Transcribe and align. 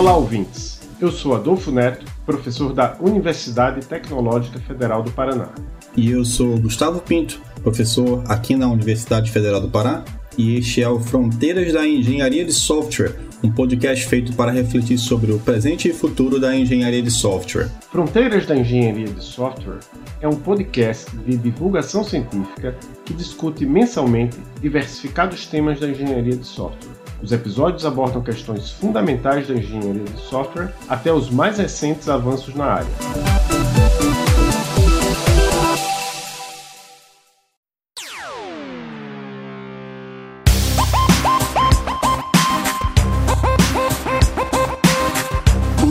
Olá, 0.00 0.16
ouvintes. 0.16 0.80
Eu 0.98 1.12
sou 1.12 1.36
Adolfo 1.36 1.70
Neto, 1.70 2.06
professor 2.24 2.72
da 2.72 2.96
Universidade 3.02 3.84
Tecnológica 3.84 4.58
Federal 4.58 5.02
do 5.02 5.10
Paraná. 5.10 5.50
E 5.94 6.10
eu 6.10 6.24
sou 6.24 6.58
Gustavo 6.58 7.02
Pinto, 7.02 7.38
professor 7.62 8.24
aqui 8.26 8.56
na 8.56 8.66
Universidade 8.66 9.30
Federal 9.30 9.60
do 9.60 9.68
Pará, 9.68 10.02
e 10.38 10.56
este 10.56 10.82
é 10.82 10.88
o 10.88 10.98
Fronteiras 10.98 11.74
da 11.74 11.86
Engenharia 11.86 12.46
de 12.46 12.52
Software, 12.54 13.14
um 13.44 13.52
podcast 13.52 14.06
feito 14.06 14.32
para 14.32 14.50
refletir 14.50 14.96
sobre 14.96 15.32
o 15.32 15.38
presente 15.38 15.90
e 15.90 15.92
futuro 15.92 16.40
da 16.40 16.56
engenharia 16.56 17.02
de 17.02 17.10
software. 17.10 17.68
Fronteiras 17.92 18.46
da 18.46 18.56
Engenharia 18.56 19.08
de 19.08 19.22
Software 19.22 19.80
é 20.22 20.26
um 20.26 20.36
podcast 20.36 21.14
de 21.14 21.36
divulgação 21.36 22.02
científica 22.02 22.74
que 23.04 23.12
discute 23.12 23.66
mensalmente 23.66 24.38
diversificados 24.62 25.44
temas 25.46 25.78
da 25.78 25.90
engenharia 25.90 26.36
de 26.36 26.46
software. 26.46 26.99
Os 27.22 27.32
episódios 27.32 27.84
abordam 27.84 28.22
questões 28.22 28.70
fundamentais 28.70 29.46
da 29.48 29.54
engenharia 29.54 30.04
de 30.04 30.20
software 30.20 30.72
até 30.88 31.12
os 31.12 31.30
mais 31.30 31.58
recentes 31.58 32.08
avanços 32.08 32.54
na 32.54 32.64
área. 32.64 32.90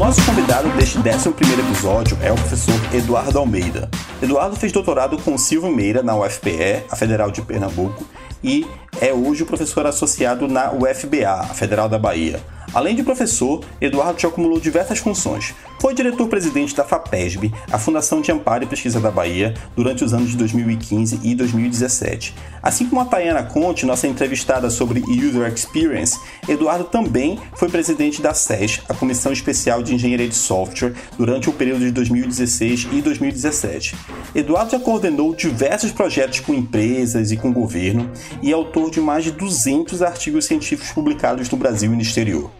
nosso 0.09 0.25
convidado 0.25 0.69
deste 0.69 0.97
11 0.97 1.29
episódio 1.59 2.17
é 2.23 2.31
o 2.31 2.35
professor 2.35 2.73
Eduardo 2.95 3.37
Almeida. 3.37 3.87
Eduardo 4.19 4.55
fez 4.55 4.71
doutorado 4.71 5.19
com 5.19 5.37
Silvio 5.37 5.69
Meira 5.69 6.01
na 6.01 6.15
UFPE, 6.15 6.85
a 6.89 6.95
Federal 6.95 7.29
de 7.29 7.43
Pernambuco, 7.43 8.03
e 8.43 8.65
é 9.01 9.13
hoje 9.13 9.43
o 9.43 9.45
professor 9.45 9.85
associado 9.85 10.47
na 10.47 10.71
UFBA, 10.71 11.29
a 11.29 11.53
Federal 11.53 11.89
da 11.89 11.97
Bahia. 11.97 12.39
Além 12.73 12.95
de 12.95 13.03
professor, 13.03 13.63
Eduardo 13.81 14.19
já 14.21 14.27
acumulou 14.27 14.59
diversas 14.59 14.99
funções. 14.99 15.55
Foi 15.81 15.93
diretor-presidente 15.93 16.75
da 16.75 16.83
FAPESB, 16.83 17.51
a 17.71 17.79
Fundação 17.79 18.21
de 18.21 18.31
Amparo 18.31 18.63
e 18.63 18.67
Pesquisa 18.67 18.99
da 18.99 19.09
Bahia, 19.09 19.53
durante 19.75 20.03
os 20.03 20.13
anos 20.13 20.29
de 20.29 20.37
2015 20.37 21.21
e 21.23 21.33
2017. 21.33 22.35
Assim 22.61 22.85
como 22.85 23.01
a 23.01 23.05
Tayana 23.05 23.43
Conte, 23.43 23.85
nossa 23.85 24.05
entrevistada 24.05 24.69
sobre 24.69 24.99
User 24.99 25.51
Experience, 25.51 26.19
Eduardo 26.47 26.83
também 26.83 27.39
foi 27.55 27.69
presidente 27.69 28.21
da 28.21 28.33
SES, 28.33 28.81
a 28.89 28.93
Comissão 28.93 29.31
Especial 29.31 29.81
de 29.81 29.95
Engenharia 29.95 30.27
de 30.27 30.35
Software, 30.35 30.93
durante 31.17 31.49
o 31.49 31.53
período 31.53 31.79
de 31.79 31.91
2016 31.91 32.89
e 32.91 33.01
2017. 33.01 33.95
Eduardo 34.35 34.71
já 34.71 34.79
coordenou 34.79 35.33
diversos 35.33 35.91
projetos 35.91 36.41
com 36.41 36.53
empresas 36.53 37.31
e 37.31 37.37
com 37.37 37.49
o 37.49 37.53
governo 37.53 38.11
e 38.41 38.51
é 38.51 38.53
autor 38.53 38.91
de 38.91 38.99
mais 38.99 39.23
de 39.23 39.31
200 39.31 40.01
artigos 40.01 40.45
científicos 40.45 40.91
publicados 40.91 41.49
no 41.49 41.57
Brasil 41.57 41.91
e 41.93 41.95
no 41.95 42.01
exterior. 42.01 42.58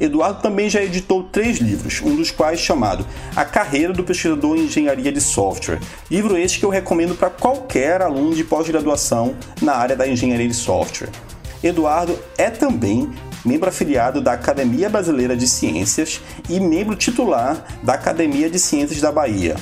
Eduardo 0.00 0.40
também 0.40 0.70
já 0.70 0.82
editou 0.82 1.24
três 1.24 1.58
livros, 1.58 2.00
um 2.02 2.14
dos 2.14 2.30
quais 2.30 2.60
chamado 2.60 3.04
A 3.34 3.44
Carreira 3.44 3.92
do 3.92 4.04
Pesquisador 4.04 4.56
em 4.56 4.64
Engenharia 4.64 5.10
de 5.10 5.20
Software. 5.20 5.80
Livro 6.10 6.36
este 6.36 6.58
que 6.58 6.64
eu 6.64 6.70
recomendo 6.70 7.14
para 7.14 7.30
qualquer 7.30 8.00
aluno 8.00 8.34
de 8.34 8.44
pós-graduação 8.44 9.34
na 9.60 9.74
área 9.74 9.96
da 9.96 10.06
engenharia 10.06 10.48
de 10.48 10.54
software. 10.54 11.10
Eduardo 11.62 12.16
é 12.36 12.48
também 12.48 13.10
membro 13.44 13.68
afiliado 13.68 14.20
da 14.20 14.32
Academia 14.32 14.88
Brasileira 14.88 15.36
de 15.36 15.48
Ciências 15.48 16.20
e 16.48 16.60
membro 16.60 16.94
titular 16.94 17.64
da 17.82 17.94
Academia 17.94 18.48
de 18.48 18.58
Ciências 18.58 19.00
da 19.00 19.10
Bahia. 19.10 19.56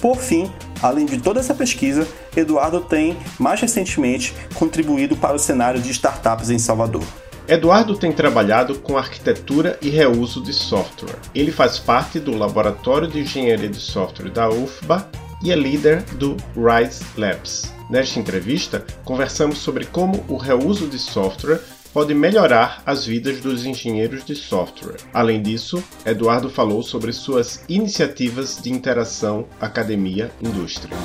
Por 0.00 0.16
fim, 0.16 0.50
além 0.82 1.06
de 1.06 1.18
toda 1.18 1.40
essa 1.40 1.54
pesquisa, 1.54 2.08
Eduardo 2.36 2.80
tem, 2.80 3.16
mais 3.38 3.60
recentemente, 3.60 4.34
contribuído 4.54 5.16
para 5.16 5.36
o 5.36 5.38
cenário 5.38 5.80
de 5.80 5.90
startups 5.90 6.50
em 6.50 6.58
Salvador. 6.58 7.04
Eduardo 7.52 7.94
tem 7.94 8.10
trabalhado 8.10 8.76
com 8.76 8.96
arquitetura 8.96 9.78
e 9.82 9.90
reuso 9.90 10.42
de 10.42 10.54
software. 10.54 11.18
Ele 11.34 11.52
faz 11.52 11.78
parte 11.78 12.18
do 12.18 12.34
Laboratório 12.34 13.06
de 13.06 13.20
Engenharia 13.20 13.68
de 13.68 13.76
Software 13.76 14.30
da 14.30 14.48
UFBA 14.48 15.06
e 15.44 15.52
é 15.52 15.54
líder 15.54 16.00
do 16.14 16.34
RISE 16.56 17.04
Labs. 17.14 17.70
Nesta 17.90 18.18
entrevista, 18.18 18.82
conversamos 19.04 19.58
sobre 19.58 19.84
como 19.84 20.24
o 20.28 20.38
reuso 20.38 20.86
de 20.86 20.98
software 20.98 21.60
pode 21.92 22.14
melhorar 22.14 22.82
as 22.86 23.04
vidas 23.04 23.38
dos 23.40 23.66
engenheiros 23.66 24.24
de 24.24 24.34
software. 24.34 24.96
Além 25.12 25.42
disso, 25.42 25.84
Eduardo 26.06 26.48
falou 26.48 26.82
sobre 26.82 27.12
suas 27.12 27.62
iniciativas 27.68 28.62
de 28.62 28.72
interação 28.72 29.46
academia-indústria. 29.60 30.96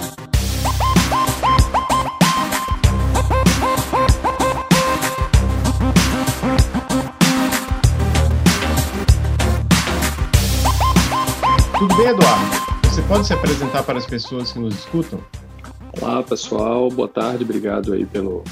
Bem, 11.97 12.09
Eduardo? 12.09 12.55
Você 12.83 13.01
pode 13.01 13.25
se 13.25 13.33
apresentar 13.33 13.81
para 13.81 13.97
as 13.97 14.05
pessoas 14.05 14.51
que 14.51 14.59
nos 14.59 14.75
escutam? 14.75 15.19
Olá, 15.99 16.21
pessoal. 16.21 16.91
Boa 16.91 17.07
tarde. 17.07 17.43
Obrigado 17.43 17.93
aí 17.93 18.05
pelo, 18.05 18.43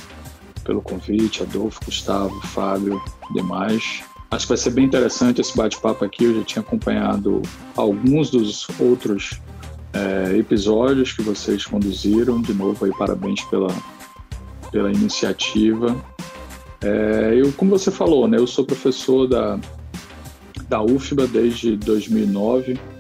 pelo 0.63 0.81
convite, 0.81 1.44
Adolfo, 1.44 1.79
Gustavo, 1.85 2.41
Fábio, 2.47 3.00
demais. 3.35 4.03
Acho 4.31 4.45
que 4.45 4.50
vai 4.50 4.57
ser 4.57 4.72
bem 4.72 4.85
interessante 4.85 5.41
esse 5.41 5.56
bate-papo 5.56 6.03
aqui. 6.03 6.23
Eu 6.23 6.39
já 6.39 6.44
tinha 6.44 6.61
acompanhado 6.61 7.44
alguns 7.78 8.31
dos 8.31 8.67
outros 8.79 9.39
é, 9.94 10.35
episódios 10.35 11.13
que 11.13 11.22
vocês 11.22 11.66
conduziram. 11.66 12.41
De 12.41 12.53
novo, 12.53 12.83
aí, 12.83 12.91
parabéns 12.97 13.44
pela, 13.44 13.69
pela 14.72 14.91
iniciativa. 14.91 15.95
É, 16.81 17.35
eu, 17.35 17.53
como 17.53 17.77
você 17.77 17.91
falou, 17.91 18.27
né, 18.27 18.39
eu 18.39 18.47
sou 18.47 18.66
professor 18.66 19.27
da, 19.27 19.59
da 20.67 20.81
UFBA 20.81 21.27
desde 21.27 21.77
2009 21.77 22.94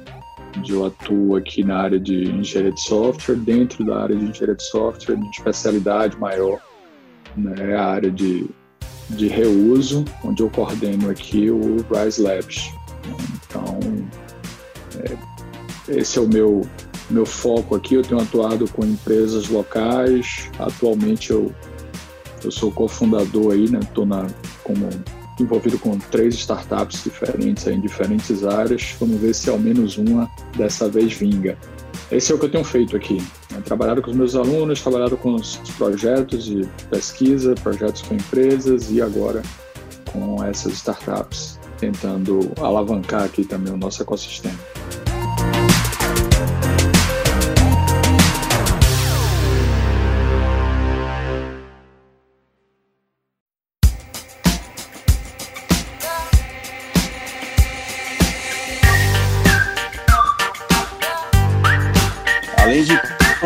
onde 0.57 0.71
eu 0.71 0.85
atuo 0.85 1.35
aqui 1.35 1.63
na 1.63 1.77
área 1.77 1.99
de 1.99 2.29
engenharia 2.29 2.71
de 2.71 2.81
software, 2.81 3.35
dentro 3.35 3.83
da 3.85 4.03
área 4.03 4.15
de 4.15 4.25
engenharia 4.25 4.55
de 4.55 4.63
software, 4.63 5.15
de 5.15 5.29
especialidade 5.29 6.17
maior, 6.17 6.59
né, 7.35 7.75
a 7.75 7.85
área 7.85 8.11
de, 8.11 8.47
de 9.09 9.27
reuso, 9.27 10.05
onde 10.23 10.41
eu 10.41 10.49
coordeno 10.49 11.09
aqui 11.09 11.49
o 11.49 11.77
Rise 11.91 12.21
Labs. 12.21 12.71
Então, 13.47 13.79
é, 15.03 15.97
esse 15.97 16.17
é 16.17 16.21
o 16.21 16.27
meu, 16.27 16.61
meu 17.09 17.25
foco 17.25 17.75
aqui. 17.75 17.95
Eu 17.95 18.01
tenho 18.01 18.21
atuado 18.21 18.69
com 18.71 18.83
empresas 18.83 19.47
locais. 19.47 20.49
Atualmente, 20.57 21.31
eu, 21.31 21.53
eu 22.43 22.51
sou 22.51 22.71
cofundador 22.71 23.53
aí, 23.53 23.69
né? 23.69 23.79
Estou 23.81 24.07
como 24.63 24.89
envolvido 25.39 25.77
com 25.79 25.97
três 25.97 26.35
startups 26.35 27.03
diferentes 27.03 27.67
em 27.67 27.79
diferentes 27.79 28.43
áreas. 28.43 28.95
Vamos 28.99 29.19
ver 29.19 29.33
se 29.33 29.49
ao 29.49 29.57
menos 29.57 29.97
uma 29.97 30.29
dessa 30.55 30.89
vez 30.89 31.13
vinga. 31.13 31.57
Esse 32.11 32.31
é 32.31 32.35
o 32.35 32.39
que 32.39 32.45
eu 32.45 32.51
tenho 32.51 32.63
feito 32.63 32.95
aqui. 32.95 33.21
Trabalhado 33.63 34.01
com 34.01 34.11
os 34.11 34.17
meus 34.17 34.35
alunos, 34.35 34.81
trabalhado 34.81 35.17
com 35.17 35.35
os 35.35 35.57
projetos 35.77 36.45
de 36.45 36.67
pesquisa, 36.89 37.55
projetos 37.55 38.01
com 38.01 38.15
empresas 38.15 38.91
e 38.91 39.01
agora 39.01 39.41
com 40.11 40.43
essas 40.43 40.73
startups, 40.73 41.59
tentando 41.77 42.51
alavancar 42.61 43.23
aqui 43.23 43.43
também 43.43 43.73
o 43.73 43.77
nosso 43.77 44.01
ecossistema. 44.01 44.57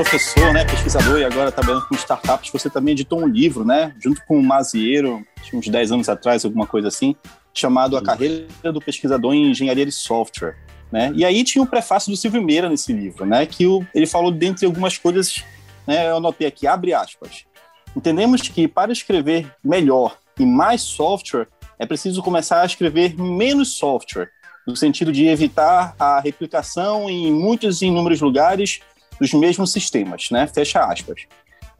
Professor, 0.04 0.54
né, 0.54 0.64
pesquisador 0.64 1.20
e 1.20 1.26
agora 1.26 1.52
trabalhando 1.52 1.86
com 1.86 1.94
startups, 1.94 2.50
você 2.54 2.70
também 2.70 2.94
editou 2.94 3.20
um 3.20 3.28
livro, 3.28 3.66
né, 3.66 3.94
junto 4.02 4.26
com 4.26 4.40
o 4.40 4.42
Maziero, 4.42 5.22
uns 5.54 5.68
10 5.68 5.92
anos 5.92 6.08
atrás, 6.08 6.46
alguma 6.46 6.66
coisa 6.66 6.88
assim, 6.88 7.14
chamado 7.54 7.98
A 7.98 8.02
Carreira 8.02 8.48
do 8.72 8.80
Pesquisador 8.80 9.34
em 9.34 9.52
Engenharia 9.52 9.86
de 9.86 9.92
Software. 9.92 10.56
Né? 10.90 11.12
E 11.14 11.26
aí 11.26 11.44
tinha 11.44 11.62
um 11.62 11.66
prefácio 11.66 12.10
do 12.10 12.16
Silvio 12.16 12.42
Meira 12.42 12.70
nesse 12.70 12.94
livro, 12.94 13.26
né, 13.26 13.46
que 13.46 13.68
o, 13.68 13.86
ele 13.94 14.08
falou 14.08 14.32
dentre 14.32 14.66
algumas 14.66 14.98
coisas, 14.98 15.44
né, 15.86 16.10
eu 16.10 16.16
anotei 16.16 16.48
aqui, 16.48 16.66
abre 16.66 16.94
aspas. 16.94 17.44
Entendemos 17.94 18.44
que 18.44 18.70
para 18.70 18.94
escrever 18.94 19.54
melhor 19.62 20.18
e 20.40 20.46
mais 20.46 20.82
software, 20.82 21.50
é 21.78 21.86
preciso 21.86 22.24
começar 22.24 22.62
a 22.62 22.66
escrever 22.66 23.20
menos 23.20 23.74
software, 23.74 24.30
no 24.66 24.78
sentido 24.78 25.12
de 25.12 25.28
evitar 25.28 25.94
a 26.00 26.22
replicação 26.22 27.10
em 27.10 27.34
muitos 27.34 27.82
e 27.82 27.88
inúmeros 27.88 28.22
lugares 28.22 28.80
dos 29.20 29.34
mesmos 29.34 29.72
sistemas, 29.72 30.30
né? 30.32 30.48
Fecha 30.48 30.80
aspas. 30.80 31.26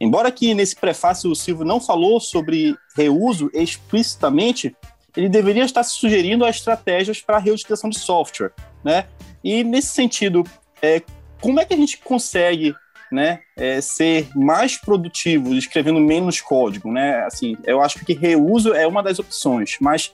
Embora 0.00 0.28
aqui 0.28 0.54
nesse 0.54 0.76
prefácio 0.76 1.30
o 1.30 1.36
Silvio 1.36 1.64
não 1.64 1.80
falou 1.80 2.20
sobre 2.20 2.74
reuso 2.96 3.50
explicitamente, 3.52 4.74
ele 5.16 5.28
deveria 5.28 5.64
estar 5.64 5.82
sugerindo 5.82 6.44
as 6.44 6.56
estratégias 6.56 7.20
para 7.20 7.36
a 7.36 7.40
reutilização 7.40 7.90
de 7.90 7.98
software, 7.98 8.52
né? 8.82 9.06
E 9.42 9.64
nesse 9.64 9.88
sentido, 9.88 10.44
é, 10.80 11.02
como 11.40 11.60
é 11.60 11.64
que 11.64 11.74
a 11.74 11.76
gente 11.76 11.98
consegue, 11.98 12.74
né, 13.10 13.40
é, 13.56 13.80
ser 13.80 14.28
mais 14.36 14.76
produtivo 14.76 15.54
escrevendo 15.54 15.98
menos 16.00 16.40
código, 16.40 16.92
né? 16.92 17.24
Assim, 17.24 17.56
eu 17.64 17.80
acho 17.82 18.04
que 18.04 18.14
reuso 18.14 18.72
é 18.72 18.86
uma 18.86 19.02
das 19.02 19.18
opções, 19.18 19.76
mas 19.80 20.12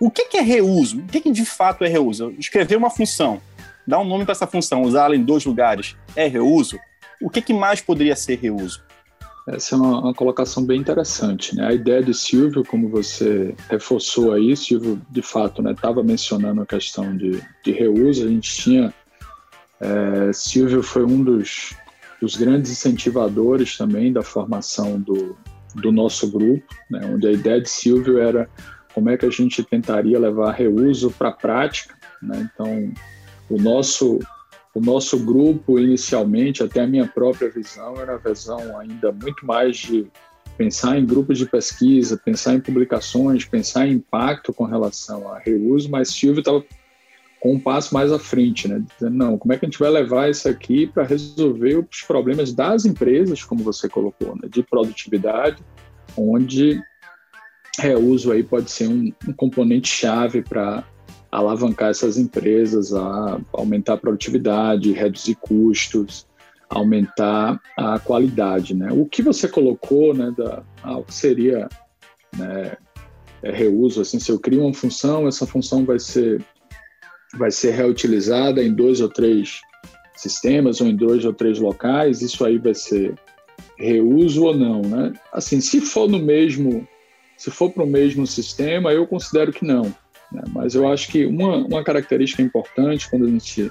O 0.00 0.10
que, 0.10 0.26
que 0.26 0.36
é 0.36 0.40
reuso? 0.40 0.98
O 0.98 1.06
que, 1.06 1.20
que 1.20 1.30
de 1.30 1.44
fato 1.44 1.84
é 1.84 1.88
reuso? 1.88 2.34
Escrever 2.38 2.76
uma 2.76 2.90
função, 2.90 3.40
dar 3.88 4.00
um 4.00 4.04
nome 4.04 4.24
para 4.24 4.32
essa 4.32 4.46
função, 4.46 4.82
usá-la 4.82 5.16
em 5.16 5.24
dois 5.24 5.46
lugares, 5.46 5.96
é 6.14 6.26
reuso? 6.26 6.78
O 7.22 7.30
que, 7.30 7.40
que 7.40 7.54
mais 7.54 7.80
poderia 7.80 8.14
ser 8.14 8.38
reuso? 8.38 8.82
Essa 9.46 9.74
é 9.74 9.78
uma, 9.78 10.00
uma, 10.00 10.14
colocação 10.14 10.62
bem 10.62 10.78
interessante. 10.78 11.56
Né? 11.56 11.66
A 11.66 11.72
ideia 11.72 12.02
de 12.02 12.12
Silvio, 12.12 12.62
como 12.62 12.90
você 12.90 13.54
reforçou 13.70 14.34
aí, 14.34 14.54
Silvio, 14.54 15.00
de 15.08 15.22
fato, 15.22 15.66
estava 15.70 16.02
né, 16.02 16.08
mencionando 16.10 16.60
a 16.60 16.66
questão 16.66 17.16
de, 17.16 17.42
de 17.64 17.72
reuso. 17.72 18.26
A 18.26 18.28
gente 18.28 18.54
tinha. 18.54 18.92
É, 19.80 20.32
Silvio 20.34 20.82
foi 20.82 21.04
um 21.04 21.24
dos, 21.24 21.74
dos 22.20 22.36
grandes 22.36 22.70
incentivadores 22.70 23.78
também 23.78 24.12
da 24.12 24.22
formação 24.22 25.00
do, 25.00 25.34
do 25.76 25.90
nosso 25.90 26.30
grupo, 26.30 26.66
né? 26.90 27.00
onde 27.10 27.26
a 27.26 27.32
ideia 27.32 27.58
de 27.58 27.70
Silvio 27.70 28.18
era 28.18 28.50
como 28.92 29.08
é 29.08 29.16
que 29.16 29.24
a 29.24 29.30
gente 29.30 29.62
tentaria 29.62 30.18
levar 30.18 30.52
reuso 30.52 31.10
para 31.10 31.30
a 31.30 31.32
prática. 31.32 31.94
Né? 32.20 32.50
Então, 32.52 32.92
o 33.48 33.56
nosso 33.56 34.18
o 34.74 34.80
nosso 34.80 35.18
grupo, 35.18 35.80
inicialmente, 35.80 36.62
até 36.62 36.82
a 36.82 36.86
minha 36.86 37.06
própria 37.06 37.50
visão, 37.50 37.96
era 38.00 38.14
a 38.14 38.18
visão 38.18 38.78
ainda 38.78 39.10
muito 39.10 39.44
mais 39.44 39.76
de 39.76 40.06
pensar 40.56 40.98
em 40.98 41.06
grupos 41.06 41.38
de 41.38 41.46
pesquisa, 41.46 42.16
pensar 42.16 42.54
em 42.54 42.60
publicações, 42.60 43.44
pensar 43.44 43.88
em 43.88 43.94
impacto 43.94 44.52
com 44.52 44.64
relação 44.64 45.32
a 45.32 45.38
reuso, 45.38 45.90
mas 45.90 46.10
Silvio 46.10 46.40
estava 46.40 46.64
com 47.40 47.54
um 47.54 47.60
passo 47.60 47.94
mais 47.94 48.12
à 48.12 48.18
frente, 48.18 48.68
né? 48.68 48.84
Dizendo, 48.94 49.16
não, 49.16 49.38
como 49.38 49.52
é 49.52 49.58
que 49.58 49.64
a 49.64 49.68
gente 49.68 49.78
vai 49.78 49.90
levar 49.90 50.30
isso 50.30 50.48
aqui 50.48 50.86
para 50.86 51.04
resolver 51.04 51.86
os 51.90 52.02
problemas 52.02 52.52
das 52.52 52.84
empresas, 52.84 53.44
como 53.44 53.62
você 53.62 53.88
colocou, 53.88 54.34
né? 54.36 54.48
de 54.48 54.62
produtividade, 54.62 55.62
onde 56.16 56.80
reuso 57.78 58.32
aí 58.32 58.42
pode 58.42 58.70
ser 58.70 58.88
um, 58.88 59.12
um 59.26 59.32
componente 59.32 59.88
chave 59.88 60.42
para 60.42 60.84
alavancar 61.30 61.90
essas 61.90 62.16
empresas 62.16 62.92
a 62.92 63.40
aumentar 63.52 63.94
a 63.94 63.98
produtividade, 63.98 64.92
reduzir 64.92 65.34
custos, 65.36 66.26
aumentar 66.68 67.60
a 67.76 67.98
qualidade, 67.98 68.74
né? 68.74 68.88
O 68.92 69.06
que 69.06 69.22
você 69.22 69.48
colocou, 69.48 70.14
né, 70.14 70.32
da, 70.36 70.62
ah, 70.82 71.02
seria 71.08 71.68
né, 72.36 72.76
é 73.42 73.52
reuso, 73.52 74.00
assim, 74.00 74.18
se 74.18 74.30
eu 74.30 74.38
crio 74.38 74.64
uma 74.64 74.74
função, 74.74 75.28
essa 75.28 75.46
função 75.46 75.84
vai 75.84 75.98
ser 75.98 76.44
vai 77.36 77.50
ser 77.50 77.72
reutilizada 77.72 78.62
em 78.62 78.72
dois 78.72 79.00
ou 79.00 79.08
três 79.08 79.60
sistemas 80.16 80.80
ou 80.80 80.86
em 80.86 80.96
dois 80.96 81.24
ou 81.24 81.32
três 81.32 81.58
locais, 81.58 82.22
isso 82.22 82.44
aí 82.44 82.58
vai 82.58 82.74
ser 82.74 83.14
reuso 83.76 84.44
ou 84.44 84.56
não, 84.56 84.80
né? 84.82 85.12
Assim, 85.32 85.60
se 85.60 85.80
for 85.80 86.08
no 86.08 86.18
mesmo, 86.18 86.88
se 87.36 87.50
for 87.50 87.70
para 87.70 87.84
o 87.84 87.86
mesmo 87.86 88.26
sistema, 88.26 88.92
eu 88.92 89.06
considero 89.06 89.52
que 89.52 89.64
não. 89.64 89.94
Né? 90.32 90.42
Mas 90.50 90.74
eu 90.74 90.88
acho 90.88 91.08
que 91.08 91.26
uma, 91.26 91.56
uma 91.56 91.82
característica 91.82 92.42
importante 92.42 93.08
quando 93.08 93.26
a 93.26 93.28
gente 93.28 93.70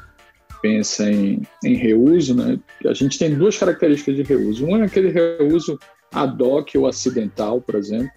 pensa 0.62 1.09
em, 1.09 1.42
em 1.63 1.75
reuso, 1.75 2.36
né? 2.36 2.59
a 2.86 2.94
gente 2.94 3.19
tem 3.19 3.36
duas 3.36 3.57
características 3.57 4.15
de 4.15 4.24
reuso. 4.24 4.65
Uma 4.65 4.81
é 4.81 4.86
aquele 4.86 5.09
reuso 5.09 5.77
ad 6.12 6.42
hoc 6.42 6.75
ou 6.75 6.88
acidental, 6.88 7.62
por 7.62 7.75
exemplo. 7.75 8.12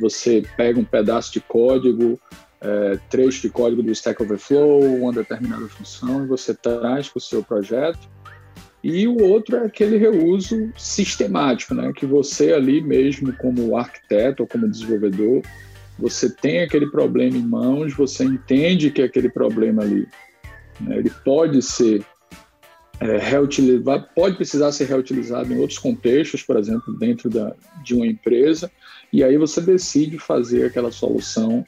Você 0.00 0.42
pega 0.56 0.80
um 0.80 0.84
pedaço 0.84 1.32
de 1.32 1.40
código, 1.40 2.18
é, 2.60 2.98
trecho 3.10 3.42
de 3.42 3.50
código 3.50 3.82
do 3.82 3.92
Stack 3.92 4.22
Overflow, 4.22 4.80
uma 4.80 5.12
determinada 5.12 5.66
função, 5.68 6.24
e 6.24 6.26
você 6.26 6.54
traz 6.54 7.08
para 7.08 7.18
o 7.18 7.20
seu 7.20 7.42
projeto. 7.42 8.08
E 8.82 9.06
o 9.06 9.22
outro 9.22 9.56
é 9.56 9.66
aquele 9.66 9.96
reuso 9.96 10.72
sistemático, 10.76 11.74
né? 11.74 11.92
que 11.94 12.06
você 12.06 12.52
ali 12.52 12.80
mesmo, 12.80 13.32
como 13.34 13.76
arquiteto 13.76 14.42
ou 14.42 14.48
como 14.48 14.68
desenvolvedor, 14.68 15.42
você 15.98 16.30
tem 16.30 16.60
aquele 16.60 16.90
problema 16.90 17.36
em 17.36 17.42
mãos, 17.42 17.94
você 17.94 18.24
entende 18.24 18.90
que 18.90 19.02
aquele 19.02 19.28
problema 19.28 19.82
ali 19.82 20.06
né, 20.80 20.98
ele 20.98 21.10
pode 21.24 21.62
ser 21.62 22.04
é, 23.00 23.18
reutilizado, 23.18 24.06
pode 24.14 24.36
precisar 24.36 24.72
ser 24.72 24.86
reutilizado 24.86 25.52
em 25.52 25.58
outros 25.58 25.78
contextos, 25.78 26.42
por 26.42 26.56
exemplo, 26.56 26.96
dentro 26.98 27.28
da, 27.28 27.54
de 27.82 27.94
uma 27.94 28.06
empresa, 28.06 28.70
e 29.12 29.22
aí 29.22 29.36
você 29.36 29.60
decide 29.60 30.18
fazer 30.18 30.66
aquela 30.66 30.90
solução 30.90 31.64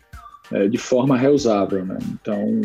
é, 0.52 0.68
de 0.68 0.78
forma 0.78 1.16
reusável. 1.16 1.84
Né? 1.84 1.98
Então, 2.12 2.60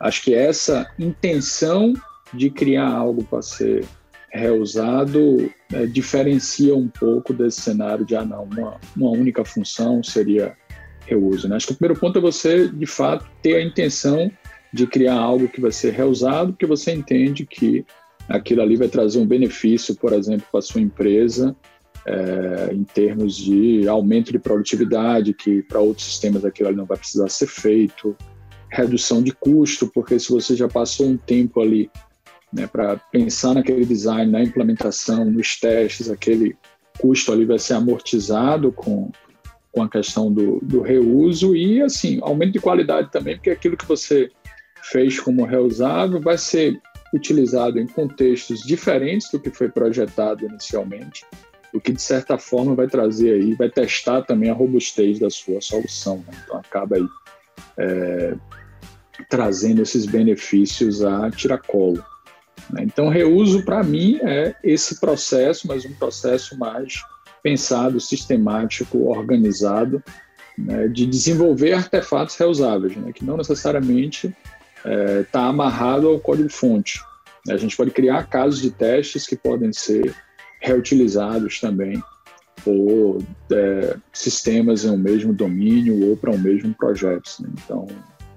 acho 0.00 0.22
que 0.22 0.34
essa 0.34 0.90
intenção 0.98 1.94
de 2.32 2.50
criar 2.50 2.88
algo 2.88 3.24
para 3.24 3.42
ser 3.42 3.84
reusado 4.32 5.50
é, 5.72 5.86
diferencia 5.86 6.74
um 6.76 6.88
pouco 6.88 7.32
desse 7.32 7.60
cenário 7.60 8.04
de, 8.04 8.14
ah, 8.14 8.24
não, 8.24 8.44
uma, 8.44 8.80
uma 8.96 9.10
única 9.10 9.44
função 9.44 10.02
seria 10.02 10.56
reuso. 11.10 11.48
Né? 11.48 11.56
Acho 11.56 11.68
que 11.68 11.72
o 11.72 11.76
primeiro 11.76 12.00
ponto 12.00 12.18
é 12.18 12.22
você, 12.22 12.68
de 12.68 12.86
fato, 12.86 13.26
ter 13.42 13.56
a 13.56 13.62
intenção 13.62 14.30
de 14.72 14.86
criar 14.86 15.18
algo 15.18 15.48
que 15.48 15.60
vai 15.60 15.72
ser 15.72 15.92
reusado, 15.92 16.52
porque 16.52 16.66
você 16.66 16.92
entende 16.92 17.44
que 17.44 17.84
aquilo 18.28 18.62
ali 18.62 18.76
vai 18.76 18.88
trazer 18.88 19.18
um 19.18 19.26
benefício, 19.26 19.94
por 19.96 20.12
exemplo, 20.12 20.46
para 20.50 20.60
a 20.60 20.62
sua 20.62 20.80
empresa, 20.80 21.56
é, 22.06 22.72
em 22.72 22.84
termos 22.84 23.36
de 23.36 23.88
aumento 23.88 24.32
de 24.32 24.38
produtividade, 24.38 25.34
que 25.34 25.62
para 25.62 25.80
outros 25.80 26.06
sistemas 26.06 26.44
aquilo 26.44 26.68
ali 26.68 26.76
não 26.76 26.86
vai 26.86 26.96
precisar 26.96 27.28
ser 27.28 27.48
feito, 27.48 28.16
redução 28.70 29.20
de 29.22 29.32
custo, 29.32 29.90
porque 29.92 30.18
se 30.18 30.30
você 30.30 30.54
já 30.54 30.68
passou 30.68 31.08
um 31.08 31.16
tempo 31.16 31.60
ali 31.60 31.90
né, 32.52 32.66
para 32.66 32.96
pensar 32.96 33.54
naquele 33.54 33.84
design, 33.84 34.30
na 34.30 34.42
implementação, 34.42 35.24
nos 35.24 35.58
testes, 35.58 36.08
aquele 36.08 36.56
custo 36.98 37.32
ali 37.32 37.44
vai 37.44 37.58
ser 37.58 37.74
amortizado 37.74 38.70
com, 38.70 39.10
com 39.72 39.82
a 39.82 39.88
questão 39.88 40.32
do, 40.32 40.58
do 40.62 40.80
reuso 40.80 41.54
e, 41.54 41.80
assim, 41.80 42.18
aumento 42.22 42.52
de 42.52 42.60
qualidade 42.60 43.10
também, 43.10 43.36
porque 43.36 43.50
aquilo 43.50 43.76
que 43.76 43.86
você 43.86 44.30
fez 44.82 45.20
como 45.20 45.44
reusável 45.44 46.20
vai 46.20 46.36
ser 46.38 46.80
utilizado 47.14 47.78
em 47.78 47.86
contextos 47.86 48.60
diferentes 48.60 49.30
do 49.30 49.38
que 49.38 49.50
foi 49.50 49.68
projetado 49.68 50.44
inicialmente, 50.44 51.24
o 51.72 51.80
que 51.80 51.92
de 51.92 52.02
certa 52.02 52.38
forma 52.38 52.74
vai 52.74 52.88
trazer 52.88 53.34
aí, 53.34 53.54
vai 53.54 53.68
testar 53.68 54.22
também 54.22 54.50
a 54.50 54.54
robustez 54.54 55.18
da 55.18 55.30
sua 55.30 55.60
solução. 55.60 56.18
Né? 56.26 56.34
Então 56.44 56.58
acaba 56.58 56.96
aí 56.96 57.06
é, 57.78 58.34
trazendo 59.28 59.82
esses 59.82 60.06
benefícios 60.06 61.04
a 61.04 61.30
tiracolo. 61.30 62.04
Né? 62.70 62.82
Então 62.84 63.08
reuso 63.08 63.64
para 63.64 63.82
mim 63.82 64.18
é 64.22 64.54
esse 64.64 64.98
processo, 65.00 65.66
mas 65.68 65.84
um 65.84 65.94
processo 65.94 66.58
mais 66.58 67.00
pensado, 67.42 68.00
sistemático, 68.00 69.08
organizado, 69.08 70.02
né, 70.56 70.88
de 70.88 71.06
desenvolver 71.06 71.72
artefatos 71.72 72.36
reusáveis, 72.36 72.96
né, 72.96 73.12
que 73.12 73.24
não 73.24 73.36
necessariamente 73.36 74.34
está 74.76 74.90
é, 74.90 75.22
tá 75.24 75.46
amarrado 75.46 76.08
ao 76.08 76.18
código-fonte. 76.18 77.00
A 77.48 77.56
gente 77.56 77.76
pode 77.76 77.90
criar 77.90 78.28
casos 78.28 78.60
de 78.60 78.70
testes 78.70 79.26
que 79.26 79.36
podem 79.36 79.72
ser 79.72 80.14
reutilizados 80.60 81.60
também 81.60 82.02
por 82.62 83.22
é, 83.52 83.96
sistemas 84.12 84.84
em 84.84 84.90
um 84.90 84.96
mesmo 84.96 85.32
domínio 85.32 86.10
ou 86.10 86.16
para 86.16 86.30
um 86.30 86.38
mesmo 86.38 86.74
projeto. 86.74 87.36
Né? 87.40 87.48
Então, 87.64 87.86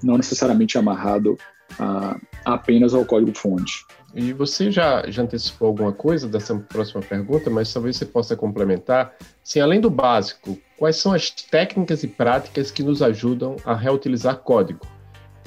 não 0.01 0.17
necessariamente 0.17 0.77
amarrado 0.77 1.37
a, 1.77 2.17
apenas 2.45 2.93
ao 2.93 3.05
código-fonte. 3.05 3.85
E 4.15 4.31
você 4.31 4.69
já, 4.69 5.09
já 5.09 5.23
antecipou 5.23 5.69
alguma 5.69 5.91
coisa 5.91 6.27
dessa 6.27 6.55
próxima 6.55 7.01
pergunta, 7.01 7.49
mas 7.49 7.73
talvez 7.73 7.97
você 7.97 8.05
possa 8.05 8.35
complementar. 8.35 9.15
Sim, 9.43 9.59
além 9.59 9.81
do 9.81 9.89
básico, 9.89 10.57
quais 10.77 10.97
são 10.97 11.13
as 11.13 11.31
técnicas 11.31 12.03
e 12.03 12.07
práticas 12.07 12.69
que 12.69 12.83
nos 12.83 13.01
ajudam 13.01 13.55
a 13.65 13.73
reutilizar 13.73 14.37
código? 14.37 14.85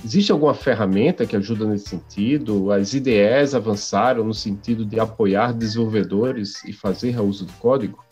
Existe 0.05 0.33
alguma 0.33 0.55
ferramenta 0.55 1.25
que 1.27 1.37
ajuda 1.37 1.65
nesse 1.65 1.89
sentido? 1.89 2.73
As 2.73 2.93
IDEs 2.93 3.55
avançaram 3.55 4.25
no 4.25 4.35
sentido 4.35 4.85
de 4.85 4.99
apoiar 4.99 5.53
desenvolvedores 5.53 6.63
e 6.65 6.73
fazer 6.73 7.11
reuso 7.11 7.47
do 7.47 7.53
código? 7.55 8.05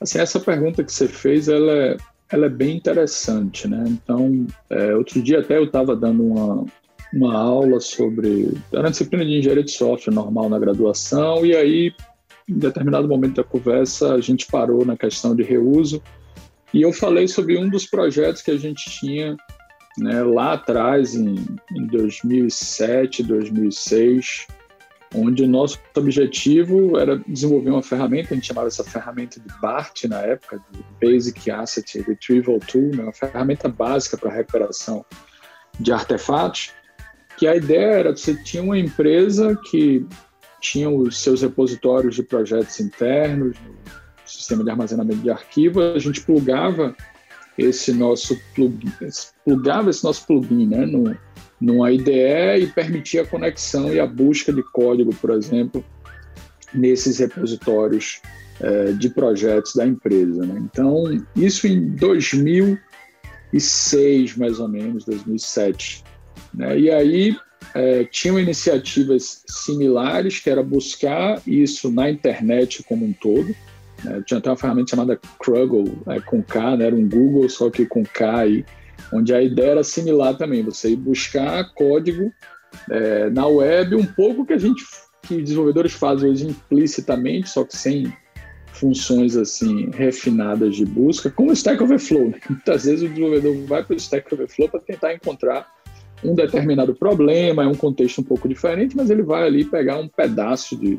Assim, 0.00 0.18
essa 0.18 0.38
pergunta 0.38 0.84
que 0.84 0.92
você 0.92 1.08
fez, 1.08 1.48
ela 1.48 1.72
é, 1.72 1.96
ela 2.30 2.46
é 2.46 2.50
bem 2.50 2.76
interessante, 2.76 3.66
né? 3.66 3.84
Então, 3.86 4.46
é, 4.68 4.94
outro 4.94 5.22
dia 5.22 5.40
até 5.40 5.56
eu 5.56 5.64
estava 5.64 5.96
dando 5.96 6.22
uma, 6.22 6.64
uma 7.14 7.36
aula 7.36 7.80
sobre. 7.80 8.52
Era 8.72 8.82
uma 8.82 8.90
disciplina 8.90 9.24
de 9.24 9.38
engenharia 9.38 9.64
de 9.64 9.70
software 9.70 10.12
normal 10.12 10.48
na 10.48 10.58
graduação, 10.58 11.46
e 11.46 11.54
aí, 11.54 11.92
em 12.48 12.58
determinado 12.58 13.08
momento 13.08 13.36
da 13.36 13.44
conversa, 13.44 14.14
a 14.14 14.20
gente 14.20 14.46
parou 14.46 14.84
na 14.84 14.96
questão 14.96 15.34
de 15.34 15.42
reuso, 15.42 16.02
e 16.72 16.82
eu 16.82 16.92
falei 16.92 17.28
sobre 17.28 17.56
um 17.56 17.68
dos 17.68 17.86
projetos 17.86 18.42
que 18.42 18.50
a 18.50 18.56
gente 18.56 18.90
tinha 18.90 19.36
né, 19.96 20.22
lá 20.22 20.54
atrás, 20.54 21.14
em, 21.14 21.36
em 21.72 21.86
2007, 21.86 23.22
2006, 23.22 24.46
onde 25.14 25.44
o 25.44 25.48
nosso 25.48 25.78
objetivo 25.96 26.98
era 26.98 27.16
desenvolver 27.28 27.70
uma 27.70 27.82
ferramenta, 27.82 28.30
a 28.32 28.34
gente 28.34 28.48
chamava 28.48 28.66
essa 28.66 28.82
ferramenta 28.82 29.38
de 29.38 29.46
BART 29.60 30.04
na 30.08 30.20
época, 30.22 30.60
de 30.72 30.84
Basic 31.00 31.48
Asset 31.48 32.00
Retrieval 32.00 32.58
Tool, 32.58 32.90
né, 32.96 33.04
uma 33.04 33.12
ferramenta 33.12 33.68
básica 33.68 34.16
para 34.16 34.32
recuperação 34.32 35.04
de 35.78 35.92
artefatos, 35.92 36.72
que 37.36 37.46
a 37.46 37.56
ideia 37.56 37.98
era 37.98 38.12
que 38.12 38.20
você 38.20 38.34
tinha 38.42 38.62
uma 38.62 38.78
empresa 38.78 39.58
que 39.70 40.06
tinha 40.60 40.88
os 40.88 41.22
seus 41.22 41.42
repositórios 41.42 42.14
de 42.14 42.22
projetos 42.22 42.80
internos, 42.80 43.56
no 43.58 43.74
sistema 44.24 44.64
de 44.64 44.70
armazenamento 44.70 45.20
de 45.20 45.30
arquivo, 45.30 45.80
a 45.80 45.98
gente 45.98 46.22
plugava 46.22 46.96
esse 47.58 47.92
nosso 47.92 48.40
plugin, 48.54 48.90
plugava 49.44 49.90
esse 49.90 50.02
nosso 50.02 50.26
plugin 50.26 50.66
né, 50.66 50.86
no, 50.86 51.14
numa 51.60 51.92
IDE 51.92 52.60
e 52.60 52.66
permitia 52.66 53.22
a 53.22 53.26
conexão 53.26 53.92
e 53.92 54.00
a 54.00 54.06
busca 54.06 54.50
de 54.52 54.62
código, 54.72 55.14
por 55.14 55.30
exemplo, 55.30 55.84
nesses 56.72 57.18
repositórios 57.18 58.20
é, 58.60 58.92
de 58.92 59.10
projetos 59.10 59.74
da 59.74 59.86
empresa. 59.86 60.44
Né? 60.44 60.62
Então, 60.64 61.04
isso 61.36 61.66
em 61.66 61.90
2006, 61.90 64.36
mais 64.36 64.58
ou 64.58 64.68
menos, 64.68 65.04
2007. 65.04 66.02
Né? 66.54 66.78
E 66.78 66.90
aí 66.90 67.36
é, 67.74 68.04
tinham 68.04 68.38
iniciativas 68.38 69.42
similares, 69.48 70.40
que 70.40 70.50
era 70.50 70.62
buscar 70.62 71.40
isso 71.46 71.90
na 71.90 72.10
internet 72.10 72.82
como 72.84 73.04
um 73.04 73.12
todo. 73.12 73.54
Né? 74.04 74.22
Tinha 74.26 74.38
até 74.38 74.50
uma 74.50 74.56
ferramenta 74.56 74.90
chamada 74.90 75.20
Kruggle, 75.38 75.98
é, 76.06 76.20
com 76.20 76.42
K, 76.42 76.76
né? 76.76 76.86
era 76.86 76.96
um 76.96 77.08
Google, 77.08 77.48
só 77.48 77.70
que 77.70 77.86
com 77.86 78.04
K 78.04 78.40
aí, 78.40 78.64
onde 79.12 79.34
a 79.34 79.42
ideia 79.42 79.72
era 79.72 79.84
similar 79.84 80.36
também, 80.36 80.62
você 80.62 80.90
ir 80.90 80.96
buscar 80.96 81.72
código 81.74 82.32
é, 82.90 83.30
na 83.30 83.46
web, 83.46 83.94
um 83.94 84.06
pouco 84.06 84.44
que 84.44 84.52
a 84.52 84.58
gente, 84.58 84.84
que 85.22 85.40
desenvolvedores 85.40 85.92
fazem 85.92 86.30
hoje 86.30 86.46
implicitamente, 86.46 87.48
só 87.48 87.64
que 87.64 87.76
sem 87.76 88.12
funções 88.72 89.36
assim 89.36 89.88
refinadas 89.92 90.74
de 90.74 90.84
busca, 90.84 91.30
como 91.30 91.50
o 91.50 91.52
Stack 91.52 91.82
Overflow. 91.82 92.30
Né? 92.30 92.40
Muitas 92.50 92.84
vezes 92.84 93.02
o 93.02 93.08
desenvolvedor 93.08 93.56
vai 93.66 93.84
para 93.84 93.94
o 93.94 93.96
Stack 93.96 94.32
Overflow 94.34 94.68
para 94.68 94.80
tentar 94.80 95.14
encontrar 95.14 95.72
um 96.24 96.34
determinado 96.34 96.94
problema, 96.94 97.62
é 97.62 97.66
um 97.66 97.74
contexto 97.74 98.20
um 98.20 98.24
pouco 98.24 98.48
diferente, 98.48 98.96
mas 98.96 99.10
ele 99.10 99.22
vai 99.22 99.44
ali 99.44 99.64
pegar 99.64 99.98
um 99.98 100.08
pedaço 100.08 100.76
de 100.76 100.98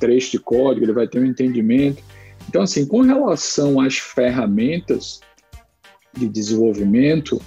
trecho 0.00 0.32
de 0.32 0.38
código, 0.38 0.84
ele 0.84 0.92
vai 0.92 1.06
ter 1.06 1.20
um 1.20 1.24
entendimento. 1.24 2.02
Então, 2.48 2.62
assim, 2.62 2.86
com 2.86 3.00
relação 3.00 3.80
às 3.80 3.96
ferramentas 3.96 5.20
de 6.12 6.28
desenvolvimento, 6.28 7.40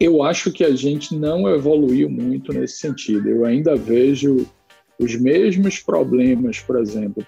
eu 0.00 0.22
acho 0.22 0.50
que 0.50 0.64
a 0.64 0.74
gente 0.74 1.16
não 1.16 1.48
evoluiu 1.48 2.08
muito 2.08 2.52
nesse 2.52 2.78
sentido. 2.78 3.28
Eu 3.28 3.44
ainda 3.44 3.76
vejo 3.76 4.46
os 4.98 5.14
mesmos 5.16 5.80
problemas, 5.80 6.60
por 6.60 6.78
exemplo, 6.78 7.24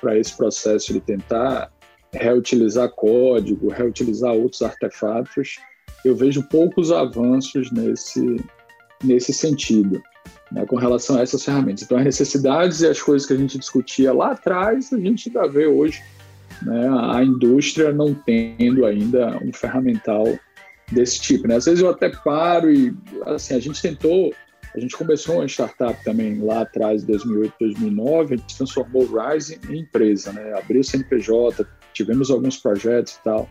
para 0.00 0.18
esse 0.18 0.36
processo 0.36 0.92
de 0.92 1.00
tentar 1.00 1.72
reutilizar 2.12 2.90
código, 2.90 3.68
reutilizar 3.68 4.32
outros 4.32 4.62
artefatos, 4.62 5.56
eu 6.04 6.14
vejo 6.14 6.42
poucos 6.44 6.92
avanços 6.92 7.70
nesse, 7.70 8.36
nesse 9.02 9.32
sentido, 9.32 10.02
né, 10.50 10.64
com 10.66 10.76
relação 10.76 11.18
a 11.18 11.22
essas 11.22 11.44
ferramentas. 11.44 11.82
Então, 11.82 11.98
as 11.98 12.04
necessidades 12.04 12.80
e 12.80 12.86
as 12.86 13.00
coisas 13.00 13.26
que 13.26 13.34
a 13.34 13.36
gente 13.36 13.58
discutia 13.58 14.12
lá 14.12 14.32
atrás, 14.32 14.92
a 14.92 14.98
gente 14.98 15.28
ainda 15.28 15.48
vê 15.48 15.66
hoje 15.66 16.02
né, 16.62 16.88
a 17.12 17.22
indústria 17.22 17.92
não 17.92 18.14
tendo 18.14 18.86
ainda 18.86 19.38
um 19.42 19.52
ferramental 19.52 20.26
desse 20.90 21.20
tipo. 21.20 21.48
Né? 21.48 21.56
Às 21.56 21.64
vezes 21.64 21.80
eu 21.80 21.90
até 21.90 22.08
paro 22.08 22.70
e, 22.72 22.94
assim, 23.26 23.54
a 23.54 23.58
gente 23.58 23.82
tentou, 23.82 24.32
a 24.74 24.80
gente 24.80 24.96
começou 24.96 25.36
uma 25.36 25.46
startup 25.46 26.02
também 26.04 26.40
lá 26.40 26.62
atrás, 26.62 27.02
2008, 27.02 27.54
2009, 27.58 28.34
a 28.34 28.36
gente 28.36 28.56
transformou 28.56 29.02
o 29.02 29.18
Rise 29.18 29.58
em 29.68 29.80
empresa, 29.80 30.32
né? 30.32 30.54
abriu 30.56 30.80
o 30.80 30.84
CNPJ, 30.84 31.66
tivemos 31.92 32.30
alguns 32.30 32.56
projetos 32.56 33.14
e 33.14 33.24
tal. 33.24 33.48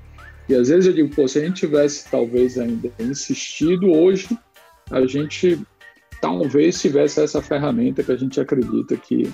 E 0.47 0.53
às 0.53 0.69
vezes 0.69 0.85
eu 0.85 0.93
digo, 0.93 1.13
pô, 1.13 1.27
se 1.27 1.39
a 1.39 1.45
gente 1.45 1.61
tivesse 1.61 2.09
talvez 2.09 2.57
ainda 2.57 2.91
insistido 2.99 3.91
hoje, 3.91 4.37
a 4.91 5.05
gente 5.05 5.59
talvez 6.21 6.81
tivesse 6.81 7.21
essa 7.21 7.41
ferramenta 7.41 8.03
que 8.03 8.11
a 8.11 8.15
gente 8.15 8.39
acredita 8.39 8.95
que 8.97 9.31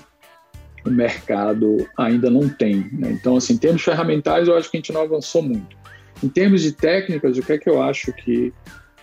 o 0.84 0.90
mercado 0.90 1.88
ainda 1.96 2.30
não 2.30 2.48
tem. 2.48 2.88
Né? 2.92 3.12
Então, 3.12 3.36
assim, 3.36 3.54
em 3.54 3.58
termos 3.58 3.82
ferramentais, 3.82 4.48
eu 4.48 4.56
acho 4.56 4.70
que 4.70 4.76
a 4.76 4.80
gente 4.80 4.92
não 4.92 5.02
avançou 5.02 5.42
muito. 5.42 5.76
Em 6.22 6.28
termos 6.28 6.62
de 6.62 6.72
técnicas, 6.72 7.36
o 7.38 7.42
que 7.42 7.52
é 7.52 7.58
que 7.58 7.68
eu 7.68 7.82
acho 7.82 8.12
que 8.12 8.52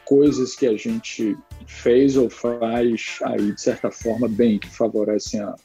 coisas 0.05 0.55
que 0.55 0.65
a 0.65 0.75
gente 0.75 1.37
fez 1.67 2.17
ou 2.17 2.29
faz 2.29 3.19
aí, 3.23 3.51
de 3.51 3.61
certa 3.61 3.91
forma, 3.91 4.27
bem, 4.27 4.57
que 4.57 4.69
favorecem 4.69 5.39
a, 5.39 5.55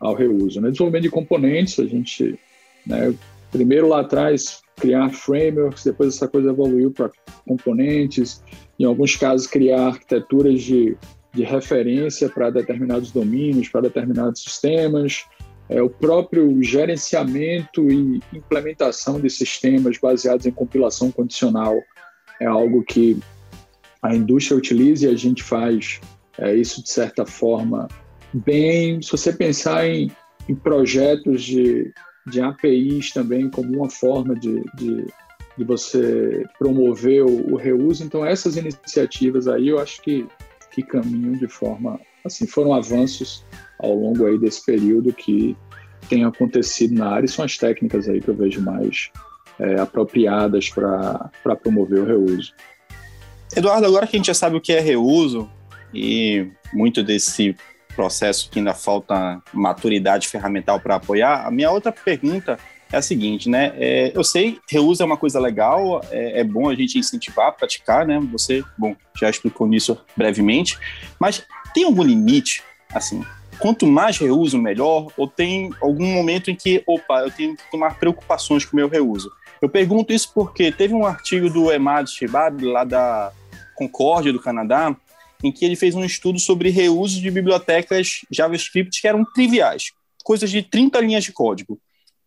ao 0.00 0.14
reuso? 0.14 0.60
Né? 0.60 0.70
Desenvolvimento 0.70 1.02
de 1.02 1.10
componentes, 1.10 1.78
a 1.78 1.86
gente, 1.86 2.38
né, 2.86 3.14
primeiro 3.50 3.88
lá 3.88 4.00
atrás, 4.00 4.62
criar 4.76 5.10
frameworks, 5.10 5.84
depois 5.84 6.14
essa 6.14 6.28
coisa 6.28 6.50
evoluiu 6.50 6.90
para 6.90 7.10
componentes, 7.46 8.42
em 8.78 8.84
alguns 8.84 9.16
casos, 9.16 9.46
criar 9.46 9.88
arquiteturas 9.88 10.62
de, 10.62 10.96
de 11.32 11.42
referência 11.42 12.28
para 12.28 12.50
determinados 12.50 13.10
domínios, 13.10 13.68
para 13.68 13.82
determinados 13.82 14.42
sistemas, 14.42 15.24
é, 15.68 15.82
o 15.82 15.90
próprio 15.90 16.62
gerenciamento 16.62 17.90
e 17.90 18.22
implementação 18.32 19.20
de 19.20 19.28
sistemas 19.28 19.98
baseados 19.98 20.46
em 20.46 20.50
compilação 20.50 21.10
condicional 21.10 21.76
é 22.40 22.46
algo 22.46 22.82
que 22.82 23.18
a 24.02 24.14
indústria 24.14 24.56
utiliza 24.56 25.06
e 25.06 25.10
a 25.12 25.16
gente 25.16 25.42
faz 25.42 26.00
é, 26.38 26.54
isso 26.54 26.82
de 26.82 26.88
certa 26.88 27.26
forma 27.26 27.88
bem. 28.32 29.02
Se 29.02 29.10
você 29.10 29.32
pensar 29.32 29.86
em, 29.86 30.10
em 30.48 30.54
projetos 30.54 31.42
de, 31.42 31.92
de 32.26 32.40
APIs 32.40 33.12
também 33.12 33.50
como 33.50 33.76
uma 33.76 33.90
forma 33.90 34.34
de, 34.34 34.62
de, 34.76 35.06
de 35.58 35.64
você 35.64 36.44
promover 36.56 37.24
o, 37.24 37.52
o, 37.52 37.56
reuso, 37.56 38.04
então 38.04 38.24
essas 38.24 38.56
iniciativas 38.56 39.48
aí 39.48 39.68
eu 39.68 39.80
acho 39.80 40.00
que, 40.00 40.24
que 40.70 40.82
caminham 40.82 41.32
de 41.32 41.48
forma 41.48 42.00
assim 42.24 42.46
foram 42.46 42.72
avanços 42.72 43.44
ao 43.78 43.92
longo 43.92 44.24
aí 44.24 44.38
desse 44.38 44.64
período 44.64 45.12
que 45.12 45.56
tem 46.08 46.24
acontecido 46.24 46.94
na 46.94 47.10
área 47.10 47.26
e 47.26 47.28
são 47.28 47.44
as 47.44 47.58
técnicas 47.58 48.08
aí 48.08 48.20
que 48.20 48.28
eu 48.28 48.36
vejo 48.36 48.62
mais 48.62 49.10
é, 49.58 49.80
apropriadas 49.80 50.70
para 50.70 51.56
promover 51.60 51.98
o 51.98 52.06
reuso. 52.06 52.54
Eduardo, 53.54 53.86
agora 53.86 54.06
que 54.06 54.16
a 54.16 54.18
gente 54.18 54.28
já 54.28 54.34
sabe 54.34 54.56
o 54.56 54.60
que 54.60 54.72
é 54.72 54.80
reuso 54.80 55.50
e 55.92 56.46
muito 56.72 57.02
desse 57.02 57.56
processo 57.96 58.48
que 58.48 58.60
ainda 58.60 58.74
falta 58.74 59.42
maturidade 59.52 60.28
ferramental 60.28 60.78
para 60.78 60.94
apoiar, 60.94 61.46
a 61.46 61.50
minha 61.50 61.70
outra 61.70 61.90
pergunta 61.90 62.58
a 62.96 63.02
seguinte, 63.02 63.48
né? 63.48 63.72
É, 63.76 64.12
eu 64.14 64.24
sei, 64.24 64.58
reuso 64.70 65.02
é 65.02 65.06
uma 65.06 65.16
coisa 65.16 65.38
legal, 65.38 66.00
é, 66.10 66.40
é, 66.40 66.44
bom 66.44 66.68
a 66.68 66.74
gente 66.74 66.98
incentivar, 66.98 67.52
praticar, 67.52 68.06
né? 68.06 68.18
Você, 68.32 68.64
bom, 68.76 68.96
já 69.18 69.28
explicou 69.28 69.66
nisso 69.66 69.98
brevemente, 70.16 70.78
mas 71.18 71.44
tem 71.74 71.84
algum 71.84 72.02
limite, 72.02 72.62
assim, 72.94 73.24
quanto 73.58 73.86
mais 73.86 74.16
reuso, 74.18 74.58
melhor? 74.58 75.08
Ou 75.16 75.28
tem 75.28 75.70
algum 75.82 76.06
momento 76.06 76.50
em 76.50 76.54
que, 76.54 76.82
opa, 76.86 77.20
eu 77.20 77.30
tenho 77.30 77.56
que 77.56 77.70
tomar 77.70 77.98
preocupações 77.98 78.64
com 78.64 78.72
o 78.72 78.76
meu 78.76 78.88
reuso? 78.88 79.30
Eu 79.60 79.68
pergunto 79.68 80.12
isso 80.12 80.32
porque 80.32 80.70
teve 80.70 80.94
um 80.94 81.04
artigo 81.04 81.50
do 81.50 81.70
Emad 81.70 82.08
Shibab, 82.08 82.64
lá 82.64 82.84
da 82.84 83.32
Concórdia 83.74 84.32
do 84.32 84.40
Canadá, 84.40 84.96
em 85.42 85.52
que 85.52 85.64
ele 85.64 85.76
fez 85.76 85.94
um 85.94 86.04
estudo 86.04 86.38
sobre 86.38 86.70
reuso 86.70 87.20
de 87.20 87.30
bibliotecas 87.30 88.20
JavaScript 88.30 89.00
que 89.00 89.06
eram 89.06 89.24
triviais, 89.24 89.92
coisas 90.24 90.50
de 90.50 90.62
30 90.62 91.00
linhas 91.00 91.24
de 91.24 91.32
código. 91.32 91.78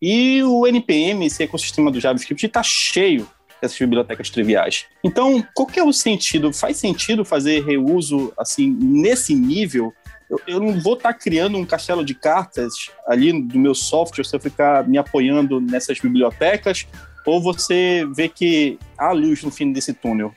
E 0.01 0.41
o 0.43 0.65
NPM, 0.65 1.25
esse 1.25 1.43
ecossistema 1.43 1.91
do 1.91 1.99
JavaScript, 1.99 2.45
está 2.45 2.63
cheio 2.63 3.27
dessas 3.61 3.77
bibliotecas 3.77 4.29
triviais. 4.29 4.85
Então, 5.03 5.45
qual 5.53 5.67
que 5.67 5.79
é 5.79 5.83
o 5.83 5.93
sentido? 5.93 6.51
Faz 6.51 6.77
sentido 6.77 7.23
fazer 7.23 7.63
reuso 7.63 8.33
assim 8.37 8.67
nesse 8.67 9.35
nível 9.35 9.93
eu, 10.31 10.39
eu 10.47 10.59
não 10.61 10.79
vou 10.79 10.93
estar 10.93 11.11
tá 11.11 11.19
criando 11.19 11.57
um 11.57 11.65
castelo 11.65 12.05
de 12.05 12.15
cartas 12.15 12.73
ali 13.05 13.33
do 13.43 13.59
meu 13.59 13.75
software 13.75 14.23
se 14.23 14.33
eu 14.33 14.39
ficar 14.39 14.87
me 14.87 14.97
apoiando 14.97 15.59
nessas 15.59 15.99
bibliotecas, 15.99 16.87
ou 17.25 17.41
você 17.41 18.07
vê 18.15 18.29
que 18.29 18.79
há 18.97 19.11
luz 19.11 19.43
no 19.43 19.51
fim 19.51 19.73
desse 19.73 19.93
túnel? 19.93 20.33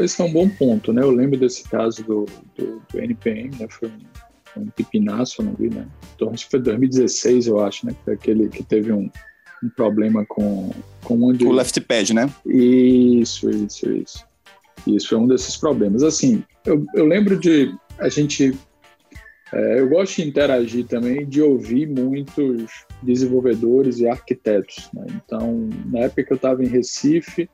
esse 0.00 0.20
é 0.20 0.24
um 0.26 0.30
bom 0.30 0.46
ponto, 0.46 0.92
né? 0.92 1.00
Eu 1.00 1.10
lembro 1.10 1.38
desse 1.38 1.64
caso 1.64 2.04
do, 2.04 2.26
do, 2.54 2.82
do 2.92 3.00
NPM, 3.00 3.50
né? 3.58 3.66
Foi 3.70 3.88
um, 3.88 3.98
um 4.56 4.66
pipinaço, 4.66 5.42
não 5.42 5.54
vi, 5.54 5.70
né? 5.70 5.86
Então, 6.14 6.30
acho 6.30 6.44
que 6.44 6.50
foi 6.50 6.60
2016, 6.60 7.46
eu 7.46 7.60
acho, 7.60 7.86
né? 7.86 7.92
Que 7.92 8.04
foi 8.04 8.14
aquele 8.14 8.48
que 8.48 8.62
teve 8.62 8.92
um, 8.92 9.10
um 9.62 9.68
problema 9.76 10.24
com, 10.26 10.70
com 11.02 11.22
onde... 11.22 11.44
O 11.44 11.52
left 11.52 11.80
pad, 11.82 12.12
né? 12.14 12.30
Isso, 12.46 13.50
isso, 13.50 13.90
isso. 13.90 14.30
Isso 14.86 15.14
é 15.14 15.18
um 15.18 15.26
desses 15.26 15.56
problemas. 15.56 16.02
Assim, 16.02 16.42
eu, 16.64 16.84
eu 16.94 17.06
lembro 17.06 17.38
de 17.38 17.74
a 17.98 18.08
gente 18.08 18.54
é, 19.52 19.80
eu 19.80 19.88
gosto 19.88 20.16
de 20.16 20.28
interagir 20.28 20.86
também, 20.86 21.26
de 21.26 21.42
ouvir 21.42 21.88
muitos 21.88 22.86
desenvolvedores 23.02 23.98
e 23.98 24.06
arquitetos. 24.06 24.88
Né? 24.94 25.06
Então, 25.10 25.68
na 25.86 26.00
época 26.00 26.24
que 26.24 26.32
eu 26.32 26.36
estava 26.36 26.62
em 26.62 26.68
Recife, 26.68 27.50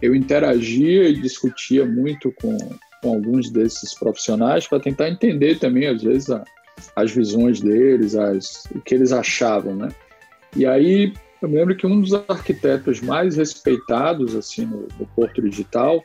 eu 0.00 0.14
interagia 0.14 1.08
e 1.08 1.20
discutia 1.20 1.84
muito 1.84 2.32
com, 2.40 2.56
com 3.02 3.14
alguns 3.14 3.50
desses 3.50 3.94
profissionais 3.98 4.66
para 4.66 4.80
tentar 4.80 5.08
entender 5.08 5.58
também, 5.58 5.86
às 5.86 6.02
vezes, 6.02 6.30
a, 6.30 6.44
as 6.96 7.10
visões 7.10 7.60
deles, 7.60 8.14
as, 8.14 8.64
o 8.74 8.80
que 8.80 8.94
eles 8.94 9.12
achavam. 9.12 9.74
Né? 9.74 9.88
E 10.56 10.66
aí, 10.66 11.12
eu 11.40 11.48
me 11.48 11.56
lembro 11.56 11.76
que 11.76 11.86
um 11.86 12.00
dos 12.00 12.12
arquitetos 12.28 13.00
mais 13.00 13.36
respeitados 13.36 14.34
assim 14.34 14.66
no, 14.66 14.88
no 14.98 15.06
Porto 15.06 15.40
Digital 15.40 16.04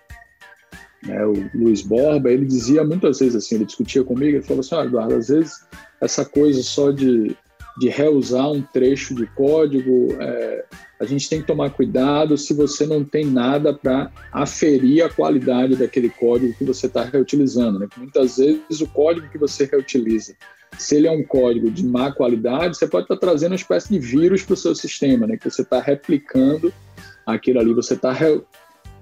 né, 1.06 1.24
o 1.26 1.50
Luiz 1.54 1.82
Borba, 1.82 2.32
ele 2.32 2.46
dizia 2.46 2.84
muitas 2.84 3.20
vezes 3.20 3.36
assim, 3.36 3.56
ele 3.56 3.66
discutia 3.66 4.04
comigo, 4.04 4.38
ele 4.38 4.44
falou 4.44 4.62
assim, 4.62 4.76
ah, 4.76 4.86
Eduardo, 4.86 5.16
às 5.16 5.28
vezes 5.28 5.66
essa 6.02 6.26
coisa 6.26 6.62
só 6.64 6.92
de, 6.92 7.36
de 7.78 7.90
reusar 7.90 8.52
um 8.52 8.62
trecho 8.62 9.14
de 9.14 9.26
código 9.28 10.16
é, 10.20 10.66
a 11.00 11.06
gente 11.06 11.30
tem 11.30 11.42
que 11.42 11.48
tomar 11.48 11.72
cuidado 11.72 12.38
se 12.38 12.54
você 12.54 12.86
não 12.86 13.04
tem 13.04 13.26
nada 13.26 13.74
para 13.74 14.12
aferir 14.32 15.04
a 15.04 15.10
qualidade 15.10 15.76
daquele 15.76 16.10
código 16.10 16.54
que 16.54 16.64
você 16.64 16.88
está 16.88 17.04
reutilizando. 17.04 17.80
Né? 17.80 17.88
Muitas 17.98 18.38
vezes 18.38 18.82
o 18.82 18.88
código 18.88 19.28
que 19.30 19.38
você 19.38 19.66
reutiliza, 19.66 20.36
se 20.78 20.96
ele 20.96 21.08
é 21.08 21.12
um 21.12 21.24
código 21.24 21.70
de 21.70 21.86
má 21.86 22.12
qualidade, 22.12 22.78
você 22.78 22.88
pode 22.88 23.06
estar 23.06 23.16
tá 23.16 23.22
trazendo 23.28 23.52
uma 23.52 23.58
espécie 23.58 23.90
de 23.90 24.00
vírus 24.00 24.44
para 24.44 24.54
o 24.54 24.58
seu 24.58 24.74
sistema, 24.74 25.28
né? 25.28 25.38
que 25.38 25.50
você 25.50 25.64
está 25.64 25.82
replicando 25.82 26.74
aquilo 27.26 27.60
ali, 27.60 27.74
você 27.74 27.96
está 27.96 28.14
re... 28.14 28.42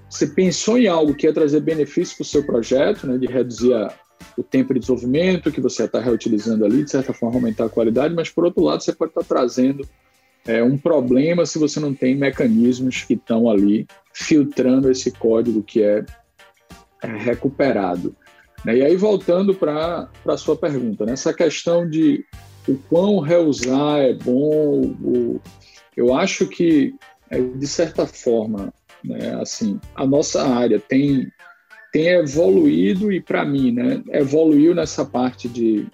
você 0.10 0.28
pensou 0.28 0.78
em 0.80 0.88
algo 0.88 1.14
que 1.14 1.28
ia 1.28 1.34
trazer 1.34 1.60
benefício 1.60 2.16
para 2.18 2.24
o 2.24 2.28
seu 2.28 2.44
projeto, 2.44 3.06
né? 3.06 3.20
de 3.20 3.28
reduzir 3.28 3.74
a, 3.74 3.94
o 4.36 4.42
tempo 4.42 4.74
de 4.74 4.80
desenvolvimento 4.80 5.52
que 5.52 5.62
você 5.62 5.84
está 5.84 6.00
reutilizando 6.00 6.66
ali, 6.66 6.84
de 6.84 6.90
certa 6.90 7.14
forma 7.14 7.38
aumentar 7.38 7.66
a 7.66 7.70
qualidade, 7.70 8.16
mas 8.16 8.30
por 8.30 8.46
outro 8.46 8.64
lado 8.64 8.82
você 8.82 8.94
pode 8.94 9.12
estar 9.12 9.22
tá 9.22 9.28
trazendo 9.28 9.88
é 10.48 10.64
um 10.64 10.78
problema 10.78 11.46
se 11.46 11.58
você 11.58 11.80
não 11.80 11.94
tem 11.94 12.16
mecanismos 12.16 13.04
que 13.04 13.14
estão 13.14 13.50
ali 13.50 13.88
filtrando 14.14 14.92
esse 14.92 15.12
código 15.12 15.64
que 15.64 15.82
é, 15.82 16.06
é 17.02 17.08
recuperado. 17.08 18.16
Né? 18.66 18.78
E 18.78 18.82
aí, 18.84 18.96
voltando 18.96 19.56
para 19.56 20.10
a 20.26 20.38
sua 20.38 20.56
pergunta, 20.56 21.06
né? 21.06 21.14
essa 21.14 21.34
questão 21.34 21.90
de 21.90 22.26
o 22.68 22.78
quão 22.90 23.20
reusar 23.20 24.00
é 24.00 24.14
bom, 24.14 24.82
o, 25.02 25.42
eu 25.96 26.14
acho 26.14 26.48
que, 26.48 26.96
é, 27.30 27.42
de 27.42 27.68
certa 27.68 28.06
forma, 28.08 28.74
né, 29.04 29.36
assim, 29.42 29.80
a 29.96 30.06
nossa 30.06 30.44
área 30.44 30.80
tem, 30.80 31.28
tem 31.92 32.08
evoluído 32.08 33.12
e, 33.12 33.20
para 33.22 33.44
mim, 33.44 33.72
né, 33.72 34.02
evoluiu 34.12 34.74
nessa 34.74 35.04
parte 35.06 35.50
de, 35.50 35.86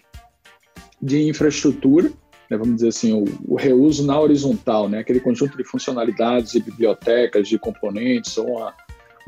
de 1.01 1.27
infraestrutura, 1.27 2.11
né, 2.49 2.57
vamos 2.57 2.75
dizer 2.75 2.89
assim, 2.89 3.13
o, 3.13 3.25
o, 3.47 3.55
reuso 3.55 4.05
na 4.05 4.19
horizontal, 4.19 4.89
né, 4.89 4.99
aquele 4.99 5.19
conjunto 5.19 5.55
de 5.55 5.63
funcionalidades 5.63 6.55
e 6.55 6.59
bibliotecas, 6.59 7.47
de 7.47 7.59
componentes 7.59 8.37
ou 8.37 8.57
uma, 8.57 8.73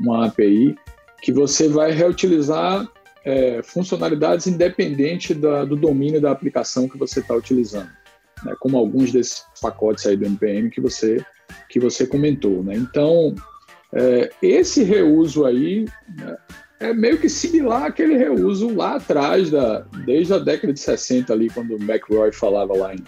uma 0.00 0.26
API, 0.26 0.74
que 1.22 1.32
você 1.32 1.68
vai 1.68 1.92
reutilizar 1.92 2.88
é, 3.24 3.62
funcionalidades 3.62 4.48
independente 4.48 5.32
da, 5.34 5.64
do 5.64 5.76
domínio 5.76 6.20
da 6.20 6.32
aplicação 6.32 6.88
que 6.88 6.98
você 6.98 7.20
está 7.20 7.34
utilizando, 7.34 7.90
né, 8.44 8.54
como 8.58 8.76
alguns 8.76 9.12
desses 9.12 9.44
pacotes 9.60 10.04
aí 10.06 10.16
do 10.16 10.26
NPM 10.26 10.68
que 10.68 10.80
você, 10.80 11.24
que 11.68 11.78
você 11.78 12.06
comentou. 12.06 12.64
Né? 12.64 12.74
Então, 12.74 13.34
é, 13.92 14.30
esse 14.42 14.82
reuso 14.82 15.44
aí 15.44 15.84
né, 16.16 16.36
é 16.82 16.92
meio 16.92 17.16
que 17.16 17.28
similar 17.28 17.84
àquele 17.84 18.16
reuso 18.16 18.74
lá 18.74 18.96
atrás, 18.96 19.50
da, 19.50 19.80
desde 20.04 20.34
a 20.34 20.38
década 20.38 20.72
de 20.72 20.80
60 20.80 21.32
ali, 21.32 21.48
quando 21.48 21.76
o 21.76 21.82
McRoy 21.82 22.32
falava 22.32 22.76
lá 22.76 22.92
em, 22.92 23.04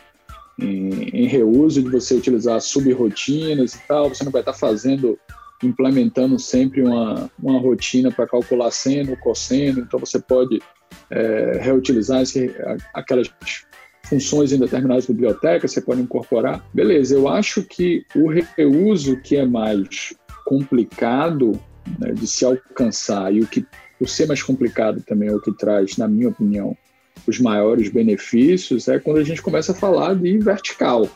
em, 0.60 1.08
em 1.08 1.26
reuso, 1.26 1.82
de 1.82 1.90
você 1.90 2.14
utilizar 2.14 2.60
subrrotinas 2.60 3.74
e 3.74 3.78
tal, 3.88 4.08
você 4.08 4.22
não 4.22 4.30
vai 4.30 4.42
estar 4.42 4.52
fazendo, 4.52 5.18
implementando 5.62 6.38
sempre 6.38 6.82
uma, 6.82 7.28
uma 7.42 7.58
rotina 7.58 8.12
para 8.12 8.28
calcular 8.28 8.70
seno, 8.70 9.16
cosseno, 9.16 9.80
então 9.80 9.98
você 9.98 10.20
pode 10.20 10.62
é, 11.10 11.58
reutilizar 11.60 12.22
esse, 12.22 12.54
aquelas 12.94 13.28
funções 14.04 14.52
em 14.52 14.58
determinadas 14.58 15.06
bibliotecas, 15.06 15.72
você 15.72 15.80
pode 15.80 16.00
incorporar. 16.00 16.64
Beleza, 16.72 17.16
eu 17.16 17.26
acho 17.26 17.64
que 17.64 18.06
o 18.14 18.28
reuso 18.28 19.20
que 19.20 19.36
é 19.36 19.44
mais 19.44 20.14
complicado 20.44 21.58
né, 21.98 22.12
de 22.12 22.26
se 22.26 22.44
alcançar 22.44 23.32
e 23.32 23.40
o 23.40 23.46
que 23.46 23.66
por 23.98 24.08
ser 24.08 24.26
mais 24.26 24.42
complicado 24.42 25.02
também 25.06 25.28
é 25.28 25.34
o 25.34 25.40
que 25.40 25.52
traz, 25.52 25.96
na 25.96 26.08
minha 26.08 26.28
opinião, 26.28 26.76
os 27.26 27.38
maiores 27.38 27.88
benefícios 27.88 28.88
é 28.88 28.98
quando 28.98 29.18
a 29.18 29.24
gente 29.24 29.40
começa 29.40 29.72
a 29.72 29.74
falar 29.74 30.14
de 30.14 30.36
vertical, 30.38 31.08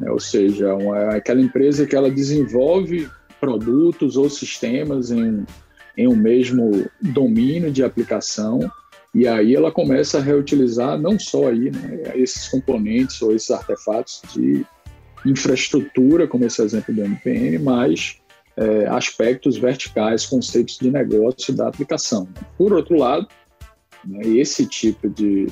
né? 0.00 0.10
ou 0.10 0.20
seja, 0.20 0.74
uma, 0.74 1.16
aquela 1.16 1.40
empresa 1.40 1.86
que 1.86 1.96
ela 1.96 2.10
desenvolve 2.10 3.08
produtos 3.40 4.16
ou 4.16 4.30
sistemas 4.30 5.10
em, 5.10 5.44
em 5.96 6.08
um 6.08 6.16
mesmo 6.16 6.88
domínio 7.00 7.70
de 7.70 7.82
aplicação 7.82 8.60
e 9.14 9.28
aí 9.28 9.54
ela 9.54 9.70
começa 9.70 10.18
a 10.18 10.22
reutilizar 10.22 10.98
não 10.98 11.18
só 11.18 11.48
aí 11.48 11.70
né, 11.70 12.12
esses 12.14 12.48
componentes 12.48 13.22
ou 13.22 13.34
esses 13.34 13.50
artefatos 13.50 14.22
de 14.34 14.66
infraestrutura, 15.24 16.26
como 16.26 16.44
esse 16.44 16.60
exemplo 16.60 16.92
do 16.92 17.02
NPM, 17.02 17.58
mas 17.58 18.20
é, 18.56 18.86
aspectos 18.86 19.56
verticais, 19.56 20.26
conceitos 20.26 20.78
de 20.78 20.90
negócio 20.90 21.54
da 21.54 21.68
aplicação. 21.68 22.28
Por 22.56 22.72
outro 22.72 22.96
lado, 22.96 23.26
né, 24.04 24.20
esse 24.26 24.66
tipo 24.66 25.08
de, 25.08 25.48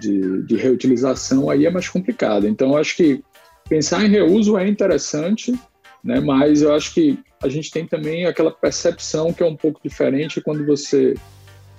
de, 0.00 0.42
de, 0.42 0.56
reutilização 0.56 1.48
aí 1.48 1.66
é 1.66 1.70
mais 1.70 1.88
complicado. 1.88 2.48
Então, 2.48 2.76
acho 2.76 2.96
que 2.96 3.22
pensar 3.68 4.04
em 4.04 4.08
reuso 4.08 4.58
é 4.58 4.68
interessante, 4.68 5.52
né, 6.02 6.20
mas 6.20 6.62
eu 6.62 6.74
acho 6.74 6.92
que 6.92 7.18
a 7.42 7.48
gente 7.48 7.70
tem 7.70 7.86
também 7.86 8.26
aquela 8.26 8.50
percepção 8.50 9.32
que 9.32 9.42
é 9.42 9.46
um 9.46 9.56
pouco 9.56 9.80
diferente 9.82 10.40
quando 10.40 10.64
você, 10.66 11.14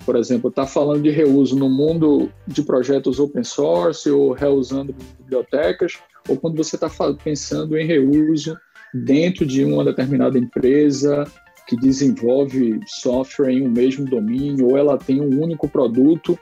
por 0.04 0.16
exemplo, 0.16 0.48
está 0.48 0.66
falando 0.66 1.02
de 1.02 1.10
reuso 1.10 1.56
no 1.56 1.68
mundo 1.68 2.30
de 2.46 2.62
projetos 2.62 3.18
open 3.18 3.44
source 3.44 4.08
ou 4.08 4.32
reusando 4.32 4.94
bibliotecas, 5.18 5.98
ou 6.28 6.36
quando 6.36 6.56
você 6.56 6.76
está 6.76 6.88
pensando 7.22 7.76
em 7.76 7.86
reuso 7.86 8.56
dentro 8.92 9.44
de 9.44 9.64
uma 9.64 9.84
determinada 9.84 10.38
empresa 10.38 11.24
que 11.66 11.76
desenvolve 11.76 12.80
software 12.86 13.50
em 13.50 13.66
um 13.66 13.70
mesmo 13.70 14.04
domínio, 14.04 14.68
ou 14.68 14.78
ela 14.78 14.96
tem 14.96 15.20
um 15.20 15.40
único 15.40 15.68
produto 15.68 16.38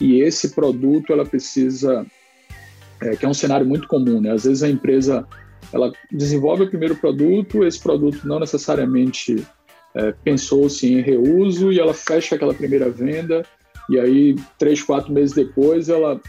e 0.00 0.20
esse 0.20 0.54
produto 0.54 1.12
ela 1.12 1.26
precisa, 1.26 2.06
é, 3.02 3.16
que 3.16 3.26
é 3.26 3.28
um 3.28 3.34
cenário 3.34 3.66
muito 3.66 3.88
comum, 3.88 4.20
né? 4.20 4.30
Às 4.30 4.44
vezes 4.44 4.62
a 4.62 4.68
empresa 4.68 5.26
ela 5.72 5.92
desenvolve 6.10 6.62
o 6.62 6.68
primeiro 6.68 6.96
produto, 6.96 7.64
esse 7.64 7.80
produto 7.80 8.26
não 8.26 8.38
necessariamente 8.38 9.44
é, 9.94 10.12
pensou-se 10.24 10.86
em 10.86 11.00
reuso 11.00 11.72
e 11.72 11.80
ela 11.80 11.92
fecha 11.92 12.36
aquela 12.36 12.54
primeira 12.54 12.88
venda 12.88 13.44
e 13.90 13.98
aí 13.98 14.36
três, 14.58 14.82
quatro 14.82 15.12
meses 15.12 15.34
depois 15.34 15.88
ela 15.88 16.20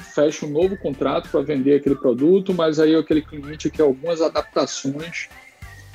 fecha 0.00 0.46
um 0.46 0.50
novo 0.50 0.76
contrato 0.76 1.28
para 1.30 1.42
vender 1.42 1.76
aquele 1.76 1.96
produto, 1.96 2.52
mas 2.54 2.78
aí 2.78 2.94
aquele 2.94 3.22
cliente 3.22 3.70
quer 3.70 3.82
algumas 3.82 4.20
adaptações 4.20 5.28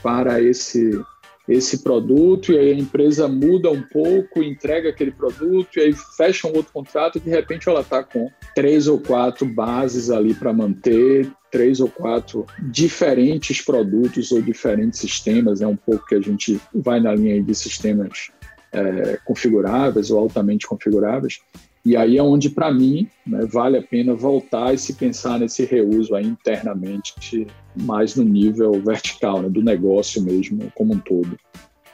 para 0.02 0.42
esse 0.42 1.00
esse 1.48 1.84
produto 1.84 2.52
e 2.52 2.58
aí 2.58 2.72
a 2.72 2.76
empresa 2.76 3.28
muda 3.28 3.70
um 3.70 3.82
pouco, 3.82 4.42
entrega 4.42 4.90
aquele 4.90 5.12
produto 5.12 5.78
e 5.78 5.82
aí 5.82 5.94
fecha 6.18 6.48
um 6.48 6.56
outro 6.56 6.74
contrato 6.74 7.18
e 7.18 7.22
de 7.22 7.30
repente 7.30 7.70
ela 7.70 7.82
está 7.82 8.04
com 8.04 8.30
três 8.56 8.88
ou 8.88 9.00
quatro 9.00 9.46
bases 9.46 10.10
ali 10.10 10.34
para 10.34 10.52
manter, 10.52 11.32
três 11.52 11.80
ou 11.80 11.88
quatro 11.88 12.46
diferentes 12.60 13.62
produtos 13.62 14.32
ou 14.32 14.42
diferentes 14.42 15.00
sistemas, 15.00 15.62
é 15.62 15.68
um 15.68 15.76
pouco 15.76 16.06
que 16.08 16.16
a 16.16 16.22
gente 16.22 16.60
vai 16.74 17.00
na 17.00 17.14
linha 17.14 17.42
de 17.42 17.54
sistemas 17.54 18.32
é, 18.72 19.20
configuráveis 19.24 20.10
ou 20.12 20.20
altamente 20.20 20.68
configuráveis. 20.68 21.40
E 21.86 21.96
aí 21.96 22.18
é 22.18 22.24
onde, 22.24 22.50
para 22.50 22.74
mim, 22.74 23.08
né, 23.28 23.46
vale 23.46 23.78
a 23.78 23.82
pena 23.82 24.16
voltar 24.16 24.74
e 24.74 24.78
se 24.78 24.94
pensar 24.94 25.40
nesse 25.40 25.66
reuso 25.66 26.16
aí 26.16 26.26
internamente, 26.26 27.46
mais 27.76 28.16
no 28.16 28.24
nível 28.24 28.72
vertical, 28.82 29.44
né, 29.44 29.50
do 29.50 29.62
negócio 29.62 30.22
mesmo, 30.24 30.72
como 30.74 30.96
um 30.96 31.00
todo. 31.00 31.38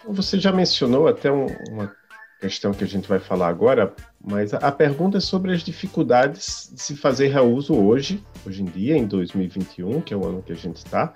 Você 0.08 0.40
já 0.40 0.52
mencionou 0.54 1.08
até 1.08 1.30
um, 1.30 1.46
uma 1.70 1.94
questão 2.40 2.74
que 2.74 2.86
a 2.86 2.88
gente 2.88 3.08
vai 3.08 3.20
falar 3.20 3.50
agora, 3.50 3.94
mas 4.24 4.54
a 4.54 4.72
pergunta 4.72 5.18
é 5.18 5.22
sobre 5.22 5.52
as 5.52 5.62
dificuldades 5.62 6.72
de 6.74 6.82
se 6.82 6.96
fazer 6.96 7.28
reuso 7.28 7.76
hoje, 7.76 8.24
hoje 8.48 8.62
em 8.62 8.66
dia, 8.66 8.98
em 8.98 9.06
2021, 9.06 10.00
que 10.00 10.14
é 10.14 10.18
o 10.18 10.26
ano 10.26 10.42
que 10.42 10.54
a 10.54 10.56
gente 10.56 10.78
está, 10.78 11.14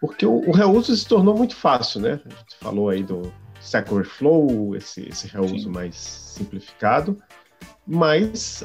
porque 0.00 0.24
o, 0.24 0.48
o 0.48 0.50
reuso 0.50 0.96
se 0.96 1.06
tornou 1.06 1.36
muito 1.36 1.54
fácil, 1.54 2.00
né? 2.00 2.20
A 2.24 2.28
gente 2.28 2.56
falou 2.58 2.88
aí 2.88 3.02
do 3.02 3.30
Stack 3.60 3.92
Overflow, 3.92 4.74
esse, 4.74 5.08
esse 5.08 5.28
reuso 5.28 5.60
Sim. 5.60 5.68
mais 5.68 5.94
simplificado, 5.94 7.16
mas 7.86 8.64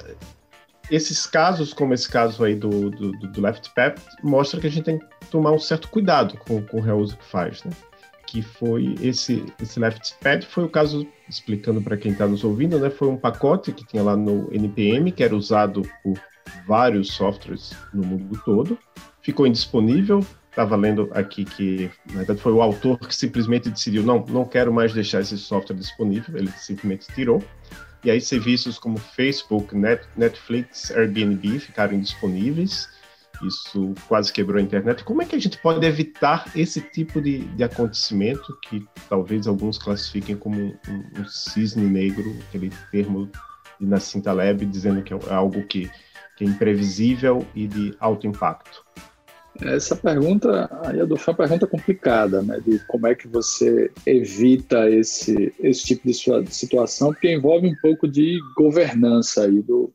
esses 0.89 1.25
casos, 1.25 1.73
como 1.73 1.93
esse 1.93 2.09
caso 2.09 2.43
aí 2.43 2.55
do, 2.55 2.89
do, 2.89 3.11
do 3.11 3.41
Left 3.41 3.71
Path, 3.75 3.99
mostra 4.23 4.59
que 4.59 4.67
a 4.67 4.71
gente 4.71 4.85
tem 4.85 4.99
que 4.99 5.05
tomar 5.29 5.51
um 5.51 5.59
certo 5.59 5.89
cuidado 5.89 6.37
com, 6.37 6.61
com 6.61 6.77
o 6.77 6.81
reuso 6.81 7.17
que 7.17 7.25
faz, 7.25 7.63
né? 7.63 7.71
Que 8.25 8.41
foi 8.41 8.95
esse, 9.01 9.45
esse 9.61 9.79
Left 9.79 10.15
Pad, 10.21 10.45
foi 10.45 10.65
o 10.65 10.69
caso, 10.69 11.07
explicando 11.29 11.81
para 11.81 11.97
quem 11.97 12.11
está 12.11 12.27
nos 12.27 12.43
ouvindo, 12.43 12.79
né? 12.79 12.89
Foi 12.89 13.07
um 13.07 13.17
pacote 13.17 13.71
que 13.71 13.85
tinha 13.85 14.03
lá 14.03 14.15
no 14.15 14.49
NPM, 14.53 15.11
que 15.11 15.23
era 15.23 15.35
usado 15.35 15.81
por 16.03 16.17
vários 16.65 17.13
softwares 17.13 17.73
no 17.93 18.05
mundo 18.05 18.39
todo, 18.45 18.77
ficou 19.21 19.45
indisponível. 19.45 20.25
Estava 20.49 20.75
lendo 20.75 21.07
aqui 21.13 21.45
que, 21.45 21.91
na 22.09 22.17
verdade, 22.17 22.41
foi 22.41 22.51
o 22.51 22.63
autor 22.63 22.97
que 22.97 23.15
simplesmente 23.15 23.69
decidiu: 23.69 24.01
não, 24.01 24.25
não 24.27 24.43
quero 24.43 24.73
mais 24.73 24.91
deixar 24.91 25.21
esse 25.21 25.37
software 25.37 25.75
disponível, 25.75 26.35
ele 26.35 26.51
simplesmente 26.57 27.05
tirou. 27.13 27.43
E 28.03 28.11
aí 28.11 28.21
serviços 28.21 28.77
como 28.77 28.97
Facebook, 28.97 29.75
Net, 29.75 30.07
Netflix, 30.15 30.91
Airbnb 30.91 31.59
ficaram 31.59 31.99
disponíveis. 31.99 32.87
Isso 33.43 33.93
quase 34.07 34.33
quebrou 34.33 34.57
a 34.57 34.61
internet. 34.61 35.03
Como 35.03 35.21
é 35.21 35.25
que 35.25 35.35
a 35.35 35.39
gente 35.39 35.57
pode 35.59 35.85
evitar 35.85 36.49
esse 36.55 36.81
tipo 36.81 37.21
de, 37.21 37.39
de 37.39 37.63
acontecimento 37.63 38.57
que 38.61 38.87
talvez 39.07 39.47
alguns 39.47 39.77
classifiquem 39.77 40.35
como 40.35 40.57
um, 40.59 41.19
um, 41.19 41.25
cisne 41.25 41.87
negro, 41.87 42.35
aquele 42.47 42.71
termo 42.91 43.29
de 43.79 43.85
Nassim 43.85 44.21
Taleb, 44.21 44.65
dizendo 44.65 45.03
que 45.03 45.13
é 45.13 45.17
algo 45.29 45.63
que, 45.67 45.89
que 46.35 46.43
é 46.43 46.47
imprevisível 46.47 47.45
e 47.53 47.67
de 47.67 47.95
alto 47.99 48.25
impacto? 48.25 48.86
Essa 49.61 49.95
pergunta 49.95 50.69
aí 50.85 50.99
é 50.99 51.03
uma 51.03 51.33
pergunta 51.33 51.67
complicada, 51.67 52.41
né? 52.41 52.59
De 52.65 52.79
como 52.87 53.07
é 53.07 53.15
que 53.15 53.27
você 53.27 53.91
evita 54.05 54.89
esse, 54.89 55.53
esse 55.59 55.83
tipo 55.83 56.07
de 56.07 56.13
situação, 56.53 57.11
porque 57.11 57.33
envolve 57.33 57.67
um 57.67 57.75
pouco 57.81 58.07
de 58.07 58.39
governança 58.55 59.43
aí 59.43 59.61
do, 59.61 59.91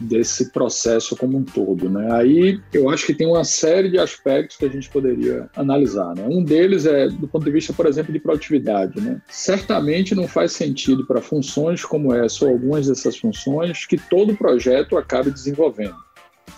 desse 0.00 0.50
processo 0.52 1.16
como 1.16 1.38
um 1.38 1.44
todo, 1.44 1.90
né? 1.90 2.08
Aí 2.12 2.60
eu 2.72 2.88
acho 2.88 3.06
que 3.06 3.14
tem 3.14 3.26
uma 3.26 3.44
série 3.44 3.90
de 3.90 3.98
aspectos 3.98 4.56
que 4.56 4.64
a 4.64 4.68
gente 4.68 4.88
poderia 4.88 5.48
analisar, 5.56 6.14
né? 6.14 6.26
Um 6.28 6.42
deles 6.42 6.86
é 6.86 7.08
do 7.08 7.26
ponto 7.26 7.44
de 7.44 7.50
vista, 7.50 7.72
por 7.72 7.86
exemplo, 7.86 8.12
de 8.12 8.20
produtividade, 8.20 9.00
né? 9.00 9.20
Certamente 9.28 10.14
não 10.14 10.28
faz 10.28 10.52
sentido 10.52 11.06
para 11.06 11.20
funções 11.20 11.84
como 11.84 12.14
essa 12.14 12.44
ou 12.44 12.52
algumas 12.52 12.86
dessas 12.86 13.16
funções 13.16 13.86
que 13.86 13.96
todo 13.96 14.36
projeto 14.36 14.96
acabe 14.96 15.30
desenvolvendo. 15.30 15.96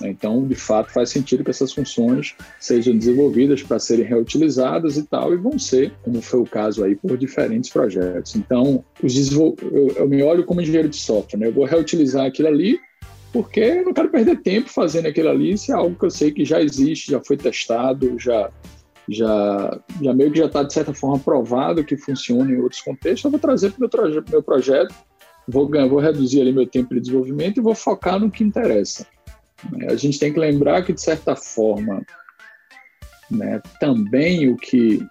Então, 0.03 0.47
de 0.47 0.55
fato, 0.55 0.91
faz 0.91 1.11
sentido 1.11 1.45
que 1.45 1.51
essas 1.51 1.73
funções 1.73 2.35
sejam 2.59 2.97
desenvolvidas 2.97 3.63
para 3.63 3.79
serem 3.79 4.05
reutilizadas 4.05 4.97
e 4.97 5.03
tal, 5.05 5.33
e 5.33 5.37
vão 5.37 5.59
ser, 5.59 5.93
como 6.03 6.21
foi 6.23 6.41
o 6.41 6.47
caso 6.47 6.85
aí, 6.85 6.97
por 6.97 7.17
diferentes 7.17 7.71
projetos. 7.71 8.35
Então, 8.37 8.85
os 9.03 9.15
desenvol... 9.15 9.57
eu, 9.63 9.89
eu 9.97 10.09
me 10.09 10.23
olho 10.23 10.45
como 10.45 10.61
engenheiro 10.61 10.89
de 10.89 10.97
software, 10.97 11.39
né? 11.39 11.47
eu 11.49 11.53
vou 11.53 11.65
reutilizar 11.65 12.27
aquilo 12.27 12.49
ali, 12.49 12.79
porque 13.33 13.61
eu 13.61 13.85
não 13.85 13.93
quero 13.93 14.11
perder 14.11 14.41
tempo 14.41 14.69
fazendo 14.69 15.07
aquilo 15.07 15.29
ali, 15.29 15.57
se 15.57 15.71
é 15.71 15.75
algo 15.75 15.97
que 15.97 16.07
eu 16.07 16.11
sei 16.11 16.33
que 16.33 16.45
já 16.45 16.61
existe, 16.61 17.13
já 17.13 17.21
foi 17.21 17.37
testado, 17.37 18.19
já 18.19 18.51
já, 19.09 19.81
já 20.01 20.15
meio 20.15 20.31
que 20.31 20.39
já 20.39 20.47
está, 20.47 20.63
de 20.63 20.73
certa 20.73 20.95
forma, 20.95 21.19
provado 21.19 21.83
que 21.83 21.97
funciona 21.97 22.49
em 22.51 22.61
outros 22.61 22.81
contextos, 22.81 23.25
eu 23.25 23.31
vou 23.31 23.41
trazer 23.41 23.73
para 23.73 24.05
o 24.05 24.09
meu, 24.09 24.25
meu 24.31 24.43
projeto, 24.43 24.95
vou, 25.49 25.69
vou 25.69 25.99
reduzir 25.99 26.41
ali 26.41 26.53
meu 26.53 26.67
tempo 26.67 26.95
de 26.95 27.01
desenvolvimento 27.01 27.59
e 27.59 27.63
vou 27.63 27.75
focar 27.75 28.21
no 28.21 28.31
que 28.31 28.45
interessa. 28.45 29.07
Né? 29.71 29.89
A 29.91 29.97
gente 29.97 30.19
tem 30.19 30.33
que 30.33 30.39
lembrar 30.39 30.83
que, 30.83 30.93
de 30.93 31.01
certa 31.01 31.35
forma, 31.37 32.03
né, 33.31 33.61
também 33.81 34.49
o 34.49 34.57
que 34.57 35.07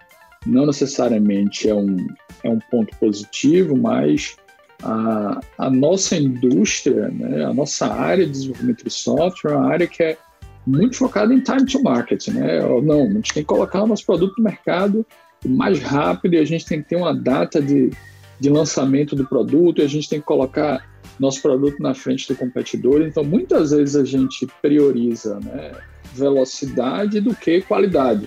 não 0.46 0.66
necessariamente 0.66 1.68
é 1.68 1.74
um, 1.74 1.96
é 2.42 2.48
um 2.48 2.58
ponto 2.70 2.96
positivo, 2.98 3.76
mas 3.76 4.36
a, 4.82 5.40
a 5.58 5.70
nossa 5.70 6.16
indústria, 6.16 7.08
né, 7.08 7.44
a 7.44 7.52
nossa 7.52 7.92
área 7.92 8.24
de 8.24 8.32
desenvolvimento 8.32 8.84
de 8.84 8.90
software 8.90 9.52
é 9.52 9.56
uma 9.56 9.70
área 9.70 9.86
que 9.86 10.02
é 10.02 10.18
muito 10.66 10.96
focada 10.96 11.32
em 11.32 11.40
time 11.40 11.64
to 11.66 11.82
market. 11.82 12.28
Né? 12.28 12.60
Não, 12.82 13.02
a 13.02 13.10
gente 13.10 13.34
tem 13.34 13.42
que 13.42 13.48
colocar 13.48 13.82
o 13.82 13.86
nosso 13.86 14.04
produto 14.04 14.34
no 14.38 14.44
mercado 14.44 15.04
mais 15.46 15.80
rápido 15.80 16.34
e 16.34 16.38
a 16.38 16.44
gente 16.44 16.66
tem 16.66 16.82
que 16.82 16.88
ter 16.88 16.96
uma 16.96 17.14
data 17.14 17.60
de, 17.60 17.90
de 18.38 18.50
lançamento 18.50 19.16
do 19.16 19.26
produto 19.26 19.80
e 19.80 19.84
a 19.84 19.88
gente 19.88 20.08
tem 20.08 20.20
que 20.20 20.26
colocar 20.26 20.84
nosso 21.20 21.42
produto 21.42 21.80
na 21.80 21.94
frente 21.94 22.26
do 22.26 22.34
competidor. 22.34 23.02
Então, 23.02 23.22
muitas 23.22 23.70
vezes 23.72 23.94
a 23.94 24.04
gente 24.04 24.46
prioriza 24.62 25.38
né, 25.40 25.72
velocidade 26.14 27.20
do 27.20 27.34
que 27.34 27.60
qualidade. 27.60 28.26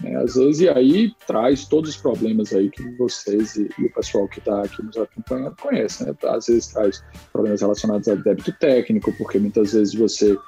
Né? 0.00 0.16
Às 0.16 0.36
vezes, 0.36 0.60
e 0.60 0.68
aí 0.68 1.12
traz 1.26 1.66
todos 1.66 1.90
os 1.90 1.96
problemas 1.96 2.54
aí 2.54 2.70
que 2.70 2.88
vocês 2.96 3.56
e, 3.56 3.68
e 3.76 3.86
o 3.86 3.92
pessoal 3.92 4.28
que 4.28 4.38
está 4.38 4.62
aqui 4.62 4.80
nos 4.80 4.96
acompanhando 4.96 5.56
conhecem. 5.60 6.06
Né? 6.06 6.14
Às 6.24 6.46
vezes 6.46 6.68
traz 6.68 7.02
problemas 7.32 7.60
relacionados 7.60 8.08
a 8.08 8.14
débito 8.14 8.52
técnico, 8.60 9.12
porque 9.18 9.38
muitas 9.38 9.72
vezes 9.72 9.92
você 9.92 10.38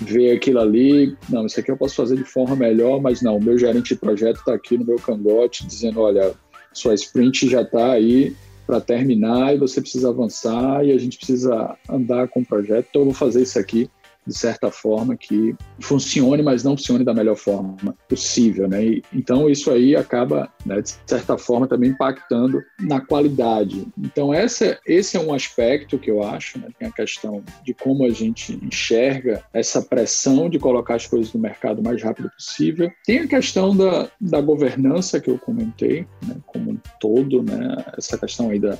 vê 0.00 0.32
aquilo 0.32 0.60
ali, 0.60 1.16
não, 1.28 1.46
isso 1.46 1.58
aqui 1.58 1.70
eu 1.70 1.76
posso 1.76 1.96
fazer 1.96 2.16
de 2.16 2.24
forma 2.24 2.54
melhor, 2.54 3.00
mas 3.00 3.22
não, 3.22 3.36
o 3.36 3.42
meu 3.42 3.58
gerente 3.58 3.94
de 3.94 4.00
projeto 4.00 4.38
está 4.38 4.54
aqui 4.54 4.76
no 4.76 4.84
meu 4.84 4.96
cangote 4.96 5.66
dizendo, 5.66 6.00
olha, 6.00 6.34
sua 6.72 6.94
sprint 6.94 7.48
já 7.48 7.62
está 7.62 7.92
aí 7.92 8.34
para 8.68 8.82
terminar 8.82 9.54
e 9.54 9.58
você 9.58 9.80
precisa 9.80 10.10
avançar 10.10 10.84
e 10.84 10.92
a 10.92 10.98
gente 10.98 11.16
precisa 11.16 11.74
andar 11.88 12.28
com 12.28 12.40
o 12.40 12.44
projeto, 12.44 12.88
então 12.90 13.00
eu 13.00 13.06
vou 13.06 13.14
fazer 13.14 13.42
isso 13.42 13.58
aqui 13.58 13.90
de 14.28 14.36
certa 14.36 14.70
forma, 14.70 15.16
que 15.16 15.56
funcione, 15.80 16.42
mas 16.42 16.62
não 16.62 16.76
funcione 16.76 17.02
da 17.02 17.14
melhor 17.14 17.36
forma 17.36 17.76
possível, 18.08 18.68
né? 18.68 18.84
E, 18.84 19.02
então 19.12 19.48
isso 19.48 19.70
aí 19.70 19.96
acaba, 19.96 20.52
né, 20.66 20.82
de 20.82 20.94
certa 21.06 21.38
forma, 21.38 21.66
também 21.66 21.90
impactando 21.90 22.62
na 22.78 23.00
qualidade. 23.00 23.88
Então 23.98 24.32
essa, 24.32 24.78
esse 24.86 25.16
é 25.16 25.20
um 25.20 25.32
aspecto 25.32 25.98
que 25.98 26.10
eu 26.10 26.22
acho, 26.22 26.58
né? 26.58 26.68
Tem 26.78 26.88
a 26.88 26.92
questão 26.92 27.42
de 27.64 27.72
como 27.72 28.04
a 28.04 28.10
gente 28.10 28.58
enxerga 28.62 29.42
essa 29.52 29.80
pressão 29.80 30.50
de 30.50 30.58
colocar 30.58 30.96
as 30.96 31.06
coisas 31.06 31.32
no 31.32 31.40
mercado 31.40 31.80
o 31.80 31.84
mais 31.84 32.02
rápido 32.02 32.30
possível. 32.30 32.90
Tem 33.06 33.20
a 33.20 33.26
questão 33.26 33.74
da, 33.74 34.10
da 34.20 34.40
governança 34.40 35.20
que 35.20 35.30
eu 35.30 35.38
comentei, 35.38 36.06
né? 36.26 36.36
Como 36.46 36.72
um 36.72 36.78
todo, 37.00 37.42
né? 37.42 37.82
Essa 37.96 38.18
questão 38.18 38.50
aí 38.50 38.58
da, 38.58 38.76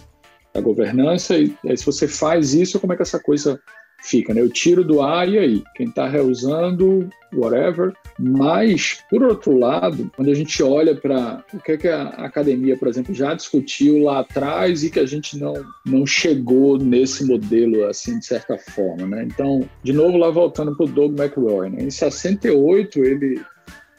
da 0.53 0.61
governança 0.61 1.37
e 1.39 1.55
se 1.77 1.87
você 1.87 2.09
faz 2.09 2.55
isso, 2.55 2.81
como 2.81 2.93
é 2.93 2.97
que 2.97 3.03
essa 3.03 3.21
coisa 3.21 3.61
fica, 4.01 4.33
né? 4.33 4.41
Eu 4.41 4.49
tiro 4.49 4.85
do 4.85 5.03
ar 5.03 5.29
e 5.29 5.39
aí, 5.39 5.65
quem 5.75 5.89
está 5.89 6.09
reusando, 6.09 7.09
whatever. 7.33 7.93
Mas, 8.19 9.05
por 9.11 9.23
outro 9.23 9.57
lado, 9.57 10.11
quando 10.17 10.31
a 10.31 10.35
gente 10.35 10.63
olha 10.63 10.95
para 10.95 11.45
o 11.53 11.59
que, 11.59 11.73
é 11.73 11.77
que 11.77 11.89
a 11.89 12.09
academia, 12.09 12.77
por 12.77 12.89
exemplo, 12.89 13.15
já 13.15 13.35
discutiu 13.35 14.03
lá 14.03 14.21
atrás 14.21 14.83
e 14.83 14.91
que 14.91 14.99
a 14.99 15.07
gente 15.07 15.39
não, 15.39 15.55
não 15.85 16.07
chegou 16.07 16.79
nesse 16.79 17.25
modelo, 17.25 17.85
assim, 17.87 18.19
de 18.19 18.27
certa 18.27 18.57
forma, 18.59 19.07
né? 19.07 19.25
Então, 19.25 19.69
de 19.83 19.93
novo, 19.93 20.17
lá 20.17 20.31
voltando 20.31 20.77
para 20.77 20.87
o 20.87 20.89
Doug 20.89 21.19
McRoy, 21.19 21.71
né? 21.71 21.83
Em 21.83 21.91
68, 21.91 22.99
ele 23.05 23.41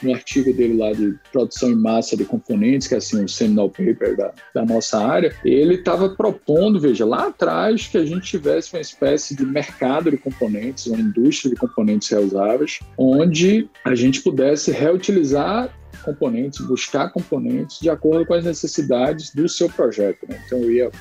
no 0.02 0.14
artigo 0.14 0.54
dele 0.54 0.78
lá 0.78 0.92
de 0.92 1.16
produção 1.32 1.72
em 1.72 1.76
massa 1.76 2.16
de 2.16 2.26
componentes, 2.26 2.88
que 2.88 2.96
é 2.96 2.98
assim, 2.98 3.24
o 3.24 3.30
seminal 3.30 3.70
paper 3.70 4.16
da, 4.16 4.34
da 4.54 4.66
nossa 4.66 5.00
área, 5.00 5.34
ele 5.44 5.76
estava 5.76 6.10
propondo, 6.10 6.80
veja, 6.80 7.06
lá 7.06 7.28
atrás 7.28 7.88
que 7.88 7.98
a 7.98 8.06
gente 8.06 8.28
tivesse 8.28 8.74
uma 8.74 8.82
espécie 8.82 9.36
de 9.36 9.46
mercado 9.46 10.12
de 10.12 10.18
componentes, 10.18 10.88
uma 10.88 11.00
indústria 11.00 11.52
de 11.52 11.60
componentes 11.60 12.10
reusáveis, 12.10 12.80
onde 12.98 13.70
a 13.84 13.96
gente 13.96 14.22
pudesse 14.22 14.72
reutilizar 14.72 15.74
componentes, 16.04 16.66
buscar 16.66 17.10
componentes 17.10 17.80
de 17.80 17.90
acordo 17.90 18.26
com 18.26 18.34
as 18.34 18.44
necessidades 18.44 19.34
do 19.34 19.48
seu 19.50 19.70
projeto. 19.70 20.26
Né? 20.28 20.42
Então, 20.46 20.60
eu 20.60 20.72
ia 20.72 20.92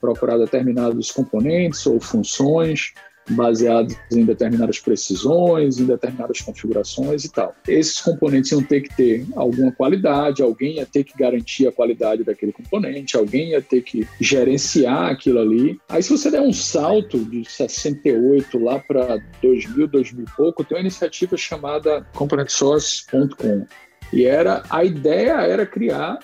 procurar 0.00 0.38
determinados 0.38 1.10
componentes 1.10 1.84
ou 1.86 2.00
funções 2.00 2.92
baseados 3.30 3.96
em 4.12 4.24
determinadas 4.24 4.78
precisões, 4.78 5.78
em 5.78 5.86
determinadas 5.86 6.40
configurações 6.40 7.24
e 7.24 7.32
tal. 7.32 7.54
Esses 7.66 8.00
componentes 8.00 8.52
iam 8.52 8.62
ter 8.62 8.82
que 8.82 8.94
ter 8.96 9.26
alguma 9.36 9.72
qualidade, 9.72 10.42
alguém 10.42 10.76
ia 10.76 10.86
ter 10.86 11.04
que 11.04 11.16
garantir 11.16 11.66
a 11.66 11.72
qualidade 11.72 12.24
daquele 12.24 12.52
componente, 12.52 13.16
alguém 13.16 13.50
ia 13.50 13.62
ter 13.62 13.82
que 13.82 14.06
gerenciar 14.20 15.10
aquilo 15.10 15.40
ali. 15.40 15.78
Aí 15.88 16.02
se 16.02 16.10
você 16.10 16.30
der 16.30 16.40
um 16.40 16.52
salto 16.52 17.18
de 17.18 17.44
68 17.44 18.58
lá 18.58 18.78
para 18.78 19.18
2000, 19.42 19.88
2000 19.88 20.24
e 20.24 20.36
pouco, 20.36 20.64
tem 20.64 20.76
uma 20.76 20.82
iniciativa 20.82 21.36
chamada 21.36 22.06
componentsource.com. 22.14 23.66
E 24.12 24.24
era 24.24 24.62
a 24.70 24.84
ideia 24.84 25.40
era 25.42 25.66
criar 25.66 26.18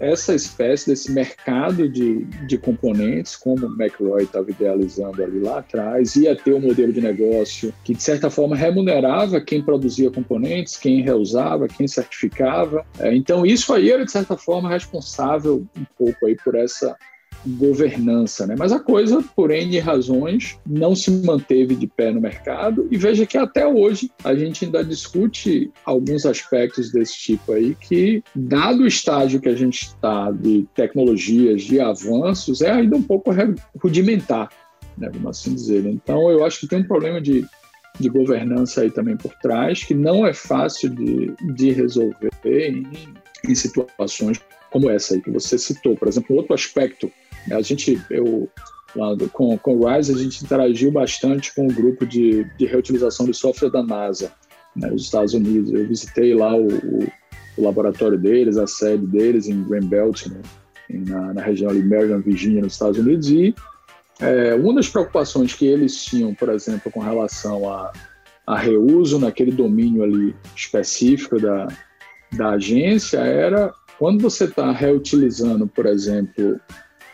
essa 0.00 0.34
espécie 0.34 0.90
desse 0.90 1.10
mercado 1.12 1.88
de, 1.88 2.24
de 2.46 2.56
componentes, 2.56 3.36
como 3.36 3.66
o 3.66 3.72
McRoy 3.82 4.22
estava 4.22 4.50
idealizando 4.50 5.22
ali 5.22 5.40
lá 5.40 5.58
atrás, 5.58 6.14
ia 6.16 6.36
ter 6.36 6.54
um 6.54 6.60
modelo 6.60 6.92
de 6.92 7.00
negócio 7.00 7.72
que, 7.84 7.94
de 7.94 8.02
certa 8.02 8.30
forma, 8.30 8.56
remunerava 8.56 9.40
quem 9.40 9.62
produzia 9.62 10.10
componentes, 10.10 10.76
quem 10.76 11.02
reusava, 11.02 11.68
quem 11.68 11.88
certificava. 11.88 12.86
É, 12.98 13.14
então, 13.14 13.44
isso 13.44 13.72
aí 13.72 13.90
era, 13.90 14.04
de 14.04 14.12
certa 14.12 14.36
forma, 14.36 14.68
responsável 14.68 15.66
um 15.76 15.84
pouco 15.96 16.26
aí 16.26 16.36
por 16.36 16.54
essa 16.54 16.96
governança, 17.46 18.46
né? 18.46 18.54
Mas 18.58 18.72
a 18.72 18.80
coisa, 18.80 19.22
por 19.34 19.50
N 19.50 19.78
razões, 19.78 20.58
não 20.66 20.94
se 20.94 21.10
manteve 21.10 21.74
de 21.74 21.86
pé 21.86 22.10
no 22.10 22.20
mercado 22.20 22.86
e 22.90 22.96
veja 22.96 23.26
que 23.26 23.38
até 23.38 23.66
hoje 23.66 24.10
a 24.24 24.34
gente 24.34 24.64
ainda 24.64 24.84
discute 24.84 25.70
alguns 25.84 26.26
aspectos 26.26 26.90
desse 26.90 27.16
tipo 27.18 27.52
aí 27.52 27.74
que, 27.74 28.22
dado 28.34 28.82
o 28.82 28.86
estágio 28.86 29.40
que 29.40 29.48
a 29.48 29.54
gente 29.54 29.82
está 29.82 30.30
de 30.30 30.66
tecnologias, 30.74 31.62
de 31.62 31.80
avanços, 31.80 32.60
é 32.60 32.70
ainda 32.70 32.96
um 32.96 33.02
pouco 33.02 33.30
rudimentar, 33.82 34.48
né? 34.96 35.08
Vamos 35.12 35.38
assim 35.38 35.54
dizer. 35.54 35.86
Então, 35.86 36.30
eu 36.30 36.44
acho 36.44 36.60
que 36.60 36.68
tem 36.68 36.80
um 36.80 36.86
problema 36.86 37.20
de 37.20 37.46
de 37.98 38.08
governança 38.08 38.82
aí 38.82 38.90
também 38.90 39.16
por 39.16 39.34
trás, 39.34 39.82
que 39.82 39.94
não 39.94 40.24
é 40.26 40.32
fácil 40.32 40.90
de, 40.90 41.34
de 41.54 41.72
resolver 41.72 42.30
em, 42.44 42.86
em 43.44 43.54
situações 43.54 44.40
como 44.70 44.90
essa 44.90 45.14
aí 45.14 45.20
que 45.20 45.30
você 45.30 45.58
citou. 45.58 45.96
Por 45.96 46.08
exemplo, 46.08 46.36
outro 46.36 46.54
aspecto 46.54 47.10
a 47.50 47.60
gente, 47.62 48.00
eu, 48.10 48.48
com, 49.32 49.56
com 49.58 49.76
o 49.76 49.86
RISE, 49.86 50.14
a 50.14 50.18
gente 50.18 50.44
interagiu 50.44 50.90
bastante 50.90 51.54
com 51.54 51.66
o 51.66 51.72
grupo 51.72 52.06
de, 52.06 52.44
de 52.56 52.66
reutilização 52.66 53.26
de 53.26 53.34
software 53.34 53.70
da 53.70 53.82
NASA, 53.82 54.32
né, 54.74 54.88
nos 54.88 55.04
Estados 55.04 55.34
Unidos. 55.34 55.72
Eu 55.72 55.86
visitei 55.86 56.34
lá 56.34 56.54
o, 56.54 56.68
o, 56.68 57.12
o 57.56 57.62
laboratório 57.62 58.18
deles, 58.18 58.56
a 58.56 58.66
sede 58.66 59.06
deles 59.06 59.48
em 59.48 59.62
Greenbelt, 59.64 60.26
né, 60.26 60.40
na, 60.90 61.34
na, 61.34 61.42
região 61.42 61.72
de 61.72 61.82
Maryland, 61.82 62.22
Virginia, 62.22 62.62
nos 62.62 62.72
Estados 62.72 62.98
Unidos, 62.98 63.30
e 63.30 63.54
é, 64.20 64.54
uma 64.54 64.74
das 64.74 64.88
preocupações 64.88 65.54
que 65.54 65.66
eles 65.66 66.04
tinham, 66.04 66.34
por 66.34 66.48
exemplo, 66.48 66.90
com 66.90 67.00
relação 67.00 67.70
a, 67.70 67.92
a 68.46 68.58
reuso 68.58 69.18
naquele 69.18 69.52
domínio 69.52 70.02
ali 70.02 70.34
específico 70.56 71.38
da, 71.38 71.68
da 72.32 72.50
agência 72.50 73.18
era 73.18 73.72
quando 73.98 74.22
você 74.22 74.44
está 74.44 74.70
reutilizando, 74.70 75.66
por 75.66 75.84
exemplo, 75.86 76.58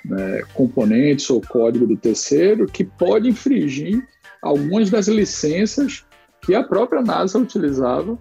né, 0.05 0.43
componentes 0.53 1.29
ou 1.31 1.41
código 1.41 1.87
do 1.87 1.97
terceiro 1.97 2.67
que 2.67 2.85
pode 2.85 3.29
infringir 3.29 4.07
algumas 4.43 4.91
das 4.91 5.09
licenças 5.09 6.05
que 6.43 6.55
a 6.55 6.63
própria 6.63 7.01
NASA 7.01 7.39
utilizava 7.39 8.19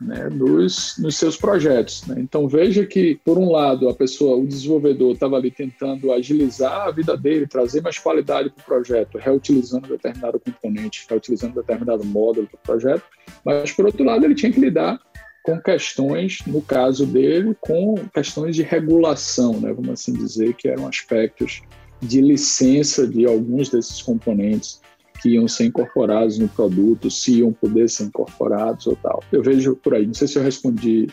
né, 0.00 0.28
nos, 0.28 0.96
nos 0.98 1.16
seus 1.16 1.36
projetos. 1.36 2.06
Né? 2.06 2.16
Então 2.18 2.48
veja 2.48 2.84
que, 2.86 3.18
por 3.24 3.38
um 3.38 3.50
lado, 3.50 3.88
a 3.88 3.94
pessoa, 3.94 4.36
o 4.36 4.46
desenvolvedor, 4.46 5.14
estava 5.14 5.36
ali 5.36 5.50
tentando 5.50 6.12
agilizar 6.12 6.86
a 6.86 6.90
vida 6.90 7.16
dele, 7.16 7.46
trazer 7.46 7.80
mais 7.82 7.98
qualidade 7.98 8.50
para 8.50 8.62
o 8.62 8.64
projeto, 8.64 9.18
reutilizando 9.18 9.88
determinado 9.88 10.38
componente, 10.38 11.06
reutilizando 11.08 11.54
determinado 11.54 12.04
módulo 12.04 12.46
para 12.46 12.58
o 12.58 12.62
projeto, 12.62 13.04
mas 13.44 13.72
por 13.72 13.86
outro 13.86 14.04
lado 14.04 14.24
ele 14.24 14.34
tinha 14.34 14.52
que 14.52 14.60
lidar 14.60 15.00
com 15.46 15.60
questões, 15.60 16.40
no 16.44 16.60
caso 16.60 17.06
dele, 17.06 17.56
com 17.60 17.94
questões 18.12 18.56
de 18.56 18.64
regulação, 18.64 19.60
né, 19.60 19.72
vamos 19.72 19.90
assim 19.90 20.12
dizer, 20.12 20.54
que 20.54 20.66
eram 20.66 20.88
aspectos 20.88 21.62
de 22.00 22.20
licença 22.20 23.06
de 23.06 23.24
alguns 23.24 23.70
desses 23.70 24.02
componentes 24.02 24.80
que 25.22 25.30
iam 25.30 25.46
ser 25.46 25.66
incorporados 25.66 26.36
no 26.36 26.48
produto, 26.48 27.08
se 27.08 27.38
iam 27.38 27.52
poder 27.52 27.88
ser 27.88 28.04
incorporados 28.04 28.88
ou 28.88 28.96
tal. 28.96 29.22
Eu 29.30 29.40
vejo 29.40 29.76
por 29.76 29.94
aí. 29.94 30.04
Não 30.04 30.14
sei 30.14 30.26
se 30.26 30.36
eu 30.36 30.42
respondi 30.42 31.06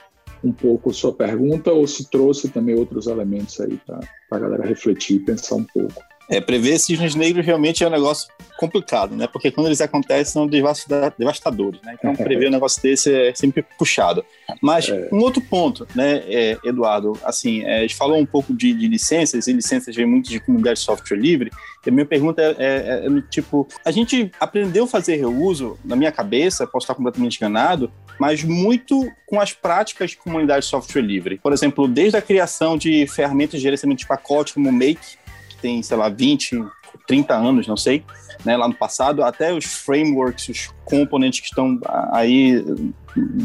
um 0.43 0.51
pouco 0.51 0.91
sua 0.91 1.13
pergunta 1.13 1.71
ou 1.71 1.87
se 1.87 2.09
trouxe 2.09 2.49
também 2.49 2.75
outros 2.75 3.05
elementos 3.05 3.61
aí 3.61 3.79
para 3.85 4.01
a 4.31 4.39
galera 4.39 4.65
refletir 4.65 5.17
e 5.17 5.19
pensar 5.19 5.55
um 5.55 5.63
pouco. 5.63 6.01
É, 6.29 6.39
prever 6.39 6.79
cisnes 6.79 7.15
negros 7.15 7.45
realmente 7.45 7.83
é 7.83 7.87
um 7.87 7.91
negócio 7.91 8.27
complicado, 8.57 9.15
né? 9.15 9.27
Porque 9.27 9.51
quando 9.51 9.67
eles 9.67 9.81
acontecem 9.81 10.25
são 10.25 10.47
devastadores, 10.47 11.81
né? 11.81 11.95
Então 11.97 12.15
prever 12.17 12.47
um 12.47 12.51
negócio 12.51 12.81
desse 12.81 13.13
é 13.13 13.33
sempre 13.35 13.63
puxado. 13.77 14.23
Mas 14.61 14.87
é. 14.87 15.09
um 15.11 15.19
outro 15.19 15.41
ponto, 15.41 15.87
né, 15.95 16.23
é, 16.27 16.57
Eduardo, 16.63 17.17
assim, 17.23 17.63
é, 17.63 17.79
a 17.79 17.81
gente 17.81 17.95
falou 17.95 18.17
um 18.17 18.25
pouco 18.25 18.53
de, 18.53 18.73
de, 18.73 18.87
licenças, 18.87 19.47
e 19.47 19.53
licenças 19.53 19.95
vem 19.95 20.05
muito 20.05 20.29
de 20.29 20.39
comunidade 20.39 20.79
de 20.79 20.85
software 20.85 21.17
livre, 21.17 21.51
e 21.85 21.89
a 21.89 21.91
minha 21.91 22.05
pergunta 22.05 22.41
é, 22.41 22.55
é, 22.57 23.07
é 23.07 23.21
tipo, 23.29 23.67
a 23.83 23.91
gente 23.91 24.31
aprendeu 24.39 24.85
a 24.85 24.87
fazer 24.87 25.17
reuso, 25.17 25.77
na 25.83 25.95
minha 25.95 26.11
cabeça, 26.11 26.65
posso 26.65 26.85
estar 26.85 26.95
completamente 26.95 27.37
enganado, 27.37 27.91
mas 28.19 28.43
muito 28.43 29.11
com 29.25 29.39
as 29.39 29.53
práticas 29.53 30.11
de 30.11 30.17
comunidade 30.17 30.65
de 30.65 30.69
software 30.69 31.01
livre. 31.01 31.39
Por 31.41 31.51
exemplo, 31.51 31.87
desde 31.87 32.17
a 32.17 32.21
criação 32.21 32.77
de 32.77 33.07
ferramentas 33.07 33.59
de 33.59 33.63
gerenciamento 33.63 34.01
de 34.01 34.07
pacote 34.07 34.53
como 34.53 34.71
Make, 34.71 35.17
tem, 35.63 35.81
sei 35.81 35.95
lá, 35.95 36.09
20, 36.09 36.61
30 37.07 37.33
anos, 37.33 37.67
não 37.67 37.77
sei, 37.77 38.03
né, 38.43 38.57
lá 38.57 38.67
no 38.67 38.75
passado, 38.75 39.23
até 39.23 39.53
os 39.53 39.63
frameworks, 39.63 40.49
os 40.49 40.69
componentes 40.83 41.39
que 41.39 41.47
estão 41.47 41.79
aí, 42.11 42.61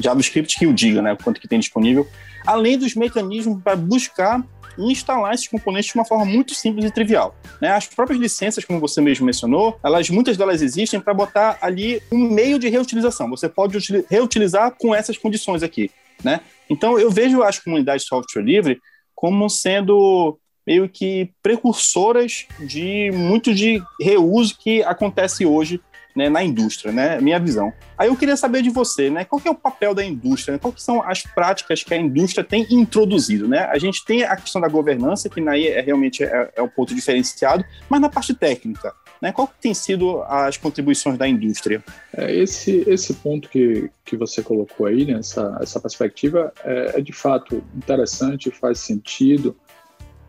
JavaScript 0.02 0.58
que 0.58 0.66
o 0.66 0.74
diga, 0.74 1.00
né, 1.00 1.16
quanto 1.22 1.40
que 1.40 1.46
tem 1.46 1.60
disponível, 1.60 2.06
além 2.44 2.76
dos 2.76 2.96
mecanismos 2.96 3.62
para 3.62 3.76
buscar 3.76 4.44
e 4.76 4.92
instalar 4.92 5.32
esses 5.32 5.46
componentes 5.46 5.92
de 5.92 5.98
uma 5.98 6.04
forma 6.04 6.24
muito 6.24 6.54
simples 6.54 6.84
e 6.84 6.90
trivial. 6.90 7.34
Né? 7.60 7.70
As 7.70 7.86
próprias 7.86 8.20
licenças, 8.20 8.64
como 8.64 8.80
você 8.80 9.00
mesmo 9.00 9.26
mencionou, 9.26 9.78
elas 9.82 10.08
muitas 10.10 10.36
delas 10.36 10.62
existem 10.62 11.00
para 11.00 11.14
botar 11.14 11.58
ali 11.60 12.00
um 12.12 12.30
meio 12.30 12.58
de 12.58 12.68
reutilização. 12.68 13.28
Você 13.30 13.48
pode 13.48 13.76
reutilizar 14.08 14.72
com 14.78 14.94
essas 14.94 15.18
condições 15.18 15.64
aqui. 15.64 15.90
Né? 16.22 16.40
Então, 16.70 16.98
eu 16.98 17.10
vejo 17.10 17.42
as 17.42 17.58
comunidades 17.58 18.02
de 18.02 18.08
software 18.08 18.42
livre 18.42 18.80
como 19.16 19.50
sendo 19.50 20.38
meio 20.68 20.86
que 20.86 21.30
precursoras 21.42 22.46
de 22.60 23.10
muito 23.10 23.54
de 23.54 23.82
reuso 23.98 24.54
que 24.58 24.82
acontece 24.82 25.46
hoje 25.46 25.80
né, 26.14 26.28
na 26.28 26.44
indústria, 26.44 26.92
né? 26.92 27.18
Minha 27.22 27.40
visão. 27.40 27.72
Aí 27.96 28.08
eu 28.08 28.16
queria 28.16 28.36
saber 28.36 28.60
de 28.60 28.68
você, 28.68 29.08
né? 29.08 29.24
Qual 29.24 29.40
que 29.40 29.48
é 29.48 29.50
o 29.50 29.54
papel 29.54 29.94
da 29.94 30.04
indústria? 30.04 30.52
Né? 30.52 30.58
Quais 30.58 30.82
são 30.82 31.02
as 31.02 31.22
práticas 31.22 31.82
que 31.82 31.94
a 31.94 31.96
indústria 31.96 32.44
tem 32.44 32.66
introduzido, 32.70 33.48
né? 33.48 33.60
A 33.60 33.78
gente 33.78 34.04
tem 34.04 34.24
a 34.24 34.36
questão 34.36 34.60
da 34.60 34.68
governança, 34.68 35.30
que 35.30 35.40
naí 35.40 35.68
é 35.68 35.80
realmente 35.80 36.22
é, 36.22 36.52
é 36.54 36.60
um 36.60 36.68
ponto 36.68 36.94
diferenciado, 36.94 37.64
mas 37.88 37.98
na 37.98 38.10
parte 38.10 38.34
técnica, 38.34 38.92
né? 39.22 39.32
Qual 39.32 39.48
que 39.48 39.54
tem 39.62 39.72
sido 39.72 40.22
as 40.24 40.58
contribuições 40.58 41.16
da 41.16 41.26
indústria? 41.26 41.82
É, 42.14 42.34
esse, 42.34 42.84
esse 42.86 43.14
ponto 43.14 43.48
que, 43.48 43.88
que 44.04 44.18
você 44.18 44.42
colocou 44.42 44.84
aí, 44.84 45.06
né? 45.06 45.20
essa, 45.20 45.56
essa 45.62 45.80
perspectiva, 45.80 46.52
é, 46.62 46.98
é 46.98 47.00
de 47.00 47.12
fato 47.12 47.64
interessante, 47.74 48.50
faz 48.50 48.80
sentido 48.80 49.56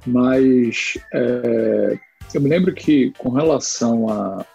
mas 0.06 0.98
é, 1.14 1.98
eu 2.34 2.42
me 2.42 2.50
lembro 2.50 2.74
que 2.74 3.12
com 3.18 3.30
relação 3.30 4.10
à, 4.10 4.46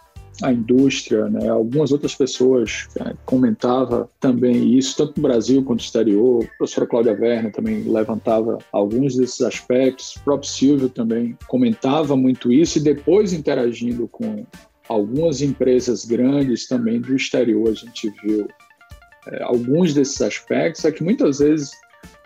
à 0.43 0.53
indústria, 0.53 1.29
né, 1.29 1.49
algumas 1.49 1.93
outras 1.93 2.15
pessoas 2.15 2.89
é, 3.01 3.15
comentavam 3.25 4.09
também 4.21 4.77
isso, 4.77 4.97
tanto 4.97 5.21
no 5.21 5.29
Brasil 5.29 5.63
quanto 5.63 5.81
no 5.81 5.85
exterior. 5.85 6.45
A 6.45 6.59
professora 6.59 6.87
Cláudia 6.87 7.13
Werner 7.13 7.53
também 7.53 7.83
levantava 7.83 8.59
alguns 8.73 9.17
desses 9.17 9.41
aspectos. 9.41 10.17
O 10.17 10.21
próprio 10.21 10.49
Silvio 10.49 10.89
também 10.89 11.37
comentava 11.47 12.17
muito 12.17 12.53
isso 12.53 12.79
e 12.79 12.83
depois 12.83 13.33
interagindo 13.33 14.09
com 14.09 14.45
algumas 14.89 15.41
empresas 15.41 16.05
grandes 16.05 16.67
também 16.67 17.01
do 17.01 17.17
exterior, 17.17 17.71
a 17.71 17.75
gente 17.75 18.13
viu 18.23 18.47
é, 19.29 19.43
alguns 19.43 19.95
desses 19.95 20.21
aspectos, 20.21 20.85
é 20.85 20.93
que 20.93 21.03
muitas 21.03 21.39
vezes 21.39 21.71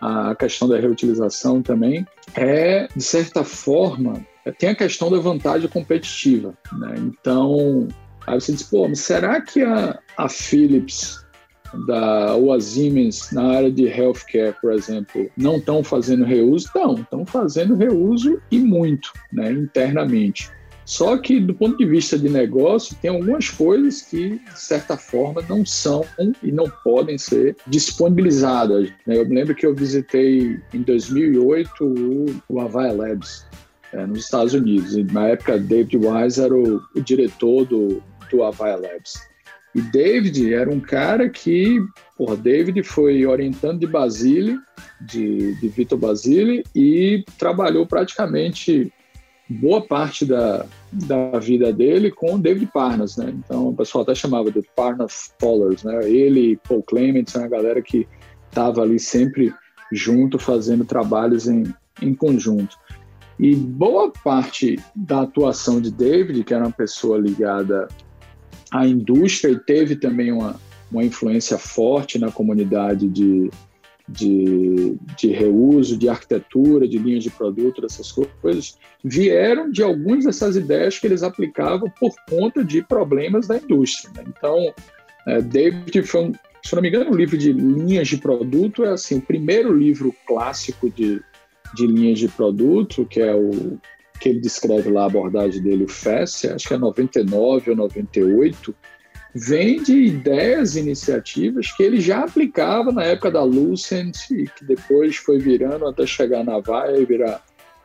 a 0.00 0.34
questão 0.34 0.68
da 0.68 0.78
reutilização 0.78 1.62
também, 1.62 2.06
é, 2.34 2.88
de 2.94 3.02
certa 3.02 3.44
forma, 3.44 4.24
tem 4.58 4.70
a 4.70 4.74
questão 4.74 5.10
da 5.10 5.18
vantagem 5.18 5.68
competitiva. 5.68 6.54
Né? 6.72 6.94
Então, 6.98 7.88
aí 8.26 8.40
você 8.40 8.52
diz, 8.52 8.62
pô, 8.62 8.88
mas 8.88 9.00
será 9.00 9.40
que 9.40 9.62
a, 9.62 9.98
a 10.16 10.28
Philips 10.28 11.24
da, 11.86 12.34
ou 12.34 12.52
a 12.52 12.60
Siemens 12.60 13.30
na 13.32 13.56
área 13.56 13.70
de 13.70 13.86
healthcare, 13.86 14.54
por 14.60 14.72
exemplo, 14.72 15.28
não 15.36 15.56
estão 15.56 15.82
fazendo 15.84 16.24
reuso? 16.24 16.70
Não, 16.74 16.94
estão 16.94 17.26
fazendo 17.26 17.74
reuso 17.74 18.40
e 18.50 18.58
muito, 18.58 19.12
né, 19.32 19.52
internamente. 19.52 20.50
Só 20.88 21.18
que, 21.18 21.38
do 21.38 21.52
ponto 21.52 21.76
de 21.76 21.84
vista 21.84 22.18
de 22.18 22.30
negócio, 22.30 22.96
tem 23.02 23.10
algumas 23.10 23.50
coisas 23.50 24.00
que, 24.00 24.38
de 24.38 24.58
certa 24.58 24.96
forma, 24.96 25.44
não 25.46 25.64
são 25.66 26.02
e 26.42 26.50
não 26.50 26.64
podem 26.82 27.18
ser 27.18 27.54
disponibilizadas. 27.66 28.88
Né? 29.06 29.18
Eu 29.18 29.28
lembro 29.28 29.54
que 29.54 29.66
eu 29.66 29.74
visitei 29.74 30.58
em 30.72 30.80
2008 30.80 31.84
o, 31.84 32.42
o 32.48 32.58
Avaya 32.58 32.94
Labs, 32.94 33.46
é, 33.92 34.06
nos 34.06 34.20
Estados 34.20 34.54
Unidos. 34.54 34.96
E, 34.96 35.04
na 35.04 35.26
época, 35.26 35.58
David 35.58 35.98
Wise 35.98 36.40
era 36.40 36.54
o, 36.54 36.80
o 36.96 37.00
diretor 37.02 37.66
do, 37.66 38.02
do 38.30 38.42
Avaya 38.42 38.76
Labs. 38.76 39.12
E 39.74 39.82
David 39.82 40.54
era 40.54 40.70
um 40.70 40.80
cara 40.80 41.28
que, 41.28 41.84
por 42.16 42.34
David 42.34 42.82
foi 42.82 43.26
orientando 43.26 43.80
de 43.80 43.86
Basile, 43.86 44.58
de, 45.02 45.54
de 45.60 45.68
Vitor 45.68 45.98
Basile, 45.98 46.64
e 46.74 47.26
trabalhou 47.36 47.86
praticamente 47.86 48.90
boa 49.48 49.80
parte 49.80 50.26
da, 50.26 50.66
da 50.92 51.38
vida 51.38 51.72
dele 51.72 52.10
com 52.10 52.38
David 52.38 52.70
Parnas, 52.72 53.16
né? 53.16 53.32
Então 53.38 53.68
o 53.68 53.74
pessoal 53.74 54.02
até 54.02 54.14
chamava 54.14 54.50
de 54.50 54.62
Parnas 54.76 55.32
Followers, 55.40 55.82
né? 55.84 56.08
Ele 56.08 56.52
e 56.52 56.56
Paul 56.56 56.82
Clement 56.82 57.24
são 57.28 57.44
a 57.44 57.48
galera 57.48 57.80
que 57.80 58.06
estava 58.48 58.82
ali 58.82 58.98
sempre 58.98 59.52
junto 59.92 60.38
fazendo 60.38 60.84
trabalhos 60.84 61.48
em, 61.48 61.64
em 62.02 62.14
conjunto. 62.14 62.76
E 63.38 63.54
boa 63.54 64.12
parte 64.24 64.78
da 64.94 65.22
atuação 65.22 65.80
de 65.80 65.90
David, 65.90 66.42
que 66.44 66.52
era 66.52 66.64
uma 66.64 66.72
pessoa 66.72 67.18
ligada 67.18 67.88
à 68.70 68.86
indústria 68.86 69.52
e 69.52 69.58
teve 69.58 69.96
também 69.96 70.32
uma, 70.32 70.56
uma 70.90 71.04
influência 71.04 71.56
forte 71.56 72.18
na 72.18 72.30
comunidade 72.30 73.08
de, 73.08 73.48
de, 74.08 74.96
de 75.16 75.28
reuso, 75.28 75.96
de 75.96 76.08
arquitetura, 76.08 76.88
de 76.88 76.98
linhas 76.98 77.22
de 77.22 77.30
produto, 77.30 77.82
dessas 77.82 78.10
coisas, 78.10 78.78
vieram 79.04 79.70
de 79.70 79.82
algumas 79.82 80.24
dessas 80.24 80.56
ideias 80.56 80.98
que 80.98 81.06
eles 81.06 81.22
aplicavam 81.22 81.90
por 82.00 82.14
conta 82.28 82.64
de 82.64 82.82
problemas 82.82 83.46
da 83.46 83.58
indústria. 83.58 84.10
Né? 84.16 84.24
Então, 84.26 84.72
é, 85.26 85.42
David 85.42 86.00
um, 86.16 86.32
se 86.64 86.74
não 86.74 86.82
me 86.82 86.88
engano, 86.88 87.10
o 87.10 87.16
livro 87.16 87.36
de 87.36 87.52
linhas 87.52 88.08
de 88.08 88.16
produto 88.16 88.84
é 88.84 88.90
assim, 88.90 89.18
o 89.18 89.22
primeiro 89.22 89.76
livro 89.76 90.14
clássico 90.26 90.90
de, 90.90 91.20
de 91.74 91.86
linhas 91.86 92.18
de 92.18 92.28
produto, 92.28 93.04
que 93.04 93.20
é 93.20 93.34
o 93.34 93.78
que 94.20 94.30
ele 94.30 94.40
descreve 94.40 94.90
lá 94.90 95.02
a 95.02 95.06
abordagem 95.06 95.62
dele, 95.62 95.84
o 95.84 95.88
FES, 95.88 96.46
acho 96.46 96.66
que 96.66 96.74
é 96.74 96.78
99 96.78 97.70
ou 97.70 97.76
98, 97.76 98.74
vem 99.34 99.82
de 99.82 99.92
ideias 99.92 100.76
iniciativas 100.76 101.70
que 101.72 101.82
ele 101.82 102.00
já 102.00 102.24
aplicava 102.24 102.90
na 102.92 103.04
época 103.04 103.30
da 103.30 103.42
Lucent 103.42 104.30
e 104.30 104.46
que 104.46 104.64
depois 104.64 105.16
foi 105.16 105.38
virando 105.38 105.86
até 105.86 106.06
chegar 106.06 106.44
na 106.44 106.58
Vaia 106.60 106.98
e 106.98 107.04
virar 107.04 107.42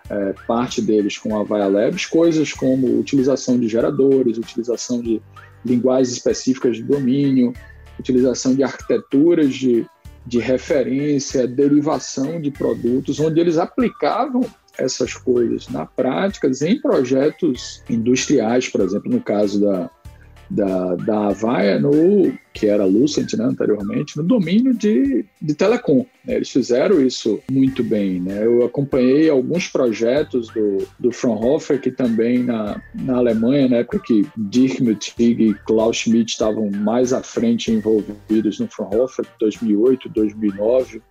é, 0.09 0.33
parte 0.47 0.81
deles 0.81 1.17
com 1.17 1.37
a 1.39 1.43
Vaia 1.43 1.67
Labs, 1.67 2.05
coisas 2.05 2.53
como 2.53 2.99
utilização 2.99 3.59
de 3.59 3.67
geradores, 3.67 4.37
utilização 4.37 5.01
de 5.01 5.21
linguagens 5.65 6.11
específicas 6.11 6.77
de 6.77 6.83
domínio, 6.83 7.53
utilização 7.99 8.55
de 8.55 8.63
arquiteturas 8.63 9.53
de, 9.53 9.85
de 10.25 10.39
referência, 10.39 11.47
derivação 11.47 12.41
de 12.41 12.51
produtos, 12.51 13.19
onde 13.19 13.39
eles 13.39 13.57
aplicavam 13.57 14.41
essas 14.77 15.13
coisas 15.13 15.69
na 15.69 15.85
prática 15.85 16.49
em 16.61 16.81
projetos 16.81 17.83
industriais, 17.89 18.67
por 18.67 18.81
exemplo, 18.81 19.11
no 19.11 19.21
caso 19.21 19.61
da, 19.61 19.89
da, 20.53 20.95
da 20.95 21.27
Avaya, 21.29 21.79
no, 21.79 22.31
que 22.53 22.67
era 22.67 22.85
Lucent 22.85 23.33
né, 23.33 23.43
anteriormente, 23.43 24.15
no 24.15 24.23
domínio 24.23 24.73
de, 24.73 25.25
de 25.41 25.55
telecom. 25.55 26.05
Né? 26.23 26.35
Eles 26.35 26.51
fizeram 26.51 27.01
isso 27.01 27.41
muito 27.51 27.83
bem. 27.83 28.19
Né? 28.19 28.45
Eu 28.45 28.63
acompanhei 28.63 29.29
alguns 29.29 29.67
projetos 29.67 30.47
do, 30.49 30.87
do 30.99 31.11
Fraunhofer, 31.11 31.81
que 31.81 31.89
também 31.89 32.43
na, 32.43 32.79
na 32.93 33.17
Alemanha, 33.17 33.67
na 33.67 33.77
época 33.77 33.99
que 33.99 34.25
Dirk 34.37 34.83
Mutig 34.83 35.43
e 35.43 35.53
Klaus 35.65 35.97
Schmidt 35.97 36.31
estavam 36.31 36.69
mais 36.69 37.11
à 37.13 37.23
frente 37.23 37.71
envolvidos 37.71 38.59
no 38.59 38.67
Fraunhofer, 38.67 39.25
2008, 39.39 40.07
2009, 40.09 41.01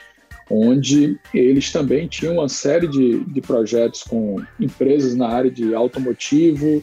onde 0.49 1.19
eles 1.35 1.73
também 1.73 2.07
tinham 2.07 2.35
uma 2.35 2.49
série 2.49 2.87
de, 2.87 3.25
de 3.25 3.41
projetos 3.41 4.05
com 4.05 4.41
empresas 4.61 5.17
na 5.17 5.29
área 5.29 5.51
de 5.51 5.75
automotivo, 5.75 6.83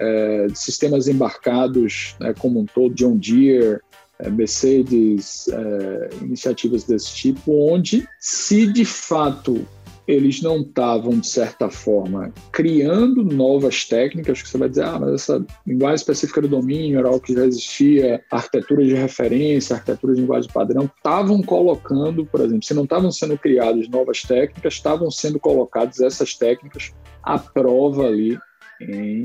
é, 0.00 0.46
sistemas 0.54 1.06
embarcados 1.06 2.16
né, 2.18 2.34
como 2.38 2.60
um 2.60 2.64
todo, 2.64 2.94
John 2.94 3.16
Deere, 3.16 3.80
é, 4.18 4.30
Mercedes, 4.30 5.46
é, 5.48 6.10
iniciativas 6.22 6.84
desse 6.84 7.14
tipo, 7.14 7.52
onde 7.70 8.08
se 8.18 8.66
de 8.72 8.84
fato 8.84 9.66
eles 10.08 10.42
não 10.42 10.62
estavam, 10.62 11.20
de 11.20 11.28
certa 11.28 11.70
forma, 11.70 12.32
criando 12.50 13.22
novas 13.22 13.84
técnicas, 13.84 14.42
que 14.42 14.48
você 14.48 14.58
vai 14.58 14.68
dizer, 14.68 14.82
ah, 14.82 14.98
mas 14.98 15.14
essa 15.14 15.46
linguagem 15.64 15.96
específica 15.96 16.40
do 16.40 16.48
domínio 16.48 16.98
era 16.98 17.06
algo 17.06 17.20
que 17.20 17.32
já 17.32 17.44
existia, 17.44 18.20
arquitetura 18.28 18.84
de 18.84 18.94
referência, 18.94 19.76
arquitetura 19.76 20.14
de 20.14 20.22
linguagem 20.22 20.50
padrão, 20.50 20.90
estavam 20.96 21.40
colocando, 21.42 22.26
por 22.26 22.40
exemplo, 22.40 22.64
se 22.64 22.74
não 22.74 22.84
estavam 22.84 23.12
sendo 23.12 23.38
criadas 23.38 23.88
novas 23.88 24.22
técnicas, 24.22 24.74
estavam 24.74 25.10
sendo 25.12 25.38
colocadas 25.38 26.00
essas 26.00 26.34
técnicas 26.34 26.92
à 27.22 27.38
prova 27.38 28.06
ali 28.06 28.36
em 28.80 29.22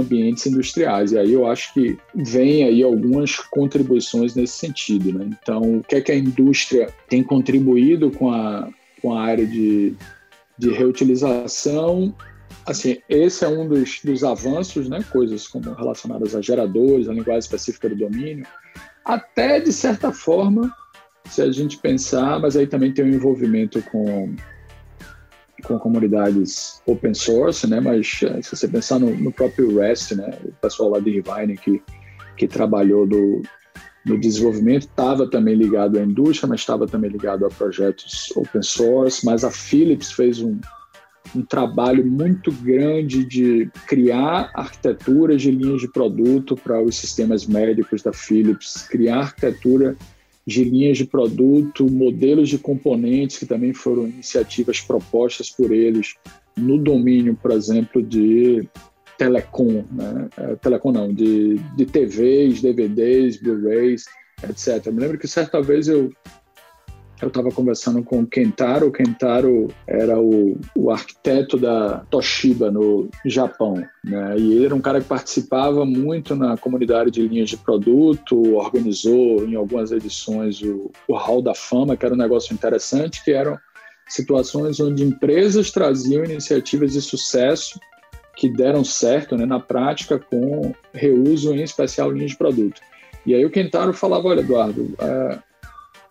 ambientes 0.00 0.46
industriais. 0.46 1.12
E 1.12 1.18
aí 1.18 1.32
eu 1.32 1.46
acho 1.46 1.72
que 1.74 1.98
vem 2.14 2.64
aí 2.64 2.82
algumas 2.82 3.36
contribuições 3.36 4.34
nesse 4.34 4.54
sentido. 4.54 5.12
Né? 5.12 5.30
Então, 5.40 5.60
o 5.78 5.82
que 5.82 5.96
é 5.96 6.00
que 6.00 6.12
a 6.12 6.16
indústria 6.16 6.88
tem 7.08 7.22
contribuído 7.22 8.10
com 8.10 8.30
a, 8.30 8.68
com 9.00 9.16
a 9.16 9.22
área 9.22 9.46
de, 9.46 9.94
de 10.58 10.70
reutilização? 10.70 12.14
Assim, 12.66 12.98
esse 13.08 13.44
é 13.44 13.48
um 13.48 13.68
dos, 13.68 14.00
dos 14.02 14.24
avanços, 14.24 14.88
né? 14.88 15.04
coisas 15.12 15.46
como 15.46 15.72
relacionadas 15.72 16.34
a 16.34 16.40
geradores, 16.40 17.08
a 17.08 17.12
linguagem 17.12 17.40
específica 17.40 17.88
do 17.88 17.96
domínio, 17.96 18.46
até 19.04 19.60
de 19.60 19.72
certa 19.72 20.12
forma, 20.12 20.74
se 21.28 21.42
a 21.42 21.50
gente 21.50 21.78
pensar, 21.78 22.38
mas 22.40 22.56
aí 22.56 22.66
também 22.66 22.92
tem 22.92 23.04
um 23.04 23.08
envolvimento 23.08 23.82
com 23.82 24.34
com 25.64 25.78
comunidades 25.78 26.80
open 26.86 27.14
source, 27.14 27.66
né? 27.66 27.80
Mas 27.80 28.20
eh, 28.22 28.42
se 28.42 28.56
você 28.56 28.68
pensar 28.68 28.98
no, 28.98 29.14
no 29.16 29.32
próprio 29.32 29.78
REST, 29.78 30.14
né? 30.14 30.38
O 30.44 30.52
pessoal 30.52 30.90
lá 30.90 31.00
de 31.00 31.10
Rivine 31.10 31.56
que, 31.56 31.82
que 32.36 32.46
trabalhou 32.46 33.06
do, 33.06 33.42
no 34.04 34.18
desenvolvimento 34.18 34.82
estava 34.82 35.28
também 35.28 35.54
ligado 35.54 35.98
à 35.98 36.02
indústria, 36.02 36.48
mas 36.48 36.60
estava 36.60 36.86
também 36.86 37.10
ligado 37.10 37.46
a 37.46 37.48
projetos 37.48 38.32
open 38.36 38.62
source. 38.62 39.24
Mas 39.24 39.44
a 39.44 39.50
Philips 39.50 40.12
fez 40.12 40.40
um, 40.40 40.60
um 41.34 41.42
trabalho 41.42 42.04
muito 42.04 42.52
grande 42.52 43.24
de 43.24 43.70
criar 43.86 44.50
arquiteturas 44.54 45.40
de 45.40 45.50
linhas 45.50 45.80
de 45.80 45.88
produto 45.88 46.54
para 46.54 46.82
os 46.82 46.96
sistemas 46.96 47.46
médicos 47.46 48.02
da 48.02 48.12
Philips, 48.12 48.86
criar 48.88 49.20
arquitetura 49.20 49.96
de 50.46 50.62
linhas 50.64 50.98
de 50.98 51.06
produto, 51.06 51.90
modelos 51.90 52.48
de 52.48 52.58
componentes, 52.58 53.38
que 53.38 53.46
também 53.46 53.72
foram 53.72 54.06
iniciativas 54.06 54.80
propostas 54.80 55.50
por 55.50 55.72
eles 55.72 56.14
no 56.56 56.78
domínio, 56.78 57.36
por 57.40 57.50
exemplo, 57.50 58.02
de 58.02 58.68
telecom, 59.16 59.84
né? 59.90 60.28
É, 60.36 60.56
telecom 60.56 60.92
não, 60.92 61.12
de, 61.12 61.54
de 61.76 61.86
TVs, 61.86 62.60
DVDs, 62.60 63.40
Blu-rays, 63.40 64.04
etc. 64.42 64.86
Eu 64.86 64.92
me 64.92 65.00
lembro 65.00 65.18
que 65.18 65.28
certa 65.28 65.62
vez 65.62 65.88
eu 65.88 66.12
eu 67.22 67.28
estava 67.28 67.50
conversando 67.50 68.02
com 68.02 68.20
o 68.20 68.26
Kentaro. 68.26 68.88
O 68.88 68.92
Kentaro 68.92 69.68
era 69.86 70.18
o, 70.18 70.58
o 70.74 70.90
arquiteto 70.90 71.56
da 71.56 71.98
Toshiba 72.10 72.70
no 72.70 73.08
Japão. 73.24 73.84
Né? 74.02 74.34
E 74.38 74.52
ele 74.54 74.66
era 74.66 74.74
um 74.74 74.80
cara 74.80 75.00
que 75.00 75.06
participava 75.06 75.84
muito 75.84 76.34
na 76.34 76.56
comunidade 76.56 77.10
de 77.10 77.26
linhas 77.26 77.50
de 77.50 77.56
produto, 77.56 78.54
organizou 78.54 79.46
em 79.46 79.54
algumas 79.54 79.92
edições 79.92 80.60
o, 80.62 80.90
o 81.08 81.14
Hall 81.14 81.40
da 81.40 81.54
Fama, 81.54 81.96
que 81.96 82.04
era 82.04 82.14
um 82.14 82.18
negócio 82.18 82.52
interessante, 82.52 83.24
que 83.24 83.32
eram 83.32 83.58
situações 84.08 84.80
onde 84.80 85.02
empresas 85.02 85.70
traziam 85.70 86.24
iniciativas 86.24 86.92
de 86.92 87.00
sucesso 87.00 87.78
que 88.36 88.48
deram 88.48 88.84
certo 88.84 89.36
né, 89.36 89.46
na 89.46 89.60
prática 89.60 90.18
com 90.18 90.74
reuso, 90.92 91.54
em 91.54 91.62
especial 91.62 92.10
linhas 92.10 92.32
de 92.32 92.36
produto. 92.36 92.80
E 93.24 93.34
aí 93.34 93.44
o 93.44 93.50
Kentaro 93.50 93.94
falava, 93.94 94.28
olha, 94.28 94.40
Eduardo, 94.40 94.82
uh, 94.82 95.38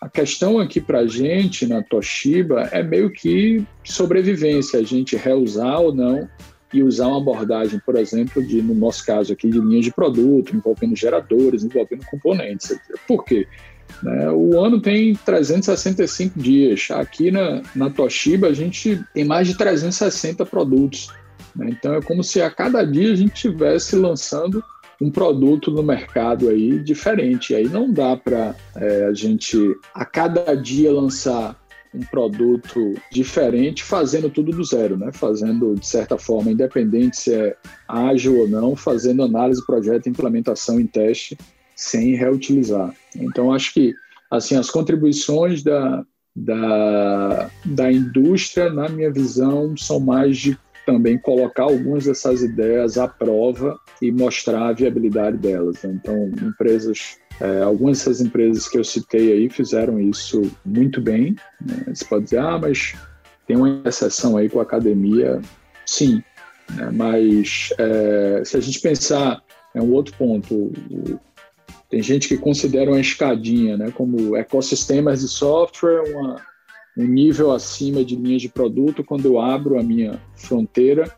a 0.03 0.09
questão 0.09 0.59
aqui 0.59 0.81
para 0.81 0.99
a 0.99 1.07
gente 1.07 1.65
na 1.65 1.81
Toshiba 1.81 2.63
é 2.73 2.83
meio 2.83 3.09
que 3.09 3.65
sobrevivência, 3.85 4.77
a 4.77 4.83
gente 4.83 5.15
reusar 5.15 5.79
ou 5.79 5.95
não 5.95 6.27
e 6.73 6.83
usar 6.83 7.07
uma 7.07 7.19
abordagem, 7.19 7.79
por 7.85 7.95
exemplo, 7.95 8.45
de, 8.45 8.61
no 8.61 8.75
nosso 8.75 9.05
caso 9.05 9.31
aqui, 9.31 9.49
de 9.49 9.59
linhas 9.59 9.85
de 9.85 9.93
produto, 9.93 10.53
envolvendo 10.53 10.93
geradores, 10.93 11.63
envolvendo 11.63 12.05
componentes. 12.05 12.77
Por 13.07 13.23
quê? 13.23 13.47
Né, 14.01 14.29
o 14.29 14.59
ano 14.59 14.81
tem 14.81 15.15
365 15.15 16.37
dias. 16.37 16.89
Aqui 16.91 17.31
na, 17.31 17.61
na 17.73 17.89
Toshiba 17.89 18.47
a 18.47 18.53
gente 18.53 19.01
tem 19.13 19.23
mais 19.23 19.47
de 19.47 19.57
360 19.57 20.45
produtos. 20.45 21.07
Né? 21.55 21.69
Então 21.69 21.93
é 21.93 22.01
como 22.01 22.21
se 22.25 22.41
a 22.41 22.51
cada 22.51 22.83
dia 22.83 23.13
a 23.13 23.15
gente 23.15 23.35
estivesse 23.35 23.95
lançando 23.95 24.61
um 25.01 25.09
produto 25.09 25.71
no 25.71 25.83
mercado 25.83 26.49
aí 26.49 26.79
diferente. 26.79 27.55
Aí 27.55 27.67
não 27.67 27.91
dá 27.91 28.15
para 28.15 28.55
é, 28.75 29.05
a 29.05 29.13
gente 29.13 29.57
a 29.93 30.05
cada 30.05 30.55
dia 30.55 30.91
lançar 30.91 31.61
um 31.93 32.01
produto 32.01 32.95
diferente, 33.11 33.83
fazendo 33.83 34.29
tudo 34.29 34.51
do 34.51 34.63
zero, 34.63 34.97
né? 34.97 35.11
Fazendo 35.13 35.75
de 35.75 35.85
certa 35.85 36.17
forma, 36.17 36.51
independente 36.51 37.17
se 37.17 37.33
é 37.33 37.55
ágil 37.87 38.39
ou 38.39 38.47
não, 38.47 38.75
fazendo 38.75 39.21
análise, 39.21 39.65
projeto, 39.65 40.09
implementação 40.09 40.79
em 40.79 40.87
teste, 40.87 41.37
sem 41.75 42.15
reutilizar. 42.15 42.93
Então 43.15 43.53
acho 43.53 43.73
que 43.73 43.93
assim 44.31 44.55
as 44.55 44.69
contribuições 44.69 45.61
da 45.61 46.03
da, 46.35 47.49
da 47.63 47.91
indústria, 47.91 48.71
na 48.71 48.89
minha 48.89 49.11
visão, 49.11 49.77
são 49.77 49.99
mais 49.99 50.37
de 50.37 50.57
também 50.85 51.17
colocar 51.17 51.63
algumas 51.63 52.05
dessas 52.05 52.41
ideias 52.41 52.97
à 52.97 53.07
prova 53.07 53.79
e 54.01 54.11
mostrar 54.11 54.67
a 54.69 54.73
viabilidade 54.73 55.37
delas. 55.37 55.81
Né? 55.83 55.99
Então, 56.01 56.31
empresas, 56.41 57.17
é, 57.39 57.61
algumas 57.61 57.99
dessas 57.99 58.21
empresas 58.21 58.67
que 58.67 58.77
eu 58.77 58.83
citei 58.83 59.31
aí 59.33 59.49
fizeram 59.49 59.99
isso 59.99 60.41
muito 60.65 61.01
bem. 61.01 61.35
Né? 61.61 61.83
Você 61.87 62.05
pode 62.05 62.25
dizer, 62.25 62.39
ah, 62.39 62.59
mas 62.59 62.95
tem 63.47 63.57
uma 63.57 63.81
exceção 63.85 64.37
aí 64.37 64.49
com 64.49 64.59
a 64.59 64.63
academia. 64.63 65.41
Sim, 65.85 66.23
né? 66.75 66.89
mas 66.91 67.69
é, 67.77 68.43
se 68.45 68.57
a 68.57 68.59
gente 68.59 68.79
pensar, 68.79 69.41
é 69.73 69.81
um 69.81 69.91
outro 69.91 70.15
ponto, 70.17 70.71
tem 71.89 72.01
gente 72.01 72.27
que 72.27 72.37
considera 72.37 72.89
uma 72.89 72.99
escadinha, 72.99 73.77
né, 73.77 73.91
como 73.91 74.35
ecossistemas 74.35 75.21
de 75.21 75.27
software, 75.27 76.01
uma, 76.11 76.41
um 76.97 77.05
nível 77.05 77.51
acima 77.51 78.03
de 78.03 78.15
linhas 78.15 78.41
de 78.41 78.49
produto 78.49 79.03
quando 79.03 79.25
eu 79.25 79.39
abro 79.39 79.79
a 79.79 79.83
minha 79.83 80.21
fronteira 80.35 81.11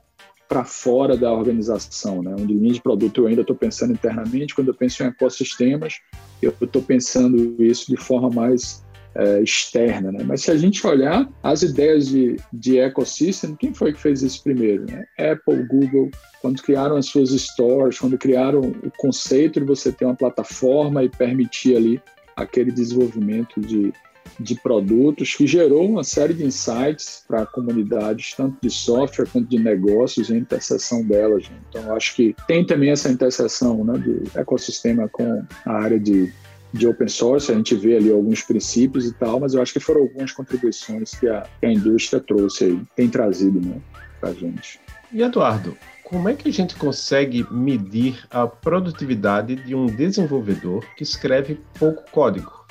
para 0.47 0.63
fora 0.63 1.17
da 1.17 1.33
organização, 1.33 2.21
né? 2.21 2.35
Onde 2.39 2.53
linha 2.53 2.73
de 2.73 2.81
produto 2.81 3.21
eu 3.21 3.27
ainda 3.27 3.41
estou 3.41 3.55
pensando 3.55 3.93
internamente, 3.93 4.53
quando 4.53 4.67
eu 4.67 4.75
penso 4.75 5.03
em 5.03 5.07
ecossistemas, 5.07 5.99
eu 6.41 6.53
estou 6.61 6.81
pensando 6.81 7.61
isso 7.63 7.87
de 7.87 7.97
forma 7.97 8.29
mais 8.29 8.85
é, 9.15 9.41
externa, 9.41 10.11
né? 10.11 10.23
Mas 10.23 10.41
se 10.41 10.51
a 10.51 10.57
gente 10.57 10.85
olhar 10.85 11.27
as 11.41 11.63
ideias 11.63 12.07
de, 12.07 12.35
de 12.53 12.77
ecossistema, 12.77 13.55
quem 13.57 13.73
foi 13.73 13.93
que 13.93 13.99
fez 13.99 14.21
isso 14.21 14.43
primeiro? 14.43 14.85
Né? 14.85 15.05
Apple, 15.17 15.65
Google, 15.67 16.11
quando 16.41 16.61
criaram 16.61 16.95
as 16.95 17.07
suas 17.07 17.31
stores, 17.31 17.97
quando 17.97 18.17
criaram 18.17 18.61
o 18.61 18.91
conceito 18.97 19.59
de 19.59 19.65
você 19.65 19.91
ter 19.91 20.05
uma 20.05 20.15
plataforma 20.15 21.03
e 21.03 21.09
permitir 21.09 21.75
ali 21.75 22.01
aquele 22.35 22.71
desenvolvimento 22.71 23.59
de 23.61 23.93
de 24.39 24.55
produtos 24.55 25.35
que 25.35 25.47
gerou 25.47 25.87
uma 25.87 26.03
série 26.03 26.33
de 26.33 26.43
insights 26.43 27.23
para 27.27 27.45
comunidades, 27.45 28.33
tanto 28.35 28.57
de 28.61 28.69
software 28.69 29.27
quanto 29.31 29.47
de 29.47 29.59
negócios, 29.59 30.29
e 30.29 30.33
a 30.33 30.37
interseção 30.37 31.03
delas. 31.03 31.49
Né? 31.49 31.57
Então, 31.69 31.95
acho 31.95 32.15
que 32.15 32.35
tem 32.47 32.65
também 32.65 32.91
essa 32.91 33.09
interseção 33.09 33.83
né, 33.83 33.97
de 33.97 34.37
ecossistema 34.37 35.07
com 35.07 35.43
a 35.65 35.71
área 35.71 35.99
de, 35.99 36.31
de 36.73 36.87
open 36.87 37.07
source, 37.07 37.51
a 37.51 37.55
gente 37.55 37.75
vê 37.75 37.97
ali 37.97 38.11
alguns 38.11 38.41
princípios 38.41 39.05
e 39.05 39.13
tal, 39.13 39.39
mas 39.39 39.53
eu 39.53 39.61
acho 39.61 39.73
que 39.73 39.79
foram 39.79 40.01
algumas 40.01 40.31
contribuições 40.31 41.11
que 41.15 41.27
a, 41.27 41.47
que 41.59 41.65
a 41.65 41.71
indústria 41.71 42.19
trouxe 42.19 42.65
aí, 42.65 42.81
tem 42.95 43.07
trazido 43.07 43.59
né, 43.61 43.79
para 44.19 44.29
a 44.29 44.33
gente. 44.33 44.79
E 45.11 45.21
Eduardo, 45.21 45.77
como 46.03 46.29
é 46.29 46.33
que 46.33 46.49
a 46.49 46.53
gente 46.53 46.75
consegue 46.75 47.45
medir 47.51 48.25
a 48.29 48.45
produtividade 48.45 49.55
de 49.55 49.73
um 49.73 49.85
desenvolvedor 49.87 50.85
que 50.95 51.03
escreve 51.03 51.59
pouco 51.79 52.03
código? 52.11 52.64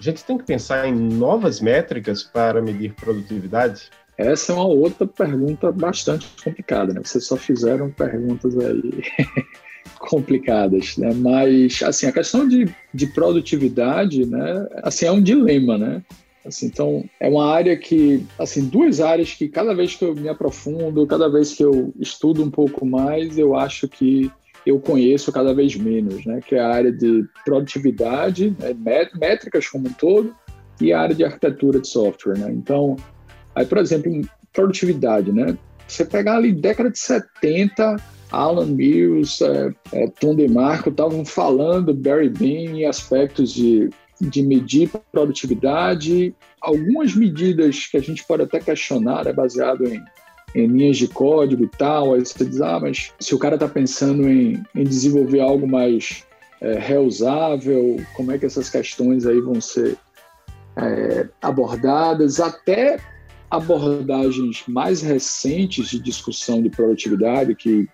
A 0.00 0.02
gente 0.02 0.24
tem 0.24 0.38
que 0.38 0.44
pensar 0.44 0.88
em 0.88 0.94
novas 0.94 1.60
métricas 1.60 2.22
para 2.22 2.62
medir 2.62 2.94
produtividade? 2.94 3.90
essa 4.16 4.52
é 4.52 4.54
uma 4.54 4.66
outra 4.66 5.06
pergunta 5.06 5.72
bastante 5.72 6.26
complicada, 6.44 6.92
né? 6.92 7.00
Vocês 7.02 7.24
só 7.24 7.36
fizeram 7.36 7.90
perguntas 7.90 8.54
aí 8.58 9.02
complicadas, 9.98 10.96
né? 10.98 11.12
Mas, 11.14 11.82
assim, 11.82 12.06
a 12.06 12.12
questão 12.12 12.46
de, 12.46 12.68
de 12.92 13.06
produtividade, 13.08 14.26
né? 14.26 14.68
Assim, 14.82 15.06
é 15.06 15.12
um 15.12 15.22
dilema, 15.22 15.78
né? 15.78 16.02
Assim, 16.44 16.66
então, 16.66 17.04
é 17.18 17.28
uma 17.28 17.50
área 17.50 17.76
que, 17.76 18.26
assim, 18.38 18.66
duas 18.66 19.00
áreas 19.00 19.32
que 19.32 19.48
cada 19.48 19.74
vez 19.74 19.94
que 19.94 20.04
eu 20.04 20.14
me 20.14 20.28
aprofundo, 20.28 21.06
cada 21.06 21.28
vez 21.28 21.54
que 21.54 21.62
eu 21.62 21.92
estudo 21.98 22.42
um 22.42 22.50
pouco 22.50 22.84
mais, 22.84 23.38
eu 23.38 23.56
acho 23.56 23.88
que 23.88 24.30
eu 24.70 24.80
conheço 24.80 25.32
cada 25.32 25.54
vez 25.54 25.76
menos, 25.76 26.24
né? 26.24 26.40
Que 26.46 26.54
é 26.54 26.60
a 26.60 26.68
área 26.68 26.92
de 26.92 27.24
produtividade, 27.44 28.56
né? 28.58 29.08
métricas 29.14 29.68
como 29.68 29.88
um 29.88 29.92
todo, 29.92 30.34
e 30.80 30.92
a 30.92 31.00
área 31.00 31.14
de 31.14 31.24
arquitetura 31.24 31.80
de 31.80 31.88
software, 31.88 32.38
né? 32.38 32.50
Então, 32.50 32.96
aí, 33.54 33.66
por 33.66 33.78
exemplo, 33.78 34.10
produtividade, 34.52 35.32
né? 35.32 35.56
Você 35.86 36.04
pegar 36.04 36.36
ali 36.36 36.52
década 36.52 36.90
de 36.90 36.98
70, 36.98 37.96
Alan 38.30 38.66
Mills, 38.66 39.44
é, 39.44 39.72
é, 39.92 40.06
Tom 40.20 40.34
DeMarco 40.34 40.90
estavam 40.90 41.24
falando, 41.24 41.92
Barry 41.92 42.30
Bean, 42.30 42.76
em 42.76 42.86
aspectos 42.86 43.52
de 43.52 43.90
de 44.20 44.42
medir 44.42 44.90
produtividade, 45.10 46.34
algumas 46.60 47.14
medidas 47.14 47.86
que 47.86 47.96
a 47.96 48.00
gente 48.00 48.24
pode 48.26 48.42
até 48.42 48.60
questionar, 48.60 49.26
é 49.26 49.32
baseado 49.32 49.86
em, 49.86 49.98
em 50.54 50.66
linhas 50.66 50.96
de 50.96 51.08
código 51.08 51.64
e 51.64 51.68
tal, 51.68 52.14
aí 52.14 52.20
você 52.20 52.44
diz, 52.44 52.60
ah, 52.60 52.78
mas 52.80 53.12
se 53.20 53.34
o 53.34 53.38
cara 53.38 53.54
está 53.54 53.68
pensando 53.68 54.28
em, 54.28 54.62
em 54.74 54.84
desenvolver 54.84 55.40
algo 55.40 55.66
mais 55.66 56.24
é, 56.60 56.78
reusável, 56.78 57.96
como 58.14 58.32
é 58.32 58.38
que 58.38 58.46
essas 58.46 58.68
questões 58.68 59.26
aí 59.26 59.40
vão 59.40 59.60
ser 59.60 59.96
é, 60.76 61.28
abordadas, 61.40 62.40
até 62.40 62.98
abordagens 63.50 64.64
mais 64.68 65.02
recentes 65.02 65.90
de 65.90 65.98
discussão 65.98 66.62
de 66.62 66.70
produtividade 66.70 67.54
que 67.54 67.88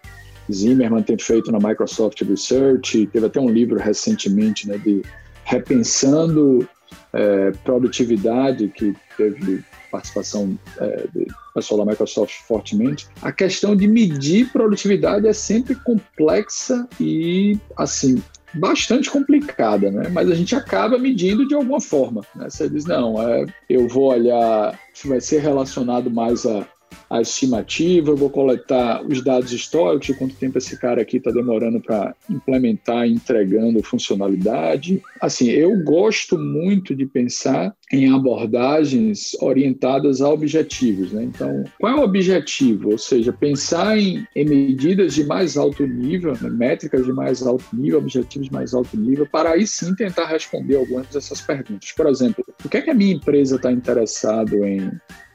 Zimmerman 0.53 1.03
tem 1.03 1.19
feito 1.19 1.51
na 1.51 1.59
Microsoft 1.59 2.21
Research, 2.23 3.07
teve 3.07 3.27
até 3.27 3.41
um 3.41 3.49
livro 3.49 3.79
recentemente 3.79 4.69
né, 4.69 4.79
de 4.79 5.03
repensando 5.45 6.69
é, 7.13 7.53
produtividade, 7.65 8.69
que 8.69 8.95
teve 9.17 9.65
participação 9.91 10.59
é, 10.79 11.07
do 11.13 11.27
pessoal 11.55 11.85
da 11.85 11.91
Microsoft 11.91 12.35
fortemente. 12.47 13.07
A 13.23 13.33
questão 13.33 13.75
de 13.75 13.87
medir 13.87 14.51
produtividade 14.53 15.27
é 15.27 15.33
sempre 15.33 15.75
complexa 15.75 16.89
e, 17.01 17.59
assim, 17.77 18.23
bastante 18.55 19.11
complicada, 19.11 19.91
né? 19.91 20.09
Mas 20.11 20.31
a 20.31 20.35
gente 20.35 20.55
acaba 20.55 20.99
medindo 20.99 21.47
de 21.47 21.55
alguma 21.55 21.81
forma. 21.81 22.23
Né? 22.35 22.49
Você 22.49 22.69
diz, 22.69 22.85
não, 22.85 23.21
é, 23.21 23.47
eu 23.69 23.87
vou 23.89 24.13
olhar, 24.13 24.79
vai 25.05 25.21
ser 25.21 25.41
relacionado 25.41 26.11
mais 26.11 26.47
a 26.47 26.67
a 27.09 27.21
estimativa, 27.21 28.11
eu 28.11 28.17
vou 28.17 28.31
coletar 28.31 29.05
os 29.07 29.23
dados 29.23 29.53
históricos 29.53 30.17
quanto 30.17 30.35
tempo 30.35 30.59
esse 30.59 30.79
cara 30.79 31.03
aqui 31.03 31.19
está 31.19 31.31
demorando 31.31 31.81
para 31.81 32.15
implementar, 32.29 33.07
entregando 33.07 33.83
funcionalidade. 33.83 35.01
Assim, 35.21 35.49
eu 35.49 35.83
gosto 35.85 36.39
muito 36.39 36.95
de 36.95 37.07
pensar 37.07 37.75
em 37.93 38.13
abordagens 38.13 39.37
orientadas 39.41 40.21
a 40.21 40.29
objetivos. 40.29 41.13
Né? 41.13 41.25
Então, 41.25 41.65
qual 41.79 41.93
é 41.93 42.01
o 42.01 42.05
objetivo? 42.05 42.91
Ou 42.91 42.99
seja, 42.99 43.33
pensar 43.33 43.99
em, 43.99 44.27
em 44.35 44.45
medidas 44.45 45.15
de 45.15 45.25
mais 45.25 45.57
alto 45.57 45.87
nível, 45.87 46.33
né? 46.41 46.51
métricas 46.51 47.05
de 47.05 47.13
mais 47.13 47.43
alto 47.47 47.65
nível, 47.73 47.99
objetivos 47.99 48.49
de 48.49 48.53
mais 48.53 48.75
alto 48.75 48.97
nível, 48.97 49.27
para 49.31 49.51
aí 49.51 49.67
sim 49.67 49.95
tentar 49.95 50.27
responder 50.27 50.77
algumas 50.77 51.07
dessas 51.09 51.41
perguntas. 51.41 51.93
Por 51.93 52.07
exemplo, 52.09 52.45
o 52.65 52.69
que 52.69 52.79
é 52.79 52.83
que 52.83 52.91
a 52.91 52.95
minha 52.95 53.15
empresa 53.15 53.57
está 53.57 53.71
interessado 53.71 54.65
em 54.65 54.91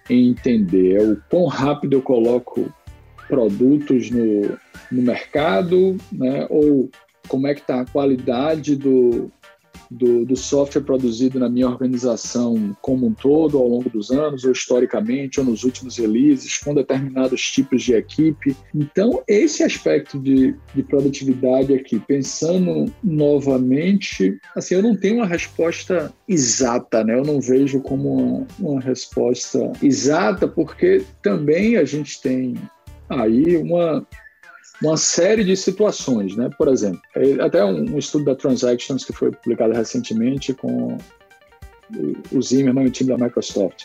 entender 0.10 0.96
é 0.96 1.04
o 1.04 1.22
quão 1.30 1.46
rápido 1.46 1.94
eu 1.94 2.02
coloco 2.02 2.72
produtos 3.28 4.10
no, 4.10 4.58
no 4.92 5.02
mercado, 5.02 5.98
né? 6.12 6.46
ou 6.50 6.90
como 7.28 7.48
é 7.48 7.54
que 7.54 7.62
está 7.62 7.82
a 7.82 7.86
qualidade 7.86 8.76
do, 8.76 9.32
do, 9.92 10.26
do, 10.26 10.38
software 10.38 10.84
produzido 10.84 11.38
na 11.38 11.50
minha 11.50 11.68
organização 11.68 12.76
como 12.82 13.08
um 13.08 13.14
todo, 13.14 13.58
ao 13.58 13.68
longo 13.68 13.90
dos 13.90 14.10
anos, 14.10 14.46
ou 14.46 14.52
historicamente, 14.54 15.40
ou 15.40 15.46
nos 15.46 15.66
últimos 15.66 15.98
releases, 15.98 16.58
com 16.58 16.74
determinados 16.74 17.42
tipos 17.42 17.84
de 17.84 17.94
equipe. 17.94 18.56
Então, 18.74 19.22
esse 19.28 19.64
aspecto 19.64 20.18
de, 20.18 20.56
de 20.74 20.82
produtividade 20.84 21.74
aqui, 21.74 22.00
pensando 22.00 22.92
novamente, 23.04 24.40
assim, 24.56 24.76
eu 24.76 24.82
não 24.82 24.96
tenho 24.96 25.18
uma 25.18 25.28
resposta 25.28 26.14
exata, 26.28 27.04
né? 27.04 27.18
Eu 27.18 27.24
não 27.24 27.42
vejo 27.42 27.82
como 27.82 28.14
uma, 28.14 28.48
uma 28.60 28.82
resposta 28.82 29.74
exata, 29.84 30.48
porque 30.48 31.04
também 31.22 31.76
a 31.76 31.84
gente 31.84 32.22
tem 32.22 32.56
aí 33.10 33.58
uma 33.58 34.08
uma 34.82 34.98
série 34.98 35.44
de 35.44 35.56
situações, 35.56 36.36
né? 36.36 36.50
Por 36.58 36.68
exemplo, 36.68 37.02
é, 37.16 37.34
até 37.42 37.64
um, 37.64 37.98
estudo 37.98 38.26
da 38.26 38.36
Transactions 38.36 39.06
que 39.06 39.14
foi 39.14 39.32
publicado 39.32 39.74
recentemente 39.74 40.54
com 40.54 40.98
o 42.32 42.42
Zimmerman 42.42 42.86
e 42.86 42.88
o 42.88 42.92
time 42.92 43.10
da 43.10 43.24
Microsoft. 43.24 43.84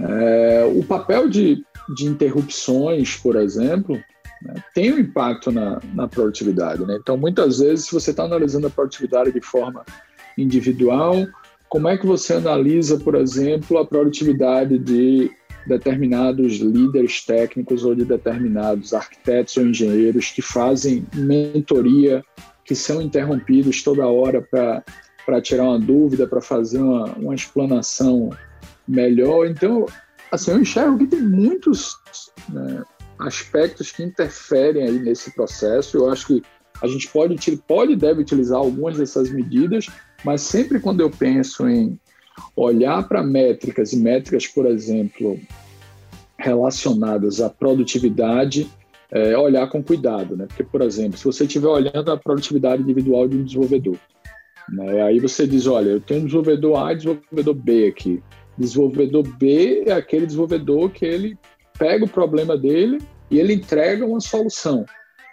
É, 0.00 0.64
o 0.64 0.82
papel 0.84 1.28
de, 1.28 1.64
de 1.94 2.06
interrupções, 2.06 3.16
por 3.16 3.36
exemplo, 3.36 4.02
né, 4.42 4.54
tem 4.74 4.92
um 4.92 4.98
impacto 4.98 5.52
na, 5.52 5.80
na 5.94 6.08
produtividade. 6.08 6.84
Né? 6.84 6.98
Então, 7.00 7.16
muitas 7.16 7.58
vezes, 7.58 7.86
se 7.86 7.92
você 7.92 8.10
está 8.10 8.24
analisando 8.24 8.66
a 8.66 8.70
produtividade 8.70 9.32
de 9.32 9.40
forma 9.40 9.84
individual, 10.36 11.26
como 11.68 11.88
é 11.88 11.96
que 11.96 12.06
você 12.06 12.34
analisa, 12.34 12.98
por 12.98 13.14
exemplo, 13.14 13.78
a 13.78 13.86
produtividade 13.86 14.78
de 14.78 15.30
determinados 15.66 16.58
líderes 16.58 17.24
técnicos 17.24 17.84
ou 17.84 17.94
de 17.94 18.04
determinados 18.04 18.92
arquitetos 18.92 19.56
ou 19.56 19.66
engenheiros 19.66 20.30
que 20.30 20.42
fazem 20.42 21.06
mentoria, 21.14 22.24
que 22.64 22.74
são 22.74 23.00
interrompidos 23.00 23.82
toda 23.82 24.06
hora 24.06 24.42
para 24.42 25.40
tirar 25.42 25.64
uma 25.64 25.78
dúvida, 25.78 26.26
para 26.26 26.40
fazer 26.40 26.78
uma, 26.78 27.04
uma 27.14 27.34
explanação 27.34 28.30
melhor. 28.86 29.46
Então, 29.46 29.86
assim, 30.30 30.50
eu 30.50 30.60
enxergo 30.60 30.98
que 30.98 31.06
tem 31.06 31.22
muitos 31.22 31.96
né, 32.48 32.82
aspectos 33.18 33.90
que 33.90 34.02
interferem 34.02 34.82
aí 34.82 34.98
nesse 34.98 35.34
processo. 35.34 35.96
Eu 35.96 36.10
acho 36.10 36.26
que 36.26 36.42
a 36.82 36.86
gente 36.86 37.08
pode, 37.08 37.56
pode 37.66 37.92
e 37.92 37.96
deve 37.96 38.20
utilizar 38.20 38.58
algumas 38.58 38.98
dessas 38.98 39.30
medidas, 39.30 39.86
mas 40.24 40.42
sempre 40.42 40.80
quando 40.80 41.00
eu 41.00 41.10
penso 41.10 41.68
em 41.68 41.98
olhar 42.56 43.06
para 43.08 43.22
métricas 43.22 43.92
e 43.92 43.96
métricas, 43.96 44.46
por 44.46 44.66
exemplo, 44.66 45.38
relacionadas 46.38 47.40
à 47.40 47.48
produtividade, 47.48 48.68
é, 49.10 49.36
olhar 49.38 49.68
com 49.68 49.82
cuidado, 49.82 50.36
né? 50.36 50.46
Porque, 50.46 50.64
por 50.64 50.82
exemplo, 50.82 51.16
se 51.16 51.24
você 51.24 51.44
estiver 51.44 51.68
olhando 51.68 52.10
a 52.10 52.16
produtividade 52.16 52.82
individual 52.82 53.28
de 53.28 53.36
um 53.36 53.44
desenvolvedor, 53.44 53.96
né? 54.68 55.02
aí 55.02 55.20
você 55.20 55.46
diz, 55.46 55.66
olha, 55.66 55.90
eu 55.90 56.00
tenho 56.00 56.22
um 56.22 56.24
desenvolvedor 56.24 56.82
A 56.82 56.92
e 56.92 56.96
desenvolvedor 56.96 57.54
B 57.54 57.86
aqui. 57.86 58.22
Desenvolvedor 58.56 59.22
B 59.36 59.84
é 59.86 59.92
aquele 59.92 60.26
desenvolvedor 60.26 60.90
que 60.90 61.04
ele 61.04 61.38
pega 61.78 62.04
o 62.04 62.08
problema 62.08 62.56
dele 62.56 62.98
e 63.30 63.38
ele 63.38 63.52
entrega 63.52 64.06
uma 64.06 64.20
solução. 64.20 64.84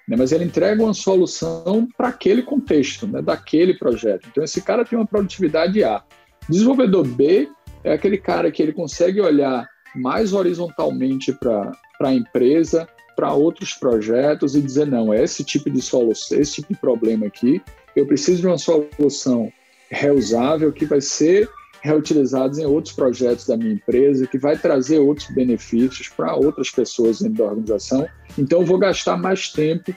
Né? 0.07 0.15
Mas 0.17 0.31
ele 0.31 0.43
entrega 0.43 0.83
uma 0.83 0.93
solução 0.93 1.87
para 1.97 2.09
aquele 2.09 2.41
contexto, 2.41 3.07
né? 3.07 3.21
daquele 3.21 3.75
projeto. 3.75 4.27
Então, 4.29 4.43
esse 4.43 4.61
cara 4.61 4.83
tem 4.83 4.97
uma 4.97 5.07
produtividade 5.07 5.83
A. 5.83 6.03
Desenvolvedor 6.49 7.07
B 7.07 7.49
é 7.83 7.93
aquele 7.93 8.17
cara 8.17 8.51
que 8.51 8.61
ele 8.61 8.73
consegue 8.73 9.21
olhar 9.21 9.67
mais 9.95 10.33
horizontalmente 10.33 11.33
para 11.33 11.71
a 11.99 12.13
empresa, 12.13 12.87
para 13.15 13.33
outros 13.33 13.73
projetos 13.73 14.55
e 14.55 14.61
dizer: 14.61 14.87
não, 14.87 15.13
é 15.13 15.23
esse 15.23 15.43
tipo 15.43 15.69
de 15.69 15.81
solução, 15.81 16.39
esse 16.39 16.53
tipo 16.53 16.73
de 16.73 16.79
problema 16.79 17.27
aqui, 17.27 17.61
eu 17.95 18.05
preciso 18.05 18.41
de 18.41 18.47
uma 18.47 18.57
solução 18.57 19.51
reusável 19.89 20.71
que 20.71 20.85
vai 20.85 21.01
ser 21.01 21.49
reutilizados 21.81 22.59
em 22.59 22.65
outros 22.65 22.93
projetos 22.93 23.47
da 23.47 23.57
minha 23.57 23.73
empresa, 23.73 24.27
que 24.27 24.37
vai 24.37 24.57
trazer 24.57 24.99
outros 24.99 25.27
benefícios 25.33 26.07
para 26.09 26.35
outras 26.35 26.69
pessoas 26.69 27.19
dentro 27.19 27.39
da 27.39 27.45
organização. 27.45 28.07
Então, 28.37 28.61
eu 28.61 28.65
vou 28.65 28.77
gastar 28.77 29.17
mais 29.17 29.49
tempo 29.49 29.93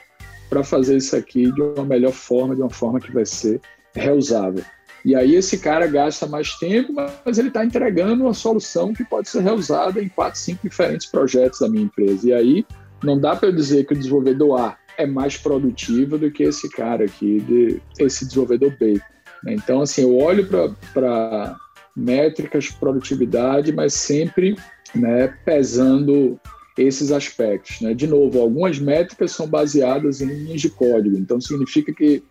para 0.49 0.64
fazer 0.64 0.97
isso 0.97 1.14
aqui 1.14 1.53
de 1.53 1.61
uma 1.61 1.84
melhor 1.84 2.12
forma, 2.12 2.55
de 2.55 2.62
uma 2.62 2.70
forma 2.70 2.99
que 2.99 3.12
vai 3.12 3.26
ser 3.26 3.61
reusável. 3.95 4.64
E 5.05 5.15
aí 5.15 5.35
esse 5.35 5.59
cara 5.59 5.87
gasta 5.87 6.27
mais 6.27 6.55
tempo, 6.57 6.95
mas 7.25 7.39
ele 7.39 7.49
está 7.49 7.65
entregando 7.65 8.25
uma 8.25 8.33
solução 8.33 8.95
que 8.95 9.05
pode 9.05 9.29
ser 9.29 9.43
reusada 9.43 10.03
em 10.03 10.09
quatro, 10.09 10.41
cinco 10.41 10.69
diferentes 10.69 11.07
projetos 11.07 11.61
da 11.61 11.69
minha 11.69 11.85
empresa. 11.85 12.29
E 12.29 12.33
aí 12.33 12.67
não 13.03 13.19
dá 13.19 13.37
para 13.37 13.49
eu 13.49 13.53
dizer 13.53 13.85
que 13.85 13.93
o 13.93 13.97
desenvolvedor 13.97 14.59
A 14.59 14.79
é 14.97 15.07
mais 15.07 15.37
produtivo 15.37 16.17
do 16.17 16.31
que 16.31 16.45
esse 16.45 16.71
cara 16.71 17.05
aqui, 17.05 17.41
de, 17.41 17.81
esse 17.99 18.25
desenvolvedor 18.25 18.75
B. 18.79 18.95
Né? 19.43 19.55
Então, 19.55 19.83
assim, 19.83 20.03
eu 20.03 20.17
olho 20.17 20.47
para 20.47 21.57
métricas 21.95 22.65
de 22.65 22.73
produtividade, 22.75 23.73
mas 23.73 23.93
sempre 23.93 24.57
né, 24.95 25.29
pesando 25.45 26.41
esses 26.79 27.13
aspectos. 27.13 27.81
Né? 27.81 27.95
De 27.95 28.07
novo, 28.07 28.41
algumas 28.41 28.79
métricas 28.79 29.33
são 29.33 29.47
baseadas 29.47 30.21
em 30.21 30.27
linhas 30.27 30.61
de 30.61 30.71
código, 30.71 31.17
então 31.17 31.41
significa 31.41 31.93
que 31.93 32.23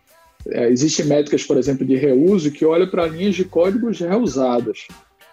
é, 0.48 0.68
existem 0.68 1.06
métricas, 1.06 1.44
por 1.44 1.56
exemplo, 1.56 1.86
de 1.86 1.96
reuso 1.96 2.50
que 2.50 2.64
olham 2.64 2.88
para 2.88 3.06
linhas 3.06 3.34
de 3.34 3.44
códigos 3.44 3.98
reusadas. 4.00 4.86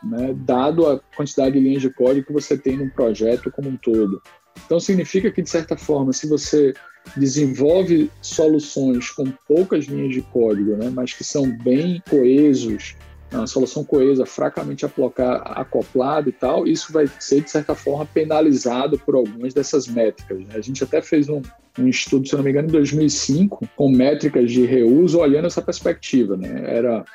né, 0.03 0.33
dado 0.35 0.87
a 0.87 0.99
quantidade 1.15 1.53
de 1.53 1.59
linhas 1.59 1.81
de 1.81 1.89
código 1.91 2.25
que 2.25 2.33
você 2.33 2.57
tem 2.57 2.77
num 2.77 2.89
projeto 2.89 3.51
como 3.51 3.69
um 3.69 3.77
todo. 3.77 4.21
Então, 4.65 4.79
significa 4.79 5.31
que, 5.31 5.41
de 5.41 5.49
certa 5.49 5.77
forma, 5.77 6.11
se 6.11 6.27
você 6.27 6.73
desenvolve 7.15 8.09
soluções 8.21 9.09
com 9.11 9.25
poucas 9.47 9.85
linhas 9.85 10.13
de 10.13 10.21
código, 10.21 10.75
né, 10.75 10.89
mas 10.89 11.13
que 11.13 11.23
são 11.23 11.55
bem 11.59 12.01
coesos, 12.09 12.95
uma 13.37 13.47
solução 13.47 13.83
coesa, 13.83 14.25
fracamente 14.25 14.85
acoplada 14.85 16.27
e 16.27 16.31
tal, 16.31 16.67
isso 16.67 16.91
vai 16.91 17.09
ser, 17.19 17.41
de 17.41 17.49
certa 17.49 17.73
forma, 17.73 18.05
penalizado 18.05 18.99
por 18.99 19.15
algumas 19.15 19.53
dessas 19.53 19.87
métricas. 19.87 20.39
Né? 20.39 20.55
A 20.55 20.61
gente 20.61 20.83
até 20.83 21.01
fez 21.01 21.29
um, 21.29 21.41
um, 21.79 21.87
estudo, 21.87 22.27
se 22.27 22.35
não 22.35 22.43
me 22.43 22.49
engano, 22.49 22.67
em 22.67 22.71
2005, 22.71 23.67
com 23.75 23.89
métricas 23.89 24.51
de 24.51 24.65
reuso, 24.65 25.19
olhando 25.19 25.47
essa 25.47 25.61
perspectiva. 25.61 26.35
Né? 26.35 26.63
Era 26.65 27.05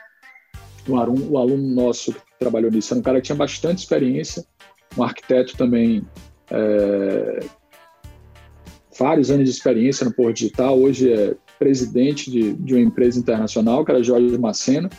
um 0.89 0.97
aluno, 0.97 1.33
um 1.33 1.39
aluno 1.39 1.75
nosso 1.75 2.13
que 2.13 2.21
trabalhou 2.39 2.71
nisso, 2.71 2.95
era 2.95 3.01
um 3.01 3.03
cara 3.03 3.21
que 3.21 3.27
tinha 3.27 3.37
bastante 3.37 3.81
experiência, 3.81 4.45
um 4.97 5.03
arquiteto 5.03 5.57
também 5.57 6.03
é, 6.51 7.41
vários 8.99 9.31
anos 9.31 9.45
de 9.45 9.51
experiência 9.51 10.05
no 10.05 10.13
Porto 10.13 10.37
Digital, 10.37 10.79
hoje 10.79 11.13
é 11.13 11.37
presidente 11.59 12.31
de, 12.31 12.53
de 12.55 12.75
uma 12.75 12.83
empresa 12.83 13.19
internacional, 13.19 13.85
que 13.85 13.91
era 13.91 14.03
Jorge 14.03 14.37
Macena, 14.39 14.91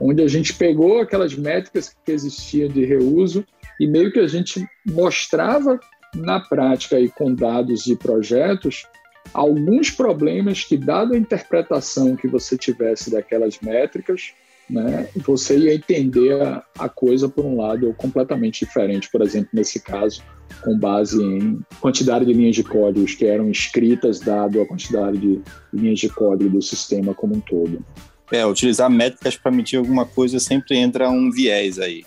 onde 0.00 0.22
a 0.22 0.28
gente 0.28 0.54
pegou 0.54 1.00
aquelas 1.00 1.34
métricas 1.34 1.94
que 2.04 2.12
existiam 2.12 2.68
de 2.68 2.84
reuso 2.84 3.44
e 3.78 3.86
meio 3.86 4.12
que 4.12 4.18
a 4.18 4.26
gente 4.26 4.66
mostrava 4.86 5.78
na 6.14 6.40
prática 6.40 6.98
e 6.98 7.08
com 7.08 7.34
dados 7.34 7.86
e 7.86 7.94
projetos 7.94 8.84
alguns 9.32 9.90
problemas 9.90 10.64
que, 10.64 10.76
dada 10.76 11.14
a 11.14 11.18
interpretação 11.18 12.16
que 12.16 12.26
você 12.26 12.56
tivesse 12.56 13.10
daquelas 13.10 13.60
métricas, 13.60 14.32
né, 14.68 15.08
você 15.16 15.58
ia 15.58 15.74
entender 15.74 16.40
a, 16.40 16.64
a 16.78 16.88
coisa 16.88 17.28
por 17.28 17.44
um 17.44 17.56
lado 17.56 17.92
completamente 17.94 18.64
diferente. 18.64 19.10
Por 19.10 19.20
exemplo, 19.20 19.50
nesse 19.52 19.80
caso, 19.80 20.22
com 20.62 20.78
base 20.78 21.22
em 21.22 21.60
quantidade 21.80 22.24
de 22.24 22.32
linhas 22.32 22.56
de 22.56 22.64
códigos 22.64 23.14
que 23.14 23.26
eram 23.26 23.50
escritas, 23.50 24.20
dado 24.20 24.60
a 24.60 24.66
quantidade 24.66 25.18
de 25.18 25.42
linhas 25.72 25.98
de 25.98 26.08
código 26.08 26.50
do 26.50 26.62
sistema 26.62 27.14
como 27.14 27.36
um 27.36 27.40
todo. 27.40 27.84
É, 28.32 28.46
utilizar 28.46 28.88
métricas 28.88 29.36
para 29.36 29.50
medir 29.50 29.76
alguma 29.76 30.06
coisa 30.06 30.38
sempre 30.38 30.76
entra 30.76 31.10
um 31.10 31.30
viés 31.30 31.78
aí. 31.78 32.04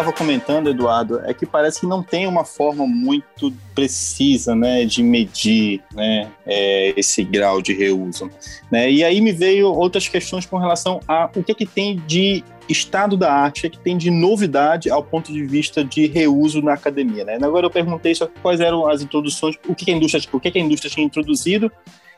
Estava 0.00 0.12
comentando, 0.14 0.70
Eduardo, 0.70 1.20
é 1.24 1.34
que 1.34 1.44
parece 1.44 1.80
que 1.80 1.86
não 1.86 2.02
tem 2.02 2.26
uma 2.26 2.44
forma 2.44 2.86
muito 2.86 3.52
precisa, 3.74 4.54
né, 4.54 4.84
de 4.86 5.02
medir, 5.02 5.82
né, 5.94 6.30
é, 6.46 6.94
esse 6.96 7.22
grau 7.22 7.60
de 7.60 7.74
reuso, 7.74 8.30
né? 8.70 8.90
E 8.90 9.04
aí 9.04 9.20
me 9.20 9.30
veio 9.30 9.68
outras 9.68 10.08
questões 10.08 10.46
com 10.46 10.56
relação 10.56 11.00
a 11.06 11.30
o 11.36 11.44
que 11.44 11.52
é 11.52 11.54
que 11.54 11.66
tem 11.66 11.96
de 12.06 12.42
estado 12.66 13.16
da 13.16 13.32
arte, 13.32 13.66
o 13.66 13.70
que, 13.70 13.76
é 13.76 13.80
tem 13.82 13.98
de 13.98 14.10
novidade 14.10 14.88
ao 14.88 15.02
ponto 15.02 15.32
de 15.32 15.44
vista 15.44 15.84
de 15.84 16.06
reuso 16.06 16.62
na 16.62 16.72
academia, 16.72 17.24
né? 17.24 17.38
Agora 17.42 17.66
eu 17.66 17.70
perguntei 17.70 18.14
só 18.14 18.26
quais 18.42 18.60
eram 18.60 18.88
as 18.88 19.02
introduções, 19.02 19.56
o 19.68 19.74
que 19.74 19.90
a 19.90 19.94
indústria, 19.94 20.22
o 20.32 20.40
que 20.40 20.56
a 20.56 20.60
indústria 20.60 20.90
tinha 20.90 21.04
introduzido, 21.04 21.70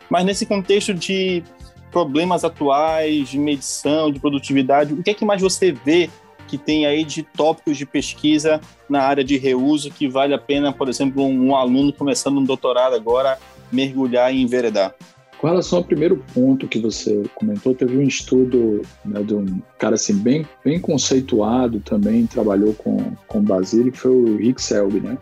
mas 0.09 0.25
nesse 0.25 0.47
contexto 0.47 0.95
de 0.95 1.43
problemas 1.91 2.45
atuais 2.45 3.29
de 3.29 3.39
medição, 3.39 4.11
de 4.11 4.21
produtividade, 4.21 4.95
o 4.95 5.03
que 5.03 5.11
é 5.11 5.15
que 5.15 5.25
mais 5.25 5.43
você 5.43 5.73
vê 5.73 6.09
que 6.53 6.59
tem 6.59 6.85
aí 6.85 7.03
de 7.03 7.23
tópicos 7.23 7.79
de 7.79 7.87
pesquisa 7.87 8.61
na 8.87 9.01
área 9.01 9.25
de 9.25 9.39
reuso 9.39 9.91
que 9.91 10.07
vale 10.07 10.35
a 10.35 10.39
pena, 10.39 10.71
por 10.71 10.87
exemplo, 10.87 11.25
um, 11.25 11.47
um 11.47 11.57
aluno 11.57 11.91
começando 11.95 12.39
um 12.39 12.45
doutorado 12.45 12.95
agora 12.95 13.39
mergulhar 13.73 14.35
e 14.35 14.43
enveredar? 14.43 14.95
Com 15.39 15.47
relação 15.47 15.79
ao 15.79 15.85
primeiro 15.85 16.23
ponto 16.35 16.69
que 16.69 16.79
você 16.79 17.23
comentou, 17.35 17.75
teve 17.75 17.97
um 17.97 18.03
estudo 18.03 18.83
né, 19.03 19.23
de 19.23 19.35
um 19.35 19.63
cara 19.79 19.95
assim, 19.95 20.15
bem, 20.15 20.47
bem 20.63 20.79
conceituado 20.79 21.81
também, 21.81 22.27
trabalhou 22.27 22.75
com, 22.75 22.99
com 23.27 23.41
Basile, 23.41 23.91
que 23.91 23.99
foi 23.99 24.11
o 24.11 24.37
Rick 24.37 24.61
Selby, 24.61 25.01
né? 25.01 25.17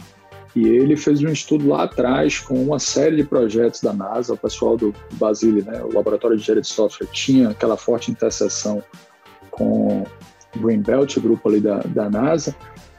E 0.57 0.67
ele 0.67 0.97
fez 0.97 1.23
um 1.23 1.29
estudo 1.29 1.69
lá 1.69 1.85
atrás 1.85 2.41
com 2.41 2.61
uma 2.61 2.81
série 2.81 3.19
de 3.19 3.25
projetos 3.25 3.81
da 3.81 3.93
NASA, 3.93 4.35
o 4.35 4.37
pessoal 4.37 4.77
do 4.77 4.93
Basile, 5.13 5.63
né, 5.63 5.81
o 5.81 5.95
Laboratório 5.95 6.37
de 6.37 6.43
Engenharia 6.43 6.63
de 6.63 6.69
Software, 6.69 7.07
tinha 7.13 7.51
aquela 7.51 7.77
forte 7.77 8.11
interseção 8.11 8.83
com 9.49 10.05
Greenbelt, 10.57 11.19
grupo 11.19 11.49
ali 11.49 11.61
da, 11.61 11.79
da 11.79 12.11
NASA, 12.11 12.55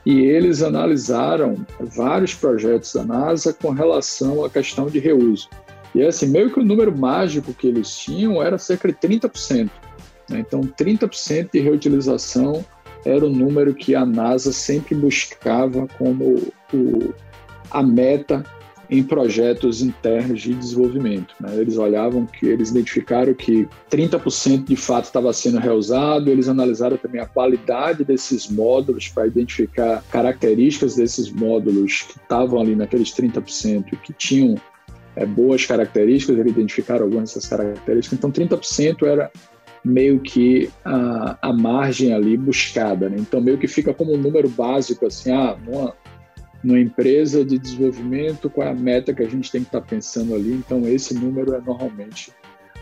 e 0.06 0.22
eles 0.22 0.64
analisaram 0.64 1.56
vários 1.80 2.34
projetos 2.34 2.94
da 2.94 3.04
NASA 3.04 3.54
com 3.54 3.70
relação 3.70 4.44
à 4.44 4.50
questão 4.50 4.88
de 4.88 5.00
reuso. 5.00 5.48
E 5.94 6.04
assim, 6.04 6.28
meio 6.28 6.52
que 6.52 6.60
o 6.60 6.64
número 6.64 6.96
mágico 6.96 7.54
que 7.54 7.68
eles 7.68 7.96
tinham 7.96 8.42
era 8.42 8.58
cerca 8.58 8.88
de 8.88 8.96
30%. 8.96 9.70
Né? 10.30 10.40
Então, 10.40 10.62
30% 10.62 11.50
de 11.52 11.60
reutilização 11.60 12.66
era 13.06 13.26
o 13.26 13.30
número 13.30 13.74
que 13.74 13.96
a 13.96 14.06
NASA 14.06 14.54
sempre 14.54 14.96
buscava 14.96 15.88
como 15.98 16.52
o, 16.74 17.14
a 17.70 17.84
meta 17.84 18.44
em 18.92 19.02
projetos 19.02 19.82
internos 19.82 20.42
de 20.42 20.54
desenvolvimento. 20.54 21.34
Né? 21.40 21.56
Eles 21.56 21.78
olhavam 21.78 22.26
que 22.26 22.46
eles 22.46 22.72
identificaram 22.72 23.34
que 23.34 23.66
30% 23.90 24.66
de 24.66 24.76
fato 24.76 25.06
estava 25.06 25.32
sendo 25.32 25.60
reusado, 25.60 26.30
eles 26.30 26.50
analisaram 26.50 26.98
também 26.98 27.22
a 27.22 27.26
qualidade 27.26 28.04
desses 28.04 28.50
módulos 28.50 29.08
para 29.08 29.26
identificar 29.26 30.04
características 30.12 30.96
desses 30.96 31.32
módulos 31.32 32.02
que 32.02 32.18
estavam 32.18 32.60
ali 32.60 32.76
naqueles 32.76 33.16
30% 33.16 33.86
e 33.94 33.96
que 33.96 34.12
tinham 34.12 34.56
é, 35.16 35.26
boas 35.26 35.66
características, 35.66 36.38
eles 36.38 36.52
identificaram 36.52 37.06
algumas 37.06 37.34
dessas 37.34 37.48
características. 37.48 38.18
Então, 38.20 38.30
30% 38.30 39.08
era 39.08 39.32
meio 39.84 40.20
que 40.20 40.70
a, 40.84 41.38
a 41.42 41.54
margem 41.54 42.14
ali 42.14 42.36
buscada. 42.36 43.10
Né? 43.10 43.18
Então, 43.20 43.40
meio 43.40 43.58
que 43.58 43.68
fica 43.68 43.94
como 43.94 44.14
um 44.14 44.18
número 44.18 44.50
básico, 44.50 45.06
assim, 45.08 45.32
ah, 45.32 45.58
numa, 45.66 45.94
numa 46.64 46.80
empresa 46.80 47.44
de 47.44 47.58
desenvolvimento, 47.58 48.50
qual 48.50 48.68
é 48.68 48.72
a 48.72 48.76
meta 48.76 49.14
que 49.14 49.24
a 49.24 49.30
gente 49.30 49.52
tem 49.52 49.62
que 49.62 49.68
estar 49.68 49.82
tá 49.82 49.88
pensando 49.88 50.36
ali. 50.36 50.54
Então, 50.54 50.88
esse 50.88 51.14
número 51.14 51.54
é 51.56 51.62
normalmente 51.62 52.32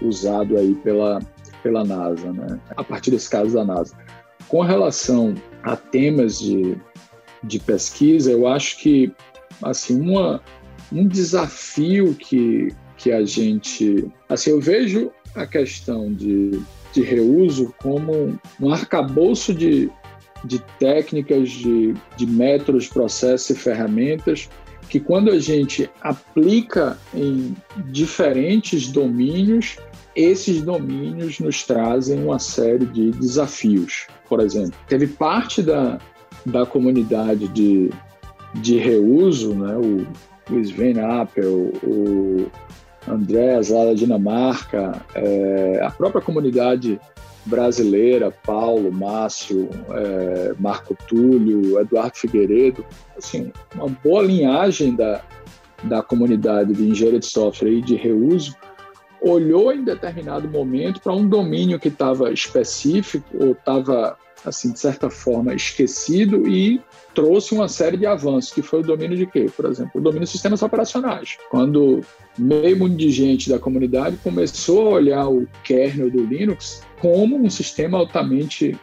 usado 0.01 0.57
aí 0.57 0.75
pela, 0.75 1.19
pela 1.63 1.83
NASA, 1.83 2.31
né? 2.31 2.59
a 2.75 2.83
partir 2.83 3.11
desse 3.11 3.29
caso 3.29 3.53
da 3.53 3.65
NASA. 3.65 3.95
Com 4.47 4.61
relação 4.61 5.35
a 5.63 5.75
temas 5.75 6.39
de, 6.39 6.77
de 7.43 7.59
pesquisa, 7.59 8.31
eu 8.31 8.47
acho 8.47 8.79
que 8.79 9.13
assim 9.61 9.99
uma, 9.99 10.41
um 10.91 11.07
desafio 11.07 12.13
que, 12.15 12.69
que 12.97 13.11
a 13.11 13.23
gente. 13.23 14.07
Assim, 14.27 14.51
eu 14.51 14.59
vejo 14.59 15.11
a 15.35 15.45
questão 15.45 16.11
de, 16.11 16.59
de 16.93 17.01
reuso 17.01 17.73
como 17.81 18.39
um 18.59 18.73
arcabouço 18.73 19.53
de, 19.53 19.91
de 20.43 20.59
técnicas, 20.79 21.49
de, 21.49 21.93
de 22.15 22.25
métodos, 22.25 22.87
processos 22.87 23.49
e 23.49 23.55
ferramentas 23.55 24.49
que 24.89 24.99
quando 24.99 25.29
a 25.29 25.39
gente 25.39 25.89
aplica 26.01 26.97
em 27.13 27.55
diferentes 27.91 28.87
domínios, 28.87 29.77
esses 30.15 30.61
domínios 30.63 31.39
nos 31.39 31.63
trazem 31.63 32.23
uma 32.23 32.39
série 32.39 32.85
de 32.85 33.11
desafios. 33.11 34.07
Por 34.27 34.41
exemplo, 34.41 34.73
teve 34.87 35.05
parte 35.05 35.61
da, 35.61 35.99
da 36.43 36.65
comunidade 36.65 37.47
de, 37.49 37.91
de 38.55 38.77
reuso, 38.77 39.53
né, 39.53 39.75
o, 39.77 40.07
o 40.51 40.59
Sven 40.59 40.99
Appel, 40.99 41.71
o 41.83 42.47
Andrés 43.07 43.69
lá 43.69 43.85
da 43.85 43.93
Dinamarca, 43.93 45.05
é, 45.13 45.81
a 45.83 45.91
própria 45.91 46.21
comunidade 46.21 46.99
brasileira, 47.45 48.31
Paulo, 48.45 48.91
Márcio, 48.91 49.69
é, 49.91 50.53
Marco 50.59 50.95
Túlio, 51.07 51.79
Eduardo 51.79 52.17
Figueiredo, 52.17 52.85
assim, 53.17 53.51
uma 53.75 53.87
boa 53.87 54.23
linhagem 54.23 54.95
da, 54.95 55.21
da 55.83 56.01
comunidade 56.01 56.73
de 56.73 56.89
engenharia 56.89 57.19
de 57.19 57.25
software 57.25 57.71
e 57.71 57.81
de 57.81 57.95
reuso, 57.95 58.55
olhou 59.21 59.71
em 59.71 59.83
determinado 59.83 60.47
momento 60.47 61.01
para 61.01 61.13
um 61.13 61.27
domínio 61.27 61.79
que 61.79 61.89
estava 61.89 62.31
específico 62.31 63.25
ou 63.37 63.51
estava, 63.51 64.17
assim, 64.45 64.71
de 64.71 64.79
certa 64.79 65.09
forma, 65.09 65.53
esquecido 65.53 66.47
e 66.47 66.81
trouxe 67.13 67.53
uma 67.53 67.67
série 67.67 67.97
de 67.97 68.05
avanços, 68.05 68.53
que 68.53 68.61
foi 68.61 68.79
o 68.79 68.83
domínio 68.83 69.17
de 69.17 69.25
quê? 69.25 69.47
Por 69.53 69.65
exemplo, 69.65 69.91
o 69.95 70.01
domínio 70.01 70.25
de 70.25 70.31
sistemas 70.31 70.61
operacionais. 70.61 71.37
Quando 71.49 72.01
meio 72.37 72.77
mundo 72.77 72.95
de 72.95 73.11
gente 73.11 73.49
da 73.49 73.59
comunidade 73.59 74.17
começou 74.23 74.87
a 74.87 74.91
olhar 74.91 75.27
o 75.27 75.45
kernel 75.63 76.09
do 76.09 76.23
Linux 76.23 76.81
como 76.99 77.37
um 77.37 77.49
sistema 77.49 77.97
altamente 77.97 78.77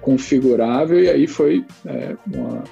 configurável 0.00 1.02
e 1.02 1.08
aí 1.08 1.26
foi 1.26 1.64
é, 1.86 2.16
uma, 2.26 2.64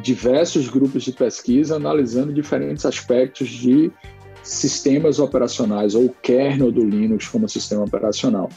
diversos 0.00 0.68
grupos 0.68 1.02
de 1.02 1.12
pesquisa 1.12 1.76
analisando 1.76 2.32
diferentes 2.32 2.86
aspectos 2.86 3.48
de 3.48 3.90
sistemas 4.42 5.18
operacionais 5.18 5.94
ou 5.94 6.08
kernel 6.22 6.72
do 6.72 6.84
Linux 6.84 7.28
como 7.28 7.48
sistema 7.48 7.84
operacional. 7.84 8.48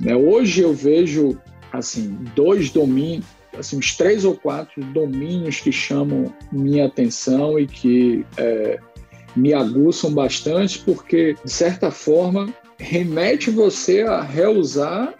Né, 0.00 0.14
hoje 0.16 0.62
eu 0.62 0.72
vejo 0.72 1.38
assim, 1.72 2.18
dois 2.34 2.70
domínios, 2.70 3.26
assim, 3.56 3.76
uns 3.76 3.96
três 3.96 4.24
ou 4.24 4.34
quatro 4.34 4.82
domínios 4.86 5.60
que 5.60 5.70
chamam 5.70 6.32
minha 6.50 6.86
atenção 6.86 7.58
e 7.58 7.66
que 7.66 8.24
é, 8.36 8.78
me 9.36 9.54
aguçam 9.54 10.12
bastante, 10.12 10.80
porque, 10.80 11.36
de 11.44 11.50
certa 11.50 11.90
forma, 11.90 12.52
remete 12.80 13.50
você 13.50 14.02
a 14.02 14.22
reusar 14.22 15.14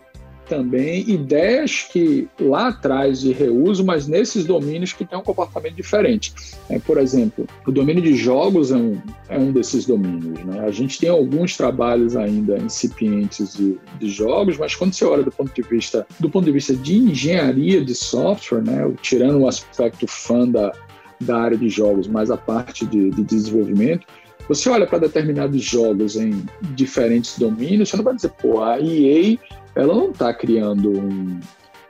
também 0.48 1.08
ideias 1.08 1.88
que 1.92 2.26
lá 2.40 2.68
atrás 2.68 3.20
de 3.20 3.32
reuso, 3.32 3.84
mas 3.84 4.08
nesses 4.08 4.44
domínios 4.44 4.92
que 4.92 5.04
têm 5.04 5.16
um 5.16 5.22
comportamento 5.22 5.76
diferente. 5.76 6.34
É, 6.68 6.80
por 6.80 6.98
exemplo, 6.98 7.46
o 7.64 7.70
domínio 7.70 8.02
de 8.02 8.16
jogos 8.16 8.72
é 8.72 8.76
um, 8.76 9.00
é 9.28 9.38
um 9.38 9.52
desses 9.52 9.86
domínios. 9.86 10.44
Né? 10.44 10.58
A 10.66 10.72
gente 10.72 10.98
tem 10.98 11.08
alguns 11.08 11.56
trabalhos 11.56 12.16
ainda 12.16 12.58
incipientes 12.58 13.54
de, 13.54 13.78
de, 14.00 14.08
jogos, 14.08 14.58
mas 14.58 14.74
quando 14.74 14.92
você 14.92 15.04
olha 15.04 15.22
do 15.22 15.30
ponto 15.30 15.54
de 15.54 15.62
vista 15.62 16.04
do 16.18 16.28
ponto 16.28 16.46
de 16.46 16.52
vista 16.52 16.74
de 16.74 16.96
engenharia 16.96 17.84
de 17.84 17.94
software, 17.94 18.62
né, 18.62 18.92
tirando 19.00 19.38
o 19.38 19.46
aspecto 19.46 20.08
fã 20.08 20.48
da, 20.48 20.72
da 21.20 21.38
área 21.38 21.56
de 21.56 21.68
jogos, 21.68 22.08
mas 22.08 22.28
a 22.28 22.36
parte 22.36 22.84
de, 22.84 23.10
de 23.10 23.22
desenvolvimento, 23.22 24.04
você 24.48 24.68
olha 24.68 24.86
para 24.86 24.98
determinados 24.98 25.62
jogos 25.62 26.16
em 26.16 26.44
diferentes 26.74 27.38
domínios, 27.38 27.88
você 27.88 27.96
não 27.96 28.04
vai 28.04 28.14
dizer, 28.14 28.30
pô, 28.30 28.62
a 28.62 28.80
EA 28.80 29.38
ela 29.74 29.94
não 29.94 30.10
está 30.10 30.34
criando 30.34 30.90
um, 30.90 31.40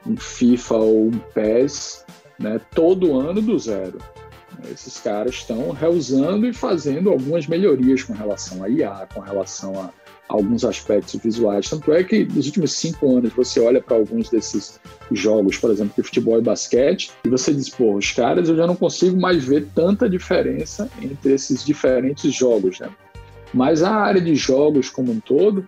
um, 0.05 0.17
FIFA 0.17 0.75
ou 0.75 1.07
um 1.07 1.19
PES 1.33 2.05
né, 2.39 2.59
todo 2.73 3.19
ano 3.19 3.41
do 3.41 3.57
zero. 3.57 3.97
Esses 4.71 4.99
caras 4.99 5.35
estão 5.35 5.71
reusando 5.71 6.45
e 6.45 6.53
fazendo 6.53 7.09
algumas 7.09 7.47
melhorias 7.47 8.03
com 8.03 8.13
relação 8.13 8.63
a 8.63 8.69
IA, 8.69 9.07
com 9.13 9.19
relação 9.19 9.79
a 9.79 9.89
alguns 10.31 10.63
aspectos 10.63 11.19
visuais. 11.21 11.69
Tanto 11.69 11.91
é 11.91 12.03
que 12.03 12.25
nos 12.25 12.47
últimos 12.47 12.73
cinco 12.73 13.17
anos 13.17 13.33
você 13.33 13.59
olha 13.59 13.81
para 13.81 13.97
alguns 13.97 14.29
desses 14.29 14.79
jogos, 15.11 15.57
por 15.57 15.69
exemplo, 15.71 15.93
de 15.95 16.03
futebol 16.03 16.39
e 16.39 16.41
basquete, 16.41 17.11
e 17.25 17.29
você 17.29 17.53
diz, 17.53 17.69
pô, 17.69 17.95
os 17.95 18.11
caras 18.11 18.49
eu 18.49 18.55
já 18.55 18.65
não 18.65 18.75
consigo 18.75 19.19
mais 19.19 19.43
ver 19.43 19.67
tanta 19.75 20.09
diferença 20.09 20.89
entre 21.01 21.33
esses 21.33 21.63
diferentes 21.65 22.33
jogos, 22.33 22.79
né? 22.79 22.89
Mas 23.53 23.83
a 23.83 23.93
área 23.93 24.21
de 24.21 24.33
jogos 24.33 24.89
como 24.89 25.11
um 25.11 25.19
todo, 25.19 25.67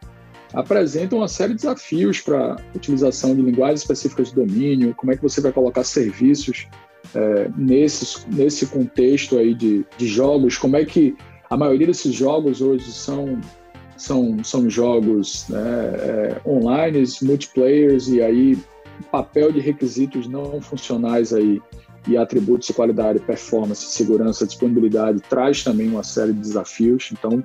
apresentam 0.53 1.19
uma 1.19 1.27
série 1.27 1.53
de 1.53 1.61
desafios 1.61 2.21
para 2.21 2.57
utilização 2.75 3.35
de 3.35 3.41
linguagens 3.41 3.81
específicas 3.81 4.29
de 4.29 4.35
domínio, 4.35 4.93
como 4.95 5.11
é 5.11 5.15
que 5.17 5.23
você 5.23 5.41
vai 5.41 5.51
colocar 5.51 5.83
serviços 5.83 6.67
é, 7.13 7.49
nesse, 7.57 8.25
nesse 8.29 8.67
contexto 8.67 9.37
aí 9.37 9.53
de, 9.53 9.85
de 9.97 10.07
jogos, 10.07 10.57
como 10.57 10.77
é 10.77 10.85
que 10.85 11.15
a 11.49 11.57
maioria 11.57 11.87
desses 11.87 12.13
jogos 12.13 12.61
hoje 12.61 12.91
são, 12.91 13.41
são, 14.03 14.43
são 14.43 14.69
jogos 14.69 15.47
né, 15.47 15.61
é, 15.61 16.41
online, 16.45 17.03
multiplayers, 17.21 18.09
e 18.09 18.21
aí 18.21 18.57
papel 19.11 19.51
de 19.51 19.59
requisitos 19.59 20.27
não 20.27 20.61
funcionais 20.61 21.33
aí 21.33 21.61
e 22.07 22.17
atributos 22.17 22.67
de 22.67 22.73
qualidade, 22.73 23.19
performance, 23.19 23.85
segurança, 23.85 24.45
disponibilidade 24.45 25.21
traz 25.21 25.63
também 25.63 25.89
uma 25.89 26.03
série 26.03 26.33
de 26.33 26.39
desafios. 26.39 27.11
Então, 27.13 27.41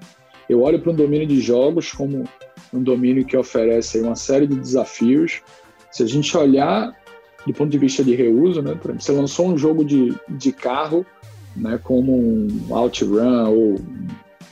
eu 0.48 0.62
olho 0.62 0.80
para 0.80 0.90
um 0.90 0.96
domínio 0.96 1.28
de 1.28 1.40
jogos 1.40 1.92
como 1.92 2.24
um 2.72 2.82
domínio 2.82 3.24
que 3.24 3.36
oferece 3.36 4.00
uma 4.00 4.16
série 4.16 4.48
de 4.48 4.56
desafios. 4.56 5.42
Se 5.92 6.02
a 6.02 6.06
gente 6.06 6.36
olhar 6.36 6.92
do 7.46 7.52
ponto 7.52 7.70
de 7.70 7.78
vista 7.78 8.02
de 8.02 8.16
reuso, 8.16 8.61
né, 8.61 8.72
exemplo, 8.72 9.00
você 9.00 9.12
lançou 9.12 9.48
um 9.48 9.56
jogo 9.56 9.84
de, 9.84 10.12
de 10.28 10.50
carro, 10.50 11.06
né, 11.56 11.78
como 11.82 12.12
um 12.12 12.66
OutRun 12.68 13.48
ou 13.48 13.76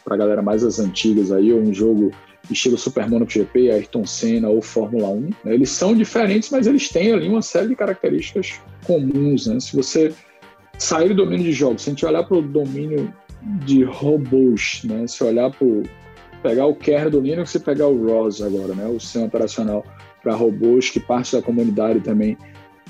para 0.07 0.15
a 0.15 0.19
galera 0.19 0.41
mais 0.41 0.63
as 0.63 0.79
antigas 0.79 1.33
aí, 1.33 1.53
ou 1.53 1.61
um 1.61 1.75
jogo 1.75 2.13
estilo 2.49 2.79
Super 2.79 3.11
Monaco 3.11 3.33
GP, 3.33 3.73
Ayrton 3.73 4.07
Senna 4.07 4.49
ou 4.49 4.63
Fórmula 4.63 5.09
1. 5.09 5.21
Né, 5.21 5.33
eles 5.47 5.71
são 5.71 5.97
diferentes, 5.97 6.49
mas 6.51 6.69
eles 6.69 6.89
têm 6.89 7.13
ali 7.13 7.29
uma 7.29 7.43
série 7.43 7.67
de 7.67 7.75
características 7.75 8.61
comuns. 8.87 9.49
Né? 9.49 9.59
Se 9.59 9.75
você 9.75 10.15
sair 10.79 11.09
do 11.09 11.17
domínio 11.17 11.47
de 11.47 11.53
jogos, 11.53 11.83
se 11.83 11.91
a 11.91 11.93
gente 11.93 12.07
olhar 12.07 12.23
para 12.23 12.37
o 12.37 12.43
domínio 12.43 13.13
de 13.65 13.83
robôs, 13.83 14.83
né? 14.85 15.09
se 15.09 15.25
olhar 15.25 15.51
para 15.51 15.67
pegar 16.41 16.67
o 16.67 16.77
kernel 16.77 17.11
do 17.11 17.21
Linux 17.21 17.57
e 17.57 17.61
pegar 17.61 17.89
o 17.89 18.07
ROS 18.07 18.41
agora, 18.41 18.75
né, 18.77 18.87
o 18.87 19.01
sistema 19.01 19.27
operacional 19.27 19.85
para 20.23 20.35
robôs, 20.35 20.91
que 20.91 21.01
parte 21.01 21.35
da 21.35 21.43
comunidade 21.43 22.01
também 22.01 22.39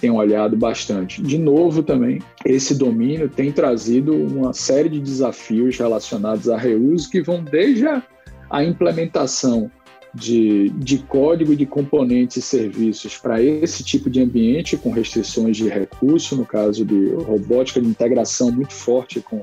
tem 0.01 0.11
olhado 0.11 0.57
bastante. 0.57 1.23
De 1.23 1.39
novo, 1.39 1.83
também, 1.83 2.21
esse 2.45 2.75
domínio 2.75 3.29
tem 3.29 3.51
trazido 3.51 4.15
uma 4.15 4.53
série 4.53 4.89
de 4.89 5.01
desafios 5.01 5.79
relacionados 5.79 6.49
a 6.49 6.57
reuso 6.57 7.11
que 7.11 7.23
vão 7.23 7.43
desde 7.43 7.87
a, 7.87 8.65
implementação 8.65 9.71
de, 10.15 10.71
de 10.71 10.99
código 10.99 11.55
de 11.57 11.67
componentes 11.67 12.37
e 12.37 12.43
serviços 12.43 13.17
para 13.17 13.43
esse 13.43 13.83
tipo 13.83 14.09
de 14.09 14.21
ambiente, 14.21 14.77
com 14.77 14.91
restrições 14.91 15.57
de 15.57 15.69
recurso, 15.69 16.37
no 16.37 16.47
caso 16.47 16.85
de 16.85 17.11
robótica 17.15 17.81
de 17.81 17.89
integração 17.89 18.51
muito 18.53 18.73
forte 18.73 19.21
com 19.21 19.43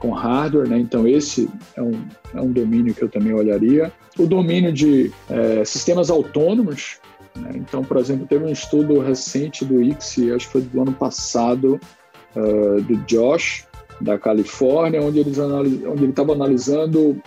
com 0.00 0.10
hardware, 0.12 0.66
né? 0.66 0.78
Então 0.78 1.06
esse 1.06 1.46
é 1.76 1.82
um, 1.82 1.92
é 2.34 2.40
um 2.40 2.50
domínio 2.50 2.94
que 2.94 3.02
eu 3.02 3.08
também 3.08 3.34
olharia. 3.34 3.92
O 4.18 4.26
domínio 4.26 4.72
de 4.72 5.12
é, 5.28 5.62
sistemas 5.62 6.10
autônomos? 6.10 6.98
Então, 7.54 7.84
por 7.84 7.96
exemplo, 7.96 8.26
teve 8.26 8.44
um 8.44 8.50
estudo 8.50 9.00
recente 9.00 9.64
do 9.64 9.82
ICSI, 9.82 10.32
acho 10.32 10.46
que 10.46 10.52
foi 10.52 10.62
do 10.62 10.82
ano 10.82 10.92
passado, 10.92 11.80
uh, 12.36 12.80
do 12.82 12.96
Josh 13.06 13.66
da 14.00 14.18
Califórnia, 14.18 15.02
onde 15.02 15.18
eles 15.18 15.38
onde 15.38 16.04
ele 16.04 16.10
estava 16.10 16.32
analisando 16.32 17.20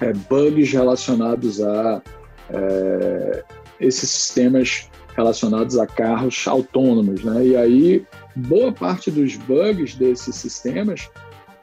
é, 0.00 0.12
bugs 0.12 0.72
relacionados 0.72 1.62
a 1.62 2.02
é, 2.50 3.44
esses 3.80 4.10
sistemas 4.10 4.90
relacionados 5.16 5.78
a 5.78 5.86
carros 5.86 6.46
autônomos, 6.48 7.22
né? 7.22 7.46
E 7.46 7.56
aí 7.56 8.06
boa 8.34 8.72
parte 8.72 9.10
dos 9.10 9.36
bugs 9.36 9.94
desses 9.94 10.34
sistemas 10.34 11.08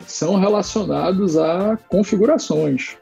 são 0.08 0.40
relacionados 0.40 1.38
a 1.38 1.78
configurações, 1.90 2.96
né? 2.96 3.01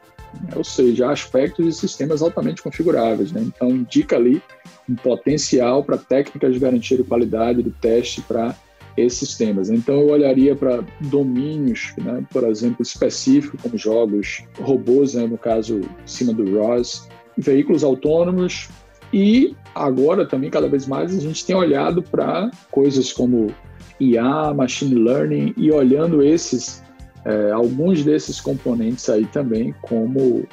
Ou 0.54 0.64
seja, 0.64 1.10
aspectos 1.10 1.66
de 1.66 1.72
sistemas 1.72 2.22
altamente 2.22 2.62
configuráveis. 2.62 3.32
Né? 3.32 3.42
Então, 3.42 3.70
indica 3.70 4.16
ali 4.16 4.42
um 4.88 4.94
potencial 4.94 5.84
para 5.84 5.96
técnicas 5.96 6.54
de 6.54 6.58
garantia 6.58 6.96
de 6.96 7.04
qualidade 7.04 7.62
do 7.62 7.70
teste 7.70 8.20
para 8.22 8.54
esses 8.96 9.18
sistemas. 9.18 9.70
Então, 9.70 9.94
eu 10.00 10.08
olharia 10.08 10.54
para 10.54 10.84
domínios, 11.00 11.92
né? 11.98 12.24
por 12.32 12.44
exemplo, 12.44 12.82
específicos, 12.82 13.60
como 13.62 13.78
jogos, 13.78 14.44
robôs, 14.60 15.14
né? 15.14 15.26
no 15.26 15.38
caso, 15.38 15.78
em 15.78 16.06
cima 16.06 16.32
do 16.32 16.58
ROS, 16.58 17.08
veículos 17.36 17.84
autônomos, 17.84 18.68
e 19.12 19.56
agora 19.74 20.26
também, 20.26 20.50
cada 20.50 20.68
vez 20.68 20.86
mais, 20.86 21.16
a 21.16 21.20
gente 21.20 21.44
tem 21.44 21.56
olhado 21.56 22.02
para 22.02 22.50
coisas 22.70 23.12
como 23.12 23.52
IA, 23.98 24.54
machine 24.54 24.94
learning, 24.94 25.52
e 25.56 25.70
olhando 25.72 26.22
esses 26.22 26.82
é, 27.24 27.50
alguns 27.50 28.04
desses 28.04 28.40
componentes 28.40 29.08
aí 29.08 29.26
também 29.26 29.74
como 29.82 30.46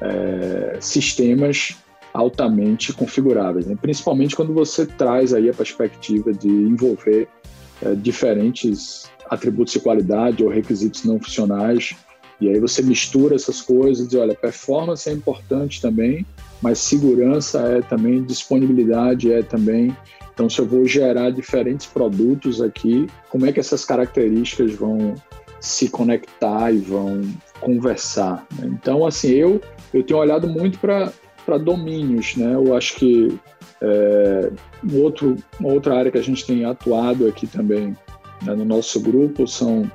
é, 0.00 0.78
sistemas 0.80 1.76
altamente 2.12 2.92
configuráveis, 2.92 3.66
né? 3.66 3.76
principalmente 3.80 4.34
quando 4.34 4.54
você 4.54 4.86
traz 4.86 5.34
aí 5.34 5.50
a 5.50 5.54
perspectiva 5.54 6.32
de 6.32 6.48
envolver 6.48 7.28
é, 7.82 7.94
diferentes 7.94 9.10
atributos 9.28 9.74
de 9.74 9.80
qualidade 9.80 10.42
ou 10.42 10.48
requisitos 10.48 11.04
não 11.04 11.20
funcionais, 11.20 11.94
e 12.40 12.48
aí 12.48 12.58
você 12.60 12.82
mistura 12.82 13.34
essas 13.34 13.60
coisas 13.60 14.06
e 14.06 14.08
diz, 14.08 14.18
olha, 14.18 14.34
performance 14.34 15.08
é 15.08 15.12
importante 15.12 15.80
também, 15.80 16.24
mas 16.60 16.78
segurança 16.78 17.60
é 17.60 17.82
também, 17.82 18.22
disponibilidade 18.24 19.32
é 19.32 19.42
também. 19.42 19.96
Então, 20.32 20.48
se 20.50 20.58
eu 20.58 20.66
vou 20.66 20.86
gerar 20.86 21.30
diferentes 21.30 21.86
produtos 21.86 22.60
aqui, 22.60 23.06
como 23.30 23.46
é 23.46 23.52
que 23.52 23.60
essas 23.60 23.84
características 23.86 24.74
vão 24.74 25.14
se 25.60 25.88
conectar 25.88 26.72
e 26.72 26.78
vão 26.78 27.22
conversar. 27.60 28.46
Né? 28.58 28.68
Então, 28.72 29.06
assim, 29.06 29.30
eu, 29.30 29.60
eu 29.92 30.02
tenho 30.02 30.20
olhado 30.20 30.48
muito 30.48 30.78
para 30.78 31.58
domínios, 31.58 32.36
né? 32.36 32.54
Eu 32.54 32.76
acho 32.76 32.96
que 32.96 33.38
é, 33.80 34.50
um 34.84 35.02
outro, 35.02 35.36
uma 35.60 35.72
outra 35.72 35.96
área 35.98 36.10
que 36.10 36.18
a 36.18 36.22
gente 36.22 36.46
tem 36.46 36.64
atuado 36.64 37.26
aqui 37.26 37.46
também 37.46 37.96
né, 38.42 38.54
no 38.54 38.64
nosso 38.64 39.00
grupo 39.00 39.46
são 39.46 39.90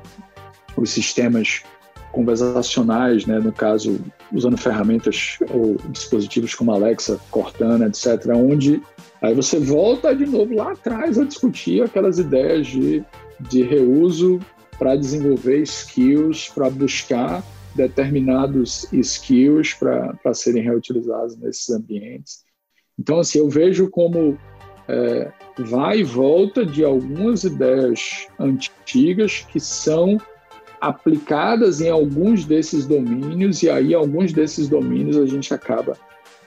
os 0.76 0.90
sistemas 0.90 1.64
conversacionais, 2.12 3.26
né, 3.26 3.40
no 3.40 3.52
caso 3.52 4.00
usando 4.34 4.58
ferramentas 4.58 5.38
ou 5.50 5.78
dispositivos 5.90 6.54
como 6.54 6.72
Alexa, 6.72 7.20
Cortana, 7.30 7.88
etc, 7.88 8.28
onde 8.36 8.82
aí 9.22 9.34
você 9.34 9.60
volta 9.60 10.14
de 10.14 10.26
novo 10.26 10.56
lá 10.56 10.74
atrás 10.74 11.18
a 11.18 11.24
discutir 11.24 11.84
aquelas 11.84 12.20
ideias 12.20 12.68
de, 12.68 13.04
de 13.40 13.64
reuso 13.64 14.40
para 14.82 14.96
desenvolver 14.96 15.62
skills, 15.62 16.50
para 16.50 16.68
buscar 16.68 17.44
determinados 17.76 18.92
skills 18.92 19.76
para 19.76 20.34
serem 20.34 20.64
reutilizados 20.64 21.38
nesses 21.38 21.70
ambientes. 21.70 22.44
Então, 22.98 23.20
assim, 23.20 23.38
eu 23.38 23.48
vejo 23.48 23.92
como 23.92 24.40
é, 24.88 25.32
vai 25.60 26.00
e 26.00 26.04
volta 26.04 26.66
de 26.66 26.84
algumas 26.84 27.44
ideias 27.44 28.26
antigas 28.40 29.46
que 29.52 29.60
são 29.60 30.20
aplicadas 30.82 31.80
em 31.80 31.92
alguns 31.92 32.44
desses 32.44 32.88
domínios 32.88 33.62
e 33.62 33.70
aí 33.70 33.94
alguns 33.94 34.34
desses 34.34 34.68
domínios 34.68 35.16
a 35.16 35.28
gente 35.28 35.54
acaba 35.54 35.96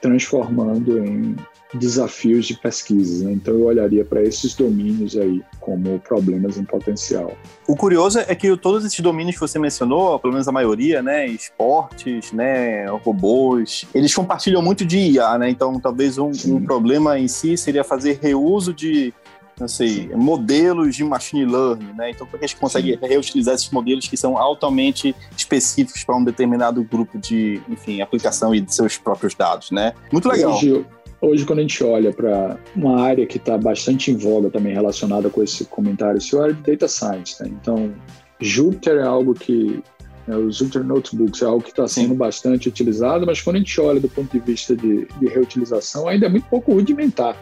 transformando 0.01 0.99
em, 0.99 1.37
desafios 1.79 2.47
de 2.47 2.55
pesquisa. 2.55 3.25
Né? 3.25 3.33
Então 3.33 3.55
eu 3.55 3.65
olharia 3.65 4.05
para 4.05 4.23
esses 4.23 4.55
domínios 4.55 5.17
aí 5.17 5.43
como 5.65 5.99
problemas 5.99 6.59
em 6.59 6.65
potencial. 6.65 7.33
O 7.67 7.75
curioso 7.75 8.19
é 8.19 8.35
que 8.35 8.55
todos 8.59 8.85
esses 8.85 9.01
domínios 9.01 9.37
que 9.37 9.41
você 9.41 9.59
mencionou, 9.59 10.19
pelo 10.19 10.35
menos 10.35 10.47
a 10.47 10.53
maioria, 10.53 11.03
né, 11.03 11.27
esportes, 11.27 12.33
né, 12.33 12.87
robôs, 13.03 13.87
eles 13.95 14.15
compartilham 14.15 14.61
muito 14.61 14.85
de 14.85 14.99
IA, 14.99 15.39
né? 15.39 15.49
Então 15.49 15.81
talvez 15.81 16.19
um, 16.19 16.31
um 16.47 16.63
problema 16.63 17.19
em 17.19 17.27
si 17.27 17.57
seria 17.57 17.83
fazer 17.83 18.19
reuso 18.21 18.75
de 18.75 19.15
não 19.59 19.69
sei, 19.69 20.11
modelos 20.15 20.97
de 20.97 21.05
machine 21.05 21.47
learning, 21.47 21.93
né? 21.97 22.11
Então, 22.11 22.27
como 22.27 22.37
é 22.37 22.39
que 22.41 22.45
a 22.45 22.49
gente 22.49 22.59
consegue 22.59 22.95
Sim. 22.95 23.07
reutilizar 23.07 23.55
esses 23.55 23.71
modelos 23.71 24.09
que 24.09 24.17
são 24.17 24.37
altamente 24.37 25.15
específicos 25.37 26.03
para 26.03 26.17
um 26.17 26.25
determinado 26.25 26.83
grupo 26.83 27.17
de, 27.19 27.63
enfim, 27.69 28.01
aplicação 28.01 28.53
e 28.53 28.61
de 28.61 28.75
seus 28.75 28.99
próprios 28.99 29.33
dados, 29.33 29.71
né? 29.71 29.95
Muito 30.11 30.29
legal. 30.29 30.55
Hoje, 30.55 30.85
Hoje, 31.25 31.47
quando 31.47 31.61
a 31.61 31.63
gente 31.63 31.83
olha 31.83 32.13
para 32.13 32.59
uma 32.77 33.01
área 33.01 33.27
que 33.27 33.39
está 33.39 33.57
bastante 33.57 34.11
em 34.11 34.17
voga 34.17 34.51
também 34.51 34.75
relacionada 34.75 35.31
com 35.31 35.43
esse 35.43 35.65
comentário, 35.65 36.21
se 36.21 36.37
é 36.37 36.53
data 36.53 36.87
science, 36.87 37.43
né? 37.43 37.49
então 37.49 37.95
Jupyter 38.39 38.99
é 38.99 39.07
algo 39.07 39.33
que 39.33 39.83
né, 40.27 40.37
os 40.37 40.59
Jupyter 40.59 40.85
Notebooks 40.85 41.41
é 41.41 41.47
algo 41.47 41.63
que 41.63 41.71
está 41.71 41.89
sendo 41.89 42.15
bastante 42.15 42.69
utilizado, 42.69 43.25
mas 43.25 43.41
quando 43.41 43.57
a 43.57 43.59
gente 43.61 43.81
olha 43.81 43.99
do 43.99 44.09
ponto 44.09 44.31
de 44.31 44.39
vista 44.39 44.77
de, 44.77 45.07
de 45.07 45.27
reutilização, 45.27 46.07
ainda 46.09 46.27
é 46.27 46.29
muito 46.29 46.47
pouco 46.47 46.75
rudimentar. 46.75 47.35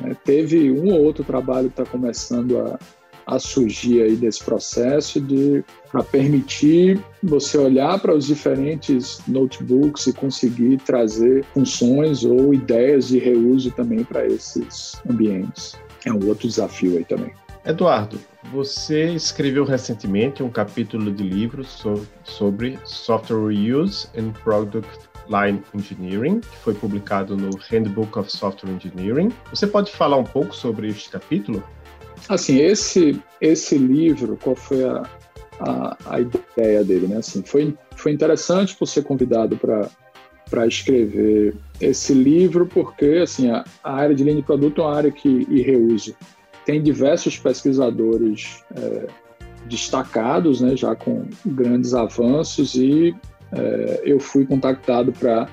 Né? 0.00 0.16
Teve 0.24 0.70
um 0.70 0.90
ou 0.94 1.02
outro 1.02 1.22
trabalho 1.22 1.70
que 1.70 1.78
está 1.78 1.90
começando 1.90 2.58
a, 2.58 2.78
a 3.30 3.38
surgir 3.38 4.02
aí 4.02 4.16
desse 4.16 4.44
processo 4.44 5.20
de 5.20 5.64
para 5.90 6.02
permitir 6.02 7.00
você 7.22 7.58
olhar 7.58 7.98
para 8.00 8.14
os 8.14 8.26
diferentes 8.26 9.20
notebooks 9.26 10.06
e 10.06 10.12
conseguir 10.12 10.78
trazer 10.78 11.44
funções 11.52 12.24
ou 12.24 12.54
ideias 12.54 13.08
de 13.08 13.18
reuso 13.18 13.70
também 13.72 14.04
para 14.04 14.26
esses 14.26 15.00
ambientes. 15.08 15.76
É 16.04 16.12
um 16.12 16.26
outro 16.28 16.46
desafio 16.48 16.96
aí 16.96 17.04
também. 17.04 17.32
Eduardo, 17.64 18.18
você 18.52 19.12
escreveu 19.12 19.64
recentemente 19.64 20.42
um 20.42 20.48
capítulo 20.48 21.12
de 21.12 21.22
livro 21.22 21.62
sobre 22.24 22.78
software 22.84 23.48
reuse 23.48 24.08
and 24.16 24.30
product 24.42 25.10
line 25.28 25.62
engineering, 25.74 26.40
que 26.40 26.56
foi 26.56 26.74
publicado 26.74 27.36
no 27.36 27.50
Handbook 27.70 28.18
of 28.18 28.30
Software 28.30 28.70
Engineering. 28.70 29.30
Você 29.50 29.66
pode 29.66 29.92
falar 29.92 30.16
um 30.16 30.24
pouco 30.24 30.54
sobre 30.54 30.88
este 30.88 31.10
capítulo? 31.10 31.62
Assim, 32.28 32.60
esse, 32.60 33.20
esse 33.40 33.76
livro, 33.76 34.38
qual 34.40 34.54
foi 34.54 34.84
a, 34.84 35.02
a, 35.60 35.96
a 36.06 36.20
ideia 36.20 36.84
dele, 36.84 37.06
né? 37.06 37.16
Assim, 37.18 37.42
foi, 37.42 37.76
foi 37.96 38.12
interessante 38.12 38.76
por 38.76 38.86
ser 38.86 39.02
convidado 39.02 39.56
para 39.56 40.66
escrever 40.66 41.54
esse 41.80 42.12
livro, 42.14 42.66
porque 42.66 43.20
assim 43.22 43.50
a, 43.50 43.64
a, 43.82 43.94
área 43.94 44.14
de 44.14 44.24
linha 44.24 44.36
de 44.36 44.42
produto 44.42 44.80
é 44.80 44.84
uma 44.84 44.94
área 44.96 45.10
que 45.10 45.46
e 45.48 45.62
reuso 45.62 46.14
tem 46.64 46.82
diversos 46.82 47.38
pesquisadores 47.38 48.62
é, 48.76 49.06
destacados, 49.66 50.60
né, 50.60 50.76
já 50.76 50.94
com 50.94 51.26
grandes 51.46 51.94
avanços 51.94 52.74
e 52.74 53.14
é, 53.52 54.02
eu 54.04 54.20
fui 54.20 54.46
contactado 54.46 55.12
para 55.12 55.48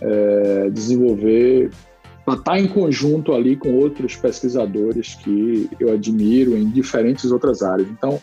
é, 0.00 0.70
desenvolver 0.70 1.70
para 2.24 2.34
estar 2.34 2.52
tá 2.52 2.60
em 2.60 2.68
conjunto 2.68 3.32
ali 3.32 3.56
com 3.56 3.74
outros 3.74 4.16
pesquisadores 4.16 5.14
que 5.16 5.68
eu 5.78 5.92
admiro 5.92 6.56
em 6.56 6.68
diferentes 6.70 7.30
outras 7.30 7.62
áreas. 7.62 7.88
Então, 7.88 8.20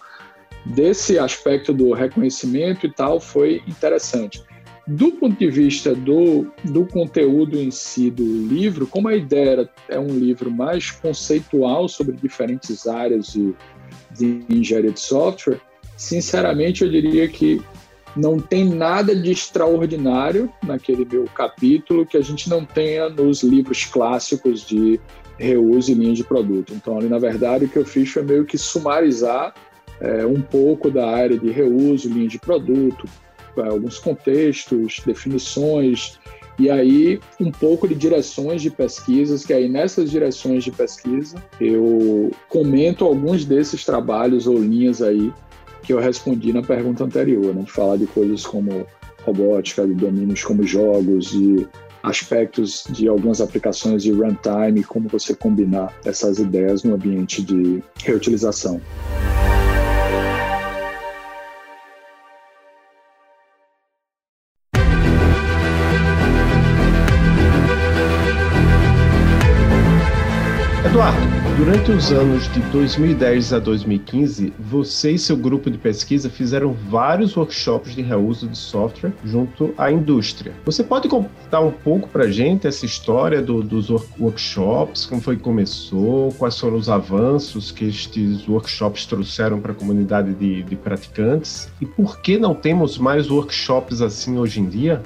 desse 0.66 1.20
aspecto 1.20 1.74
do 1.74 1.94
reconhecimento 1.94 2.86
e 2.86 2.92
tal, 2.92 3.20
foi 3.20 3.62
interessante. 3.68 4.42
Do 4.88 5.12
ponto 5.12 5.38
de 5.38 5.50
vista 5.52 5.94
do, 5.94 6.48
do 6.64 6.86
conteúdo 6.86 7.60
em 7.60 7.70
si 7.70 8.10
do 8.10 8.24
livro, 8.24 8.88
como 8.88 9.08
a 9.08 9.16
ideia 9.16 9.70
é 9.88 10.00
um 10.00 10.08
livro 10.08 10.50
mais 10.50 10.90
conceitual 10.90 11.88
sobre 11.88 12.16
diferentes 12.16 12.88
áreas 12.88 13.28
de, 13.28 13.54
de 14.12 14.44
engenharia 14.50 14.92
de 14.92 15.00
software, 15.00 15.60
sinceramente 15.96 16.84
eu 16.84 16.90
diria 16.90 17.28
que 17.28 17.62
não 18.16 18.40
tem 18.40 18.66
nada 18.66 19.16
de 19.16 19.32
extraordinário 19.32 20.52
naquele 20.66 21.06
meu 21.06 21.26
capítulo 21.26 22.06
que 22.06 22.18
a 22.18 22.22
gente 22.22 22.50
não 22.50 22.66
tenha 22.66 23.10
nos 23.10 23.44
livros 23.44 23.86
clássicos 23.86 24.62
de 24.66 25.00
reuso 25.38 25.92
e 25.92 25.94
linha 25.94 26.14
de 26.14 26.24
produto. 26.24 26.74
Então, 26.74 26.98
ali, 26.98 27.08
na 27.08 27.20
verdade, 27.20 27.66
o 27.66 27.70
que 27.70 27.78
eu 27.78 27.86
fiz 27.86 28.10
foi 28.10 28.24
meio 28.24 28.46
que 28.46 28.58
sumarizar 28.58 29.54
é, 30.02 30.26
um 30.26 30.42
pouco 30.42 30.92
da 30.92 31.10
área 31.10 31.38
de 31.38 31.50
reuso, 31.50 32.10
linha 32.10 32.28
de 32.28 32.40
produto, 32.40 33.08
é, 33.58 33.62
alguns 33.62 33.98
contextos, 33.98 35.02
definições, 35.06 36.20
e 36.58 36.70
aí 36.70 37.22
um 37.40 37.52
pouco 37.52 37.88
de 37.88 37.96
direções 37.96 38.62
de 38.62 38.70
pesquisas, 38.70 39.46
que 39.46 39.54
aí 39.54 39.70
nessas 39.70 40.12
direções 40.12 40.64
de 40.64 40.72
pesquisa 40.72 41.42
eu 41.60 42.32
comento 42.50 43.06
alguns 43.06 43.46
desses 43.46 43.86
trabalhos 43.86 44.46
ou 44.46 44.58
linhas 44.58 45.02
aí 45.02 45.32
que 45.90 45.94
eu 45.94 45.98
respondi 46.00 46.54
na 46.54 46.62
pergunta 46.62 47.04
anterior, 47.04 47.52
né, 47.56 47.64
de 47.64 47.72
falar 47.72 47.98
de 47.98 48.06
coisas 48.06 48.46
como 48.46 48.86
robótica, 49.26 49.88
de 49.88 49.96
domínios 49.96 50.44
como 50.44 50.62
jogos 50.62 51.34
e 51.34 51.68
aspectos 52.04 52.84
de 52.92 53.08
algumas 53.08 53.42
aplicações 53.42 54.04
de 54.04 54.12
runtime, 54.12 54.84
como 54.84 55.10
você 55.10 55.34
combinar 55.34 55.92
essas 56.06 56.38
ideias 56.38 56.84
no 56.84 56.94
ambiente 56.94 57.42
de 57.42 57.82
reutilização. 58.04 58.80
Durante 71.80 71.92
os 71.98 72.12
anos 72.12 72.54
de 72.54 72.60
2010 72.72 73.54
a 73.54 73.60
2015, 73.60 74.54
você 74.60 75.12
e 75.12 75.18
seu 75.18 75.38
grupo 75.38 75.72
de 75.72 75.78
pesquisa 75.78 76.30
fizeram 76.30 76.74
vários 76.74 77.38
workshops 77.38 77.96
de 77.96 78.02
reuso 78.02 78.50
de 78.50 78.58
software 78.58 79.14
junto 79.24 79.74
à 79.78 79.90
indústria. 79.90 80.52
Você 80.66 80.84
pode 80.84 81.08
contar 81.08 81.62
um 81.62 81.72
pouco 81.72 82.10
para 82.10 82.26
a 82.26 82.32
gente 82.32 82.68
essa 82.68 82.86
história 82.86 83.42
do, 83.42 83.64
dos 83.64 83.90
workshops, 84.20 85.06
como 85.06 85.22
foi 85.22 85.38
que 85.38 85.42
começou, 85.42 86.34
quais 86.34 86.60
foram 86.60 86.76
os 86.76 86.90
avanços 86.90 87.72
que 87.72 87.86
estes 87.86 88.46
workshops 88.46 89.06
trouxeram 89.06 89.62
para 89.62 89.72
a 89.72 89.76
comunidade 89.76 90.34
de, 90.34 90.64
de 90.64 90.76
praticantes 90.76 91.70
e 91.80 91.86
por 91.86 92.20
que 92.20 92.38
não 92.38 92.54
temos 92.54 92.98
mais 92.98 93.32
workshops 93.32 94.02
assim 94.02 94.38
hoje 94.38 94.60
em 94.60 94.68
dia? 94.68 95.02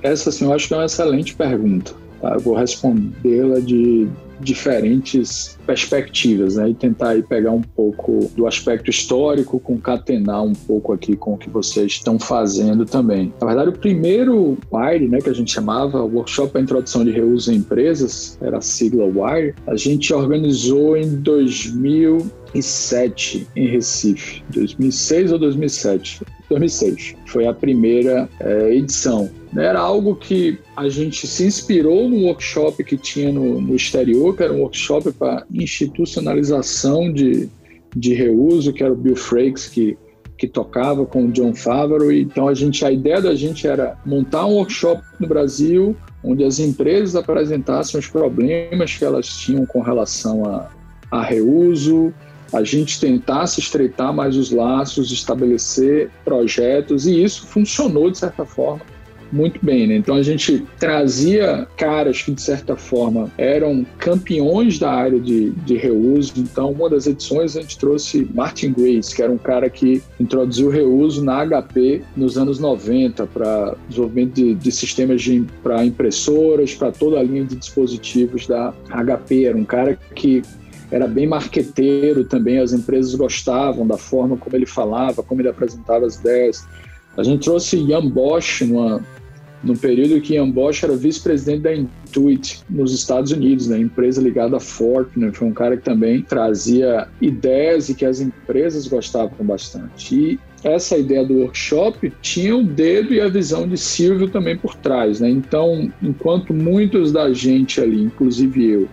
Essa, 0.00 0.30
sim, 0.30 0.44
eu 0.44 0.52
acho 0.52 0.68
que 0.68 0.74
é 0.74 0.76
uma 0.76 0.86
excelente 0.86 1.34
pergunta. 1.34 2.01
Tá? 2.22 2.32
Eu 2.34 2.40
vou 2.40 2.54
respondê-la 2.54 3.60
de 3.60 4.08
diferentes 4.40 5.58
perspectivas, 5.66 6.56
né? 6.56 6.70
E 6.70 6.74
tentar 6.74 7.10
aí 7.10 7.22
pegar 7.22 7.52
um 7.52 7.62
pouco 7.62 8.30
do 8.34 8.46
aspecto 8.46 8.88
histórico, 8.90 9.60
concatenar 9.60 10.42
um 10.42 10.52
pouco 10.52 10.92
aqui 10.92 11.14
com 11.16 11.34
o 11.34 11.38
que 11.38 11.50
vocês 11.50 11.92
estão 11.92 12.18
fazendo 12.18 12.84
também. 12.84 13.32
Na 13.40 13.46
verdade, 13.46 13.68
o 13.70 13.72
primeiro 13.72 14.58
WIRE, 14.72 15.06
né, 15.08 15.20
que 15.20 15.30
a 15.30 15.32
gente 15.32 15.52
chamava 15.52 16.02
Workshop 16.02 16.50
para 16.52 16.60
Introdução 16.60 17.04
de 17.04 17.12
Reuso 17.12 17.52
em 17.52 17.56
Empresas, 17.56 18.36
era 18.40 18.58
a 18.58 18.60
sigla 18.60 19.04
WIRE, 19.04 19.54
a 19.66 19.74
gente 19.76 20.12
organizou 20.12 20.96
em 20.96 21.16
2007 21.16 23.46
em 23.54 23.68
Recife, 23.68 24.42
2006 24.50 25.32
ou 25.32 25.38
2007? 25.38 26.22
2006. 26.48 27.14
Foi 27.26 27.46
a 27.46 27.54
primeira 27.54 28.28
é, 28.40 28.74
edição. 28.74 29.30
Era 29.56 29.80
algo 29.80 30.16
que 30.16 30.58
a 30.76 30.88
gente 30.88 31.26
se 31.26 31.44
inspirou 31.44 32.08
no 32.08 32.24
workshop 32.24 32.82
que 32.84 32.96
tinha 32.96 33.30
no, 33.30 33.60
no 33.60 33.74
exterior, 33.74 34.34
que 34.34 34.42
era 34.42 34.52
um 34.52 34.60
workshop 34.60 35.12
para 35.12 35.44
institucionalização 35.52 37.12
de, 37.12 37.48
de 37.94 38.14
reuso, 38.14 38.72
que 38.72 38.82
era 38.82 38.92
o 38.92 38.96
Bill 38.96 39.16
Frakes 39.16 39.68
que, 39.68 39.98
que 40.38 40.48
tocava 40.48 41.04
com 41.04 41.26
o 41.26 41.32
John 41.32 41.54
Favreau. 41.54 42.10
Então 42.10 42.48
a 42.48 42.54
gente, 42.54 42.82
a 42.84 42.90
ideia 42.90 43.20
da 43.20 43.34
gente 43.34 43.66
era 43.66 43.98
montar 44.06 44.46
um 44.46 44.54
workshop 44.54 45.02
no 45.20 45.28
Brasil 45.28 45.94
onde 46.24 46.44
as 46.44 46.58
empresas 46.58 47.16
apresentassem 47.16 47.98
os 47.98 48.06
problemas 48.06 48.96
que 48.96 49.04
elas 49.04 49.26
tinham 49.26 49.66
com 49.66 49.80
relação 49.80 50.44
a, 50.44 50.70
a 51.10 51.22
reuso, 51.22 52.14
a 52.52 52.62
gente 52.62 53.00
tentasse 53.00 53.60
estreitar 53.60 54.12
mais 54.12 54.36
os 54.36 54.50
laços, 54.50 55.10
estabelecer 55.10 56.10
projetos, 56.24 57.06
e 57.06 57.22
isso 57.22 57.46
funcionou 57.46 58.10
de 58.10 58.18
certa 58.18 58.44
forma 58.44 58.82
muito 59.32 59.58
bem, 59.64 59.86
né? 59.86 59.96
Então 59.96 60.14
a 60.14 60.22
gente 60.22 60.64
trazia 60.78 61.66
caras 61.76 62.22
que, 62.22 62.32
de 62.32 62.42
certa 62.42 62.76
forma, 62.76 63.30
eram 63.38 63.84
campeões 63.98 64.78
da 64.78 64.92
área 64.92 65.18
de, 65.18 65.50
de 65.50 65.76
reuso. 65.76 66.34
Então, 66.36 66.70
uma 66.70 66.90
das 66.90 67.06
edições 67.06 67.56
a 67.56 67.62
gente 67.62 67.78
trouxe 67.78 68.28
Martin 68.34 68.72
Grace, 68.72 69.14
que 69.14 69.22
era 69.22 69.32
um 69.32 69.38
cara 69.38 69.70
que 69.70 70.02
introduziu 70.20 70.68
reuso 70.68 71.24
na 71.24 71.44
HP 71.44 72.02
nos 72.16 72.36
anos 72.36 72.58
90 72.58 73.26
para 73.26 73.74
desenvolvimento 73.88 74.34
de, 74.34 74.54
de 74.54 74.72
sistemas 74.72 75.22
para 75.62 75.84
impressoras, 75.84 76.74
para 76.74 76.92
toda 76.92 77.18
a 77.18 77.22
linha 77.22 77.44
de 77.44 77.56
dispositivos 77.56 78.46
da 78.46 78.74
HP. 78.90 79.44
Era 79.46 79.56
um 79.56 79.64
cara 79.64 79.98
que 80.14 80.42
era 80.90 81.08
bem 81.08 81.26
marqueteiro 81.26 82.22
também, 82.24 82.58
as 82.58 82.74
empresas 82.74 83.14
gostavam 83.14 83.86
da 83.86 83.96
forma 83.96 84.36
como 84.36 84.54
ele 84.54 84.66
falava, 84.66 85.22
como 85.22 85.40
ele 85.40 85.48
apresentava 85.48 86.04
as 86.04 86.16
ideias. 86.16 86.68
A 87.16 87.22
gente 87.22 87.44
trouxe 87.44 87.86
Jan 87.86 88.06
Bosch 88.08 88.60
numa, 88.62 89.02
no 89.62 89.76
período 89.76 90.20
que 90.20 90.34
Ian 90.34 90.50
Bosch 90.50 90.82
era 90.82 90.96
vice-presidente 90.96 91.62
da 91.62 91.74
Intuit 91.74 92.62
nos 92.68 92.92
Estados 92.92 93.30
Unidos, 93.32 93.68
né, 93.68 93.78
empresa 93.78 94.20
ligada 94.20 94.56
à 94.56 94.60
Ford, 94.60 95.08
né, 95.16 95.30
foi 95.32 95.48
um 95.48 95.52
cara 95.52 95.76
que 95.76 95.84
também 95.84 96.22
trazia 96.22 97.08
ideias 97.20 97.88
e 97.88 97.94
que 97.94 98.04
as 98.04 98.20
empresas 98.20 98.86
gostavam 98.86 99.44
bastante. 99.44 100.14
E 100.14 100.40
essa 100.64 100.96
ideia 100.96 101.24
do 101.24 101.34
workshop 101.40 102.12
tinha 102.22 102.56
o 102.56 102.62
dedo 102.62 103.12
e 103.12 103.20
a 103.20 103.28
visão 103.28 103.66
de 103.66 103.76
Silvio 103.76 104.28
também 104.28 104.56
por 104.56 104.74
trás, 104.76 105.20
né? 105.20 105.28
Então, 105.28 105.92
enquanto 106.00 106.54
muitos 106.54 107.10
da 107.10 107.32
gente 107.32 107.80
ali, 107.80 108.02
inclusive 108.02 108.64
eu? 108.64 108.88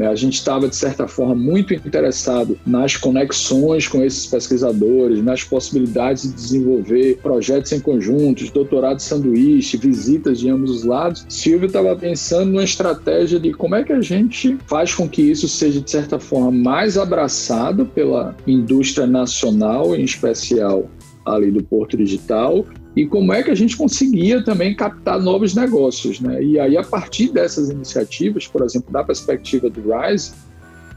A 0.00 0.14
gente 0.14 0.34
estava, 0.34 0.68
de 0.68 0.76
certa 0.76 1.06
forma, 1.06 1.34
muito 1.34 1.72
interessado 1.72 2.58
nas 2.66 2.96
conexões 2.96 3.86
com 3.86 4.02
esses 4.02 4.26
pesquisadores, 4.26 5.22
nas 5.22 5.44
possibilidades 5.44 6.22
de 6.22 6.32
desenvolver 6.32 7.18
projetos 7.22 7.72
em 7.72 7.80
conjuntos, 7.80 8.50
doutorado 8.50 9.00
sanduíche, 9.00 9.76
visitas 9.76 10.38
de 10.38 10.48
ambos 10.48 10.70
os 10.70 10.84
lados. 10.84 11.24
Silvio 11.28 11.66
estava 11.66 11.94
pensando 11.96 12.50
numa 12.50 12.64
estratégia 12.64 13.38
de 13.38 13.52
como 13.52 13.74
é 13.74 13.84
que 13.84 13.92
a 13.92 14.00
gente 14.00 14.56
faz 14.66 14.94
com 14.94 15.08
que 15.08 15.22
isso 15.22 15.48
seja, 15.48 15.80
de 15.80 15.90
certa 15.90 16.18
forma, 16.18 16.50
mais 16.50 16.98
abraçado 16.98 17.86
pela 17.86 18.36
indústria 18.46 19.06
nacional, 19.06 19.94
em 19.94 20.04
especial 20.04 20.88
ali 21.24 21.50
do 21.50 21.62
Porto 21.62 21.96
Digital, 21.96 22.64
e 22.96 23.06
como 23.06 23.32
é 23.32 23.42
que 23.42 23.50
a 23.50 23.54
gente 23.54 23.76
conseguia 23.76 24.44
também 24.44 24.74
captar 24.74 25.20
novos 25.20 25.54
negócios. 25.54 26.20
Né? 26.20 26.42
E 26.42 26.60
aí, 26.60 26.76
a 26.76 26.84
partir 26.84 27.32
dessas 27.32 27.70
iniciativas, 27.70 28.46
por 28.46 28.62
exemplo, 28.62 28.92
da 28.92 29.02
perspectiva 29.02 29.68
do 29.68 29.80
RISE, 29.80 30.32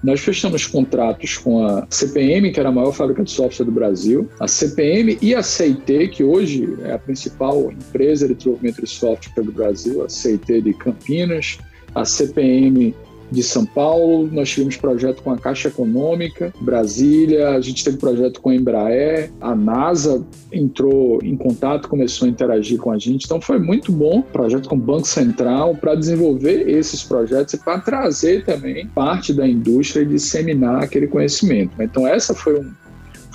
nós 0.04 0.20
fechamos 0.20 0.68
contratos 0.68 1.38
com 1.38 1.66
a 1.66 1.88
CPM, 1.90 2.52
que 2.52 2.60
era 2.60 2.70
a 2.70 2.72
maior 2.72 2.92
fábrica 2.92 3.24
de 3.24 3.32
software 3.32 3.66
do 3.66 3.72
Brasil, 3.72 4.30
a 4.40 4.48
CPM 4.48 5.18
e 5.22 5.34
a 5.34 5.42
CIT, 5.42 6.10
que 6.10 6.24
hoje 6.24 6.78
é 6.84 6.94
a 6.94 7.00
principal 7.00 7.72
empresa 7.72 8.28
de 8.28 8.36
desenvolvimento 8.36 8.82
de 8.82 8.88
software 8.88 9.44
do 9.44 9.52
Brasil, 9.52 10.04
a 10.04 10.10
CIT 10.10 10.62
de 10.62 10.74
Campinas, 10.74 11.58
a 11.96 12.06
CPM 12.06 12.94
de 13.32 13.44
São 13.44 13.66
Paulo, 13.66 14.30
nós 14.32 14.50
tivemos 14.50 14.78
projeto 14.78 15.22
com 15.22 15.32
a 15.32 15.38
Caixa 15.38 15.68
Econômica, 15.68 16.54
Brasília, 16.62 17.50
a 17.50 17.62
gente 17.62 17.84
teve 17.84 17.98
projeto 17.98 18.42
com 18.42 18.50
a 18.50 18.56
Embraer, 18.56 19.32
a 19.42 19.56
NASA 19.56 20.26
entrou 20.52 21.20
em 21.24 21.36
contato, 21.36 21.90
começou 21.90 22.26
a 22.26 22.30
interagir 22.30 22.80
com 22.80 22.92
a 22.92 22.98
gente, 22.98 23.26
então 23.26 23.42
foi 23.42 23.60
muito 23.60 23.92
bom, 23.92 24.22
projeto 24.22 24.70
com 24.70 24.76
o 24.76 24.80
Banco 24.80 25.08
Central, 25.08 25.76
para 25.76 25.96
desenvolver 25.96 26.70
esses 26.70 27.04
projetos 27.04 27.54
e 27.54 27.58
para 27.58 27.80
trazer 27.80 28.46
também 28.46 28.88
parte 28.88 29.34
da 29.34 29.48
indústria 29.48 30.04
e 30.04 30.06
disseminar 30.06 30.84
aquele 30.84 31.08
conhecimento. 31.08 31.72
Então 31.82 32.08
essa 32.08 32.34
foi 32.34 32.60
um, 32.60 32.72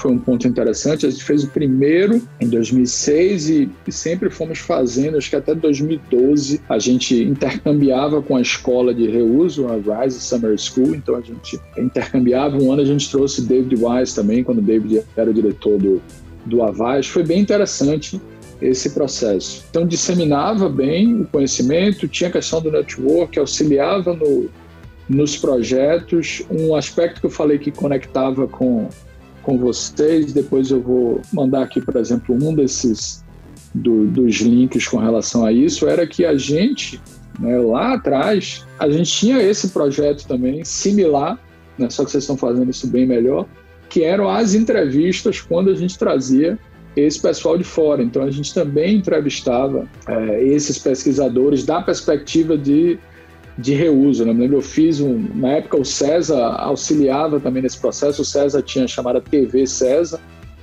foi 0.02 0.10
um 0.10 0.18
ponto 0.18 0.48
interessante. 0.48 1.06
A 1.06 1.10
gente 1.10 1.22
fez 1.22 1.44
o 1.44 1.48
primeiro 1.48 2.20
em 2.40 2.48
2006 2.48 3.48
e, 3.48 3.70
e, 3.86 3.92
sempre 3.92 4.28
fomos 4.28 4.58
fazendo, 4.58 5.16
acho 5.16 5.30
que 5.30 5.36
até 5.36 5.54
2012 5.54 6.60
a 6.68 6.78
gente 6.80 7.22
intercambiava 7.22 8.20
com 8.20 8.36
a 8.36 8.40
escola 8.40 8.92
de 8.92 9.08
reuso, 9.08 9.68
a 9.68 10.02
Rise 10.02 10.20
Summer 10.20 10.58
School, 10.58 10.96
então 10.96 11.14
a 11.14 11.20
gente 11.20 11.60
intercambiava. 11.78 12.56
Um 12.58 12.72
ano 12.72 12.82
a 12.82 12.84
gente 12.84 13.08
trouxe 13.08 13.42
David 13.42 13.76
Wise 13.76 14.14
também, 14.14 14.42
quando 14.42 14.60
David 14.60 15.02
era 15.16 15.30
o 15.30 15.34
diretor 15.34 15.78
do, 15.78 16.02
do 16.44 16.62
Avaz. 16.64 17.06
Foi 17.06 17.22
bem 17.22 17.38
interessante 17.38 18.20
esse 18.60 18.90
processo. 18.90 19.64
Então, 19.70 19.86
disseminava 19.86 20.68
bem 20.68 21.22
o 21.22 21.26
conhecimento, 21.26 22.08
tinha 22.08 22.28
a 22.28 22.32
questão 22.32 22.60
do 22.60 22.72
network, 22.72 23.38
auxiliava 23.38 24.14
no, 24.14 24.48
nos 25.08 25.36
projetos. 25.36 26.42
Um 26.50 26.74
aspecto 26.74 27.20
que 27.20 27.26
eu 27.26 27.30
falei 27.30 27.58
que 27.58 27.70
conectava 27.70 28.48
com 28.48 28.88
com 29.42 29.58
vocês. 29.58 30.32
Depois 30.32 30.70
eu 30.70 30.80
vou 30.80 31.20
mandar 31.32 31.62
aqui, 31.62 31.80
por 31.80 31.96
exemplo, 31.96 32.34
um 32.34 32.54
desses 32.54 33.24
do, 33.74 34.06
dos 34.06 34.36
links 34.36 34.86
com 34.86 34.98
relação 34.98 35.44
a 35.44 35.52
isso. 35.52 35.88
Era 35.88 36.06
que 36.06 36.24
a 36.24 36.36
gente, 36.36 37.00
né, 37.38 37.58
lá 37.58 37.94
atrás, 37.94 38.66
a 38.78 38.88
gente 38.88 39.10
tinha 39.10 39.42
esse 39.42 39.68
projeto 39.68 40.26
também 40.26 40.64
similar, 40.64 41.38
né, 41.78 41.88
só 41.90 42.04
que 42.04 42.10
vocês 42.10 42.24
estão 42.24 42.36
fazendo 42.36 42.70
isso 42.70 42.86
bem 42.86 43.06
melhor, 43.06 43.46
que 43.88 44.02
eram 44.02 44.28
as 44.28 44.54
entrevistas 44.54 45.40
quando 45.40 45.70
a 45.70 45.74
gente 45.74 45.98
trazia 45.98 46.58
esse 46.96 47.20
pessoal 47.20 47.56
de 47.56 47.64
fora. 47.64 48.02
Então 48.02 48.22
a 48.22 48.30
gente 48.30 48.52
também 48.52 48.96
entrevistava 48.96 49.88
é, 50.06 50.44
esses 50.44 50.78
pesquisadores 50.78 51.64
da 51.64 51.80
perspectiva 51.80 52.56
de 52.56 52.98
de 53.58 53.74
reuso. 53.74 54.24
Né? 54.24 54.32
Eu 54.32 54.36
lembro, 54.36 54.56
eu 54.58 54.62
fiz 54.62 55.00
um. 55.00 55.18
Na 55.34 55.52
época, 55.52 55.80
o 55.80 55.84
César 55.84 56.40
auxiliava 56.58 57.40
também 57.40 57.62
nesse 57.62 57.78
processo. 57.78 58.22
O 58.22 58.24
César 58.24 58.62
tinha 58.62 58.86
chamada 58.86 59.20
TV 59.20 59.66
César. 59.66 60.20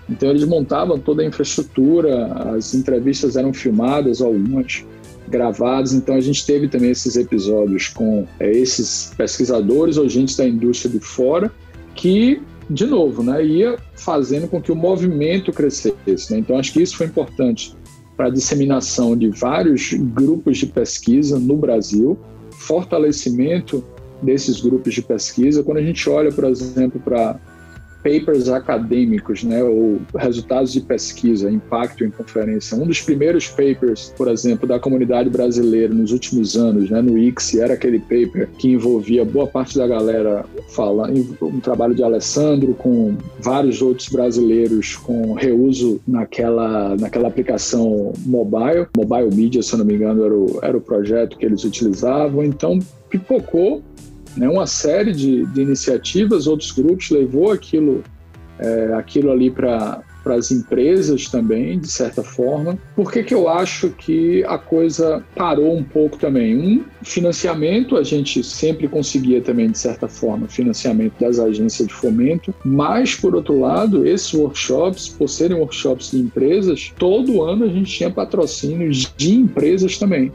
Então, 0.09 0.29
eles 0.29 0.43
montavam 0.43 0.97
toda 0.97 1.21
a 1.21 1.25
infraestrutura, 1.25 2.25
as 2.55 2.73
entrevistas 2.73 3.35
eram 3.35 3.53
filmadas, 3.53 4.21
algumas 4.21 4.83
gravadas. 5.27 5.93
Então, 5.93 6.15
a 6.15 6.21
gente 6.21 6.43
teve 6.45 6.67
também 6.67 6.89
esses 6.89 7.15
episódios 7.15 7.89
com 7.89 8.25
é, 8.39 8.51
esses 8.51 9.13
pesquisadores 9.15 9.97
ou 9.97 10.09
gente 10.09 10.35
da 10.35 10.47
indústria 10.47 10.91
de 10.91 10.99
fora 10.99 11.51
que, 11.93 12.41
de 12.67 12.87
novo, 12.87 13.21
né, 13.21 13.45
ia 13.45 13.77
fazendo 13.95 14.47
com 14.47 14.59
que 14.59 14.71
o 14.71 14.75
movimento 14.75 15.51
crescesse. 15.51 16.31
Né? 16.31 16.39
Então, 16.39 16.57
acho 16.57 16.73
que 16.73 16.81
isso 16.81 16.97
foi 16.97 17.05
importante 17.05 17.75
para 18.17 18.27
a 18.27 18.29
disseminação 18.31 19.15
de 19.15 19.29
vários 19.29 19.93
grupos 19.93 20.57
de 20.57 20.65
pesquisa 20.65 21.37
no 21.37 21.55
Brasil 21.55 22.17
fortalecimento 22.69 23.83
desses 24.21 24.61
grupos 24.61 24.93
de 24.93 25.01
pesquisa. 25.01 25.63
Quando 25.63 25.79
a 25.79 25.81
gente 25.81 26.07
olha, 26.07 26.31
por 26.31 26.43
exemplo, 26.43 27.01
para 27.03 27.39
papers 28.03 28.49
acadêmicos, 28.49 29.43
né, 29.43 29.63
ou 29.63 29.99
resultados 30.15 30.71
de 30.71 30.81
pesquisa, 30.81 31.51
impacto 31.51 32.03
em 32.03 32.09
conferência. 32.09 32.77
Um 32.77 32.85
dos 32.85 33.01
primeiros 33.01 33.47
papers, 33.47 34.13
por 34.17 34.27
exemplo, 34.27 34.67
da 34.67 34.79
comunidade 34.79 35.29
brasileira 35.29 35.93
nos 35.93 36.11
últimos 36.11 36.55
anos, 36.55 36.89
né, 36.89 37.01
no 37.01 37.17
ICSI, 37.17 37.61
era 37.61 37.73
aquele 37.73 37.99
paper 37.99 38.49
que 38.57 38.71
envolvia 38.71 39.25
boa 39.25 39.47
parte 39.47 39.77
da 39.77 39.87
galera 39.87 40.45
falando, 40.69 41.37
um 41.41 41.59
trabalho 41.59 41.93
de 41.93 42.03
Alessandro 42.03 42.73
com 42.73 43.15
vários 43.39 43.81
outros 43.81 44.09
brasileiros 44.09 44.95
com 44.95 45.33
reuso 45.33 45.99
naquela, 46.07 46.95
naquela 46.95 47.27
aplicação 47.27 48.13
mobile, 48.25 48.87
mobile 48.95 49.35
media, 49.35 49.61
se 49.61 49.73
eu 49.73 49.79
não 49.79 49.85
me 49.85 49.95
engano, 49.95 50.23
era 50.23 50.33
o, 50.33 50.59
era 50.61 50.77
o 50.77 50.81
projeto 50.81 51.37
que 51.37 51.45
eles 51.45 51.63
utilizavam. 51.63 52.43
Então, 52.43 52.79
pipocou 53.09 53.81
né, 54.35 54.47
uma 54.49 54.67
série 54.67 55.13
de, 55.13 55.45
de 55.47 55.61
iniciativas, 55.61 56.47
outros 56.47 56.71
grupos 56.71 57.09
levou 57.09 57.51
aquilo, 57.51 58.03
é, 58.59 58.93
aquilo 58.93 59.31
ali 59.31 59.49
para 59.49 60.01
para 60.23 60.35
as 60.35 60.51
empresas 60.51 61.27
também, 61.27 61.79
de 61.79 61.87
certa 61.87 62.23
forma. 62.23 62.77
Por 62.95 63.11
que, 63.11 63.23
que 63.23 63.33
eu 63.33 63.47
acho 63.47 63.89
que 63.89 64.43
a 64.45 64.57
coisa 64.57 65.23
parou 65.35 65.75
um 65.75 65.83
pouco 65.83 66.17
também? 66.17 66.55
Um, 66.55 66.83
financiamento, 67.01 67.97
a 67.97 68.03
gente 68.03 68.43
sempre 68.43 68.87
conseguia 68.87 69.41
também, 69.41 69.71
de 69.71 69.77
certa 69.77 70.07
forma, 70.07 70.47
financiamento 70.47 71.13
das 71.19 71.39
agências 71.39 71.87
de 71.87 71.93
fomento, 71.93 72.53
mas, 72.63 73.15
por 73.15 73.35
outro 73.35 73.59
lado, 73.59 74.05
esses 74.05 74.33
workshops, 74.33 75.09
por 75.09 75.27
serem 75.27 75.57
workshops 75.57 76.11
de 76.11 76.19
empresas, 76.19 76.93
todo 76.97 77.41
ano 77.41 77.65
a 77.65 77.69
gente 77.69 77.91
tinha 77.91 78.11
patrocínios 78.11 79.11
de 79.15 79.35
empresas 79.35 79.97
também. 79.97 80.31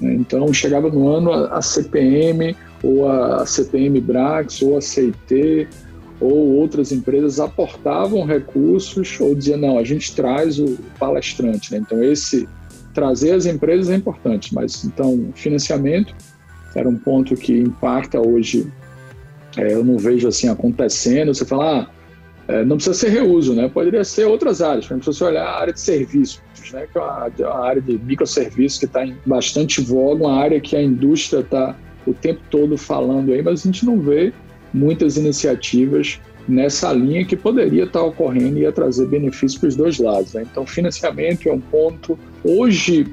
Né? 0.00 0.14
Então, 0.14 0.52
chegava 0.52 0.88
no 0.88 1.08
ano 1.08 1.32
a 1.32 1.60
CPM 1.60 2.54
ou 2.82 3.08
a 3.08 3.46
CPM 3.46 4.00
Brax, 4.00 4.60
ou 4.62 4.76
a 4.76 4.80
CIT, 4.80 5.68
ou 6.20 6.54
outras 6.54 6.92
empresas 6.92 7.40
aportavam 7.40 8.24
recursos 8.24 9.20
ou 9.20 9.34
diziam, 9.34 9.58
não, 9.58 9.78
a 9.78 9.84
gente 9.84 10.14
traz 10.14 10.58
o 10.58 10.78
palestrante. 10.98 11.72
Né? 11.72 11.78
Então, 11.78 12.02
esse 12.02 12.48
trazer 12.94 13.32
as 13.32 13.46
empresas 13.46 13.88
é 13.88 13.96
importante, 13.96 14.54
mas 14.54 14.84
então 14.84 15.30
financiamento 15.34 16.14
era 16.74 16.88
um 16.88 16.96
ponto 16.96 17.34
que 17.34 17.58
impacta 17.58 18.20
hoje. 18.20 18.70
É, 19.56 19.72
eu 19.72 19.84
não 19.84 19.98
vejo 19.98 20.28
assim 20.28 20.48
acontecendo. 20.48 21.34
Você 21.34 21.44
fala, 21.44 21.82
ah, 21.82 21.86
é, 22.48 22.64
não 22.64 22.76
precisa 22.76 22.94
ser 22.94 23.10
reuso, 23.10 23.54
né? 23.54 23.68
Poderia 23.68 24.04
ser 24.04 24.24
outras 24.24 24.62
áreas. 24.62 24.86
Por 24.86 24.94
exemplo, 24.94 25.12
se 25.12 25.18
você 25.18 25.24
olhar 25.24 25.44
a 25.44 25.60
área 25.60 25.72
de 25.72 25.80
serviços, 25.80 26.40
né? 26.72 26.86
Que 26.90 26.98
é 26.98 27.46
uma 27.46 27.64
área 27.64 27.82
de 27.82 27.98
microserviços 27.98 28.78
que 28.78 28.86
está 28.86 29.04
em 29.04 29.16
bastante 29.26 29.80
voga, 29.80 30.24
uma 30.24 30.40
área 30.40 30.60
que 30.60 30.74
a 30.74 30.82
indústria 30.82 31.40
está 31.40 31.76
o 32.06 32.12
tempo 32.12 32.40
todo 32.50 32.76
falando 32.76 33.32
aí, 33.32 33.42
mas 33.42 33.60
a 33.60 33.64
gente 33.64 33.84
não 33.84 34.00
vê 34.00 34.32
muitas 34.72 35.16
iniciativas 35.16 36.20
nessa 36.48 36.92
linha 36.92 37.24
que 37.24 37.36
poderia 37.36 37.84
estar 37.84 38.02
ocorrendo 38.02 38.58
e 38.58 38.62
ia 38.62 38.72
trazer 38.72 39.06
benefícios 39.06 39.58
para 39.58 39.68
os 39.68 39.76
dois 39.76 39.98
lados. 39.98 40.32
Né? 40.34 40.46
Então, 40.50 40.66
financiamento 40.66 41.48
é 41.48 41.52
um 41.52 41.60
ponto. 41.60 42.18
Hoje, 42.42 43.06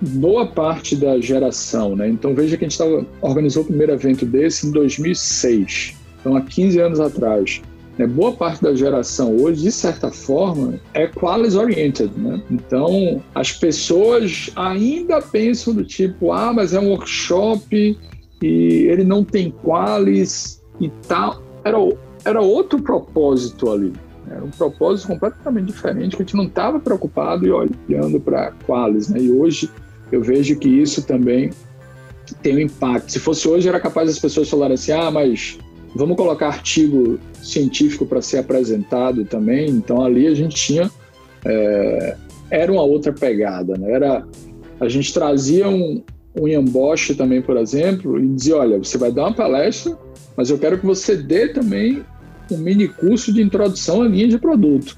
boa 0.00 0.46
parte 0.46 0.96
da 0.96 1.20
geração, 1.20 1.96
né? 1.96 2.08
Então, 2.08 2.34
veja 2.34 2.56
que 2.56 2.64
a 2.64 2.68
gente 2.68 3.06
organizou 3.20 3.62
o 3.62 3.66
primeiro 3.66 3.92
evento 3.92 4.26
desse 4.26 4.66
em 4.66 4.70
2006, 4.70 5.94
então 6.20 6.36
há 6.36 6.42
15 6.42 6.78
anos 6.80 7.00
atrás. 7.00 7.62
Né? 7.96 8.06
Boa 8.06 8.32
parte 8.32 8.62
da 8.62 8.74
geração 8.74 9.36
hoje, 9.36 9.62
de 9.62 9.72
certa 9.72 10.10
forma, 10.10 10.80
é 10.92 11.06
qualis 11.06 11.54
oriented, 11.54 12.10
né? 12.16 12.42
Então, 12.50 13.22
as 13.34 13.52
pessoas 13.52 14.50
ainda 14.56 15.22
pensam 15.22 15.74
do 15.74 15.84
tipo, 15.84 16.32
ah, 16.32 16.52
mas 16.52 16.74
é 16.74 16.80
um 16.80 16.88
workshop 16.88 17.96
e 18.42 18.86
ele 18.90 19.04
não 19.04 19.24
tem 19.24 19.50
qualis 19.50 20.62
e 20.80 20.88
tal. 21.08 21.42
Era, 21.64 21.78
era 22.24 22.40
outro 22.40 22.82
propósito 22.82 23.70
ali. 23.70 23.92
Era 24.30 24.44
um 24.44 24.50
propósito 24.50 25.08
completamente 25.08 25.66
diferente, 25.66 26.16
que 26.16 26.22
a 26.22 26.24
gente 26.24 26.36
não 26.36 26.44
estava 26.44 26.80
preocupado 26.80 27.46
e 27.46 27.50
olhando 27.50 28.18
para 28.20 28.52
qualis. 28.66 29.08
Né? 29.08 29.20
E 29.20 29.32
hoje 29.32 29.70
eu 30.10 30.22
vejo 30.22 30.58
que 30.58 30.68
isso 30.68 31.02
também 31.02 31.50
tem 32.42 32.56
um 32.56 32.60
impacto. 32.60 33.12
Se 33.12 33.18
fosse 33.18 33.46
hoje, 33.46 33.68
era 33.68 33.78
capaz 33.78 34.08
das 34.08 34.18
pessoas 34.18 34.48
falarem 34.48 34.74
assim: 34.74 34.92
ah, 34.92 35.10
mas 35.10 35.58
vamos 35.94 36.16
colocar 36.16 36.48
artigo 36.48 37.18
científico 37.42 38.06
para 38.06 38.22
ser 38.22 38.38
apresentado 38.38 39.24
também. 39.24 39.68
Então 39.70 40.02
ali 40.02 40.26
a 40.26 40.34
gente 40.34 40.56
tinha. 40.56 40.90
É, 41.44 42.16
era 42.50 42.72
uma 42.72 42.82
outra 42.82 43.12
pegada, 43.12 43.76
né? 43.76 43.92
Era, 43.92 44.26
a 44.80 44.88
gente 44.88 45.12
trazia 45.12 45.68
um, 45.68 46.02
um 46.34 46.48
Ian 46.48 46.64
Bosch 46.64 47.14
também, 47.16 47.40
por 47.40 47.56
exemplo, 47.56 48.18
e 48.18 48.26
dizia: 48.28 48.56
olha, 48.56 48.78
você 48.78 48.98
vai 48.98 49.12
dar 49.12 49.22
uma 49.22 49.34
palestra, 49.34 49.96
mas 50.36 50.50
eu 50.50 50.58
quero 50.58 50.78
que 50.78 50.86
você 50.86 51.16
dê 51.16 51.48
também 51.48 52.04
um 52.50 52.58
mini 52.58 52.88
curso 52.88 53.32
de 53.32 53.40
introdução 53.40 54.02
à 54.02 54.08
linha 54.08 54.28
de 54.28 54.38
produto. 54.38 54.96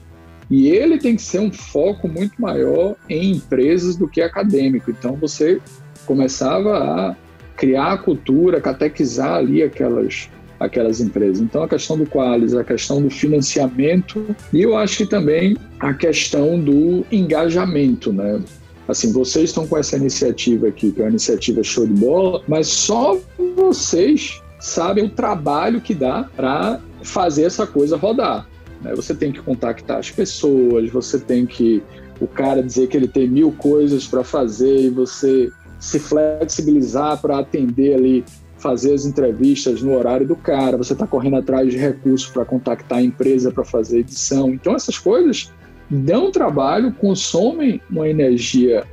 E 0.51 0.69
ele 0.69 0.99
tem 0.99 1.17
que 1.17 1.23
ser 1.23 1.41
um 1.41 1.53
foco 1.53 2.09
muito 2.09 2.41
maior 2.41 2.95
em 3.09 3.33
empresas 3.33 3.97
do 3.97 4.09
que 4.09 4.21
acadêmico. 4.21 4.91
Então 4.91 5.17
você 5.17 5.61
começava 6.07 6.79
a 6.79 7.17
criar 7.57 7.93
a 7.93 7.99
cultura, 7.99 8.61
catequizar 8.61 9.35
ali 9.35 9.63
aquelas 9.63 10.31
aquelas 10.59 11.01
empresas. 11.01 11.41
Então 11.41 11.63
a 11.63 11.69
questão 11.69 11.99
do 11.99 12.07
Qualis, 12.07 12.55
a 12.55 12.65
questão 12.65 13.03
do 13.03 13.11
financiamento 13.11 14.25
e 14.53 14.63
eu 14.63 14.77
acho 14.77 14.99
que 14.99 15.07
também 15.07 15.57
a 15.79 15.93
questão 15.93 16.59
do 16.59 17.05
engajamento, 17.13 18.13
né? 18.13 18.41
Assim, 18.89 19.13
vocês 19.13 19.51
estão 19.51 19.67
com 19.67 19.77
essa 19.77 19.97
iniciativa 19.97 20.69
aqui, 20.69 20.93
que 20.93 21.01
é 21.01 21.05
uma 21.05 21.11
iniciativa 21.11 21.63
show 21.63 21.87
de 21.87 21.95
bola, 21.95 22.43
mas 22.47 22.69
só 22.69 23.19
vocês 23.57 24.41
sabem 24.61 25.05
o 25.05 25.11
trabalho 25.11 25.81
que 25.81 25.95
dá 25.95 26.29
para 26.37 26.81
fazer 27.03 27.45
essa 27.45 27.67
coisa 27.67 27.97
rodar. 27.97 28.47
Né? 28.83 28.95
Você 28.95 29.15
tem 29.15 29.33
que 29.33 29.41
contactar 29.41 29.99
as 29.99 30.11
pessoas, 30.11 30.91
você 30.91 31.19
tem 31.19 31.47
que 31.47 31.83
o 32.21 32.27
cara 32.27 32.63
dizer 32.63 32.89
que 32.89 32.97
ele 32.97 33.09
tem 33.09 33.29
mil 33.29 33.53
coisas 33.53 34.07
para 34.07 34.25
fazer 34.25 34.87
e 34.87 34.91
você 34.91 35.51
se 35.79 35.99
flexibilizar 35.99 37.21
para 37.21 37.39
atender 37.39 37.95
ali, 37.95 38.25
fazer 38.57 38.95
as 38.95 39.05
entrevistas 39.05 39.83
no 39.83 39.95
horário 39.95 40.27
do 40.27 40.35
cara, 40.35 40.77
você 40.77 40.95
está 40.95 41.07
correndo 41.07 41.37
atrás 41.37 41.71
de 41.71 41.77
recursos 41.77 42.29
para 42.31 42.45
contactar 42.45 42.99
a 42.99 43.03
empresa 43.03 43.53
para 43.53 43.65
fazer 43.65 43.99
edição. 43.99 44.51
Então, 44.51 44.75
essas 44.75 44.99
coisas 44.99 45.53
dão 45.91 46.31
trabalho, 46.31 46.93
consomem 46.93 47.81
uma 47.91 48.09
energia 48.09 48.85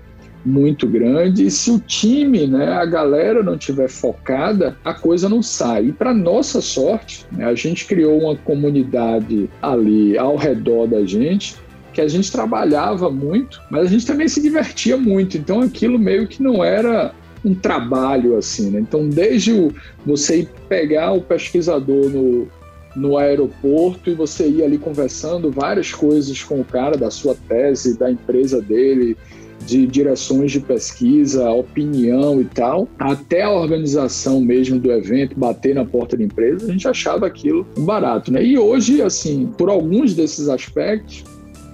muito 0.46 0.88
grande 0.88 1.46
e 1.46 1.52
se 1.52 1.72
o 1.72 1.80
time, 1.80 2.46
né, 2.46 2.74
a 2.74 2.86
galera 2.86 3.42
não 3.42 3.58
tiver 3.58 3.88
focada, 3.88 4.78
a 4.84 4.94
coisa 4.94 5.30
não 5.30 5.42
sai. 5.42 5.86
E 5.86 5.92
para 5.94 6.14
nossa 6.14 6.62
sorte, 6.62 7.26
né, 7.32 7.46
a 7.46 7.56
gente 7.56 7.86
criou 7.86 8.20
uma 8.20 8.36
comunidade 8.36 9.50
ali 9.62 10.18
ao 10.18 10.36
redor 10.36 10.88
da 10.88 11.06
gente 11.06 11.56
que 11.94 12.02
a 12.02 12.08
gente 12.08 12.32
trabalhava 12.32 13.10
muito, 13.10 13.62
mas 13.70 13.86
a 13.86 13.90
gente 13.90 14.06
também 14.06 14.28
se 14.28 14.42
divertia 14.42 14.98
muito. 14.98 15.38
Então 15.38 15.62
aquilo 15.62 16.00
meio 16.00 16.28
que 16.28 16.42
não 16.42 16.64
era 16.64 17.14
um 17.46 17.54
trabalho 17.54 18.36
assim, 18.36 18.72
né? 18.72 18.80
Então 18.80 19.08
desde 19.08 19.54
o, 19.54 19.72
você 20.06 20.48
pegar 20.68 21.12
o 21.12 21.22
pesquisador 21.22 22.10
no, 22.10 22.48
no 22.96 23.18
aeroporto 23.18 24.10
e 24.10 24.14
você 24.14 24.48
ir 24.48 24.64
ali 24.64 24.78
conversando 24.78 25.52
várias 25.52 25.92
coisas 25.92 26.42
com 26.44 26.62
o 26.62 26.66
cara 26.66 26.98
da 26.98 27.10
sua 27.10 27.36
tese, 27.48 27.98
da 27.98 28.12
empresa 28.12 28.62
dele, 28.62 29.18
de 29.66 29.88
direções 29.88 30.52
de 30.52 30.60
pesquisa, 30.60 31.50
opinião 31.50 32.42
e 32.42 32.46
tal, 32.46 32.88
até 33.00 33.44
a 33.44 33.52
organização 33.52 34.42
mesmo 34.42 34.80
do 34.80 34.92
evento, 34.92 35.40
bater 35.40 35.74
na 35.74 35.86
porta 35.86 36.18
da 36.18 36.24
empresa, 36.24 36.68
a 36.68 36.72
gente 36.72 36.88
achava 36.88 37.26
aquilo 37.26 37.66
barato, 37.78 38.32
né? 38.32 38.44
E 38.44 38.58
hoje, 38.58 39.02
assim, 39.02 39.48
por 39.58 39.70
alguns 39.70 40.14
desses 40.14 40.50
aspectos, 40.50 41.24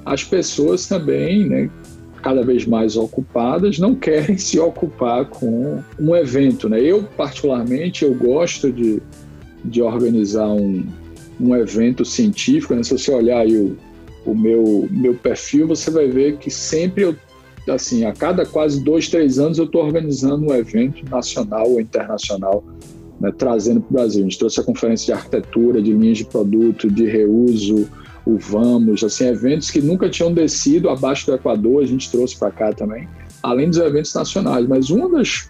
as 0.05 0.23
pessoas 0.23 0.87
também, 0.87 1.47
né, 1.47 1.69
cada 2.21 2.43
vez 2.43 2.65
mais 2.65 2.95
ocupadas, 2.95 3.79
não 3.79 3.95
querem 3.95 4.37
se 4.39 4.59
ocupar 4.59 5.25
com 5.25 5.81
um 5.99 6.15
evento. 6.15 6.69
Né? 6.69 6.81
Eu, 6.81 7.03
particularmente, 7.03 8.03
eu 8.03 8.13
gosto 8.13 8.71
de, 8.71 9.01
de 9.63 9.81
organizar 9.81 10.47
um, 10.47 10.85
um 11.39 11.55
evento 11.55 12.03
científico. 12.03 12.75
Né? 12.75 12.83
Se 12.83 12.97
você 12.97 13.11
olhar 13.11 13.39
aí 13.39 13.55
o, 13.55 13.77
o 14.25 14.35
meu, 14.35 14.87
meu 14.91 15.13
perfil, 15.13 15.67
você 15.67 15.89
vai 15.89 16.07
ver 16.07 16.37
que 16.37 16.49
sempre 16.49 17.03
eu 17.03 17.15
assim, 17.67 18.05
a 18.05 18.13
cada 18.13 18.45
quase 18.45 18.83
dois, 18.83 19.09
três 19.09 19.37
anos 19.37 19.59
eu 19.59 19.65
estou 19.65 19.83
organizando 19.83 20.45
um 20.45 20.55
evento 20.55 21.07
nacional 21.09 21.69
ou 21.69 21.79
internacional, 21.79 22.63
né, 23.19 23.31
trazendo 23.37 23.81
para 23.81 23.89
o 23.89 23.93
Brasil. 23.93 24.21
A 24.21 24.23
gente 24.23 24.39
trouxe 24.39 24.59
a 24.59 24.63
conferência 24.63 25.05
de 25.07 25.11
arquitetura, 25.13 25.81
de 25.81 25.93
linhas 25.93 26.17
de 26.17 26.25
produto, 26.25 26.89
de 26.89 27.05
reuso, 27.05 27.87
o 28.25 28.37
Vamos, 28.37 29.03
assim, 29.03 29.25
eventos 29.25 29.71
que 29.71 29.81
nunca 29.81 30.09
tinham 30.09 30.33
descido 30.33 30.89
abaixo 30.89 31.25
do 31.25 31.33
Equador, 31.33 31.81
a 31.81 31.85
gente 31.85 32.11
trouxe 32.11 32.37
para 32.37 32.51
cá 32.51 32.73
também, 32.73 33.07
além 33.41 33.69
dos 33.69 33.77
eventos 33.77 34.13
nacionais. 34.13 34.67
Mas 34.67 34.89
uma 34.89 35.09
das 35.09 35.49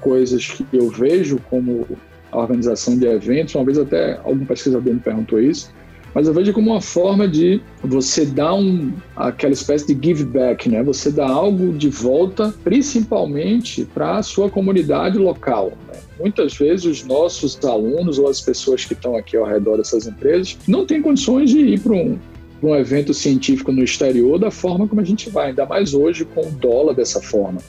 coisas 0.00 0.46
que 0.46 0.64
eu 0.72 0.88
vejo 0.88 1.38
como 1.50 1.86
a 2.32 2.38
organização 2.38 2.96
de 2.98 3.06
eventos, 3.06 3.54
uma 3.54 3.64
vez 3.64 3.78
até 3.78 4.18
algum 4.24 4.44
pesquisador 4.44 4.92
me 4.92 5.00
perguntou 5.00 5.40
isso, 5.40 5.72
mas 6.14 6.26
eu 6.26 6.34
vejo 6.34 6.52
como 6.52 6.70
uma 6.70 6.80
forma 6.80 7.28
de 7.28 7.60
você 7.82 8.26
dar 8.26 8.54
um, 8.54 8.92
aquela 9.14 9.52
espécie 9.52 9.94
de 9.94 10.06
give 10.06 10.24
back, 10.24 10.68
né? 10.68 10.82
Você 10.82 11.10
dá 11.10 11.28
algo 11.28 11.72
de 11.72 11.88
volta, 11.88 12.52
principalmente 12.64 13.84
para 13.84 14.18
a 14.18 14.22
sua 14.22 14.50
comunidade 14.50 15.18
local. 15.18 15.72
Né? 15.86 16.00
Muitas 16.18 16.56
vezes 16.56 16.84
os 16.84 17.04
nossos 17.04 17.58
alunos 17.64 18.18
ou 18.18 18.28
as 18.28 18.40
pessoas 18.40 18.84
que 18.84 18.92
estão 18.92 19.16
aqui 19.16 19.36
ao 19.36 19.46
redor 19.46 19.76
dessas 19.76 20.06
empresas 20.06 20.58
não 20.66 20.84
têm 20.84 21.00
condições 21.00 21.50
de 21.50 21.60
ir 21.60 21.80
para 21.80 21.92
um, 21.92 22.18
um 22.60 22.74
evento 22.74 23.14
científico 23.14 23.70
no 23.70 23.84
exterior 23.84 24.38
da 24.38 24.50
forma 24.50 24.88
como 24.88 25.00
a 25.00 25.04
gente 25.04 25.30
vai, 25.30 25.50
ainda 25.50 25.64
mais 25.64 25.94
hoje 25.94 26.24
com 26.24 26.40
o 26.40 26.50
dólar 26.50 26.94
dessa 26.94 27.20
forma 27.22 27.60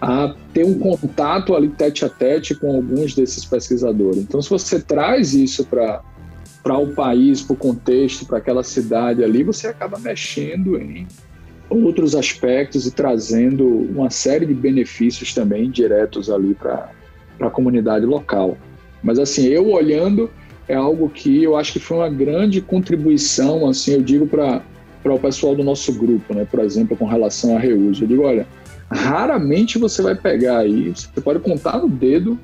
a 0.00 0.34
ter 0.54 0.64
um 0.64 0.78
contato 0.78 1.54
ali 1.54 1.68
tete 1.68 2.04
a 2.04 2.08
tete 2.08 2.54
com 2.54 2.74
alguns 2.74 3.14
desses 3.14 3.44
pesquisadores. 3.44 4.18
Então, 4.18 4.40
se 4.40 4.48
você 4.48 4.80
traz 4.80 5.34
isso 5.34 5.64
para 5.64 6.02
o 6.78 6.86
país, 6.88 7.42
para 7.42 7.54
o 7.54 7.56
contexto, 7.56 8.24
para 8.24 8.38
aquela 8.38 8.62
cidade 8.62 9.24
ali, 9.24 9.42
você 9.42 9.66
acaba 9.66 9.98
mexendo 9.98 10.78
em 10.78 11.06
outros 11.68 12.14
aspectos 12.14 12.86
e 12.86 12.90
trazendo 12.90 13.66
uma 13.66 14.08
série 14.08 14.46
de 14.46 14.54
benefícios 14.54 15.34
também 15.34 15.70
diretos 15.70 16.30
ali 16.30 16.54
para 16.54 16.90
a 17.40 17.50
comunidade 17.50 18.06
local. 18.06 18.56
Mas 19.02 19.18
assim, 19.18 19.46
eu 19.46 19.68
olhando 19.70 20.30
é 20.68 20.74
algo 20.74 21.08
que 21.08 21.42
eu 21.42 21.56
acho 21.56 21.72
que 21.72 21.78
foi 21.80 21.96
uma 21.96 22.10
grande 22.10 22.60
contribuição, 22.60 23.66
assim, 23.66 23.92
eu 23.92 24.02
digo 24.02 24.26
para 24.26 24.62
o 25.04 25.18
pessoal 25.18 25.54
do 25.54 25.64
nosso 25.64 25.92
grupo, 25.92 26.34
né? 26.34 26.46
Por 26.48 26.60
exemplo, 26.60 26.96
com 26.96 27.06
relação 27.06 27.56
a 27.56 27.58
reuso. 27.58 28.04
Eu 28.04 28.08
digo, 28.08 28.22
olha, 28.24 28.46
raramente 28.90 29.78
você 29.78 30.02
vai 30.02 30.14
pegar 30.14 30.58
aí, 30.58 30.90
você 30.94 31.20
pode 31.20 31.40
contar 31.40 31.78
no 31.78 31.88
dedo 31.88 32.38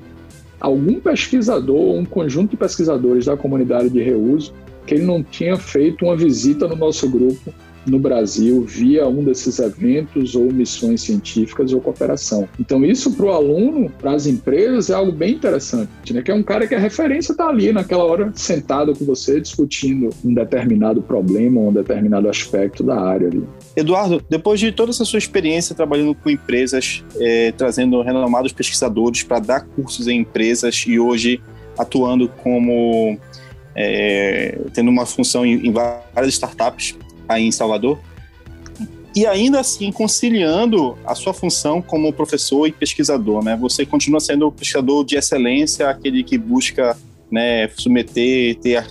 algum 0.59 0.99
pesquisador, 0.99 1.95
um 1.95 2.05
conjunto 2.05 2.51
de 2.51 2.57
pesquisadores 2.57 3.25
da 3.25 3.35
comunidade 3.35 3.89
de 3.89 4.01
reuso, 4.01 4.53
que 4.85 4.95
ele 4.95 5.03
não 5.03 5.23
tinha 5.23 5.57
feito 5.57 6.05
uma 6.05 6.15
visita 6.15 6.67
no 6.67 6.75
nosso 6.75 7.09
grupo 7.09 7.53
no 7.85 7.99
Brasil 7.99 8.63
via 8.63 9.07
um 9.07 9.23
desses 9.23 9.59
eventos 9.59 10.35
ou 10.35 10.51
missões 10.51 11.01
científicas 11.01 11.73
ou 11.73 11.81
cooperação. 11.81 12.47
Então 12.59 12.83
isso 12.85 13.11
para 13.11 13.25
o 13.25 13.31
aluno, 13.31 13.89
para 13.89 14.13
as 14.13 14.25
empresas 14.25 14.89
é 14.89 14.93
algo 14.93 15.11
bem 15.11 15.33
interessante, 15.33 16.13
né? 16.13 16.21
Que 16.21 16.31
é 16.31 16.35
um 16.35 16.43
cara 16.43 16.67
que 16.67 16.75
a 16.75 16.79
referência 16.79 17.31
está 17.31 17.47
ali 17.47 17.71
naquela 17.71 18.03
hora 18.03 18.31
sentado 18.35 18.93
com 18.95 19.05
você 19.05 19.39
discutindo 19.39 20.09
um 20.23 20.33
determinado 20.33 21.01
problema, 21.01 21.61
um 21.61 21.73
determinado 21.73 22.29
aspecto 22.29 22.83
da 22.83 22.99
área 22.99 23.27
ali. 23.27 23.43
Eduardo, 23.75 24.23
depois 24.29 24.59
de 24.59 24.71
toda 24.71 24.91
essa 24.91 25.05
sua 25.05 25.19
experiência 25.19 25.75
trabalhando 25.75 26.15
com 26.15 26.29
empresas, 26.29 27.03
é, 27.19 27.51
trazendo 27.51 28.01
renomados 28.01 28.51
pesquisadores 28.51 29.23
para 29.23 29.39
dar 29.39 29.61
cursos 29.61 30.07
em 30.07 30.19
empresas 30.19 30.85
e 30.87 30.99
hoje 30.99 31.41
atuando 31.77 32.29
como 32.41 33.17
é, 33.75 34.57
tendo 34.73 34.89
uma 34.89 35.05
função 35.05 35.45
em, 35.45 35.67
em 35.67 35.71
várias 35.71 36.33
startups, 36.33 36.97
aí 37.27 37.45
em 37.45 37.51
Salvador, 37.51 37.99
e 39.15 39.25
ainda 39.25 39.61
assim 39.61 39.91
conciliando 39.93 40.97
a 41.05 41.15
sua 41.15 41.33
função 41.33 41.81
como 41.81 42.11
professor 42.11 42.67
e 42.67 42.71
pesquisador, 42.71 43.41
né? 43.41 43.55
Você 43.55 43.85
continua 43.85 44.19
sendo 44.19 44.47
o 44.47 44.51
pesquisador 44.51 45.05
de 45.05 45.15
excelência, 45.15 45.89
aquele 45.89 46.21
que 46.21 46.37
busca, 46.37 46.97
né, 47.31 47.69
submeter, 47.69 48.55
ter 48.55 48.85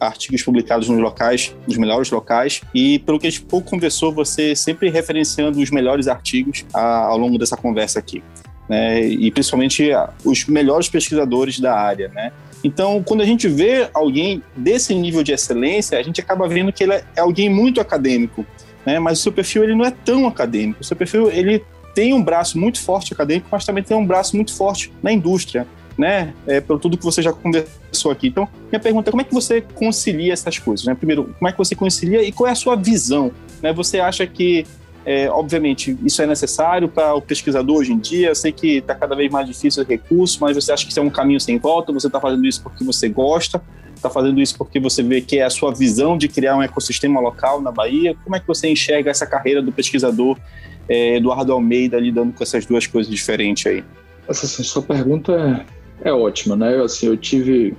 artigos 0.00 0.42
publicados 0.42 0.88
nos 0.88 0.98
locais, 0.98 1.54
nos 1.64 1.76
melhores 1.76 2.10
locais, 2.10 2.60
e 2.74 2.98
pelo 2.98 3.20
que 3.20 3.28
a 3.28 3.30
gente 3.30 3.42
pouco 3.42 3.70
conversou, 3.70 4.12
você 4.12 4.56
sempre 4.56 4.90
referenciando 4.90 5.60
os 5.60 5.70
melhores 5.70 6.08
artigos 6.08 6.64
a, 6.74 7.04
ao 7.06 7.16
longo 7.16 7.38
dessa 7.38 7.56
conversa 7.56 8.00
aqui, 8.00 8.20
né? 8.68 9.06
E 9.06 9.30
principalmente 9.30 9.90
os 10.24 10.44
melhores 10.46 10.88
pesquisadores 10.88 11.60
da 11.60 11.72
área, 11.72 12.08
né? 12.08 12.32
Então, 12.64 13.02
quando 13.02 13.22
a 13.22 13.26
gente 13.26 13.48
vê 13.48 13.88
alguém 13.92 14.42
desse 14.56 14.94
nível 14.94 15.22
de 15.22 15.32
excelência, 15.32 15.98
a 15.98 16.02
gente 16.02 16.20
acaba 16.20 16.48
vendo 16.48 16.72
que 16.72 16.84
ele 16.84 16.92
é 16.92 17.04
alguém 17.20 17.48
muito 17.48 17.80
acadêmico, 17.80 18.46
né? 18.86 18.98
Mas 18.98 19.18
o 19.18 19.22
seu 19.22 19.32
perfil 19.32 19.64
ele 19.64 19.74
não 19.74 19.84
é 19.84 19.90
tão 19.90 20.26
acadêmico. 20.26 20.80
O 20.80 20.84
seu 20.84 20.96
perfil 20.96 21.30
ele 21.30 21.64
tem 21.94 22.14
um 22.14 22.22
braço 22.22 22.58
muito 22.58 22.80
forte 22.80 23.12
acadêmico, 23.12 23.48
mas 23.50 23.64
também 23.64 23.82
tem 23.82 23.96
um 23.96 24.06
braço 24.06 24.36
muito 24.36 24.54
forte 24.54 24.92
na 25.02 25.12
indústria, 25.12 25.66
né? 25.98 26.32
É, 26.46 26.60
pelo 26.60 26.78
tudo 26.78 26.96
que 26.96 27.04
você 27.04 27.20
já 27.20 27.32
conversou 27.32 28.10
aqui. 28.10 28.28
Então, 28.28 28.48
minha 28.70 28.80
pergunta 28.80 29.10
é 29.10 29.12
como 29.12 29.22
é 29.22 29.24
que 29.24 29.34
você 29.34 29.60
concilia 29.60 30.32
essas 30.32 30.58
coisas, 30.58 30.86
né? 30.86 30.94
Primeiro, 30.94 31.34
como 31.38 31.48
é 31.48 31.52
que 31.52 31.58
você 31.58 31.74
concilia 31.74 32.22
e 32.22 32.32
qual 32.32 32.48
é 32.48 32.52
a 32.52 32.56
sua 32.56 32.76
visão, 32.76 33.32
né? 33.60 33.72
Você 33.72 33.98
acha 33.98 34.26
que 34.26 34.64
É, 35.04 35.28
obviamente, 35.28 35.96
isso 36.04 36.22
é 36.22 36.26
necessário 36.26 36.88
para 36.88 37.14
o 37.14 37.20
pesquisador 37.20 37.78
hoje 37.78 37.92
em 37.92 37.98
dia. 37.98 38.28
Eu 38.28 38.34
sei 38.34 38.52
que 38.52 38.78
está 38.78 38.94
cada 38.94 39.16
vez 39.16 39.30
mais 39.30 39.46
difícil 39.46 39.82
o 39.82 39.86
recurso, 39.86 40.38
mas 40.40 40.54
você 40.54 40.72
acha 40.72 40.84
que 40.84 40.90
isso 40.90 41.00
é 41.00 41.02
um 41.02 41.10
caminho 41.10 41.40
sem 41.40 41.58
volta? 41.58 41.92
Você 41.92 42.06
está 42.06 42.20
fazendo 42.20 42.46
isso 42.46 42.62
porque 42.62 42.84
você 42.84 43.08
gosta? 43.08 43.60
Está 43.94 44.08
fazendo 44.08 44.40
isso 44.40 44.56
porque 44.56 44.80
você 44.80 45.02
vê 45.02 45.20
que 45.20 45.38
é 45.38 45.44
a 45.44 45.50
sua 45.50 45.72
visão 45.72 46.16
de 46.16 46.28
criar 46.28 46.56
um 46.56 46.62
ecossistema 46.62 47.20
local 47.20 47.60
na 47.60 47.70
Bahia? 47.70 48.16
Como 48.22 48.34
é 48.36 48.40
que 48.40 48.46
você 48.46 48.68
enxerga 48.68 49.10
essa 49.10 49.26
carreira 49.26 49.60
do 49.60 49.72
pesquisador 49.72 50.38
é, 50.88 51.16
Eduardo 51.16 51.52
Almeida 51.52 51.98
lidando 51.98 52.32
com 52.32 52.42
essas 52.42 52.64
duas 52.66 52.86
coisas 52.86 53.12
diferentes 53.12 53.66
aí? 53.66 53.84
Essa 54.28 54.46
sua 54.46 54.82
pergunta 54.82 55.66
é, 56.02 56.10
é 56.10 56.12
ótima, 56.12 56.56
né? 56.56 56.76
Eu, 56.76 56.84
assim, 56.84 57.06
eu 57.06 57.16
tive, 57.16 57.76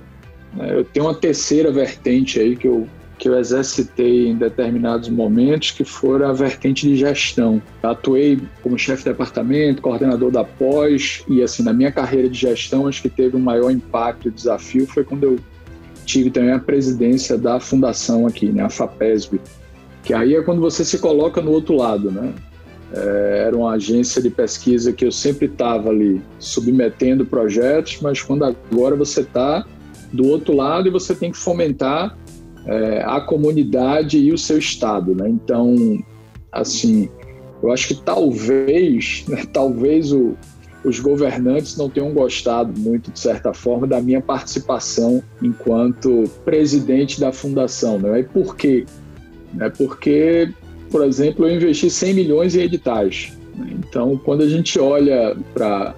né, 0.54 0.78
eu 0.78 0.84
tenho 0.84 1.06
uma 1.06 1.14
terceira 1.14 1.72
vertente 1.72 2.38
aí 2.38 2.54
que 2.54 2.68
eu 2.68 2.86
que 3.24 3.28
eu 3.30 3.38
exercitei 3.38 4.28
em 4.28 4.36
determinados 4.36 5.08
momentos, 5.08 5.70
que 5.70 5.82
foram 5.82 6.28
a 6.28 6.32
vertente 6.34 6.86
de 6.86 6.94
gestão. 6.94 7.62
Atuei 7.82 8.38
como 8.62 8.78
chefe 8.78 9.02
de 9.02 9.08
departamento, 9.08 9.80
coordenador 9.80 10.30
da 10.30 10.44
pós, 10.44 11.24
e 11.26 11.42
assim, 11.42 11.62
na 11.62 11.72
minha 11.72 11.90
carreira 11.90 12.28
de 12.28 12.38
gestão, 12.38 12.86
acho 12.86 13.00
que 13.00 13.08
teve 13.08 13.34
um 13.34 13.40
maior 13.40 13.70
impacto 13.70 14.28
e 14.28 14.30
desafio 14.30 14.86
foi 14.86 15.04
quando 15.04 15.24
eu 15.24 15.38
tive 16.04 16.30
também 16.30 16.50
a 16.50 16.58
presidência 16.58 17.38
da 17.38 17.58
fundação 17.58 18.26
aqui, 18.26 18.52
né, 18.52 18.62
a 18.62 18.68
FAPESB, 18.68 19.40
que 20.02 20.12
aí 20.12 20.34
é 20.34 20.42
quando 20.42 20.60
você 20.60 20.84
se 20.84 20.98
coloca 20.98 21.40
no 21.40 21.50
outro 21.50 21.76
lado, 21.76 22.10
né? 22.10 22.30
É, 22.92 23.44
era 23.46 23.56
uma 23.56 23.70
agência 23.70 24.20
de 24.20 24.28
pesquisa 24.28 24.92
que 24.92 25.06
eu 25.06 25.10
sempre 25.10 25.46
estava 25.46 25.88
ali 25.88 26.20
submetendo 26.38 27.24
projetos, 27.24 28.00
mas 28.02 28.20
quando 28.20 28.44
agora 28.44 28.94
você 28.94 29.22
está 29.22 29.64
do 30.12 30.28
outro 30.28 30.54
lado 30.54 30.88
e 30.88 30.90
você 30.90 31.14
tem 31.14 31.32
que 31.32 31.38
fomentar 31.38 32.14
é, 32.66 33.02
a 33.04 33.20
comunidade 33.20 34.18
e 34.18 34.32
o 34.32 34.38
seu 34.38 34.58
estado, 34.58 35.14
né? 35.14 35.28
Então, 35.28 35.98
assim, 36.50 37.08
eu 37.62 37.72
acho 37.72 37.88
que 37.88 37.94
talvez, 37.94 39.24
né, 39.28 39.44
talvez 39.52 40.12
o, 40.12 40.36
os 40.84 41.00
governantes 41.00 41.76
não 41.76 41.88
tenham 41.88 42.12
gostado 42.12 42.78
muito, 42.78 43.10
de 43.10 43.18
certa 43.18 43.54
forma, 43.54 43.86
da 43.86 44.00
minha 44.00 44.20
participação 44.20 45.22
enquanto 45.42 46.24
presidente 46.44 47.18
da 47.18 47.32
fundação. 47.32 47.98
Né? 47.98 48.20
E 48.20 48.24
por 48.24 48.54
quê? 48.54 48.84
É 49.58 49.70
porque, 49.70 50.52
por 50.90 51.04
exemplo, 51.04 51.46
eu 51.46 51.56
investi 51.56 51.88
100 51.88 52.14
milhões 52.14 52.54
em 52.54 52.60
editais. 52.60 53.32
Né? 53.56 53.76
Então, 53.78 54.18
quando 54.18 54.42
a 54.42 54.48
gente 54.48 54.78
olha 54.78 55.36
para 55.54 55.94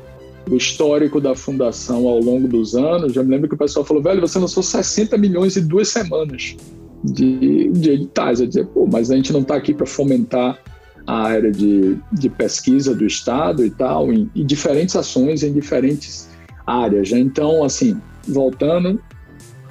o 0.50 0.56
histórico 0.56 1.20
da 1.20 1.34
fundação 1.34 2.06
ao 2.06 2.20
longo 2.20 2.46
dos 2.46 2.74
anos, 2.74 3.12
já 3.12 3.22
me 3.22 3.30
lembro 3.30 3.48
que 3.48 3.54
o 3.54 3.58
pessoal 3.58 3.84
falou, 3.84 4.02
velho, 4.02 4.20
você 4.20 4.38
lançou 4.38 4.62
60 4.62 5.18
milhões 5.18 5.56
em 5.56 5.66
duas 5.66 5.88
semanas 5.88 6.56
de, 7.02 7.68
de 7.70 7.90
editais. 7.90 8.40
Eu 8.40 8.46
dizer, 8.46 8.66
pô, 8.66 8.86
mas 8.86 9.10
a 9.10 9.16
gente 9.16 9.32
não 9.32 9.40
está 9.40 9.56
aqui 9.56 9.74
para 9.74 9.86
fomentar 9.86 10.58
a 11.06 11.22
área 11.22 11.50
de, 11.50 11.96
de 12.12 12.28
pesquisa 12.28 12.94
do 12.94 13.06
Estado 13.06 13.64
e 13.64 13.70
tal, 13.70 14.12
em, 14.12 14.30
em 14.34 14.44
diferentes 14.44 14.96
ações 14.96 15.42
em 15.42 15.52
diferentes 15.52 16.28
áreas. 16.66 17.10
Né? 17.10 17.20
Então, 17.20 17.62
assim, 17.62 18.00
voltando, 18.26 19.00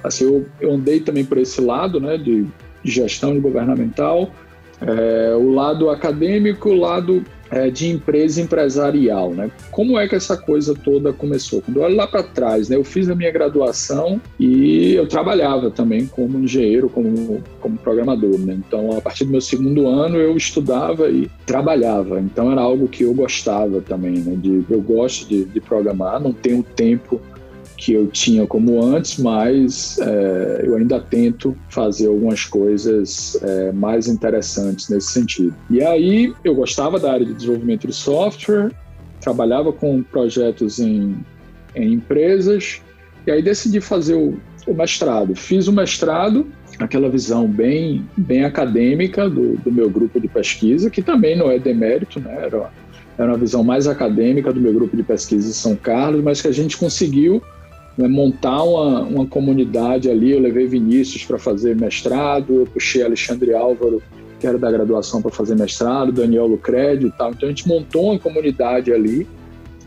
assim, 0.02 0.24
eu, 0.24 0.46
eu 0.60 0.72
andei 0.72 1.00
também 1.00 1.24
por 1.24 1.38
esse 1.38 1.60
lado, 1.60 2.00
né, 2.00 2.16
de 2.16 2.46
gestão 2.82 3.38
governamental, 3.40 4.30
é, 4.80 5.34
o 5.34 5.50
lado 5.50 5.90
acadêmico, 5.90 6.70
o 6.70 6.76
lado 6.76 7.24
é, 7.50 7.70
de 7.70 7.88
empresa 7.88 8.40
empresarial, 8.40 9.32
né? 9.32 9.50
Como 9.70 9.98
é 9.98 10.08
que 10.08 10.14
essa 10.14 10.36
coisa 10.36 10.74
toda 10.74 11.12
começou? 11.12 11.62
Quando 11.62 11.78
eu 11.78 11.82
olho 11.82 11.96
lá 11.96 12.06
para 12.06 12.22
trás, 12.22 12.68
né? 12.68 12.76
Eu 12.76 12.84
fiz 12.84 13.08
a 13.08 13.14
minha 13.14 13.30
graduação 13.30 14.20
e 14.38 14.94
eu 14.94 15.06
trabalhava 15.06 15.70
também 15.70 16.06
como 16.06 16.38
engenheiro, 16.38 16.88
como, 16.88 17.42
como 17.60 17.76
programador, 17.78 18.38
né? 18.38 18.58
Então, 18.66 18.96
a 18.96 19.00
partir 19.00 19.24
do 19.24 19.30
meu 19.30 19.40
segundo 19.40 19.86
ano, 19.86 20.16
eu 20.16 20.36
estudava 20.36 21.08
e 21.08 21.30
trabalhava. 21.44 22.20
Então, 22.20 22.50
era 22.50 22.60
algo 22.60 22.88
que 22.88 23.04
eu 23.04 23.14
gostava 23.14 23.80
também, 23.80 24.18
né? 24.18 24.36
De, 24.36 24.64
eu 24.68 24.80
gosto 24.80 25.28
de, 25.28 25.44
de 25.44 25.60
programar, 25.60 26.20
não 26.20 26.32
tenho 26.32 26.62
tempo 26.62 27.20
que 27.76 27.92
eu 27.92 28.06
tinha 28.06 28.46
como 28.46 28.82
antes, 28.82 29.18
mas 29.18 29.98
é, 30.00 30.62
eu 30.64 30.76
ainda 30.76 30.98
tento 30.98 31.56
fazer 31.68 32.06
algumas 32.06 32.44
coisas 32.44 33.38
é, 33.42 33.72
mais 33.72 34.08
interessantes 34.08 34.88
nesse 34.88 35.12
sentido. 35.12 35.54
E 35.68 35.82
aí 35.82 36.32
eu 36.42 36.54
gostava 36.54 36.98
da 36.98 37.12
área 37.12 37.26
de 37.26 37.34
desenvolvimento 37.34 37.86
de 37.86 37.92
software, 37.92 38.72
trabalhava 39.20 39.72
com 39.72 40.02
projetos 40.02 40.78
em, 40.78 41.16
em 41.74 41.92
empresas, 41.92 42.80
e 43.26 43.30
aí 43.30 43.42
decidi 43.42 43.80
fazer 43.80 44.14
o, 44.14 44.38
o, 44.66 44.74
mestrado. 44.74 45.34
Fiz 45.34 45.66
o 45.68 45.72
mestrado, 45.72 46.46
aquela 46.78 47.10
visão 47.10 47.46
bem, 47.46 48.08
bem 48.16 48.44
acadêmica 48.44 49.28
do, 49.28 49.56
do 49.56 49.70
meu 49.70 49.90
grupo 49.90 50.18
de 50.18 50.28
pesquisa, 50.28 50.88
que 50.88 51.02
também 51.02 51.36
não 51.36 51.50
é 51.50 51.58
demérito, 51.58 52.20
né? 52.20 52.32
era, 52.44 52.70
era 53.18 53.32
uma 53.32 53.38
visão 53.38 53.62
mais 53.62 53.86
acadêmica 53.86 54.52
do 54.52 54.60
meu 54.60 54.72
grupo 54.72 54.96
de 54.96 55.02
pesquisa 55.02 55.48
em 55.48 55.52
São 55.52 55.74
Carlos, 55.74 56.22
mas 56.22 56.40
que 56.40 56.48
a 56.48 56.52
gente 56.52 56.76
conseguiu 56.76 57.42
né, 57.96 58.08
montar 58.08 58.62
uma, 58.62 59.00
uma 59.00 59.26
comunidade 59.26 60.10
ali. 60.10 60.32
Eu 60.32 60.40
levei 60.40 60.66
Vinícius 60.66 61.24
para 61.24 61.38
fazer 61.38 61.76
mestrado, 61.76 62.60
eu 62.60 62.66
puxei 62.66 63.02
Alexandre 63.02 63.54
Álvaro, 63.54 64.02
que 64.38 64.46
era 64.46 64.58
da 64.58 64.70
graduação, 64.70 65.22
para 65.22 65.30
fazer 65.30 65.56
mestrado, 65.56 66.12
Daniel 66.12 66.46
Lucrédio 66.46 67.08
e 67.08 67.12
tal. 67.12 67.30
Então 67.30 67.48
a 67.48 67.50
gente 67.50 67.66
montou 67.66 68.10
uma 68.10 68.18
comunidade 68.18 68.92
ali 68.92 69.26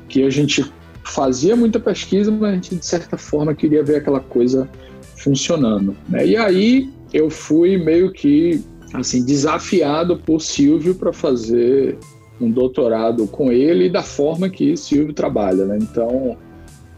que 0.07 0.24
a 0.24 0.30
gente 0.30 0.66
fazia 1.03 1.55
muita 1.55 1.80
pesquisa, 1.80 2.32
mas 2.32 2.49
a 2.49 2.53
gente 2.53 2.76
de 2.76 2.86
certa 2.86 3.18
forma 3.18 3.53
queria 3.53 3.84
ver 3.84 3.97
aquela 3.97 4.20
coisa 4.20 4.70
funcionando. 5.16 5.95
Né? 6.07 6.28
E 6.28 6.38
aí 6.38 6.89
eu 7.14 7.30
fui 7.30 7.78
meio 7.78 8.12
que 8.12 8.64
assim 8.93 9.24
desafiado 9.24 10.18
por 10.18 10.41
Silvio 10.41 10.95
para 10.95 11.14
fazer 11.14 11.97
um 12.41 12.49
doutorado 12.49 13.28
com 13.28 13.51
ele 13.51 13.89
da 13.89 14.01
forma 14.01 14.49
que 14.49 14.76
Silvio 14.76 15.14
trabalha. 15.14 15.66
Né? 15.66 15.78
Então 15.82 16.38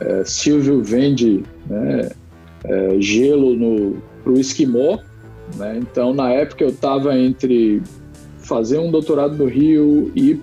é, 0.02 0.24
Silvio 0.26 0.82
vende 0.82 1.43
né, 1.70 2.10
é, 2.64 2.95
gelo 2.99 4.02
para 4.24 4.34
o 4.34 4.39
esquimó. 4.39 4.97
Né? 5.58 5.80
Então, 5.82 6.14
na 6.14 6.32
época, 6.32 6.64
eu 6.64 6.70
estava 6.70 7.18
entre 7.18 7.82
fazer 8.39 8.80
um 8.80 8.91
doutorado 8.91 9.36
no 9.38 9.45
Rio, 9.45 10.12
ir 10.16 10.41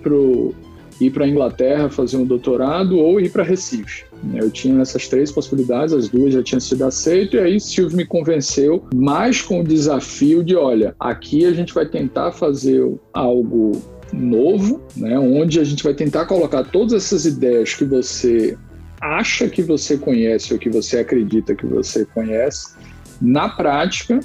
para 1.11 1.25
a 1.25 1.29
Inglaterra 1.29 1.89
fazer 1.89 2.17
um 2.17 2.25
doutorado 2.25 2.99
ou 2.99 3.21
ir 3.21 3.31
para 3.31 3.43
Recife. 3.43 4.05
Eu 4.35 4.51
tinha 4.51 4.81
essas 4.81 5.07
três 5.07 5.31
possibilidades, 5.31 5.95
as 5.95 6.09
duas 6.09 6.35
já 6.35 6.43
tinham 6.43 6.61
sido 6.61 6.85
aceitas, 6.85 7.41
e 7.41 7.45
aí 7.45 7.61
Silvio 7.61 7.97
me 7.97 8.05
convenceu, 8.05 8.85
mais 8.95 9.41
com 9.41 9.61
o 9.61 9.65
desafio 9.65 10.43
de: 10.43 10.57
olha, 10.57 10.95
aqui 10.99 11.47
a 11.47 11.53
gente 11.53 11.73
vai 11.73 11.87
tentar 11.87 12.33
fazer 12.33 12.85
algo 13.13 13.81
novo, 14.13 14.81
né, 14.97 15.19
onde 15.19 15.61
a 15.61 15.65
gente 15.65 15.85
vai 15.85 15.95
tentar 15.95 16.25
colocar 16.27 16.65
todas 16.65 16.95
essas 16.95 17.27
ideias 17.27 17.75
que 17.75 17.85
você 17.85 18.57
acha 19.01 19.49
que 19.49 19.63
você 19.63 19.97
conhece 19.97 20.53
ou 20.53 20.59
que 20.59 20.69
você 20.69 20.99
acredita 20.99 21.55
que 21.55 21.67
você 21.67 22.05
conhece, 22.05 22.75
na 23.21 23.49
prática, 23.49 24.21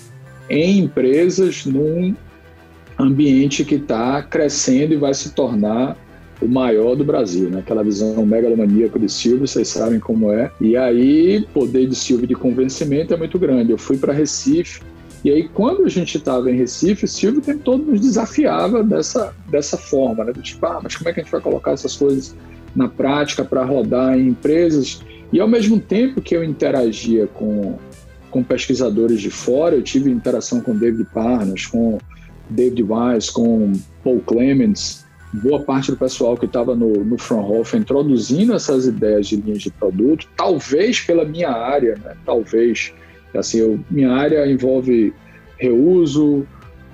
em 0.49 0.79
empresas, 0.79 1.65
num 1.65 2.15
ambiente 2.97 3.63
que 3.63 3.75
está 3.75 4.21
crescendo 4.21 4.93
e 4.93 4.97
vai 4.97 5.13
se 5.13 5.33
tornar 5.33 5.97
o 6.41 6.47
maior 6.47 6.95
do 6.95 7.03
Brasil, 7.03 7.49
né? 7.49 7.59
Aquela 7.59 7.83
visão 7.83 8.25
megalomaníaca 8.25 8.99
de 8.99 9.09
Silvio, 9.09 9.47
vocês 9.47 9.67
sabem 9.67 9.99
como 9.99 10.31
é. 10.31 10.51
E 10.59 10.75
aí, 10.75 11.47
poder 11.53 11.87
de 11.87 11.95
Silvio 11.95 12.27
de 12.27 12.35
convencimento 12.35 13.13
é 13.13 13.17
muito 13.17 13.39
grande. 13.39 13.71
Eu 13.71 13.77
fui 13.77 13.97
para 13.97 14.13
Recife, 14.13 14.81
e 15.23 15.31
aí, 15.31 15.47
quando 15.47 15.85
a 15.85 15.89
gente 15.89 16.17
estava 16.17 16.51
em 16.51 16.55
Recife, 16.55 17.05
o 17.05 17.07
Silvio 17.07 17.41
tentou 17.41 17.77
nos 17.77 18.01
desafiava 18.01 18.83
dessa, 18.83 19.33
dessa 19.49 19.77
forma, 19.77 20.25
né? 20.25 20.33
Tipo, 20.41 20.65
ah, 20.65 20.79
mas 20.83 20.95
como 20.95 21.09
é 21.09 21.13
que 21.13 21.21
a 21.21 21.23
gente 21.23 21.31
vai 21.31 21.41
colocar 21.41 21.71
essas 21.71 21.95
coisas 21.95 22.35
na 22.75 22.87
prática 22.87 23.43
para 23.45 23.63
rodar 23.63 24.17
em 24.17 24.27
empresas. 24.27 25.01
E 25.31 25.39
ao 25.39 25.47
mesmo 25.47 25.79
tempo 25.79 26.21
que 26.21 26.35
eu 26.35 26.43
interagia 26.43 27.27
com, 27.27 27.77
com 28.29 28.43
pesquisadores 28.43 29.21
de 29.21 29.29
fora, 29.29 29.75
eu 29.75 29.81
tive 29.81 30.11
interação 30.11 30.59
com 30.61 30.75
David 30.75 31.07
Parnas, 31.13 31.65
com 31.65 31.97
David 32.49 32.83
Weiss, 32.83 33.29
com 33.29 33.73
Paul 34.03 34.19
Clements, 34.19 35.05
boa 35.33 35.61
parte 35.61 35.89
do 35.89 35.97
pessoal 35.97 36.37
que 36.37 36.45
estava 36.45 36.75
no, 36.75 37.03
no 37.03 37.17
Fraunhofer 37.17 37.79
introduzindo 37.79 38.53
essas 38.53 38.85
ideias 38.85 39.27
de 39.27 39.37
linhas 39.37 39.63
de 39.63 39.71
produto, 39.71 40.27
talvez 40.35 40.99
pela 40.99 41.25
minha 41.25 41.49
área, 41.49 41.95
né? 42.03 42.15
talvez. 42.25 42.93
Assim, 43.37 43.59
eu, 43.59 43.79
minha 43.89 44.11
área 44.11 44.49
envolve 44.49 45.13
reuso, 45.57 46.45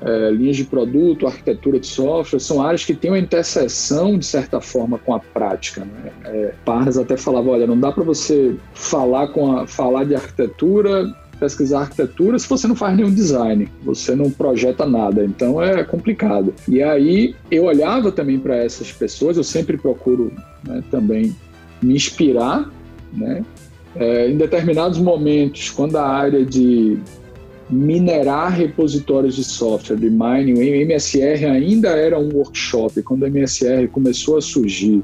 é, 0.01 0.31
linhas 0.31 0.55
de 0.55 0.63
produto, 0.63 1.27
arquitetura 1.27 1.79
de 1.79 1.87
software, 1.87 2.39
são 2.39 2.61
áreas 2.61 2.85
que 2.85 2.93
têm 2.93 3.11
uma 3.11 3.19
interseção, 3.19 4.17
de 4.17 4.25
certa 4.25 4.61
forma, 4.61 4.97
com 4.97 5.13
a 5.13 5.19
prática. 5.19 5.85
Né? 5.85 6.11
É, 6.25 6.53
até 7.01 7.17
falava, 7.17 7.49
olha, 7.49 7.67
não 7.67 7.79
dá 7.79 7.91
para 7.91 8.03
você 8.03 8.55
falar, 8.73 9.27
com 9.29 9.57
a, 9.57 9.67
falar 9.67 10.05
de 10.05 10.15
arquitetura, 10.15 11.13
pesquisar 11.39 11.81
arquitetura 11.81 12.37
se 12.37 12.47
você 12.47 12.67
não 12.67 12.75
faz 12.75 12.95
nenhum 12.95 13.13
design, 13.13 13.69
você 13.83 14.13
não 14.13 14.29
projeta 14.29 14.85
nada, 14.85 15.23
então 15.23 15.61
é 15.61 15.83
complicado. 15.83 16.53
E 16.67 16.83
aí 16.83 17.35
eu 17.49 17.63
olhava 17.63 18.11
também 18.11 18.37
para 18.37 18.57
essas 18.57 18.91
pessoas, 18.91 19.37
eu 19.37 19.43
sempre 19.43 19.77
procuro 19.77 20.33
né, 20.67 20.83
também 20.91 21.35
me 21.81 21.95
inspirar, 21.95 22.69
né? 23.13 23.43
É, 23.95 24.29
em 24.29 24.37
determinados 24.37 24.99
momentos, 24.99 25.69
quando 25.71 25.97
a 25.97 26.07
área 26.07 26.45
de 26.45 26.99
minerar 27.69 28.51
repositórios 28.51 29.35
de 29.35 29.43
software, 29.43 29.97
de 29.97 30.09
mining. 30.09 30.53
O 30.53 30.61
MSR 30.61 31.45
ainda 31.45 31.89
era 31.89 32.17
um 32.17 32.29
workshop. 32.33 33.01
Quando 33.03 33.23
o 33.23 33.27
MSR 33.27 33.87
começou 33.89 34.37
a 34.37 34.41
surgir, 34.41 35.03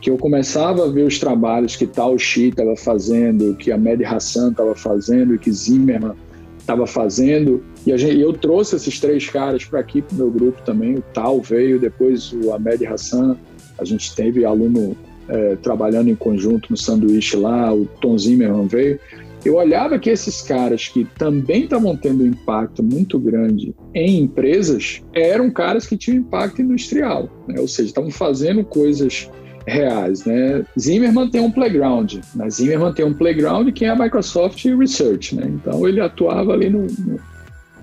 que 0.00 0.10
eu 0.10 0.16
começava 0.16 0.84
a 0.84 0.88
ver 0.88 1.02
os 1.02 1.18
trabalhos 1.18 1.76
que 1.76 1.86
tal 1.86 2.18
Xi 2.18 2.48
estava 2.48 2.76
fazendo, 2.76 3.54
que 3.56 3.70
a 3.70 3.76
Mehdi 3.76 4.04
Hassan 4.04 4.52
estava 4.52 4.74
fazendo, 4.74 5.38
que 5.38 5.52
Zimmerman 5.52 6.14
estava 6.58 6.86
fazendo, 6.86 7.62
e 7.86 7.96
gente, 7.96 8.20
eu 8.20 8.32
trouxe 8.32 8.76
esses 8.76 9.00
três 9.00 9.28
caras 9.28 9.64
para 9.64 9.80
aqui 9.80 10.02
para 10.02 10.14
o 10.14 10.18
meu 10.18 10.30
grupo 10.30 10.62
também. 10.64 10.96
O 10.96 11.02
Tal 11.14 11.40
veio, 11.40 11.80
depois 11.80 12.32
o 12.32 12.52
Ahmed 12.52 12.86
Hassan, 12.86 13.36
a 13.78 13.84
gente 13.84 14.14
teve 14.14 14.44
aluno 14.44 14.96
é, 15.28 15.56
trabalhando 15.56 16.08
em 16.08 16.14
conjunto 16.14 16.70
no 16.70 16.76
sanduíche 16.76 17.36
lá, 17.36 17.72
o 17.72 17.86
Tom 18.00 18.16
Zimmerman 18.16 18.66
veio 18.66 18.98
eu 19.44 19.56
olhava 19.56 19.98
que 19.98 20.10
esses 20.10 20.42
caras 20.42 20.88
que 20.88 21.04
também 21.16 21.64
estavam 21.64 21.96
tendo 21.96 22.24
um 22.24 22.26
impacto 22.26 22.82
muito 22.82 23.18
grande 23.18 23.74
em 23.94 24.20
empresas 24.20 25.02
eram 25.14 25.50
caras 25.50 25.86
que 25.86 25.96
tinham 25.96 26.18
impacto 26.18 26.60
industrial, 26.60 27.30
né? 27.46 27.60
ou 27.60 27.68
seja, 27.68 27.88
estavam 27.88 28.10
fazendo 28.10 28.64
coisas 28.64 29.30
reais. 29.66 30.24
Né? 30.24 30.64
Zimmerman 30.78 31.30
tem 31.30 31.40
um 31.40 31.50
playground, 31.50 32.14
né? 32.34 32.50
Zimmerman 32.50 32.92
tem 32.92 33.04
um 33.04 33.14
playground 33.14 33.70
que 33.72 33.84
é 33.84 33.90
a 33.90 33.96
Microsoft 33.96 34.64
Research, 34.64 35.36
né? 35.36 35.44
então 35.46 35.86
ele 35.86 36.00
atuava 36.00 36.52
ali 36.52 36.68
no, 36.68 36.86
no 36.86 37.20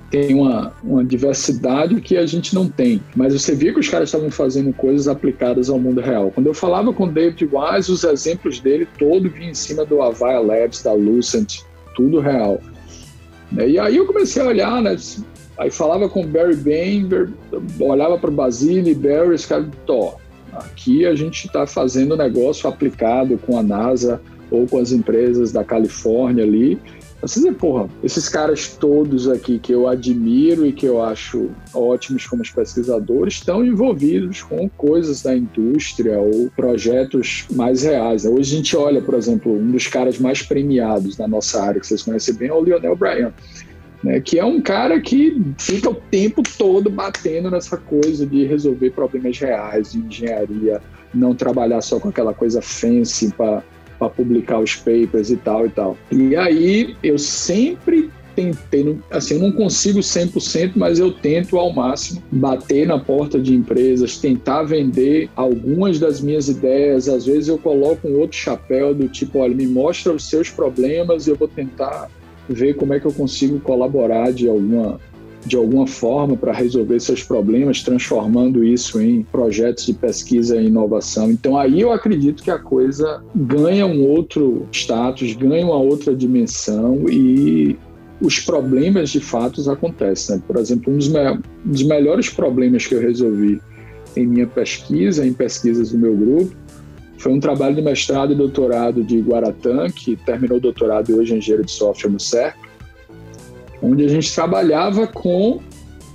tem 0.09 0.33
uma, 0.33 0.73
uma 0.83 1.03
diversidade 1.03 1.99
que 1.99 2.17
a 2.17 2.25
gente 2.25 2.53
não 2.53 2.69
tem. 2.69 3.01
Mas 3.15 3.33
você 3.33 3.55
via 3.55 3.73
que 3.73 3.79
os 3.79 3.89
caras 3.89 4.09
estavam 4.09 4.29
fazendo 4.29 4.71
coisas 4.73 5.07
aplicadas 5.07 5.69
ao 5.69 5.79
mundo 5.79 6.01
real. 6.01 6.31
Quando 6.31 6.47
eu 6.47 6.53
falava 6.53 6.93
com 6.93 7.05
o 7.05 7.11
David 7.11 7.49
Wise, 7.51 7.91
os 7.91 8.03
exemplos 8.03 8.59
dele 8.59 8.87
todo 8.97 9.29
vinham 9.29 9.51
em 9.51 9.55
cima 9.55 9.85
do 9.85 10.01
Avaya 10.01 10.39
Labs, 10.39 10.83
da 10.83 10.93
Lucent, 10.93 11.61
tudo 11.95 12.19
real. 12.19 12.59
E 13.57 13.79
aí 13.79 13.97
eu 13.97 14.05
comecei 14.05 14.41
a 14.41 14.47
olhar, 14.47 14.81
né? 14.81 14.95
Aí 15.57 15.71
falava 15.71 16.09
com 16.09 16.21
o 16.21 16.27
Barry 16.27 16.55
Bain, 16.55 17.09
olhava 17.79 18.17
para 18.17 18.29
o 18.29 18.33
Basile, 18.33 18.93
Barry, 18.93 19.35
esse 19.35 19.47
cara, 19.47 19.69
ó, 19.87 20.15
aqui 20.51 21.05
a 21.05 21.15
gente 21.15 21.47
está 21.47 21.65
fazendo 21.65 22.17
negócio 22.17 22.69
aplicado 22.69 23.37
com 23.37 23.57
a 23.57 23.63
NASA 23.63 24.21
ou 24.51 24.67
com 24.67 24.79
as 24.79 24.91
empresas 24.91 25.51
da 25.51 25.63
Califórnia 25.63 26.43
ali, 26.43 26.79
você 27.21 27.39
dizer, 27.39 27.53
porra, 27.53 27.89
esses 28.03 28.29
caras 28.29 28.75
todos 28.77 29.27
aqui 29.27 29.57
que 29.57 29.73
eu 29.73 29.87
admiro 29.87 30.65
e 30.65 30.71
que 30.71 30.85
eu 30.85 31.01
acho 31.01 31.49
ótimos 31.73 32.27
como 32.27 32.43
pesquisadores 32.53 33.35
estão 33.35 33.65
envolvidos 33.65 34.43
com 34.43 34.69
coisas 34.69 35.23
da 35.23 35.35
indústria 35.35 36.19
ou 36.19 36.51
projetos 36.55 37.45
mais 37.51 37.83
reais. 37.83 38.25
Hoje 38.25 38.53
a 38.53 38.57
gente 38.57 38.77
olha, 38.77 39.01
por 39.01 39.15
exemplo, 39.15 39.53
um 39.53 39.71
dos 39.71 39.87
caras 39.87 40.19
mais 40.19 40.41
premiados 40.43 41.15
da 41.15 41.27
nossa 41.27 41.61
área, 41.61 41.79
que 41.79 41.87
vocês 41.87 42.03
conhecem 42.03 42.35
bem, 42.35 42.49
é 42.49 42.53
o 42.53 42.63
Lionel 42.63 42.95
Bryan. 42.95 43.33
Né, 44.03 44.19
que 44.19 44.37
é 44.37 44.45
um 44.45 44.61
cara 44.61 44.99
que 45.01 45.41
fica 45.57 45.89
o 45.89 45.95
tempo 45.95 46.43
todo 46.59 46.91
batendo 46.91 47.49
nessa 47.49 47.75
coisa 47.75 48.23
de 48.23 48.45
resolver 48.45 48.91
problemas 48.91 49.39
reais 49.39 49.93
de 49.93 49.99
engenharia, 49.99 50.79
não 51.11 51.33
trabalhar 51.33 51.81
só 51.81 51.99
com 51.99 52.09
aquela 52.09 52.33
coisa 52.33 52.61
fancy 52.61 53.33
para 53.35 53.63
para 54.05 54.09
publicar 54.09 54.59
os 54.59 54.75
papers 54.75 55.29
e 55.29 55.37
tal 55.37 55.65
e 55.65 55.69
tal. 55.69 55.97
E 56.11 56.35
aí 56.35 56.95
eu 57.03 57.17
sempre 57.17 58.09
tentei, 58.35 58.97
assim, 59.09 59.35
eu 59.35 59.39
não 59.39 59.51
consigo 59.51 59.99
100%, 59.99 60.73
mas 60.75 60.99
eu 60.99 61.11
tento 61.11 61.57
ao 61.57 61.71
máximo 61.71 62.21
bater 62.31 62.85
na 62.85 62.99
porta 62.99 63.39
de 63.39 63.55
empresas, 63.55 64.17
tentar 64.17 64.63
vender 64.63 65.29
algumas 65.35 65.99
das 65.99 66.19
minhas 66.19 66.49
ideias. 66.49 67.07
Às 67.07 67.25
vezes 67.25 67.47
eu 67.47 67.57
coloco 67.57 68.07
um 68.07 68.19
outro 68.19 68.37
chapéu 68.37 68.93
do 68.93 69.07
tipo, 69.07 69.39
olha, 69.39 69.55
me 69.55 69.65
mostra 69.65 70.11
os 70.11 70.29
seus 70.29 70.49
problemas 70.49 71.27
e 71.27 71.29
eu 71.29 71.35
vou 71.35 71.47
tentar 71.47 72.09
ver 72.47 72.75
como 72.75 72.93
é 72.93 72.99
que 72.99 73.05
eu 73.05 73.13
consigo 73.13 73.59
colaborar 73.59 74.31
de 74.31 74.47
alguma 74.47 74.99
de 75.45 75.55
alguma 75.55 75.85
forma 75.85 76.35
para 76.35 76.51
resolver 76.51 76.99
seus 76.99 77.23
problemas, 77.23 77.83
transformando 77.83 78.63
isso 78.63 78.99
em 78.99 79.21
projetos 79.23 79.85
de 79.85 79.93
pesquisa 79.93 80.57
e 80.57 80.67
inovação. 80.67 81.29
Então 81.29 81.57
aí 81.57 81.81
eu 81.81 81.91
acredito 81.91 82.43
que 82.43 82.49
a 82.49 82.57
coisa 82.57 83.23
ganha 83.35 83.85
um 83.85 84.03
outro 84.07 84.67
status, 84.71 85.33
ganha 85.33 85.65
uma 85.65 85.77
outra 85.77 86.15
dimensão 86.15 87.05
e 87.09 87.77
os 88.21 88.39
problemas 88.39 89.09
de 89.09 89.19
fato 89.19 89.69
acontecem. 89.69 90.37
Né? 90.37 90.43
Por 90.47 90.57
exemplo, 90.57 90.91
um 90.91 90.97
dos, 90.97 91.07
me 91.09 91.31
um 91.31 91.41
dos 91.65 91.83
melhores 91.83 92.29
problemas 92.29 92.87
que 92.87 92.95
eu 92.95 93.01
resolvi 93.01 93.61
em 94.15 94.25
minha 94.25 94.47
pesquisa, 94.47 95.25
em 95.25 95.33
pesquisas 95.33 95.91
do 95.91 95.97
meu 95.97 96.15
grupo, 96.15 96.55
foi 97.17 97.33
um 97.33 97.39
trabalho 97.39 97.75
de 97.75 97.81
mestrado 97.81 98.33
e 98.33 98.35
doutorado 98.35 99.03
de 99.03 99.19
Guaratã, 99.19 99.89
que 99.89 100.15
terminou 100.15 100.57
o 100.57 100.61
doutorado 100.61 101.09
e 101.09 101.13
hoje 101.13 101.33
é 101.33 101.37
engenheiro 101.37 101.65
de 101.65 101.71
software 101.71 102.09
no 102.09 102.19
CERC, 102.19 102.57
onde 103.85 104.05
a 104.05 104.07
gente 104.07 104.33
trabalhava 104.33 105.07
com 105.07 105.59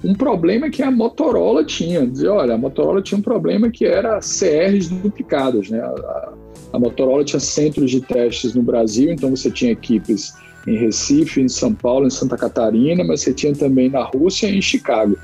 um 0.03 0.15
problema 0.15 0.71
que 0.71 0.83
a 0.83 0.91
Motorola 0.91 1.65
tinha. 1.65 2.07
Dizia, 2.07 2.33
olha, 2.33 2.55
a 2.55 2.59
Motorola 2.59 3.03
tinha 3.03 3.19
um 3.19 3.23
problema 3.23 3.71
que 3.71 3.85
era 3.85 4.19
CRs 4.19 4.89
duplicadas. 4.89 5.69
Né? 5.69 5.79
A, 5.81 6.33
a 6.73 6.79
Motorola 6.79 7.25
tinha 7.25 7.41
centros 7.41 7.91
de 7.91 8.01
testes 8.01 8.55
no 8.55 8.63
Brasil, 8.63 9.13
então 9.13 9.31
você 9.31 9.51
tinha 9.51 9.73
equipes 9.73 10.35
em 10.67 10.77
Recife, 10.77 11.41
em 11.41 11.49
São 11.49 11.75
Paulo, 11.75 12.07
em 12.07 12.11
Santa 12.11 12.37
Catarina, 12.37 13.05
mas 13.05 13.23
você 13.23 13.33
tinha 13.33 13.55
também 13.55 13.89
na 13.89 14.03
Rússia 14.03 14.47
e 14.47 14.59
em 14.59 14.63
Chicago, 14.63 15.17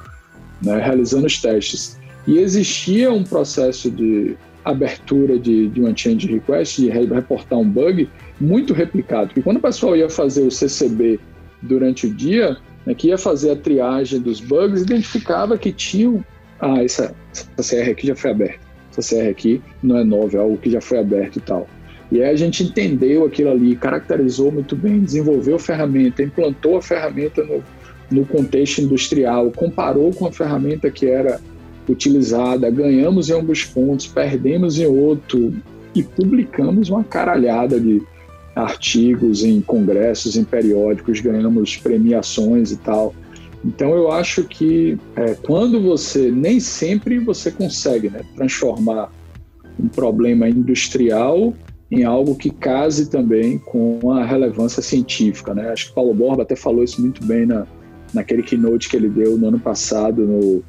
né, 0.62 0.80
realizando 0.80 1.26
os 1.26 1.40
testes. 1.40 1.98
E 2.26 2.38
existia 2.38 3.12
um 3.12 3.22
processo 3.22 3.90
de 3.90 4.36
abertura 4.64 5.38
de, 5.38 5.68
de 5.68 5.80
uma 5.80 5.96
change 5.96 6.26
request, 6.26 6.82
de 6.82 6.88
reportar 6.88 7.58
um 7.58 7.68
bug, 7.68 8.08
muito 8.40 8.74
replicado. 8.74 9.28
Porque 9.28 9.42
quando 9.42 9.58
o 9.58 9.60
pessoal 9.60 9.96
ia 9.96 10.10
fazer 10.10 10.42
o 10.42 10.50
CCB 10.50 11.20
durante 11.62 12.06
o 12.06 12.14
dia, 12.14 12.56
né, 12.84 12.94
que 12.94 13.08
ia 13.08 13.18
fazer 13.18 13.50
a 13.50 13.56
triagem 13.56 14.20
dos 14.20 14.40
bugs, 14.40 14.82
identificava 14.82 15.58
que 15.58 15.72
tinham. 15.72 16.24
Ah, 16.58 16.82
essa, 16.82 17.14
essa 17.32 17.76
CR 17.76 17.90
aqui 17.90 18.06
já 18.06 18.16
foi 18.16 18.30
aberta. 18.30 18.60
Essa 18.96 19.14
CR 19.14 19.28
aqui 19.28 19.62
não 19.82 19.98
é 19.98 20.04
nova, 20.04 20.36
é 20.36 20.40
algo 20.40 20.56
que 20.56 20.70
já 20.70 20.80
foi 20.80 20.98
aberto 20.98 21.36
e 21.36 21.40
tal. 21.40 21.68
E 22.10 22.22
aí 22.22 22.30
a 22.30 22.36
gente 22.36 22.62
entendeu 22.62 23.24
aquilo 23.24 23.50
ali, 23.50 23.74
caracterizou 23.76 24.52
muito 24.52 24.76
bem, 24.76 25.00
desenvolveu 25.00 25.56
a 25.56 25.58
ferramenta, 25.58 26.22
implantou 26.22 26.76
a 26.76 26.82
ferramenta 26.82 27.42
no, 27.42 27.62
no 28.10 28.24
contexto 28.24 28.80
industrial, 28.80 29.50
comparou 29.50 30.12
com 30.12 30.26
a 30.26 30.32
ferramenta 30.32 30.90
que 30.90 31.06
era 31.06 31.40
utilizada, 31.88 32.70
ganhamos 32.70 33.28
em 33.28 33.32
alguns 33.32 33.64
pontos, 33.64 34.06
perdemos 34.06 34.78
em 34.78 34.86
outro 34.86 35.54
e 35.94 36.02
publicamos 36.02 36.90
uma 36.90 37.02
caralhada 37.02 37.80
de, 37.80 38.02
artigos 38.56 39.44
em 39.44 39.60
congressos, 39.60 40.34
em 40.34 40.42
periódicos, 40.42 41.20
ganhamos 41.20 41.76
premiações 41.76 42.72
e 42.72 42.78
tal. 42.78 43.14
Então 43.62 43.94
eu 43.94 44.10
acho 44.10 44.44
que 44.44 44.98
é, 45.14 45.34
quando 45.34 45.80
você 45.82 46.30
nem 46.30 46.58
sempre 46.58 47.18
você 47.18 47.50
consegue 47.50 48.08
né, 48.08 48.22
transformar 48.34 49.12
um 49.78 49.88
problema 49.88 50.48
industrial 50.48 51.52
em 51.90 52.02
algo 52.02 52.34
que 52.34 52.50
case 52.50 53.10
também 53.10 53.58
com 53.58 54.10
a 54.10 54.24
relevância 54.24 54.82
científica, 54.82 55.54
né? 55.54 55.70
Acho 55.70 55.88
que 55.88 55.94
Paulo 55.94 56.14
Borba 56.14 56.42
até 56.42 56.56
falou 56.56 56.82
isso 56.82 57.00
muito 57.00 57.24
bem 57.24 57.44
na, 57.44 57.66
naquele 58.12 58.42
keynote 58.42 58.88
que 58.88 58.96
ele 58.96 59.08
deu 59.08 59.36
no 59.36 59.48
ano 59.48 59.60
passado 59.60 60.26
no, 60.26 60.64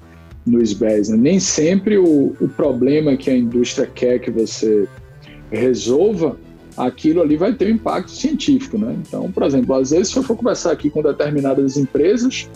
no 0.45 0.61
SBES. 0.61 1.09
Né? 1.09 1.17
Nem 1.17 1.39
sempre 1.39 1.97
o, 1.97 2.35
o 2.39 2.49
problema 2.49 3.15
que 3.15 3.29
a 3.29 3.37
indústria 3.37 3.87
quer 3.87 4.19
que 4.19 4.29
você 4.29 4.87
resolva 5.49 6.37
aquilo 6.77 7.21
ali 7.21 7.35
vai 7.35 7.53
ter 7.53 7.67
um 7.67 7.75
impacto 7.75 8.11
científico, 8.11 8.77
né? 8.77 8.95
Então, 9.05 9.31
por 9.31 9.43
exemplo, 9.43 9.73
às 9.73 9.89
vezes 9.89 10.09
se 10.09 10.17
eu 10.17 10.23
for 10.23 10.37
conversar 10.37 10.71
aqui 10.71 10.89
com 10.89 11.01
determinadas 11.01 11.75
empresas, 11.75 12.49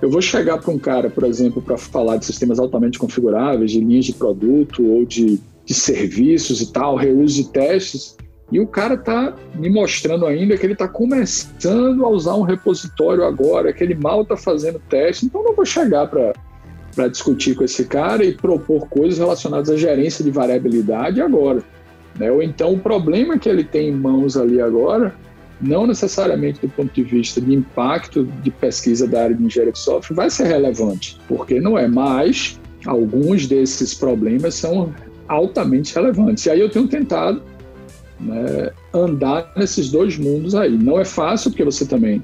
eu 0.00 0.10
vou 0.10 0.22
chegar 0.22 0.58
para 0.58 0.72
um 0.72 0.78
cara, 0.78 1.10
por 1.10 1.24
exemplo, 1.24 1.60
para 1.60 1.76
falar 1.76 2.16
de 2.16 2.24
sistemas 2.24 2.58
altamente 2.58 2.98
configuráveis, 2.98 3.72
de 3.72 3.80
linhas 3.80 4.06
de 4.06 4.14
produto 4.14 4.84
ou 4.84 5.04
de, 5.04 5.38
de 5.64 5.74
serviços 5.74 6.60
e 6.62 6.72
tal, 6.72 6.96
reuso 6.96 7.34
de 7.42 7.48
testes, 7.50 8.16
e 8.50 8.58
o 8.58 8.66
cara 8.66 8.94
está 8.94 9.34
me 9.54 9.68
mostrando 9.68 10.24
ainda 10.24 10.56
que 10.56 10.64
ele 10.64 10.72
está 10.72 10.88
começando 10.88 12.04
a 12.04 12.08
usar 12.08 12.34
um 12.34 12.42
repositório 12.42 13.24
agora, 13.24 13.72
que 13.72 13.84
ele 13.84 13.94
mal 13.94 14.22
está 14.22 14.36
fazendo 14.36 14.80
teste, 14.88 15.26
então 15.26 15.42
não 15.44 15.54
vou 15.54 15.66
chegar 15.66 16.06
para 16.06 16.32
para 16.94 17.06
discutir 17.06 17.54
com 17.54 17.62
esse 17.62 17.84
cara 17.84 18.24
e 18.24 18.32
propor 18.32 18.88
coisas 18.88 19.18
relacionadas 19.18 19.70
à 19.70 19.76
gerência 19.76 20.24
de 20.24 20.32
variabilidade 20.32 21.20
agora. 21.20 21.62
Né? 22.18 22.30
Ou 22.30 22.42
então 22.42 22.74
o 22.74 22.78
problema 22.78 23.38
que 23.38 23.48
ele 23.48 23.64
tem 23.64 23.88
em 23.88 23.94
mãos 23.94 24.36
ali 24.36 24.60
agora, 24.60 25.14
não 25.60 25.86
necessariamente 25.86 26.60
do 26.60 26.68
ponto 26.68 26.92
de 26.92 27.02
vista 27.02 27.40
de 27.40 27.54
impacto 27.54 28.24
de 28.42 28.50
pesquisa 28.50 29.06
da 29.06 29.24
área 29.24 29.36
de 29.36 29.44
engenharia 29.44 29.72
de 29.72 29.78
software, 29.78 30.14
vai 30.14 30.30
ser 30.30 30.46
relevante, 30.46 31.18
porque 31.26 31.60
não 31.60 31.78
é 31.78 31.88
mais. 31.88 32.60
Alguns 32.86 33.46
desses 33.46 33.92
problemas 33.92 34.54
são 34.54 34.94
altamente 35.26 35.94
relevantes. 35.94 36.46
E 36.46 36.50
aí 36.50 36.60
eu 36.60 36.70
tenho 36.70 36.86
tentado 36.86 37.42
né, 38.20 38.70
andar 38.94 39.52
nesses 39.56 39.90
dois 39.90 40.16
mundos 40.16 40.54
aí. 40.54 40.76
Não 40.76 40.98
é 40.98 41.04
fácil, 41.04 41.50
porque 41.50 41.64
você 41.64 41.84
também 41.84 42.22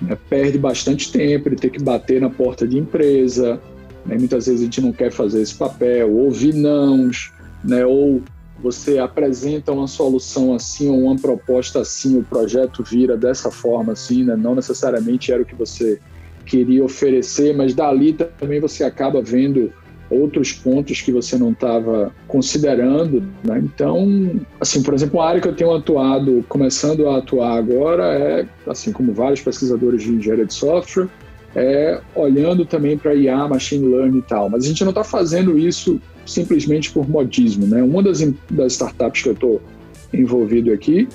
né, 0.00 0.16
perde 0.28 0.58
bastante 0.58 1.12
tempo, 1.12 1.48
ele 1.48 1.56
tem 1.56 1.70
que 1.70 1.82
bater 1.82 2.20
na 2.20 2.30
porta 2.30 2.66
de 2.66 2.78
empresa, 2.78 3.60
né, 4.04 4.16
muitas 4.18 4.46
vezes 4.46 4.60
a 4.60 4.64
gente 4.64 4.80
não 4.80 4.92
quer 4.92 5.10
fazer 5.10 5.42
esse 5.42 5.54
papel, 5.54 6.10
ouvir 6.14 6.54
nãos, 6.54 7.32
né, 7.64 7.84
ou 7.84 8.22
você 8.58 8.98
apresenta 8.98 9.72
uma 9.72 9.86
solução 9.86 10.54
assim 10.54 10.88
ou 10.88 11.04
uma 11.04 11.16
proposta 11.16 11.80
assim, 11.80 12.18
o 12.18 12.22
projeto 12.22 12.82
vira 12.82 13.16
dessa 13.16 13.50
forma 13.50 13.92
assim, 13.92 14.24
né? 14.24 14.36
não 14.36 14.54
necessariamente 14.54 15.32
era 15.32 15.42
o 15.42 15.44
que 15.44 15.54
você 15.54 16.00
queria 16.44 16.84
oferecer, 16.84 17.54
mas 17.54 17.74
dali 17.74 18.12
também 18.12 18.60
você 18.60 18.84
acaba 18.84 19.20
vendo 19.20 19.72
outros 20.08 20.52
pontos 20.52 21.00
que 21.00 21.10
você 21.10 21.36
não 21.36 21.50
estava 21.50 22.12
considerando. 22.28 23.22
Né? 23.42 23.60
Então, 23.62 24.40
assim, 24.60 24.82
por 24.82 24.94
exemplo, 24.94 25.18
uma 25.18 25.28
área 25.28 25.40
que 25.40 25.48
eu 25.48 25.56
tenho 25.56 25.74
atuado, 25.74 26.44
começando 26.48 27.08
a 27.08 27.18
atuar 27.18 27.58
agora, 27.58 28.04
é, 28.14 28.46
assim 28.66 28.92
como 28.92 29.12
vários 29.12 29.40
pesquisadores 29.40 30.02
de 30.02 30.10
engenharia 30.12 30.46
de 30.46 30.54
software, 30.54 31.08
é 31.56 32.00
olhando 32.14 32.64
também 32.64 32.96
para 32.96 33.14
IA, 33.14 33.48
machine 33.48 33.88
learning 33.88 34.18
e 34.18 34.22
tal. 34.22 34.48
Mas 34.48 34.64
a 34.64 34.68
gente 34.68 34.84
não 34.84 34.90
está 34.90 35.02
fazendo 35.02 35.58
isso 35.58 36.00
simplesmente 36.24 36.92
por 36.92 37.08
modismo. 37.08 37.66
Né? 37.66 37.82
Uma 37.82 38.02
das, 38.02 38.20
das 38.50 38.74
startups 38.74 39.22
que 39.22 39.30
eu 39.30 39.32
estou 39.32 39.62
envolvido 40.12 40.72
aqui 40.72 41.08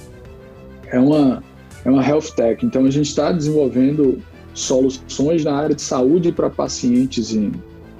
é 0.88 1.00
uma, 1.00 1.44
é 1.86 1.90
uma 1.90 2.06
health 2.06 2.34
tech. 2.36 2.66
Então, 2.66 2.86
a 2.86 2.92
gente 2.92 3.08
está 3.08 3.32
desenvolvendo 3.32 4.20
soluções 4.54 5.46
na 5.46 5.54
área 5.54 5.76
de 5.76 5.82
saúde 5.82 6.32
para 6.32 6.50
pacientes 6.50 7.34
em 7.34 7.52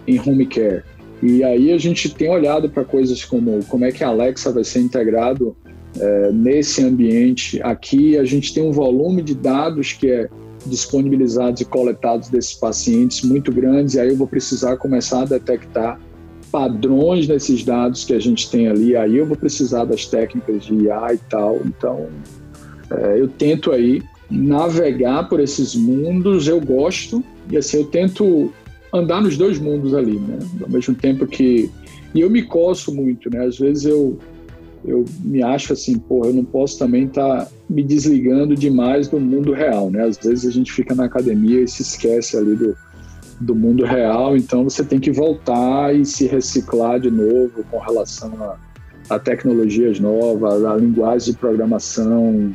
em 0.08 0.20
home 0.20 0.46
care. 0.46 0.84
E 1.22 1.44
aí 1.44 1.72
a 1.72 1.78
gente 1.78 2.14
tem 2.14 2.30
olhado 2.30 2.70
para 2.70 2.84
coisas 2.84 3.24
como 3.24 3.64
como 3.66 3.86
é 3.86 3.92
que 3.92 4.04
a 4.04 4.08
Alexa 4.08 4.52
vai 4.52 4.64
ser 4.64 4.80
integrado 4.80 5.56
é, 6.00 6.32
nesse 6.32 6.84
ambiente. 6.84 7.62
Aqui 7.62 8.18
a 8.18 8.24
gente 8.24 8.54
tem 8.54 8.64
um 8.64 8.72
volume 8.72 9.22
de 9.22 9.36
dados 9.36 9.94
que 9.94 10.10
é 10.10 10.30
disponibilizados 10.66 11.62
e 11.62 11.66
coletados 11.66 12.30
desses 12.30 12.54
pacientes 12.54 13.24
muito 13.24 13.52
grandes, 13.52 13.96
e 13.96 14.00
aí 14.00 14.10
eu 14.10 14.16
vou 14.16 14.28
precisar 14.28 14.78
começar 14.78 15.22
a 15.22 15.26
detectar 15.26 16.00
padrões 16.52 17.28
nesses 17.28 17.64
dados 17.64 18.04
que 18.04 18.14
a 18.14 18.20
gente 18.20 18.50
tem 18.52 18.68
ali, 18.68 18.96
aí 18.96 19.18
eu 19.18 19.26
vou 19.26 19.38
precisar 19.38 19.86
das 19.86 20.06
técnicas 20.06 20.66
de 20.66 20.76
IA 20.76 21.14
e 21.14 21.18
tal. 21.30 21.62
Então, 21.66 22.08
é, 22.90 23.20
eu 23.20 23.28
tento 23.28 23.72
aí 23.72 24.02
navegar 24.30 25.28
por 25.30 25.40
esses 25.40 25.76
mundos, 25.76 26.48
eu 26.48 26.60
gosto, 26.60 27.24
e 27.50 27.58
assim, 27.58 27.78
eu 27.78 27.86
tento 27.86 28.52
andar 28.94 29.22
nos 29.22 29.38
dois 29.38 29.60
mundos 29.60 29.94
ali, 29.94 30.20
né? 30.20 30.40
Ao 30.62 30.70
mesmo 30.70 30.96
tempo 30.96 31.26
que. 31.26 31.70
E 32.14 32.20
eu 32.20 32.30
me 32.30 32.44
coço 32.44 32.94
muito, 32.94 33.30
né? 33.30 33.46
Às 33.46 33.58
vezes 33.58 33.86
eu, 33.86 34.20
eu 34.86 35.06
me 35.20 35.44
acho 35.44 35.74
assim, 35.74 35.98
pô, 35.98 36.26
eu 36.26 36.34
não 36.34 36.44
posso 36.44 36.80
também 36.80 37.06
estar 37.06 37.46
tá 37.46 37.52
me 37.70 37.84
desligando 37.84 38.56
demais 38.56 39.08
do 39.08 39.20
mundo 39.20 39.54
real, 39.54 39.90
né? 39.90 40.04
Às 40.04 40.18
vezes 40.18 40.46
a 40.46 40.52
gente 40.52 40.72
fica 40.72 40.96
na 40.96 41.06
academia 41.06 41.62
e 41.62 41.68
se 41.68 41.82
esquece 41.82 42.38
ali 42.38 42.56
do, 42.56 42.76
do 43.40 43.56
mundo 43.56 43.86
real, 43.86 44.36
então 44.36 44.64
você 44.64 44.84
tem 44.84 45.00
que 45.00 45.12
voltar 45.12 45.96
e 45.96 46.06
se 46.06 46.26
reciclar 46.28 47.00
de 47.00 47.12
novo 47.12 47.64
com 47.70 47.78
relação 47.80 48.32
a, 48.42 49.16
a 49.16 49.20
tecnologias 49.20 50.00
novas, 50.00 50.66
a 50.66 50.76
linguagem 50.76 51.34
de 51.34 51.40
programação, 51.40 52.54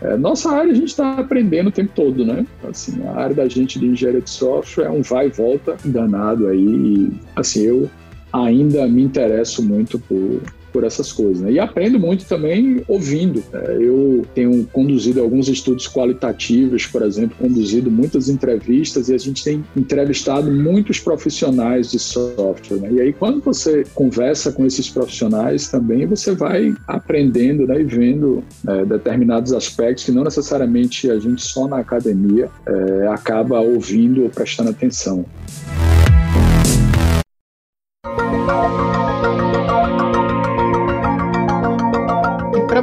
é, 0.00 0.16
nossa 0.16 0.50
área 0.50 0.72
a 0.72 0.74
gente 0.74 0.88
está 0.88 1.14
aprendendo 1.14 1.68
o 1.68 1.72
tempo 1.72 1.92
todo, 1.94 2.24
né? 2.24 2.46
Assim, 2.68 3.02
a 3.06 3.12
área 3.12 3.34
da 3.34 3.48
gente 3.48 3.78
de 3.78 3.86
engenharia 3.86 4.20
de 4.20 4.28
software 4.28 4.84
é 4.84 4.90
um 4.90 5.02
vai 5.02 5.28
e 5.28 5.30
volta 5.30 5.76
danado 5.84 6.48
aí. 6.48 6.64
E, 6.64 7.12
assim, 7.34 7.62
eu 7.62 7.90
ainda 8.32 8.86
me 8.86 9.02
interesso 9.02 9.62
muito 9.62 9.98
por, 9.98 10.42
por 10.72 10.84
essas 10.84 11.12
coisas. 11.12 11.40
Né? 11.42 11.52
E 11.52 11.58
aprendo 11.58 11.98
muito 11.98 12.24
também 12.26 12.82
ouvindo. 12.88 13.42
Né? 13.52 13.76
Eu 13.80 14.24
tenho 14.34 14.64
conduzido 14.72 15.20
alguns 15.20 15.48
estudos 15.48 15.88
qualitativos, 15.88 16.86
por 16.86 17.02
exemplo, 17.02 17.36
conduzido 17.38 17.90
muitas 17.90 18.28
entrevistas 18.28 19.08
e 19.08 19.14
a 19.14 19.18
gente 19.18 19.42
tem 19.42 19.64
entrevistado 19.76 20.50
muitos 20.50 21.00
profissionais 21.00 21.90
de 21.90 21.98
software. 21.98 22.78
Né? 22.78 22.92
E 22.92 23.00
aí, 23.00 23.12
quando 23.12 23.40
você 23.40 23.84
conversa 23.94 24.52
com 24.52 24.66
esses 24.66 24.88
profissionais 24.88 25.68
também, 25.68 26.06
você 26.06 26.34
vai 26.34 26.74
aprendendo 26.86 27.66
né? 27.66 27.80
e 27.80 27.84
vendo 27.84 28.42
é, 28.66 28.84
determinados 28.84 29.52
aspectos 29.52 30.04
que 30.04 30.12
não 30.12 30.24
necessariamente 30.24 31.10
a 31.10 31.18
gente 31.18 31.42
só 31.42 31.66
na 31.66 31.78
academia 31.78 32.50
é, 32.66 33.06
acaba 33.08 33.60
ouvindo 33.60 34.22
ou 34.22 34.30
prestando 34.30 34.70
atenção. 34.70 35.24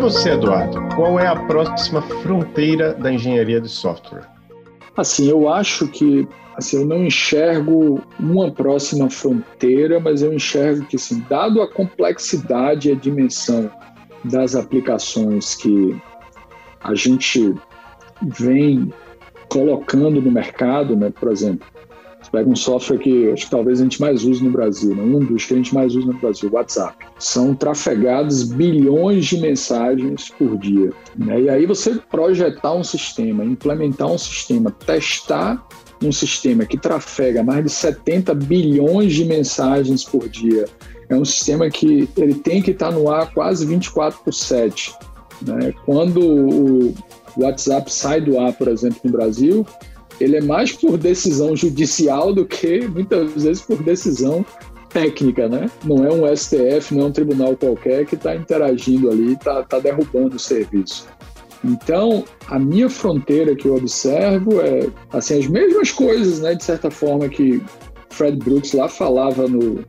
Você, 0.03 0.31
Eduardo, 0.31 0.81
qual 0.97 1.17
é 1.17 1.25
a 1.25 1.35
próxima 1.45 2.01
fronteira 2.01 2.93
da 2.93 3.09
engenharia 3.09 3.61
de 3.61 3.69
software? 3.69 4.29
Assim, 4.97 5.29
eu 5.29 5.47
acho 5.47 5.87
que 5.87 6.27
assim, 6.57 6.81
eu 6.81 6.85
não 6.85 7.05
enxergo 7.05 8.01
uma 8.19 8.51
próxima 8.51 9.09
fronteira, 9.09 10.01
mas 10.01 10.21
eu 10.21 10.33
enxergo 10.33 10.85
que, 10.85 10.97
assim, 10.97 11.23
dado 11.29 11.61
a 11.61 11.71
complexidade 11.71 12.89
e 12.89 12.91
a 12.91 12.95
dimensão 12.95 13.71
das 14.25 14.57
aplicações 14.57 15.55
que 15.55 15.97
a 16.83 16.93
gente 16.93 17.55
vem 18.21 18.93
colocando 19.47 20.21
no 20.21 20.29
mercado, 20.29 20.97
né? 20.97 21.13
Por 21.17 21.31
exemplo, 21.31 21.65
pega 22.33 22.49
um 22.49 22.55
software 22.55 22.97
que 22.97 23.29
acho 23.29 23.45
que 23.45 23.51
talvez 23.51 23.79
a 23.79 23.83
gente 23.83 24.01
mais 24.01 24.23
use 24.23 24.43
no 24.43 24.49
Brasil, 24.49 24.95
né? 24.95 25.03
um 25.03 25.19
dos 25.19 25.45
que 25.45 25.53
a 25.53 25.57
gente 25.57 25.73
mais 25.73 25.95
usa 25.95 26.07
no 26.07 26.17
Brasil, 26.17 26.49
o 26.49 26.55
WhatsApp. 26.55 27.05
São 27.19 27.53
trafegados 27.53 28.41
bilhões 28.41 29.27
de 29.27 29.37
mensagens 29.37 30.29
por 30.29 30.57
dia. 30.57 30.91
Né? 31.15 31.41
E 31.41 31.49
aí 31.49 31.67
você 31.67 31.93
projetar 32.09 32.73
um 32.73 32.83
sistema, 32.83 33.45
implementar 33.45 34.11
um 34.11 34.17
sistema, 34.17 34.71
testar 34.71 35.63
um 36.03 36.11
sistema 36.11 36.65
que 36.65 36.75
trafega 36.75 37.43
mais 37.43 37.65
de 37.65 37.69
70 37.69 38.33
bilhões 38.33 39.13
de 39.13 39.25
mensagens 39.25 40.03
por 40.03 40.27
dia. 40.27 40.65
É 41.09 41.15
um 41.15 41.23
sistema 41.23 41.69
que 41.69 42.09
ele 42.17 42.33
tem 42.33 42.63
que 42.63 42.71
estar 42.71 42.91
no 42.91 43.11
ar 43.11 43.31
quase 43.31 43.63
24 43.63 44.19
por 44.23 44.33
7. 44.33 44.91
Né? 45.43 45.71
Quando 45.85 46.19
o 46.19 46.95
WhatsApp 47.37 47.93
sai 47.93 48.21
do 48.21 48.39
ar, 48.39 48.53
por 48.53 48.67
exemplo, 48.67 48.99
no 49.03 49.11
Brasil, 49.11 49.63
ele 50.23 50.37
é 50.37 50.41
mais 50.41 50.71
por 50.71 50.97
decisão 50.97 51.55
judicial 51.55 52.33
do 52.33 52.45
que 52.45 52.87
muitas 52.87 53.43
vezes 53.43 53.61
por 53.61 53.81
decisão 53.83 54.45
técnica, 54.89 55.49
né? 55.49 55.69
Não 55.83 56.05
é 56.05 56.11
um 56.11 56.35
STF, 56.35 56.93
não 56.93 57.05
é 57.05 57.07
um 57.07 57.11
tribunal 57.11 57.57
qualquer 57.57 58.05
que 58.05 58.15
está 58.15 58.35
interagindo 58.35 59.09
ali, 59.09 59.33
está 59.33 59.63
tá 59.63 59.79
derrubando 59.79 60.35
o 60.35 60.39
serviço. 60.39 61.07
Então, 61.63 62.23
a 62.47 62.59
minha 62.59 62.89
fronteira 62.89 63.55
que 63.55 63.67
eu 63.67 63.75
observo 63.75 64.61
é 64.61 64.87
assim 65.11 65.39
as 65.39 65.47
mesmas 65.47 65.91
coisas, 65.91 66.39
né? 66.39 66.53
De 66.53 66.63
certa 66.63 66.91
forma 66.91 67.27
que 67.27 67.61
Fred 68.09 68.37
Brooks 68.37 68.73
lá 68.73 68.87
falava 68.87 69.47
no, 69.47 69.83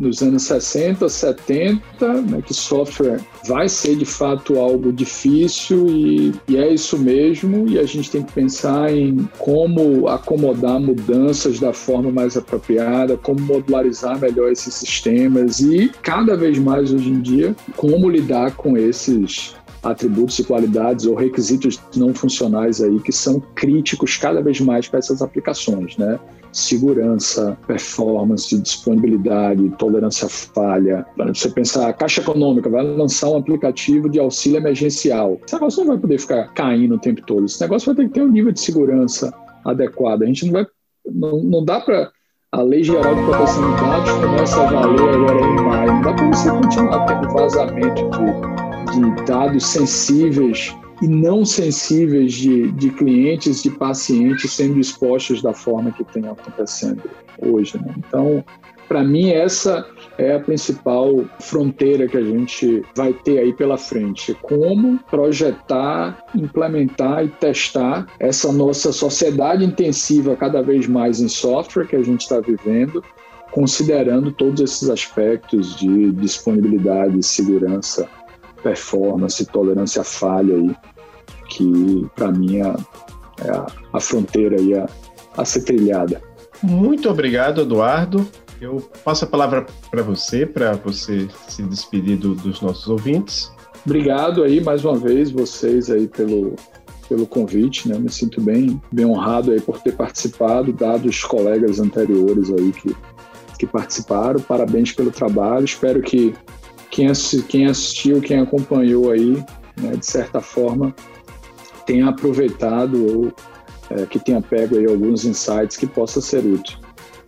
nos 0.00 0.22
anos 0.22 0.44
60, 0.44 1.08
70, 1.08 2.22
né, 2.22 2.42
que 2.44 2.54
software 2.54 3.20
vai 3.46 3.68
ser 3.68 3.96
de 3.96 4.06
fato 4.06 4.58
algo 4.58 4.90
difícil 4.92 5.86
e, 5.88 6.32
e, 6.48 6.56
é 6.56 6.72
isso 6.72 6.98
mesmo, 6.98 7.68
e 7.68 7.78
a 7.78 7.84
gente 7.84 8.10
tem 8.10 8.22
que 8.22 8.32
pensar 8.32 8.92
em 8.92 9.28
como 9.38 10.08
acomodar 10.08 10.80
mudanças 10.80 11.60
da 11.60 11.72
forma 11.72 12.10
mais 12.10 12.36
apropriada, 12.36 13.16
como 13.18 13.40
modularizar 13.40 14.18
melhor 14.18 14.50
esses 14.50 14.74
sistemas 14.74 15.60
e 15.60 15.90
cada 16.02 16.34
vez 16.34 16.58
mais 16.58 16.92
hoje 16.92 17.10
em 17.10 17.20
dia, 17.20 17.54
como 17.76 18.08
lidar 18.08 18.56
com 18.56 18.76
esses 18.76 19.54
atributos 19.82 20.38
e 20.38 20.44
qualidades 20.44 21.06
ou 21.06 21.14
requisitos 21.14 21.80
não 21.96 22.14
funcionais 22.14 22.82
aí 22.82 23.00
que 23.00 23.12
são 23.12 23.40
críticos 23.54 24.16
cada 24.16 24.42
vez 24.42 24.60
mais 24.60 24.88
para 24.88 24.98
essas 24.98 25.22
aplicações, 25.22 25.96
né? 25.96 26.18
segurança, 26.52 27.56
performance, 27.66 28.56
disponibilidade, 28.60 29.70
tolerância 29.78 30.26
à 30.26 30.28
falha. 30.28 31.06
Você 31.28 31.48
pensar, 31.50 31.88
a 31.88 31.92
Caixa 31.92 32.20
Econômica 32.20 32.68
vai 32.68 32.82
lançar 32.82 33.28
um 33.28 33.36
aplicativo 33.36 34.08
de 34.08 34.18
auxílio 34.18 34.58
emergencial. 34.58 35.40
Esse 35.44 35.54
negócio 35.54 35.80
não 35.80 35.92
vai 35.92 35.98
poder 35.98 36.18
ficar 36.18 36.52
caindo 36.54 36.96
o 36.96 36.98
tempo 36.98 37.22
todo. 37.22 37.44
Esse 37.44 37.60
negócio 37.60 37.86
vai 37.86 37.96
ter 37.96 38.08
que 38.08 38.14
ter 38.14 38.22
um 38.22 38.30
nível 38.30 38.52
de 38.52 38.60
segurança 38.60 39.32
adequado. 39.64 40.22
A 40.22 40.26
gente 40.26 40.46
não 40.46 40.52
vai. 40.52 40.66
Não, 41.06 41.42
não 41.42 41.64
dá 41.64 41.80
para. 41.80 42.10
A 42.52 42.62
Lei 42.62 42.82
Geral 42.82 43.14
de 43.14 43.22
Proteção 43.22 43.76
de 43.76 43.80
Dados 43.80 44.10
começa 44.10 44.60
a 44.60 44.66
valer 44.66 45.14
agora 45.14 45.40
em 45.40 45.62
maio. 45.62 45.92
Não 45.92 46.02
dá 46.02 46.12
para 46.14 46.26
você 46.26 46.50
continuar 46.50 47.06
tendo 47.06 47.32
vazamento 47.32 48.10
de, 48.10 48.69
de 48.92 49.24
dados 49.24 49.66
sensíveis 49.66 50.74
e 51.02 51.08
não 51.08 51.44
sensíveis 51.44 52.34
de, 52.34 52.70
de 52.72 52.90
clientes, 52.90 53.62
de 53.62 53.70
pacientes 53.70 54.52
sendo 54.52 54.78
expostos 54.78 55.40
da 55.40 55.52
forma 55.52 55.92
que 55.92 56.04
tem 56.04 56.26
acontecendo 56.28 57.02
hoje. 57.40 57.78
Né? 57.78 57.94
Então, 57.96 58.44
para 58.90 59.04
mim, 59.04 59.30
essa 59.30 59.86
é 60.18 60.34
a 60.34 60.40
principal 60.40 61.24
fronteira 61.38 62.08
que 62.08 62.16
a 62.16 62.22
gente 62.22 62.82
vai 62.94 63.12
ter 63.12 63.38
aí 63.38 63.52
pela 63.52 63.78
frente. 63.78 64.36
Como 64.42 64.98
projetar, 65.08 66.24
implementar 66.34 67.24
e 67.24 67.28
testar 67.28 68.06
essa 68.18 68.52
nossa 68.52 68.92
sociedade 68.92 69.64
intensiva 69.64 70.34
cada 70.34 70.60
vez 70.60 70.88
mais 70.88 71.20
em 71.20 71.28
software 71.28 71.86
que 71.86 71.94
a 71.94 72.02
gente 72.02 72.22
está 72.22 72.40
vivendo, 72.40 73.02
considerando 73.52 74.32
todos 74.32 74.60
esses 74.60 74.90
aspectos 74.90 75.76
de 75.76 76.10
disponibilidade, 76.12 77.22
segurança, 77.22 78.08
performance, 78.62 79.44
tolerância 79.46 80.02
à 80.02 80.04
falha 80.04 80.54
aí, 80.54 80.76
que 81.48 82.06
para 82.14 82.30
mim 82.30 82.58
é, 82.58 82.74
é 83.44 83.50
a, 83.50 83.66
a, 83.92 84.00
fronteira 84.00 84.56
aí 84.56 84.74
a, 84.74 84.86
a 85.36 85.44
ser 85.44 85.62
trilhada. 85.62 86.22
Muito 86.62 87.08
obrigado, 87.08 87.62
Eduardo. 87.62 88.26
Eu 88.60 88.80
passo 89.02 89.24
a 89.24 89.28
palavra 89.28 89.66
para 89.90 90.02
você, 90.02 90.44
para 90.44 90.72
você 90.72 91.26
se 91.48 91.62
despedir 91.62 92.18
do, 92.18 92.34
dos 92.34 92.60
nossos 92.60 92.88
ouvintes. 92.88 93.50
Obrigado 93.84 94.42
aí 94.42 94.60
mais 94.60 94.84
uma 94.84 94.96
vez 94.96 95.30
vocês 95.30 95.90
aí 95.90 96.06
pelo, 96.06 96.54
pelo 97.08 97.26
convite, 97.26 97.88
né? 97.88 97.98
Me 97.98 98.10
sinto 98.10 98.40
bem, 98.40 98.80
bem 98.92 99.06
honrado 99.06 99.50
aí 99.50 99.60
por 99.60 99.80
ter 99.80 99.92
participado, 99.92 100.72
dado 100.72 101.08
os 101.08 101.24
colegas 101.24 101.80
anteriores 101.80 102.50
aí 102.50 102.70
que, 102.72 102.94
que 103.58 103.66
participaram. 103.66 104.38
Parabéns 104.40 104.92
pelo 104.92 105.10
trabalho. 105.10 105.64
Espero 105.64 106.02
que 106.02 106.34
quem, 107.00 107.42
quem 107.48 107.66
assistiu, 107.66 108.20
quem 108.20 108.40
acompanhou 108.40 109.10
aí, 109.10 109.42
né, 109.80 109.96
de 109.96 110.04
certa 110.04 110.40
forma, 110.40 110.94
tenha 111.86 112.08
aproveitado 112.08 113.06
ou 113.06 113.32
é, 113.90 114.06
que 114.06 114.18
tenha 114.18 114.40
pego 114.42 114.76
aí 114.76 114.86
alguns 114.86 115.24
insights 115.24 115.76
que 115.76 115.86
possa 115.86 116.20
ser 116.20 116.44
útil. 116.44 116.78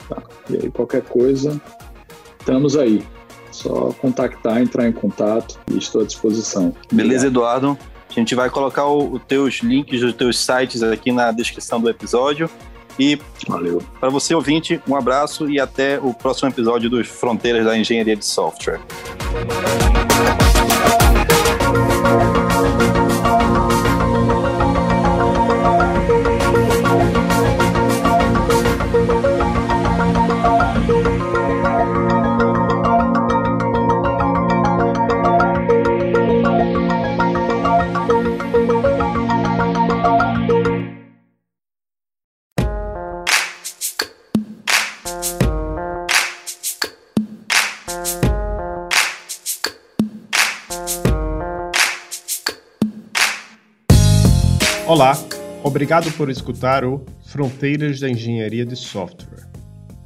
Tá? 0.09 0.23
E 0.51 0.57
aí, 0.57 0.71
qualquer 0.71 1.03
coisa, 1.03 1.61
estamos 2.39 2.77
aí. 2.77 3.03
Só 3.51 3.93
contactar, 4.01 4.61
entrar 4.61 4.89
em 4.89 4.93
contato 4.93 5.59
e 5.71 5.79
estou 5.79 6.03
à 6.03 6.05
disposição. 6.05 6.75
Beleza, 6.91 7.27
Eduardo. 7.27 7.77
A 8.09 8.13
gente 8.13 8.35
vai 8.35 8.51
colocar 8.51 8.87
os 8.87 9.23
teus 9.25 9.61
links 9.63 10.01
dos 10.01 10.13
teus 10.15 10.39
sites 10.39 10.83
aqui 10.83 11.11
na 11.13 11.33
descrição 11.33 11.81
do 11.81 11.89
episódio. 11.89 12.49
E 12.99 13.19
valeu. 13.49 13.83
Para 13.99 14.11
você 14.11 14.35
ouvinte, 14.35 14.81
um 14.87 14.97
abraço 14.97 15.49
e 15.51 15.59
até 15.59 15.99
o 15.99 16.13
próximo 16.13 16.49
episódio 16.49 16.91
dos 16.91 17.09
Fronteiras 17.09 17.65
da 17.65 17.77
Engenharia 17.77 18.17
de 18.17 18.25
Software. 18.25 18.81
Olá, 55.03 55.19
obrigado 55.65 56.13
por 56.13 56.31
escutar 56.31 56.85
o 56.85 57.05
Fronteiras 57.27 57.99
da 57.99 58.09
Engenharia 58.09 58.65
de 58.65 58.77
Software. 58.77 59.51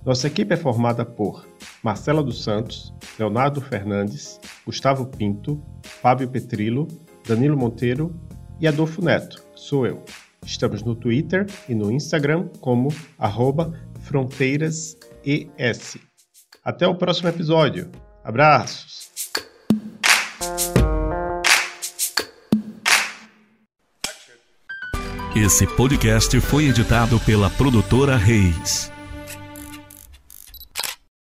Nossa 0.06 0.26
equipe 0.26 0.54
é 0.54 0.56
formada 0.56 1.04
por 1.04 1.46
Marcela 1.82 2.22
dos 2.22 2.42
Santos, 2.42 2.94
Leonardo 3.18 3.60
Fernandes, 3.60 4.40
Gustavo 4.64 5.04
Pinto, 5.04 5.62
Fábio 5.82 6.26
Petrilo, 6.30 6.88
Danilo 7.28 7.58
Monteiro 7.58 8.18
e 8.58 8.66
Adolfo 8.66 9.04
Neto, 9.04 9.44
sou 9.54 9.86
eu. 9.86 10.02
Estamos 10.42 10.82
no 10.82 10.94
Twitter 10.94 11.44
e 11.68 11.74
no 11.74 11.92
Instagram 11.92 12.48
como 12.62 12.88
fronteirasES. 14.00 15.98
Até 16.64 16.88
o 16.88 16.94
próximo 16.94 17.28
episódio. 17.28 17.90
Abraços! 18.24 19.05
Esse 25.36 25.66
podcast 25.66 26.40
foi 26.40 26.68
editado 26.68 27.20
pela 27.20 27.50
produtora 27.50 28.16
Reis. 28.16 28.90